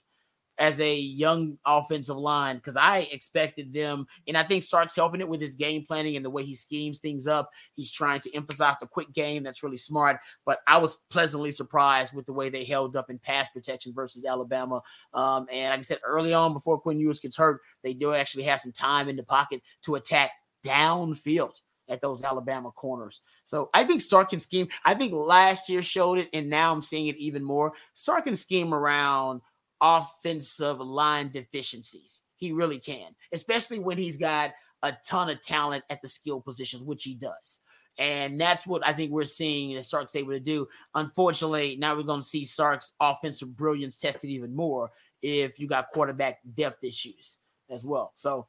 as 0.61 0.79
a 0.79 0.95
young 0.95 1.57
offensive 1.65 2.15
line 2.15 2.57
because 2.57 2.77
I 2.77 3.07
expected 3.11 3.73
them, 3.73 4.05
and 4.27 4.37
I 4.37 4.43
think 4.43 4.61
Sark's 4.61 4.95
helping 4.95 5.19
it 5.19 5.27
with 5.27 5.41
his 5.41 5.55
game 5.55 5.83
planning 5.87 6.15
and 6.15 6.23
the 6.23 6.29
way 6.29 6.43
he 6.43 6.53
schemes 6.53 6.99
things 6.99 7.25
up. 7.25 7.49
He's 7.73 7.91
trying 7.91 8.19
to 8.21 8.35
emphasize 8.35 8.77
the 8.77 8.85
quick 8.85 9.11
game. 9.11 9.41
That's 9.41 9.63
really 9.63 9.75
smart. 9.75 10.17
But 10.45 10.59
I 10.67 10.77
was 10.77 10.99
pleasantly 11.09 11.49
surprised 11.49 12.13
with 12.13 12.27
the 12.27 12.33
way 12.33 12.49
they 12.49 12.63
held 12.63 12.95
up 12.95 13.09
in 13.09 13.17
pass 13.17 13.49
protection 13.49 13.91
versus 13.91 14.23
Alabama. 14.23 14.83
Um, 15.15 15.47
and 15.51 15.71
like 15.71 15.79
I 15.79 15.81
said 15.81 15.99
early 16.05 16.31
on, 16.31 16.53
before 16.53 16.79
Quinn 16.79 16.99
Ewers 16.99 17.19
gets 17.19 17.37
hurt, 17.37 17.59
they 17.83 17.95
do 17.95 18.13
actually 18.13 18.43
have 18.43 18.59
some 18.59 18.71
time 18.71 19.09
in 19.09 19.15
the 19.15 19.23
pocket 19.23 19.63
to 19.85 19.95
attack 19.95 20.29
downfield 20.63 21.59
at 21.89 22.01
those 22.01 22.23
Alabama 22.23 22.71
corners. 22.71 23.21
So 23.45 23.71
I 23.73 23.83
think 23.83 24.01
Sark 24.01 24.29
can 24.29 24.39
scheme. 24.39 24.67
I 24.85 24.93
think 24.93 25.11
last 25.11 25.69
year 25.69 25.81
showed 25.81 26.19
it, 26.19 26.29
and 26.33 26.49
now 26.49 26.71
I'm 26.71 26.83
seeing 26.83 27.07
it 27.07 27.17
even 27.17 27.43
more. 27.43 27.73
Sark 27.95 28.25
can 28.25 28.35
scheme 28.35 28.75
around 28.75 29.41
offensive 29.81 30.79
line 30.79 31.29
deficiencies. 31.29 32.21
He 32.37 32.51
really 32.51 32.79
can, 32.79 33.15
especially 33.33 33.79
when 33.79 33.97
he's 33.97 34.17
got 34.17 34.51
a 34.83 34.93
ton 35.05 35.29
of 35.29 35.41
talent 35.41 35.83
at 35.89 36.01
the 36.01 36.07
skill 36.07 36.41
positions, 36.41 36.83
which 36.83 37.03
he 37.03 37.15
does. 37.15 37.59
And 37.97 38.39
that's 38.39 38.65
what 38.65 38.85
I 38.87 38.93
think 38.93 39.11
we're 39.11 39.25
seeing 39.25 39.75
that 39.75 39.83
Sark's 39.83 40.15
able 40.15 40.31
to 40.31 40.39
do. 40.39 40.67
Unfortunately, 40.95 41.77
now 41.79 41.95
we're 41.95 42.03
going 42.03 42.21
to 42.21 42.25
see 42.25 42.45
Sark's 42.45 42.93
offensive 42.99 43.55
brilliance 43.55 43.97
tested 43.97 44.29
even 44.29 44.55
more 44.55 44.91
if 45.21 45.59
you 45.59 45.67
got 45.67 45.91
quarterback 45.91 46.39
depth 46.55 46.83
issues 46.83 47.39
as 47.69 47.85
well. 47.85 48.13
So 48.15 48.47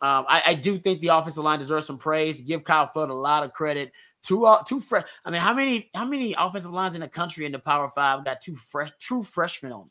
um, 0.00 0.24
I, 0.28 0.42
I, 0.46 0.54
do 0.54 0.78
think 0.78 1.00
the 1.00 1.08
offensive 1.08 1.44
line 1.44 1.58
deserves 1.58 1.86
some 1.86 1.98
praise. 1.98 2.40
Give 2.40 2.62
Kyle 2.62 2.86
Flood 2.88 3.10
a 3.10 3.14
lot 3.14 3.42
of 3.42 3.52
credit. 3.52 3.92
Two, 4.22 4.46
uh, 4.46 4.62
two 4.62 4.80
fresh. 4.80 5.04
I 5.24 5.30
mean, 5.30 5.40
how 5.40 5.54
many, 5.54 5.90
how 5.94 6.04
many 6.04 6.34
offensive 6.38 6.72
lines 6.72 6.94
in 6.94 7.00
the 7.00 7.08
country 7.08 7.46
in 7.46 7.52
the 7.52 7.58
Power 7.58 7.88
Five 7.88 8.24
got 8.24 8.40
two 8.40 8.54
fresh, 8.54 8.90
true 9.00 9.22
freshmen 9.22 9.72
on? 9.72 9.90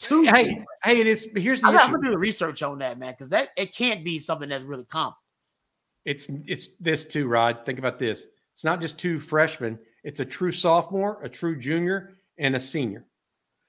Two. 0.00 0.22
Hey, 0.22 0.64
hey, 0.82 1.00
it 1.00 1.06
is. 1.06 1.28
Here's 1.36 1.60
the 1.60 1.68
I'm 1.68 1.76
issue. 1.76 1.90
gonna 1.92 2.02
do 2.02 2.10
the 2.10 2.18
research 2.18 2.62
on 2.62 2.78
that, 2.78 2.98
man, 2.98 3.12
because 3.12 3.28
that 3.28 3.50
it 3.56 3.74
can't 3.74 4.02
be 4.02 4.18
something 4.18 4.48
that's 4.48 4.64
really 4.64 4.86
common. 4.86 5.14
It's 6.06 6.28
it's 6.46 6.68
this 6.80 7.04
too, 7.04 7.28
Rod. 7.28 7.66
Think 7.66 7.78
about 7.78 7.98
this. 7.98 8.24
It's 8.54 8.64
not 8.64 8.80
just 8.80 8.98
two 8.98 9.20
freshmen. 9.20 9.78
It's 10.02 10.20
a 10.20 10.24
true 10.24 10.52
sophomore, 10.52 11.22
a 11.22 11.28
true 11.28 11.56
junior, 11.58 12.16
and 12.38 12.56
a 12.56 12.60
senior. 12.60 13.04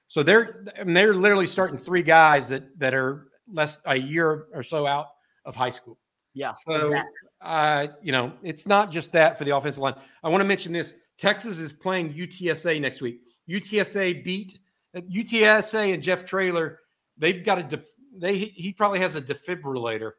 So 0.08 0.22
they're 0.22 0.64
I 0.78 0.84
mean, 0.84 0.94
they're 0.94 1.14
literally 1.14 1.46
starting 1.46 1.76
three 1.76 2.02
guys 2.02 2.48
that 2.48 2.78
that 2.78 2.94
are 2.94 3.28
less 3.46 3.78
a 3.84 3.96
year 3.96 4.46
or 4.54 4.62
so 4.62 4.86
out 4.86 5.08
of 5.44 5.54
high 5.54 5.70
school. 5.70 5.98
Yeah. 6.32 6.54
So 6.66 6.86
exactly. 6.88 7.12
uh, 7.42 7.86
you 8.02 8.12
know, 8.12 8.32
it's 8.42 8.66
not 8.66 8.90
just 8.90 9.12
that 9.12 9.36
for 9.36 9.44
the 9.44 9.54
offensive 9.54 9.82
line. 9.82 9.96
I 10.24 10.30
want 10.30 10.40
to 10.40 10.48
mention 10.48 10.72
this. 10.72 10.94
Texas 11.18 11.58
is 11.58 11.74
playing 11.74 12.14
UTSA 12.14 12.80
next 12.80 13.02
week. 13.02 13.20
UTSA 13.50 14.24
beat 14.24 14.58
UTSA 14.96 15.94
and 15.94 16.02
Jeff 16.02 16.24
Traylor. 16.24 16.80
They've 17.16 17.44
got 17.44 17.58
a 17.58 17.62
def- 17.62 17.94
they 18.16 18.38
he 18.38 18.72
probably 18.72 19.00
has 19.00 19.16
a 19.16 19.22
defibrillator. 19.22 20.12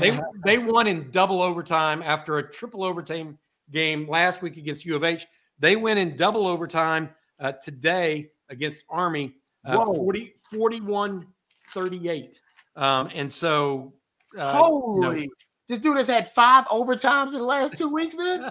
They 0.00 0.18
they 0.44 0.58
won 0.58 0.86
in 0.86 1.10
double 1.10 1.42
overtime 1.42 2.02
after 2.02 2.38
a 2.38 2.50
triple 2.50 2.84
overtime 2.84 3.38
game 3.70 4.08
last 4.08 4.42
week 4.42 4.56
against 4.56 4.84
U 4.84 4.96
of 4.96 5.04
H. 5.04 5.26
They 5.58 5.76
win 5.76 5.98
in 5.98 6.16
double 6.16 6.46
overtime 6.46 7.10
uh, 7.40 7.52
today 7.52 8.30
against 8.48 8.84
Army, 8.90 9.34
uh, 9.64 9.84
40, 9.84 10.34
41 10.50 11.26
38. 11.72 12.40
Um, 12.76 13.10
and 13.14 13.32
so, 13.32 13.94
uh, 14.36 14.52
holy, 14.52 15.20
know, 15.20 15.32
this 15.68 15.80
dude 15.80 15.96
has 15.96 16.08
had 16.08 16.28
five 16.28 16.64
overtimes 16.66 17.28
in 17.28 17.38
the 17.38 17.44
last 17.44 17.76
two 17.76 17.88
weeks. 17.88 18.16
Then, 18.16 18.50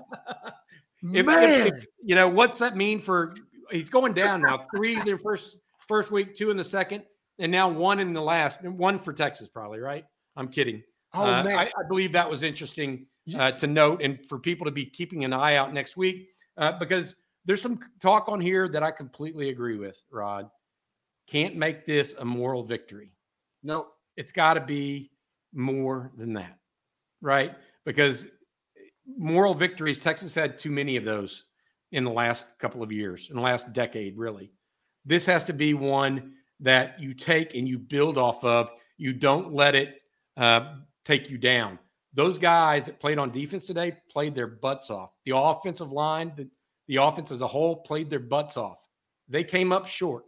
if, 1.14 1.26
man, 1.26 1.44
if, 1.44 1.74
if, 1.74 1.86
you 2.04 2.16
know 2.16 2.28
what's 2.28 2.60
that 2.60 2.76
mean 2.76 3.00
for? 3.00 3.36
He's 3.72 3.90
going 3.90 4.14
down 4.14 4.42
now. 4.42 4.66
Three 4.76 4.98
in 4.98 5.06
the 5.06 5.18
first 5.18 5.58
first 5.88 6.12
week, 6.12 6.36
two 6.36 6.52
in 6.52 6.58
the 6.58 6.64
second, 6.64 7.04
and 7.40 7.52
now 7.52 7.70
one 7.70 8.00
in 8.00 8.14
the 8.14 8.22
last. 8.22 8.64
One 8.64 9.00
for 9.00 9.14
Texas, 9.14 9.48
probably 9.48 9.80
right. 9.80 10.06
I'm 10.36 10.48
kidding. 10.48 10.84
oh 11.14 11.24
Uh, 11.24 11.44
man, 11.44 11.58
I, 11.58 11.66
I 11.66 11.88
believe 11.88 12.12
that 12.14 12.30
was 12.30 12.44
interesting 12.44 13.06
uh, 13.38 13.52
to 13.54 13.68
note, 13.68 14.02
and 14.02 14.20
for 14.28 14.40
people 14.40 14.66
to 14.66 14.72
be 14.72 14.86
keeping 14.86 15.24
an 15.26 15.34
eye 15.34 15.56
out 15.56 15.74
next 15.74 15.98
week 15.98 16.30
uh, 16.58 16.74
because 16.80 17.16
there's 17.46 17.62
some 17.62 17.80
talk 18.00 18.30
on 18.30 18.40
here 18.40 18.68
that 18.70 18.84
I 18.84 18.92
completely 18.92 19.50
agree 19.50 19.78
with. 19.78 20.02
Rod 20.12 20.50
can't 21.28 21.56
make 21.56 21.86
this 21.86 22.14
a 22.20 22.26
moral 22.26 22.64
victory. 22.64 23.12
nope. 23.64 23.94
It's 24.18 24.34
got 24.34 24.56
to 24.56 24.62
be 24.62 25.10
more 25.54 26.12
than 26.18 26.34
that, 26.34 26.58
right? 27.22 27.56
Because 27.86 28.28
moral 29.18 29.54
victories, 29.54 30.00
Texas 30.00 30.36
had 30.36 30.60
too 30.60 30.70
many 30.70 30.98
of 30.98 31.06
those 31.06 31.46
in 31.92 32.04
the 32.04 32.12
last 32.12 32.46
couple 32.60 32.82
of 32.82 32.92
years, 32.92 33.30
in 33.30 33.36
the 33.36 33.42
last 33.42 33.72
decade, 33.74 34.18
really. 34.18 34.52
This 35.06 35.26
has 35.26 35.44
to 35.46 35.54
be 35.54 35.74
one 35.74 36.34
that 36.60 37.00
you 37.00 37.14
take 37.14 37.56
and 37.56 37.68
you 37.68 37.78
build 37.78 38.18
off 38.18 38.44
of. 38.44 38.72
You 38.98 39.14
don't 39.14 39.54
let 39.54 39.76
it 39.76 40.02
uh, 40.38 40.76
take 41.06 41.30
you 41.30 41.38
down. 41.38 41.80
Those 42.14 42.38
guys 42.38 42.86
that 42.86 43.00
played 43.00 43.18
on 43.18 43.32
defense 43.32 43.66
today 43.66 43.98
played 44.10 44.36
their 44.36 44.48
butts 44.48 44.90
off. 44.90 45.12
The 45.26 45.36
offensive 45.36 45.92
line, 45.92 46.34
the, 46.36 46.50
the 46.88 46.98
offense 46.98 47.32
as 47.32 47.42
a 47.42 47.48
whole 47.48 47.78
played 47.78 48.10
their 48.10 48.20
butts 48.20 48.58
off. 48.58 48.80
They 49.28 49.44
came 49.44 49.72
up 49.72 49.88
short. 49.88 50.26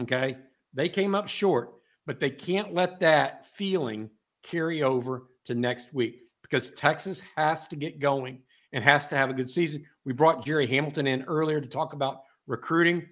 Okay. 0.00 0.36
They 0.74 0.88
came 0.88 1.14
up 1.14 1.28
short, 1.28 1.72
but 2.06 2.20
they 2.20 2.30
can't 2.30 2.74
let 2.74 3.00
that 3.00 3.46
feeling 3.46 4.10
carry 4.42 4.82
over 4.82 5.24
to 5.44 5.54
next 5.54 5.92
week 5.92 6.20
because 6.42 6.70
Texas 6.70 7.22
has 7.36 7.66
to 7.68 7.76
get 7.76 7.98
going 7.98 8.40
and 8.72 8.82
has 8.82 9.08
to 9.08 9.16
have 9.16 9.30
a 9.30 9.34
good 9.34 9.50
season. 9.50 9.84
We 10.04 10.12
brought 10.12 10.44
Jerry 10.44 10.66
Hamilton 10.66 11.06
in 11.06 11.22
earlier 11.24 11.60
to 11.60 11.66
talk 11.66 11.92
about 11.92 12.22
recruiting. 12.46 13.06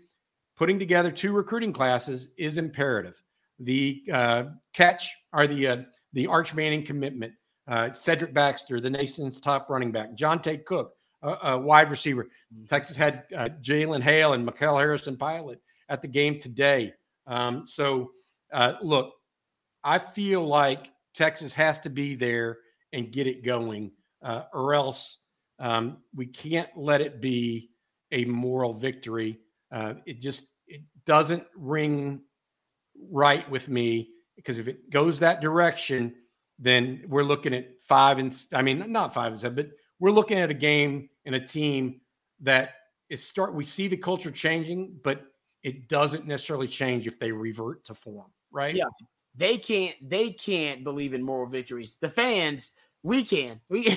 Putting 0.57 0.79
together 0.79 1.11
two 1.11 1.33
recruiting 1.33 1.73
classes 1.73 2.35
is 2.37 2.59
imperative. 2.59 3.23
The 3.61 4.03
uh, 4.13 4.45
catch 4.75 5.11
or 5.33 5.47
the 5.47 5.67
uh, 5.67 5.77
the 6.13 6.27
Arch 6.27 6.55
Manning 6.55 6.85
commitment, 6.85 7.33
uh, 7.69 7.93
Cedric 7.93 8.35
Baxter, 8.35 8.81
the 8.81 8.91
nation's 8.91 9.41
top 9.41 9.71
running 9.71 9.93
back, 9.93 10.15
Johntay 10.17 10.65
Cook, 10.65 10.93
a, 11.23 11.37
a 11.43 11.59
wide 11.59 11.91
receiver. 11.91 12.29
Texas 12.69 12.97
had 12.97 13.25
uh, 13.37 13.49
Jalen 13.63 14.03
Hale 14.03 14.33
and 14.33 14.45
Mikel 14.45 14.77
Harrison 14.77 15.17
Pilot 15.17 15.61
at 15.89 16.03
the 16.03 16.09
game 16.09 16.39
today. 16.39 16.93
Um, 17.27 17.67
so, 17.67 18.11
uh, 18.53 18.75
look, 18.83 19.15
I 19.85 19.99
feel 19.99 20.47
like 20.47 20.91
Texas 21.15 21.55
has 21.55 21.79
to 21.81 21.91
be 21.91 22.15
there 22.15 22.59
and 22.93 23.13
get 23.13 23.27
it 23.27 23.45
going, 23.45 23.93
uh, 24.23 24.43
or 24.53 24.75
else 24.75 25.20
um, 25.61 25.99
we 26.15 26.27
can't 26.27 26.71
let 26.75 27.01
it 27.01 27.21
be 27.21 27.71
a 28.11 28.25
moral 28.25 28.75
victory. 28.75 29.39
Uh, 29.71 29.95
it 30.07 30.21
just 30.21 30.49
it 30.67 30.81
doesn't 31.05 31.45
ring 31.55 32.23
right 33.11 33.49
with 33.51 33.69
me 33.69 34.11
because 34.37 34.59
if 34.59 34.67
it 34.67 34.91
goes 34.91 35.19
that 35.19 35.41
direction, 35.41 36.15
then 36.59 37.05
we're 37.07 37.23
looking 37.23 37.55
at 37.55 37.81
five 37.81 38.19
and 38.19 38.37
I 38.53 38.63
mean 38.63 38.91
not 38.91 39.15
five 39.15 39.33
and 39.33 39.41
seven, 39.41 39.55
but 39.57 39.71
we're 39.99 40.11
looking 40.11 40.39
at 40.39 40.51
a 40.51 40.55
game 40.55 41.11
and 41.27 41.35
a 41.35 41.41
team 41.41 42.01
that 42.41 42.71
is 43.11 43.27
start. 43.27 43.55
We 43.55 43.65
see 43.65 43.87
the 43.87 43.97
culture 43.97 44.31
changing, 44.31 44.99
but 45.05 45.25
it 45.63 45.89
doesn't 45.89 46.27
necessarily 46.27 46.69
change 46.69 47.07
if 47.07 47.19
they 47.19 47.31
revert 47.31 47.85
to 47.85 47.95
form, 47.95 48.31
right? 48.51 48.75
Yeah, 48.75 48.85
they 49.35 49.59
can't. 49.59 49.97
They 50.09 50.31
can't 50.31 50.85
believe 50.85 51.13
in 51.13 51.23
moral 51.23 51.47
victories. 51.47 51.99
The 52.01 52.09
fans, 52.09 52.73
we 53.03 53.25
can. 53.25 53.61
We 53.69 53.97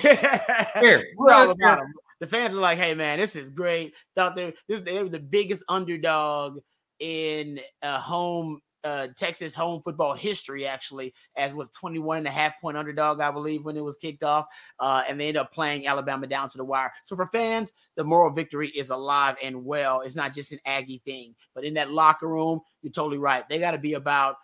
we're 0.80 1.32
all 1.32 1.50
about 1.50 1.78
them. 1.78 1.92
The 2.20 2.26
fans 2.26 2.54
are 2.54 2.60
like, 2.60 2.78
"Hey, 2.78 2.94
man, 2.94 3.18
this 3.18 3.36
is 3.36 3.50
great." 3.50 3.94
Thought 4.16 4.36
they 4.36 4.54
this 4.68 4.80
they 4.80 5.02
were 5.02 5.08
the 5.08 5.20
biggest 5.20 5.64
underdog 5.68 6.58
in 7.00 7.60
a 7.82 7.98
home 7.98 8.60
uh, 8.84 9.08
Texas 9.16 9.54
home 9.54 9.80
football 9.82 10.14
history, 10.14 10.66
actually, 10.66 11.14
as 11.36 11.54
was 11.54 11.70
21 11.70 12.18
and 12.18 12.26
a 12.26 12.30
half 12.30 12.52
point 12.60 12.76
underdog, 12.76 13.20
I 13.20 13.30
believe, 13.30 13.64
when 13.64 13.76
it 13.76 13.84
was 13.84 13.96
kicked 13.96 14.22
off. 14.22 14.46
Uh, 14.78 15.02
and 15.08 15.18
they 15.18 15.28
ended 15.28 15.40
up 15.40 15.52
playing 15.52 15.86
Alabama 15.86 16.26
down 16.26 16.48
to 16.50 16.58
the 16.58 16.64
wire. 16.64 16.92
So 17.02 17.16
for 17.16 17.26
fans, 17.28 17.72
the 17.96 18.04
moral 18.04 18.30
victory 18.30 18.68
is 18.68 18.90
alive 18.90 19.36
and 19.42 19.64
well. 19.64 20.02
It's 20.02 20.16
not 20.16 20.34
just 20.34 20.52
an 20.52 20.58
Aggie 20.66 21.02
thing, 21.04 21.34
but 21.54 21.64
in 21.64 21.74
that 21.74 21.90
locker 21.90 22.28
room, 22.28 22.60
you're 22.82 22.92
totally 22.92 23.18
right. 23.18 23.48
They 23.48 23.58
got 23.58 23.72
to 23.72 23.78
be 23.78 23.94
about 23.94 24.36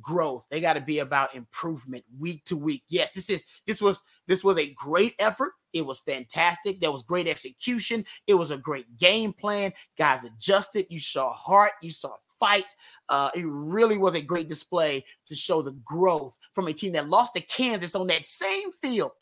growth. 0.00 0.46
They 0.50 0.60
got 0.60 0.74
to 0.74 0.80
be 0.80 1.00
about 1.00 1.34
improvement 1.34 2.04
week 2.18 2.44
to 2.44 2.56
week. 2.56 2.84
Yes, 2.88 3.10
this 3.12 3.30
is 3.30 3.44
this 3.66 3.80
was 3.80 4.02
this 4.26 4.44
was 4.44 4.58
a 4.58 4.72
great 4.74 5.14
effort. 5.18 5.52
It 5.72 5.84
was 5.84 6.00
fantastic. 6.00 6.80
There 6.80 6.92
was 6.92 7.02
great 7.02 7.28
execution. 7.28 8.04
It 8.26 8.34
was 8.34 8.50
a 8.50 8.58
great 8.58 8.96
game 8.96 9.32
plan. 9.32 9.72
Guys 9.98 10.24
adjusted. 10.24 10.86
You 10.88 10.98
saw 10.98 11.32
heart. 11.32 11.72
You 11.82 11.90
saw 11.90 12.14
fight. 12.38 12.74
Uh, 13.08 13.30
it 13.34 13.44
really 13.46 13.98
was 13.98 14.14
a 14.14 14.20
great 14.20 14.48
display 14.48 15.04
to 15.26 15.34
show 15.34 15.62
the 15.62 15.72
growth 15.84 16.38
from 16.54 16.68
a 16.68 16.72
team 16.72 16.92
that 16.92 17.08
lost 17.08 17.34
to 17.34 17.40
Kansas 17.40 17.94
on 17.94 18.06
that 18.08 18.24
same 18.24 18.72
field, 18.72 19.12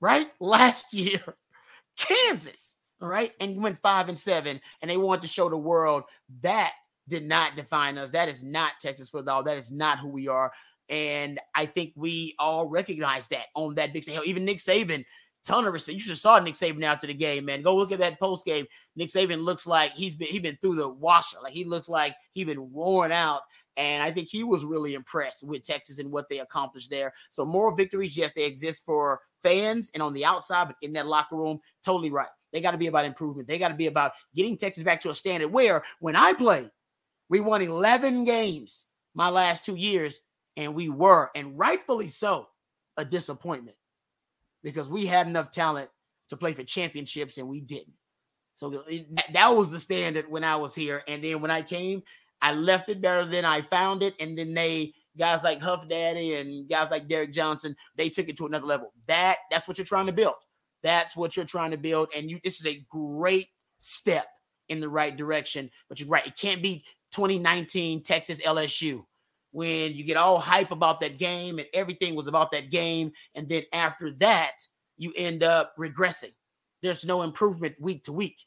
right? 0.00 0.28
Last 0.40 0.92
year, 0.92 1.36
Kansas, 1.96 2.76
all 3.00 3.08
right, 3.08 3.32
and 3.40 3.62
went 3.62 3.80
five 3.80 4.08
and 4.08 4.18
seven, 4.18 4.60
and 4.82 4.90
they 4.90 4.96
wanted 4.96 5.22
to 5.22 5.28
show 5.28 5.48
the 5.48 5.58
world 5.58 6.04
that 6.42 6.72
did 7.08 7.24
not 7.24 7.56
define 7.56 7.98
us. 7.98 8.10
That 8.10 8.28
is 8.28 8.42
not 8.42 8.72
Texas 8.80 9.10
football. 9.10 9.42
That 9.42 9.56
is 9.56 9.70
not 9.70 9.98
who 9.98 10.08
we 10.08 10.28
are. 10.28 10.52
And 10.88 11.38
I 11.54 11.66
think 11.66 11.92
we 11.96 12.34
all 12.38 12.68
recognize 12.68 13.28
that 13.28 13.46
on 13.54 13.74
that 13.76 13.92
big 13.92 14.02
stage. 14.02 14.20
Even 14.24 14.44
Nick 14.44 14.58
Saban 14.58 15.04
ton 15.44 15.66
of 15.66 15.72
respect. 15.72 15.94
You 15.94 16.00
should 16.00 16.10
have 16.10 16.18
saw 16.18 16.38
Nick 16.38 16.54
Saban 16.54 16.82
after 16.82 17.06
the 17.06 17.14
game, 17.14 17.44
man. 17.44 17.62
Go 17.62 17.76
look 17.76 17.92
at 17.92 17.98
that 17.98 18.18
post 18.18 18.46
game. 18.46 18.66
Nick 18.96 19.10
Saban 19.10 19.42
looks 19.42 19.66
like 19.66 19.92
he's 19.92 20.14
been 20.14 20.28
he 20.28 20.38
been 20.38 20.58
through 20.60 20.76
the 20.76 20.88
washer. 20.88 21.38
Like 21.42 21.52
he 21.52 21.64
looks 21.64 21.88
like 21.88 22.16
he 22.32 22.44
been 22.44 22.72
worn 22.72 23.12
out. 23.12 23.42
And 23.76 24.02
I 24.02 24.10
think 24.10 24.28
he 24.28 24.44
was 24.44 24.64
really 24.64 24.94
impressed 24.94 25.46
with 25.46 25.64
Texas 25.64 25.98
and 25.98 26.10
what 26.10 26.28
they 26.28 26.38
accomplished 26.38 26.90
there. 26.90 27.12
So 27.30 27.44
more 27.44 27.74
victories, 27.74 28.16
yes, 28.16 28.32
they 28.32 28.44
exist 28.44 28.84
for 28.84 29.20
fans 29.42 29.90
and 29.94 30.02
on 30.02 30.14
the 30.14 30.24
outside, 30.24 30.68
but 30.68 30.76
in 30.80 30.92
that 30.92 31.06
locker 31.06 31.36
room, 31.36 31.58
totally 31.84 32.10
right. 32.10 32.28
They 32.52 32.60
got 32.60 32.70
to 32.70 32.78
be 32.78 32.86
about 32.86 33.04
improvement. 33.04 33.48
They 33.48 33.58
got 33.58 33.68
to 33.68 33.74
be 33.74 33.88
about 33.88 34.12
getting 34.36 34.56
Texas 34.56 34.84
back 34.84 35.00
to 35.00 35.10
a 35.10 35.14
standard 35.14 35.48
where 35.48 35.82
when 35.98 36.14
I 36.14 36.34
played, 36.34 36.70
we 37.28 37.40
won 37.40 37.62
11 37.62 38.24
games 38.24 38.86
my 39.14 39.28
last 39.28 39.64
two 39.64 39.76
years, 39.76 40.20
and 40.56 40.74
we 40.74 40.88
were, 40.88 41.30
and 41.34 41.58
rightfully 41.58 42.08
so, 42.08 42.48
a 42.96 43.04
disappointment 43.04 43.76
because 44.62 44.88
we 44.88 45.06
had 45.06 45.26
enough 45.26 45.50
talent 45.50 45.90
to 46.28 46.36
play 46.36 46.52
for 46.52 46.64
championships 46.64 47.38
and 47.38 47.48
we 47.48 47.60
didn't. 47.60 47.94
So 48.54 48.84
it, 48.88 49.06
that 49.32 49.48
was 49.48 49.70
the 49.70 49.78
standard 49.78 50.30
when 50.30 50.44
I 50.44 50.56
was 50.56 50.74
here. 50.74 51.02
And 51.08 51.22
then 51.22 51.40
when 51.40 51.50
I 51.50 51.60
came, 51.62 52.02
I 52.40 52.52
left 52.52 52.88
it 52.88 53.00
better 53.00 53.24
than 53.24 53.44
I 53.44 53.60
found 53.60 54.02
it. 54.02 54.14
And 54.20 54.38
then 54.38 54.54
they 54.54 54.94
guys 55.18 55.44
like 55.44 55.60
Huff 55.60 55.88
Daddy 55.88 56.34
and 56.34 56.68
guys 56.68 56.90
like 56.90 57.08
Derek 57.08 57.32
Johnson, 57.32 57.76
they 57.96 58.08
took 58.08 58.28
it 58.28 58.36
to 58.38 58.46
another 58.46 58.66
level. 58.66 58.92
That 59.06 59.38
that's 59.50 59.68
what 59.68 59.78
you're 59.78 59.84
trying 59.84 60.06
to 60.06 60.12
build. 60.12 60.34
That's 60.82 61.16
what 61.16 61.36
you're 61.36 61.44
trying 61.44 61.70
to 61.72 61.78
build. 61.78 62.08
And 62.16 62.30
you 62.30 62.38
this 62.44 62.60
is 62.60 62.66
a 62.66 62.84
great 62.88 63.48
step 63.78 64.26
in 64.68 64.80
the 64.80 64.88
right 64.88 65.16
direction. 65.16 65.70
But 65.88 66.00
you're 66.00 66.08
right, 66.08 66.26
it 66.26 66.38
can't 66.38 66.62
be 66.62 66.84
2019 67.14 68.02
Texas 68.02 68.40
LSU 68.42 69.04
when 69.52 69.94
you 69.94 70.02
get 70.02 70.16
all 70.16 70.40
hype 70.40 70.72
about 70.72 71.00
that 71.00 71.16
game 71.16 71.60
and 71.60 71.68
everything 71.72 72.16
was 72.16 72.26
about 72.26 72.50
that 72.50 72.72
game. 72.72 73.12
And 73.36 73.48
then 73.48 73.62
after 73.72 74.10
that, 74.18 74.66
you 74.96 75.12
end 75.16 75.44
up 75.44 75.74
regressing. 75.78 76.32
There's 76.82 77.04
no 77.04 77.22
improvement 77.22 77.76
week 77.78 78.02
to 78.04 78.12
week. 78.12 78.44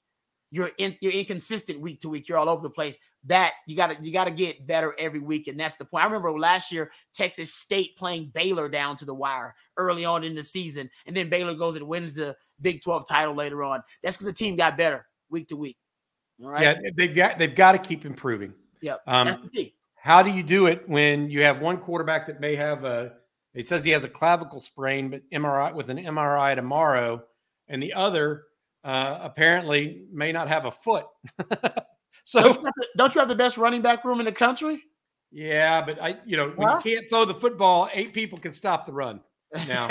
You're 0.52 0.72
in, 0.78 0.98
you're 1.00 1.14
inconsistent 1.14 1.80
week 1.80 2.02
to 2.02 2.10
week. 2.10 2.28
You're 2.28 2.38
all 2.38 2.50
over 2.50 2.62
the 2.62 2.70
place. 2.70 2.98
That 3.26 3.54
you 3.68 3.76
gotta 3.76 3.98
you 4.02 4.14
gotta 4.14 4.32
get 4.32 4.68
better 4.68 4.96
every 4.98 5.20
week, 5.20 5.48
and 5.48 5.60
that's 5.60 5.76
the 5.76 5.84
point. 5.84 6.04
I 6.04 6.08
remember 6.08 6.32
last 6.38 6.72
year 6.72 6.92
Texas 7.14 7.54
State 7.54 7.98
playing 7.98 8.32
Baylor 8.34 8.70
down 8.70 8.96
to 8.98 9.06
the 9.06 9.14
wire 9.14 9.54
early 9.76 10.06
on 10.06 10.24
in 10.24 10.36
the 10.36 10.44
season, 10.44 10.90
and 11.06 11.18
then 11.18 11.30
Baylor 11.30 11.54
goes 11.56 11.76
and 11.76 11.88
wins 11.88 12.16
the 12.16 12.36
Big 12.62 12.82
12 12.82 13.08
title 13.08 13.34
later 13.34 13.64
on. 13.64 13.84
That's 14.02 14.16
because 14.16 14.28
the 14.28 14.34
team 14.34 14.56
got 14.56 14.78
better 14.78 15.06
week 15.30 15.48
to 15.50 15.58
week. 15.58 15.78
All 16.44 16.50
right. 16.50 16.62
Yeah, 16.62 16.90
they've 16.96 17.16
got 17.16 17.40
they've 17.40 17.56
got 17.56 17.72
to 17.74 17.78
keep 17.80 18.06
improving. 18.06 18.54
Yep. 18.82 19.02
Um, 19.08 19.28
that's 19.28 19.42
the 19.42 19.50
key. 19.50 19.76
How 19.96 20.22
do 20.22 20.30
you 20.30 20.44
do 20.44 20.68
it 20.68 20.88
when 20.88 21.30
you 21.30 21.42
have 21.44 21.60
one 21.60 21.78
quarterback 21.78 22.28
that 22.28 22.40
may 22.40 22.56
have 22.56 22.84
a? 22.84 23.14
He 23.54 23.64
says 23.64 23.84
he 23.84 23.92
has 23.92 24.04
a 24.04 24.10
clavicle 24.10 24.62
sprain, 24.62 25.10
but 25.10 25.22
MRI 25.32 25.74
with 25.74 25.90
an 25.90 25.98
MRI 25.98 26.56
tomorrow, 26.56 27.24
and 27.68 27.82
the 27.82 27.94
other 27.94 28.44
uh, 28.84 29.18
apparently 29.22 30.04
may 30.12 30.32
not 30.32 30.48
have 30.48 30.66
a 30.66 30.72
foot. 30.72 31.06
so 32.24 32.42
don't 32.42 32.56
you, 32.56 32.64
the, 32.64 32.88
don't 32.98 33.16
you, 33.16 33.20
have 33.20 33.28
the 33.28 33.36
best 33.36 33.58
running 33.58 33.82
back 33.82 34.06
room 34.06 34.20
in 34.20 34.26
the 34.26 34.32
country? 34.32 34.84
Yeah, 35.32 35.84
but 35.84 36.02
I, 36.02 36.18
you 36.26 36.38
know, 36.38 36.54
when 36.56 36.70
you 36.70 36.78
can't 36.78 37.10
throw 37.10 37.26
the 37.26 37.34
football, 37.34 37.90
eight 37.94 38.14
people 38.14 38.38
can 38.38 38.52
stop 38.52 38.86
the 38.86 38.94
run. 38.94 39.22
Now, 39.68 39.88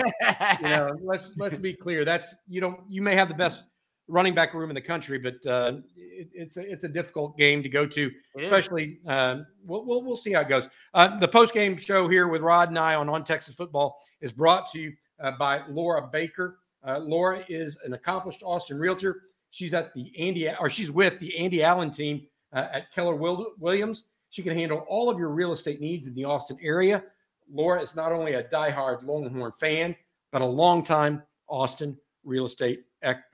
you 0.61 0.69
know, 0.69 0.95
let's 1.03 1.33
let's 1.39 1.57
be 1.57 1.73
clear. 1.73 2.05
That's 2.05 2.35
you 2.47 2.61
don't. 2.61 2.79
You 2.91 3.01
may 3.01 3.17
have 3.17 3.29
the 3.29 3.35
best 3.35 3.63
running 4.09 4.35
back 4.35 4.55
room 4.55 4.71
in 4.71 4.75
the 4.75 4.81
country, 4.81 5.19
but 5.19 5.35
uh, 5.47 5.79
it, 5.97 6.29
it's 6.33 6.57
a, 6.57 6.71
it's 6.71 6.85
a 6.85 6.89
difficult 6.89 7.37
game 7.37 7.63
to 7.63 7.69
go 7.69 7.87
to, 7.87 8.11
especially. 8.39 9.01
Uh, 9.07 9.39
we'll, 9.65 9.85
we'll, 9.85 10.03
we'll 10.03 10.17
see 10.17 10.33
how 10.33 10.41
it 10.41 10.49
goes. 10.49 10.69
Uh, 10.95 11.19
the 11.19 11.29
post 11.29 11.53
game 11.53 11.77
show 11.77 12.09
here 12.09 12.29
with 12.29 12.43
Rod 12.43 12.69
and 12.69 12.79
I 12.79 12.95
on 12.95 13.09
on 13.09 13.25
Texas 13.25 13.55
football 13.55 13.99
is 14.21 14.33
brought 14.33 14.71
to 14.73 14.79
you 14.79 14.93
uh, 15.21 15.33
by 15.33 15.63
Laura 15.69 16.09
Baker. 16.13 16.59
Uh, 16.87 16.99
Laura 16.99 17.45
is 17.49 17.79
an 17.85 17.95
accomplished 17.95 18.43
Austin 18.45 18.79
realtor. 18.79 19.23
She's 19.51 19.75
at 19.75 19.93
the 19.95 20.13
Andy 20.19 20.49
or 20.61 20.71
she's 20.71 20.91
with 20.91 21.19
the 21.19 21.37
Andy 21.39 21.63
Allen 21.63 21.91
team 21.91 22.27
uh, 22.53 22.69
at 22.73 22.93
Keller 22.93 23.15
Williams. 23.15 24.05
She 24.31 24.43
can 24.43 24.55
handle 24.55 24.85
all 24.89 25.09
of 25.09 25.19
your 25.19 25.31
real 25.31 25.53
estate 25.53 25.81
needs 25.81 26.07
in 26.07 26.15
the 26.15 26.25
Austin 26.25 26.59
area. 26.63 27.03
Laura 27.51 27.81
is 27.81 27.97
not 27.97 28.13
only 28.13 28.35
a 28.35 28.45
diehard 28.45 29.05
Longhorn 29.05 29.53
fan, 29.59 29.97
but 30.33 30.43
a 30.43 30.47
longtime 30.47 31.23
Austin 31.49 31.97
real 32.25 32.45
estate 32.45 32.85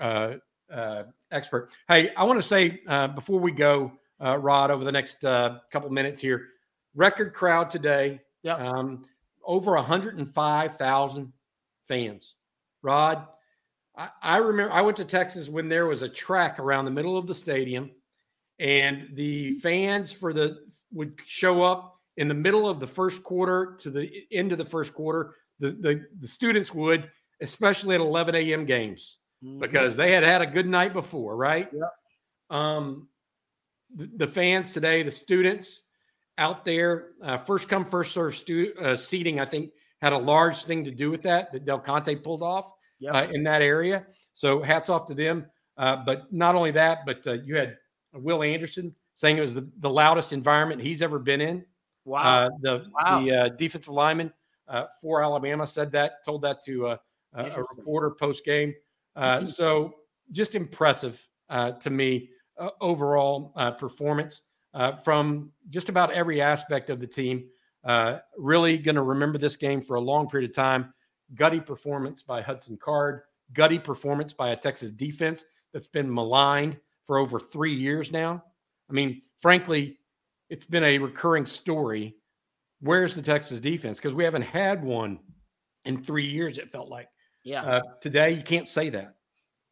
uh, 0.00 0.34
uh, 0.72 1.04
expert. 1.30 1.70
Hey, 1.88 2.10
I 2.16 2.24
want 2.24 2.40
to 2.40 2.46
say 2.46 2.80
uh, 2.88 3.08
before 3.08 3.38
we 3.38 3.52
go, 3.52 3.92
uh, 4.20 4.38
Rod, 4.38 4.70
over 4.70 4.84
the 4.84 4.92
next 4.92 5.24
uh, 5.24 5.58
couple 5.70 5.90
minutes 5.90 6.20
here, 6.20 6.48
record 6.94 7.34
crowd 7.34 7.70
today. 7.70 8.20
Yeah. 8.42 8.56
Um, 8.56 9.04
over 9.44 9.72
105,000 9.72 11.32
fans. 11.86 12.34
Rod, 12.82 13.26
I, 13.96 14.08
I 14.22 14.36
remember 14.38 14.72
I 14.72 14.80
went 14.80 14.96
to 14.98 15.04
Texas 15.04 15.48
when 15.48 15.68
there 15.68 15.86
was 15.86 16.02
a 16.02 16.08
track 16.08 16.58
around 16.58 16.84
the 16.84 16.90
middle 16.90 17.16
of 17.16 17.26
the 17.26 17.34
stadium, 17.34 17.90
and 18.58 19.08
the 19.14 19.52
fans 19.60 20.12
for 20.12 20.32
the 20.32 20.58
would 20.92 21.20
show 21.26 21.62
up 21.62 21.98
in 22.16 22.28
the 22.28 22.34
middle 22.34 22.68
of 22.68 22.80
the 22.80 22.86
first 22.86 23.22
quarter 23.22 23.76
to 23.80 23.90
the 23.90 24.24
end 24.30 24.52
of 24.52 24.58
the 24.58 24.64
first 24.64 24.94
quarter. 24.94 25.34
The 25.58 25.70
the, 25.70 26.06
the 26.20 26.28
students 26.28 26.72
would, 26.74 27.10
especially 27.40 27.94
at 27.94 28.00
11 28.00 28.34
a.m. 28.34 28.64
games 28.64 29.18
mm-hmm. 29.42 29.58
because 29.58 29.96
they 29.96 30.12
had 30.12 30.22
had 30.22 30.42
a 30.42 30.46
good 30.46 30.66
night 30.66 30.92
before, 30.92 31.36
right? 31.36 31.68
Yeah. 31.72 31.86
Um, 32.50 33.08
the, 33.94 34.10
the, 34.16 34.26
fans 34.26 34.72
today, 34.72 35.02
the 35.02 35.10
students 35.10 35.82
out 36.38 36.64
there, 36.64 37.10
uh, 37.22 37.36
first 37.36 37.68
come, 37.68 37.84
first 37.84 38.12
serve 38.12 38.36
stu- 38.36 38.74
uh, 38.78 38.96
seating, 38.96 39.40
I 39.40 39.44
think 39.44 39.70
had 40.00 40.12
a 40.12 40.18
large 40.18 40.64
thing 40.64 40.84
to 40.84 40.90
do 40.90 41.10
with 41.10 41.22
that, 41.22 41.52
that 41.52 41.64
Del 41.64 41.78
Conte 41.78 42.14
pulled 42.16 42.42
off 42.42 42.70
yep. 42.98 43.14
uh, 43.14 43.26
in 43.32 43.42
that 43.44 43.62
area. 43.62 44.06
So 44.32 44.62
hats 44.62 44.88
off 44.88 45.06
to 45.06 45.14
them. 45.14 45.46
Uh, 45.78 45.96
but 46.04 46.30
not 46.32 46.54
only 46.54 46.70
that, 46.72 47.06
but 47.06 47.26
uh, 47.26 47.32
you 47.44 47.56
had 47.56 47.76
Will 48.12 48.42
Anderson 48.42 48.94
saying 49.14 49.38
it 49.38 49.40
was 49.40 49.54
the, 49.54 49.70
the 49.78 49.88
loudest 49.88 50.32
environment 50.32 50.82
he's 50.82 51.02
ever 51.02 51.18
been 51.18 51.40
in. 51.40 51.64
Wow. 52.04 52.22
Uh, 52.22 52.50
the 52.60 52.86
wow. 52.92 53.20
the 53.20 53.54
defensive 53.56 53.92
lineman 53.92 54.32
for 55.00 55.22
Alabama 55.22 55.66
said 55.66 55.92
that, 55.92 56.24
told 56.24 56.42
that 56.42 56.62
to 56.64 56.88
a 56.88 57.00
reporter 57.34 58.10
post 58.10 58.44
game. 58.44 58.74
Uh, 59.16 59.38
mm-hmm. 59.38 59.46
so 59.46 59.94
just 60.30 60.54
impressive 60.54 61.26
uh, 61.50 61.72
to 61.72 61.90
me 61.90 62.30
uh, 62.58 62.70
overall 62.80 63.52
uh, 63.56 63.70
performance. 63.70 64.42
uh, 64.74 64.92
from 64.92 65.50
just 65.70 65.88
about 65.88 66.10
every 66.12 66.40
aspect 66.40 66.90
of 66.90 67.00
the 67.00 67.06
team. 67.06 67.44
Uh, 67.84 68.18
really 68.38 68.78
going 68.78 68.94
to 68.94 69.02
remember 69.02 69.38
this 69.38 69.56
game 69.56 69.80
for 69.80 69.96
a 69.96 70.00
long 70.00 70.28
period 70.28 70.48
of 70.48 70.54
time. 70.54 70.92
Gutty 71.34 71.60
performance 71.60 72.22
by 72.22 72.40
Hudson 72.40 72.76
Card, 72.76 73.22
gutty 73.54 73.78
performance 73.78 74.32
by 74.32 74.50
a 74.50 74.56
Texas 74.56 74.90
defense 74.90 75.44
that's 75.72 75.86
been 75.86 76.12
maligned 76.12 76.76
for 77.04 77.18
over 77.18 77.40
three 77.40 77.74
years 77.74 78.12
now. 78.12 78.42
I 78.88 78.92
mean, 78.92 79.22
frankly, 79.40 79.98
it's 80.48 80.66
been 80.66 80.84
a 80.84 80.98
recurring 80.98 81.46
story. 81.46 82.16
Where's 82.80 83.14
the 83.14 83.22
Texas 83.22 83.60
defense? 83.60 83.98
Because 83.98 84.14
we 84.14 84.24
haven't 84.24 84.42
had 84.42 84.84
one 84.84 85.18
in 85.84 86.02
three 86.02 86.26
years, 86.26 86.58
it 86.58 86.70
felt 86.70 86.88
like. 86.88 87.08
Yeah. 87.44 87.62
Uh, 87.62 87.80
today, 88.00 88.32
you 88.32 88.42
can't 88.42 88.68
say 88.68 88.90
that. 88.90 89.14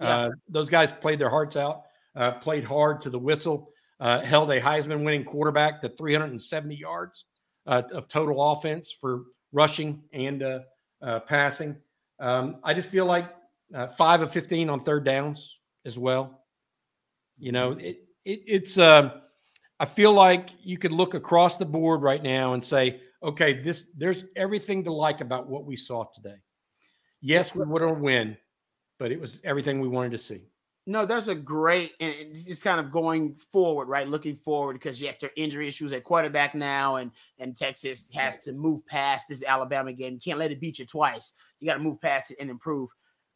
Yeah. 0.01 0.17
Uh, 0.17 0.31
those 0.49 0.69
guys 0.69 0.91
played 0.91 1.19
their 1.19 1.31
hearts 1.31 1.57
out, 1.57 1.83
uh, 2.17 2.33
played 2.33 2.65
hard 2.65 3.01
to 3.03 3.11
the 3.11 3.19
whistle, 3.19 3.71
uh, 4.01 4.21
held 4.21 4.51
a 4.51 4.61
Heisman 4.61 5.05
winning 5.05 5.25
quarterback 5.25 5.81
to 5.83 5.89
370 5.89 6.75
yards 6.75 7.27
uh, 7.67 7.83
of 7.93 8.09
total 8.09 8.53
offense 8.53 8.93
for 8.99 9.25
rushing 9.53 10.03
and 10.13 10.43
uh, 10.43 10.61
uh, 11.03 11.21
passing. 11.21 11.77
Um, 12.19 12.57
I 12.65 12.75
just 12.75 12.89
feel 12.89 13.07
like 13.07 13.31
uh, 13.75 13.89
five 13.89 14.23
of 14.23 14.33
15 14.33 14.71
on 14.71 14.81
third 14.81 15.05
downs 15.05 15.59
as 15.85 15.99
well. 15.99 16.45
You 17.39 17.53
know, 17.53 17.73
it, 17.73 18.05
it 18.25 18.41
it's, 18.47 18.79
um, 18.79 19.13
I 19.79 19.87
feel 19.87 20.13
like 20.13 20.51
you 20.63 20.77
could 20.77 20.93
look 20.93 21.15
across 21.15 21.57
the 21.57 21.65
board 21.65 22.03
right 22.03 22.23
now 22.23 22.55
and 22.55 22.65
say, 22.65 23.01
okay, 23.23 23.55
this, 23.55 23.91
there's 23.97 24.25
everything 24.37 24.85
to 24.85 24.93
like 24.93 25.21
about 25.21 25.49
what 25.49 25.65
we 25.65 25.77
saw 25.77 26.05
today. 26.15 26.37
Yes, 27.21 27.55
we 27.55 27.65
would 27.65 27.83
have 27.83 27.99
win, 27.99 28.37
but 28.99 29.13
it 29.13 29.21
was 29.21 29.41
everything 29.45 29.81
we 29.81 29.89
wanted 29.89 30.13
to 30.13 30.19
see. 30.19 30.43
No, 30.87 31.05
that's 31.05 31.29
a 31.29 31.35
great, 31.35 31.93
and 32.01 32.15
it's 32.33 32.63
kind 32.63 32.81
of 32.81 32.91
going 32.91 33.35
forward, 33.35 33.89
right? 33.89 34.09
Looking 34.09 34.35
forward 34.35 34.73
because 34.75 35.01
yes, 35.01 35.17
there 35.17 35.29
are 35.29 35.33
injury 35.37 35.69
issues 35.69 35.93
at 35.93 36.05
quarterback 36.05 36.55
now, 36.55 36.97
and 36.97 37.11
and 37.39 37.57
Texas 37.57 38.11
has 38.15 38.39
to 38.39 38.53
move 38.53 38.85
past 38.87 39.29
this 39.29 39.45
Alabama 39.45 39.93
game. 39.93 40.15
You 40.15 40.21
can't 40.21 40.39
let 40.39 40.51
it 40.51 40.61
beat 40.61 40.79
you 40.79 40.87
twice. 40.87 41.35
You 41.61 41.67
got 41.67 41.75
to 41.75 41.81
move 41.81 42.01
past 42.01 42.31
it 42.31 42.39
and 42.41 42.51
improve. 42.51 42.91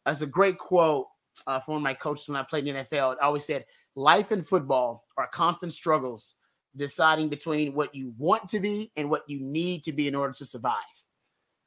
That's 0.05 0.21
a 0.21 0.27
great 0.27 0.57
quote 0.57 1.07
uh, 1.45 1.59
from 1.59 1.73
one 1.75 1.81
of 1.81 1.83
my 1.83 1.93
coaches 1.93 2.27
when 2.27 2.35
I 2.35 2.43
played 2.43 2.67
in 2.67 2.75
the 2.75 2.83
NFL. 2.83 3.13
It 3.13 3.19
always 3.21 3.45
said, 3.45 3.65
"Life 3.95 4.31
and 4.31 4.45
football 4.45 5.05
are 5.17 5.27
constant 5.27 5.71
struggles, 5.71 6.35
deciding 6.75 7.29
between 7.29 7.75
what 7.75 7.93
you 7.93 8.13
want 8.17 8.49
to 8.49 8.59
be 8.59 8.91
and 8.97 9.09
what 9.09 9.23
you 9.29 9.39
need 9.39 9.83
to 9.83 9.93
be 9.93 10.07
in 10.07 10.15
order 10.15 10.33
to 10.33 10.45
survive." 10.45 10.75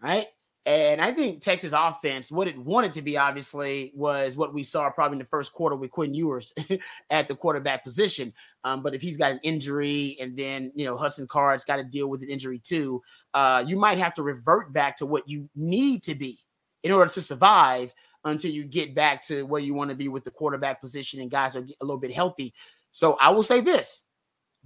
Right? 0.02 0.26
And 0.68 1.00
I 1.00 1.12
think 1.12 1.40
Texas 1.40 1.72
offense, 1.74 2.30
what 2.30 2.46
it 2.46 2.58
wanted 2.58 2.92
to 2.92 3.00
be, 3.00 3.16
obviously, 3.16 3.90
was 3.94 4.36
what 4.36 4.52
we 4.52 4.62
saw 4.62 4.90
probably 4.90 5.14
in 5.14 5.20
the 5.20 5.24
first 5.24 5.54
quarter 5.54 5.74
with 5.74 5.90
Quinn 5.90 6.12
Ewers 6.12 6.52
at 7.10 7.26
the 7.26 7.34
quarterback 7.34 7.82
position. 7.82 8.34
Um, 8.64 8.82
but 8.82 8.94
if 8.94 9.00
he's 9.00 9.16
got 9.16 9.32
an 9.32 9.40
injury 9.42 10.18
and 10.20 10.36
then, 10.36 10.70
you 10.74 10.84
know, 10.84 10.94
Hudson 10.94 11.26
Card's 11.26 11.64
got 11.64 11.76
to 11.76 11.84
deal 11.84 12.10
with 12.10 12.22
an 12.22 12.28
injury 12.28 12.58
too, 12.58 13.00
uh, 13.32 13.64
you 13.66 13.78
might 13.78 13.96
have 13.96 14.12
to 14.12 14.22
revert 14.22 14.70
back 14.74 14.98
to 14.98 15.06
what 15.06 15.26
you 15.26 15.48
need 15.56 16.02
to 16.02 16.14
be 16.14 16.38
in 16.82 16.92
order 16.92 17.10
to 17.12 17.22
survive 17.22 17.94
until 18.24 18.50
you 18.50 18.62
get 18.62 18.94
back 18.94 19.22
to 19.28 19.46
where 19.46 19.62
you 19.62 19.72
want 19.72 19.88
to 19.88 19.96
be 19.96 20.08
with 20.08 20.24
the 20.24 20.30
quarterback 20.30 20.82
position 20.82 21.22
and 21.22 21.30
guys 21.30 21.56
are 21.56 21.66
a 21.80 21.84
little 21.84 21.96
bit 21.96 22.12
healthy. 22.12 22.52
So 22.90 23.16
I 23.22 23.30
will 23.30 23.42
say 23.42 23.62
this 23.62 24.04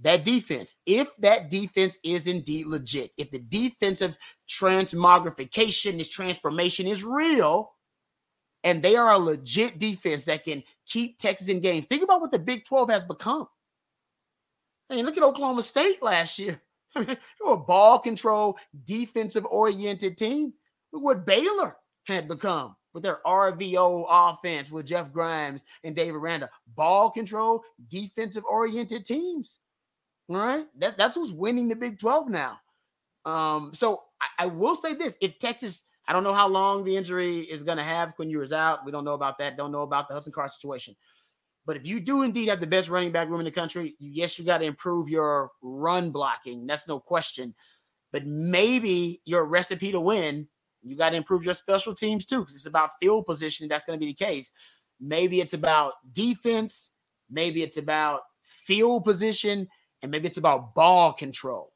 that 0.01 0.23
defense, 0.23 0.75
if 0.85 1.15
that 1.17 1.49
defense 1.49 1.97
is 2.03 2.27
indeed 2.27 2.65
legit, 2.67 3.11
if 3.17 3.31
the 3.31 3.39
defensive 3.39 4.17
transmogrification, 4.49 5.97
this 5.97 6.09
transformation 6.09 6.87
is 6.87 7.03
real, 7.03 7.73
and 8.63 8.81
they 8.81 8.95
are 8.95 9.11
a 9.11 9.17
legit 9.17 9.77
defense 9.77 10.25
that 10.25 10.43
can 10.43 10.63
keep 10.87 11.17
Texas 11.17 11.49
in 11.49 11.59
games. 11.59 11.85
Think 11.85 12.03
about 12.03 12.21
what 12.21 12.31
the 12.31 12.39
Big 12.39 12.65
12 12.65 12.89
has 12.89 13.03
become. 13.03 13.47
I 14.89 14.95
mean, 14.95 15.05
look 15.05 15.17
at 15.17 15.23
Oklahoma 15.23 15.63
State 15.63 16.01
last 16.01 16.39
year. 16.39 16.61
they 16.95 17.17
were 17.43 17.53
a 17.53 17.57
ball 17.57 17.99
control, 17.99 18.57
defensive 18.85 19.45
oriented 19.45 20.17
team. 20.17 20.53
Look 20.91 21.03
what 21.03 21.25
Baylor 21.25 21.77
had 22.05 22.27
become 22.27 22.75
with 22.93 23.03
their 23.03 23.19
RVO 23.25 24.05
offense 24.07 24.71
with 24.71 24.85
Jeff 24.85 25.11
Grimes 25.11 25.65
and 25.83 25.95
Dave 25.95 26.15
Aranda. 26.15 26.49
Ball 26.75 27.09
control, 27.09 27.63
defensive 27.89 28.43
oriented 28.45 29.05
teams. 29.05 29.59
All 30.29 30.37
right. 30.37 30.65
That's 30.77 30.95
that's 30.95 31.15
who's 31.15 31.31
winning 31.31 31.67
the 31.67 31.75
Big 31.75 31.99
12 31.99 32.29
now. 32.29 32.59
Um, 33.25 33.71
so 33.73 34.01
I, 34.21 34.43
I, 34.43 34.45
will 34.47 34.75
say 34.75 34.93
this: 34.93 35.17
if 35.21 35.37
Texas, 35.37 35.83
I 36.07 36.13
don't 36.13 36.23
know 36.23 36.33
how 36.33 36.47
long 36.47 36.83
the 36.83 36.95
injury 36.95 37.39
is 37.39 37.63
going 37.63 37.77
to 37.77 37.83
have 37.83 38.13
when 38.17 38.29
Ewers 38.29 38.51
out. 38.53 38.85
We 38.85 38.91
don't 38.91 39.05
know 39.05 39.13
about 39.13 39.37
that. 39.39 39.57
Don't 39.57 39.71
know 39.71 39.81
about 39.81 40.07
the 40.07 40.13
Hudson 40.13 40.33
Card 40.33 40.51
situation. 40.51 40.95
But 41.65 41.77
if 41.77 41.85
you 41.85 41.99
do 41.99 42.23
indeed 42.23 42.49
have 42.49 42.59
the 42.59 42.67
best 42.67 42.89
running 42.89 43.11
back 43.11 43.29
room 43.29 43.39
in 43.39 43.45
the 43.45 43.51
country, 43.51 43.95
yes, 43.99 44.37
you 44.37 44.43
got 44.43 44.57
to 44.57 44.65
improve 44.65 45.07
your 45.07 45.51
run 45.61 46.11
blocking. 46.11 46.67
That's 46.67 46.87
no 46.87 46.99
question. 46.99 47.55
But 48.11 48.25
maybe 48.27 49.21
your 49.25 49.45
recipe 49.45 49.91
to 49.93 49.99
win, 49.99 50.47
you 50.81 50.97
got 50.97 51.11
to 51.11 51.15
improve 51.15 51.43
your 51.43 51.53
special 51.53 51.95
teams 51.95 52.25
too, 52.25 52.39
because 52.39 52.55
it's 52.55 52.65
about 52.65 52.91
field 52.99 53.25
position. 53.25 53.69
That's 53.69 53.85
going 53.85 53.97
to 53.97 54.05
be 54.05 54.11
the 54.11 54.25
case. 54.25 54.51
Maybe 54.99 55.39
it's 55.39 55.53
about 55.53 55.93
defense. 56.11 56.91
Maybe 57.29 57.63
it's 57.63 57.77
about 57.77 58.21
field 58.43 59.05
position 59.05 59.69
and 60.03 60.11
maybe 60.11 60.27
it's 60.27 60.37
about 60.37 60.75
ball 60.75 61.13
control. 61.13 61.71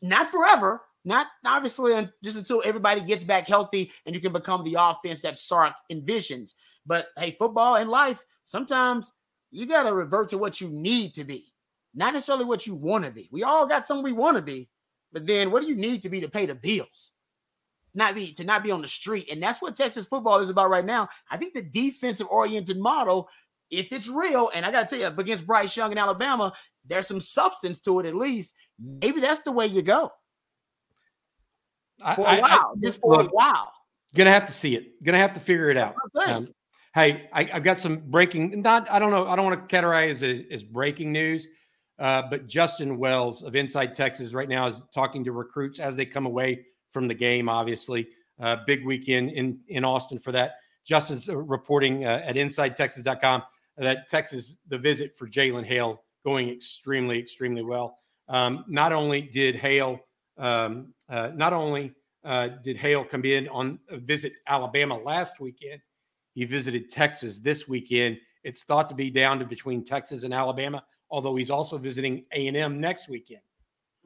Not 0.00 0.28
forever, 0.30 0.82
not 1.04 1.26
obviously 1.44 1.92
just 2.24 2.36
until 2.36 2.62
everybody 2.64 3.02
gets 3.02 3.24
back 3.24 3.46
healthy 3.46 3.92
and 4.06 4.14
you 4.14 4.20
can 4.20 4.32
become 4.32 4.64
the 4.64 4.76
offense 4.78 5.20
that 5.20 5.36
Sark 5.36 5.74
envisions. 5.92 6.54
But 6.86 7.08
hey, 7.16 7.36
football 7.38 7.76
and 7.76 7.90
life, 7.90 8.24
sometimes 8.44 9.12
you 9.50 9.66
got 9.66 9.84
to 9.84 9.94
revert 9.94 10.30
to 10.30 10.38
what 10.38 10.60
you 10.60 10.68
need 10.70 11.14
to 11.14 11.24
be, 11.24 11.52
not 11.94 12.14
necessarily 12.14 12.46
what 12.46 12.66
you 12.66 12.74
want 12.74 13.04
to 13.04 13.10
be. 13.10 13.28
We 13.30 13.42
all 13.42 13.66
got 13.66 13.86
something 13.86 14.04
we 14.04 14.12
want 14.12 14.36
to 14.38 14.42
be, 14.42 14.68
but 15.12 15.26
then 15.26 15.50
what 15.50 15.62
do 15.62 15.68
you 15.68 15.76
need 15.76 16.02
to 16.02 16.08
be 16.08 16.20
to 16.20 16.30
pay 16.30 16.46
the 16.46 16.54
bills? 16.54 17.10
Not 17.94 18.14
be 18.14 18.32
to 18.34 18.44
not 18.44 18.62
be 18.62 18.70
on 18.70 18.80
the 18.80 18.88
street. 18.88 19.28
And 19.30 19.42
that's 19.42 19.60
what 19.60 19.76
Texas 19.76 20.06
football 20.06 20.38
is 20.38 20.48
about 20.48 20.70
right 20.70 20.84
now. 20.84 21.10
I 21.30 21.36
think 21.36 21.52
the 21.52 21.62
defensive 21.62 22.26
oriented 22.28 22.78
model 22.78 23.28
if 23.72 23.90
it's 23.90 24.06
real, 24.06 24.50
and 24.54 24.64
I 24.66 24.70
got 24.70 24.86
to 24.86 24.98
tell 24.98 25.10
you, 25.10 25.18
against 25.18 25.46
Bryce 25.46 25.76
Young 25.76 25.90
in 25.90 25.98
Alabama, 25.98 26.52
there's 26.84 27.08
some 27.08 27.20
substance 27.20 27.80
to 27.80 28.00
it 28.00 28.06
at 28.06 28.14
least. 28.14 28.54
Maybe 28.78 29.18
that's 29.18 29.40
the 29.40 29.50
way 29.50 29.66
you 29.66 29.82
go. 29.82 30.12
For 32.14 32.26
I, 32.26 32.36
a 32.36 32.40
while, 32.40 32.50
I, 32.50 32.72
just 32.80 33.00
for 33.00 33.16
look, 33.16 33.30
a 33.32 33.34
while. 33.34 33.72
Gonna 34.14 34.30
have 34.30 34.46
to 34.46 34.52
see 34.52 34.76
it. 34.76 35.02
Gonna 35.02 35.18
have 35.18 35.32
to 35.32 35.40
figure 35.40 35.70
it 35.70 35.78
out. 35.78 35.94
Um, 36.26 36.48
hey, 36.94 37.28
I, 37.32 37.44
have 37.44 37.62
got 37.62 37.78
some 37.78 38.02
breaking. 38.10 38.60
Not, 38.60 38.90
I 38.90 38.98
don't 38.98 39.10
know. 39.10 39.26
I 39.26 39.36
don't 39.36 39.46
want 39.46 39.68
to 39.68 39.74
categorize 39.74 40.22
as, 40.22 40.42
as 40.50 40.62
breaking 40.62 41.10
news, 41.10 41.48
uh, 41.98 42.22
but 42.28 42.46
Justin 42.46 42.98
Wells 42.98 43.42
of 43.42 43.56
Inside 43.56 43.94
Texas 43.94 44.34
right 44.34 44.48
now 44.48 44.66
is 44.66 44.82
talking 44.94 45.24
to 45.24 45.32
recruits 45.32 45.78
as 45.78 45.96
they 45.96 46.04
come 46.04 46.26
away 46.26 46.66
from 46.90 47.08
the 47.08 47.14
game. 47.14 47.48
Obviously, 47.48 48.08
uh, 48.38 48.58
big 48.66 48.84
weekend 48.84 49.30
in 49.30 49.60
in 49.68 49.82
Austin 49.82 50.18
for 50.18 50.32
that. 50.32 50.56
Justin's 50.84 51.28
uh, 51.28 51.36
reporting 51.36 52.04
uh, 52.04 52.22
at 52.24 52.36
InsideTexas.com 52.36 53.42
that 53.76 54.08
Texas, 54.08 54.58
the 54.68 54.78
visit 54.78 55.16
for 55.16 55.28
Jalen 55.28 55.64
Hale 55.64 56.02
going 56.24 56.50
extremely, 56.50 57.18
extremely 57.18 57.62
well. 57.62 57.98
Um, 58.28 58.64
not 58.68 58.92
only 58.92 59.22
did 59.22 59.56
Hale, 59.56 60.00
um, 60.38 60.94
uh, 61.08 61.30
not 61.34 61.52
only 61.52 61.92
uh, 62.24 62.48
did 62.62 62.76
Hale 62.76 63.04
come 63.04 63.24
in 63.24 63.48
on 63.48 63.78
a 63.88 63.98
visit 63.98 64.34
Alabama 64.46 64.96
last 64.96 65.40
weekend, 65.40 65.80
he 66.34 66.44
visited 66.44 66.90
Texas 66.90 67.40
this 67.40 67.68
weekend. 67.68 68.18
It's 68.44 68.64
thought 68.64 68.88
to 68.88 68.94
be 68.94 69.10
down 69.10 69.38
to 69.40 69.44
between 69.44 69.84
Texas 69.84 70.22
and 70.22 70.32
Alabama, 70.32 70.84
although 71.10 71.36
he's 71.36 71.50
also 71.50 71.78
visiting 71.78 72.24
A 72.32 72.46
and 72.48 72.56
M 72.56 72.80
next 72.80 73.08
weekend. 73.08 73.42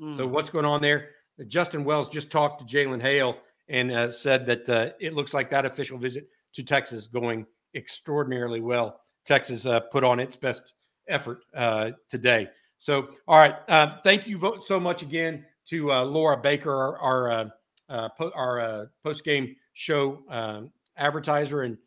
Mm. 0.00 0.16
So 0.16 0.26
what's 0.26 0.50
going 0.50 0.64
on 0.64 0.82
there? 0.82 1.10
Justin 1.48 1.84
Wells 1.84 2.08
just 2.08 2.30
talked 2.30 2.60
to 2.60 2.76
Jalen 2.76 3.00
Hale 3.00 3.36
and 3.68 3.92
uh, 3.92 4.10
said 4.10 4.46
that 4.46 4.68
uh, 4.68 4.90
it 5.00 5.14
looks 5.14 5.34
like 5.34 5.50
that 5.50 5.66
official 5.66 5.98
visit 5.98 6.28
to 6.54 6.62
Texas 6.62 7.06
going 7.06 7.46
extraordinarily 7.74 8.60
well. 8.60 9.00
Texas 9.26 9.66
uh, 9.66 9.80
put 9.80 10.04
on 10.04 10.20
its 10.20 10.36
best 10.36 10.74
effort 11.08 11.44
uh, 11.54 11.90
today. 12.08 12.48
So, 12.78 13.08
all 13.26 13.38
right, 13.38 13.56
uh, 13.68 13.98
thank 14.04 14.26
you 14.26 14.60
so 14.64 14.78
much 14.78 15.02
again 15.02 15.44
to 15.66 15.92
uh, 15.92 16.04
Laura 16.04 16.36
Baker, 16.36 16.72
our 16.72 16.98
our, 16.98 17.30
uh, 17.30 17.48
uh, 17.88 18.08
po- 18.10 18.32
our 18.34 18.90
post 19.02 19.24
game 19.24 19.56
show 19.72 20.22
um, 20.30 20.70
advertiser, 20.96 21.62
and 21.62 21.78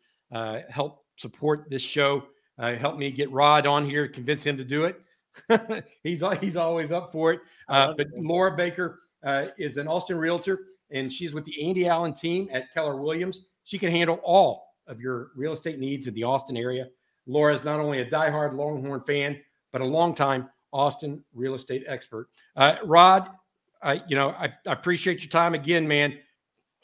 help 0.68 1.04
support 1.16 1.68
this 1.70 1.82
show. 1.82 2.24
help 2.58 2.98
me 2.98 3.10
get 3.10 3.30
Rod 3.30 3.66
on 3.66 3.88
here, 3.88 4.06
convince 4.08 4.44
him 4.44 4.56
to 4.56 4.64
do 4.64 4.84
it. 4.84 5.00
he's 6.02 6.22
he's 6.40 6.56
always 6.56 6.92
up 6.92 7.12
for 7.12 7.32
it. 7.32 7.40
but 7.68 8.06
Laura 8.16 8.54
Baker 8.56 9.00
is 9.58 9.76
an 9.76 9.86
Austin 9.88 10.18
realtor, 10.18 10.58
and 10.90 11.12
she's 11.12 11.32
with 11.32 11.44
the 11.44 11.66
Andy 11.66 11.88
Allen 11.88 12.12
team 12.12 12.48
at 12.52 12.72
Keller 12.72 12.96
Williams. 12.96 13.46
She 13.64 13.78
can 13.78 13.90
handle 13.90 14.20
all 14.24 14.74
of 14.88 15.00
your 15.00 15.30
real 15.36 15.52
estate 15.52 15.78
needs 15.78 16.08
in 16.08 16.14
the 16.14 16.24
Austin 16.24 16.56
area. 16.56 16.88
Laura 17.30 17.54
is 17.54 17.64
not 17.64 17.78
only 17.78 18.00
a 18.00 18.04
diehard 18.04 18.54
Longhorn 18.54 19.00
fan, 19.02 19.40
but 19.72 19.80
a 19.80 19.84
longtime 19.84 20.50
Austin 20.72 21.22
real 21.32 21.54
estate 21.54 21.84
expert. 21.86 22.28
Uh, 22.56 22.76
Rod, 22.84 23.30
I, 23.82 24.02
you 24.08 24.16
know, 24.16 24.30
I, 24.30 24.52
I 24.66 24.72
appreciate 24.72 25.20
your 25.20 25.30
time 25.30 25.54
again, 25.54 25.86
man. 25.86 26.18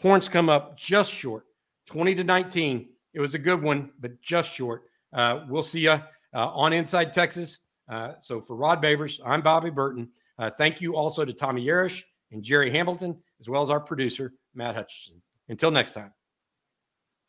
Horns 0.00 0.28
come 0.28 0.48
up 0.48 0.78
just 0.78 1.12
short, 1.12 1.46
20 1.86 2.14
to 2.14 2.24
19. 2.24 2.88
It 3.14 3.20
was 3.20 3.34
a 3.34 3.38
good 3.38 3.60
one, 3.60 3.90
but 3.98 4.20
just 4.20 4.52
short. 4.52 4.84
Uh, 5.12 5.44
we'll 5.48 5.62
see 5.62 5.80
you 5.80 5.90
uh, 5.90 6.00
on 6.32 6.72
Inside 6.72 7.12
Texas 7.12 7.60
Uh, 7.88 8.12
so 8.20 8.40
for 8.40 8.56
Rod 8.56 8.82
Babers, 8.82 9.20
I'm 9.24 9.42
Bobby 9.42 9.70
Burton. 9.70 10.08
Uh, 10.38 10.50
thank 10.50 10.80
you 10.80 10.96
also 10.96 11.24
to 11.24 11.32
Tommy 11.32 11.64
Yarish 11.64 12.02
and 12.30 12.42
Jerry 12.42 12.70
Hamilton, 12.70 13.16
as 13.40 13.48
well 13.48 13.62
as 13.62 13.70
our 13.70 13.80
producer, 13.80 14.34
Matt 14.54 14.74
Hutchinson. 14.74 15.22
Until 15.48 15.70
next 15.70 15.92
time. 15.92 16.12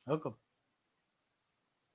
Welcome. 0.06 0.36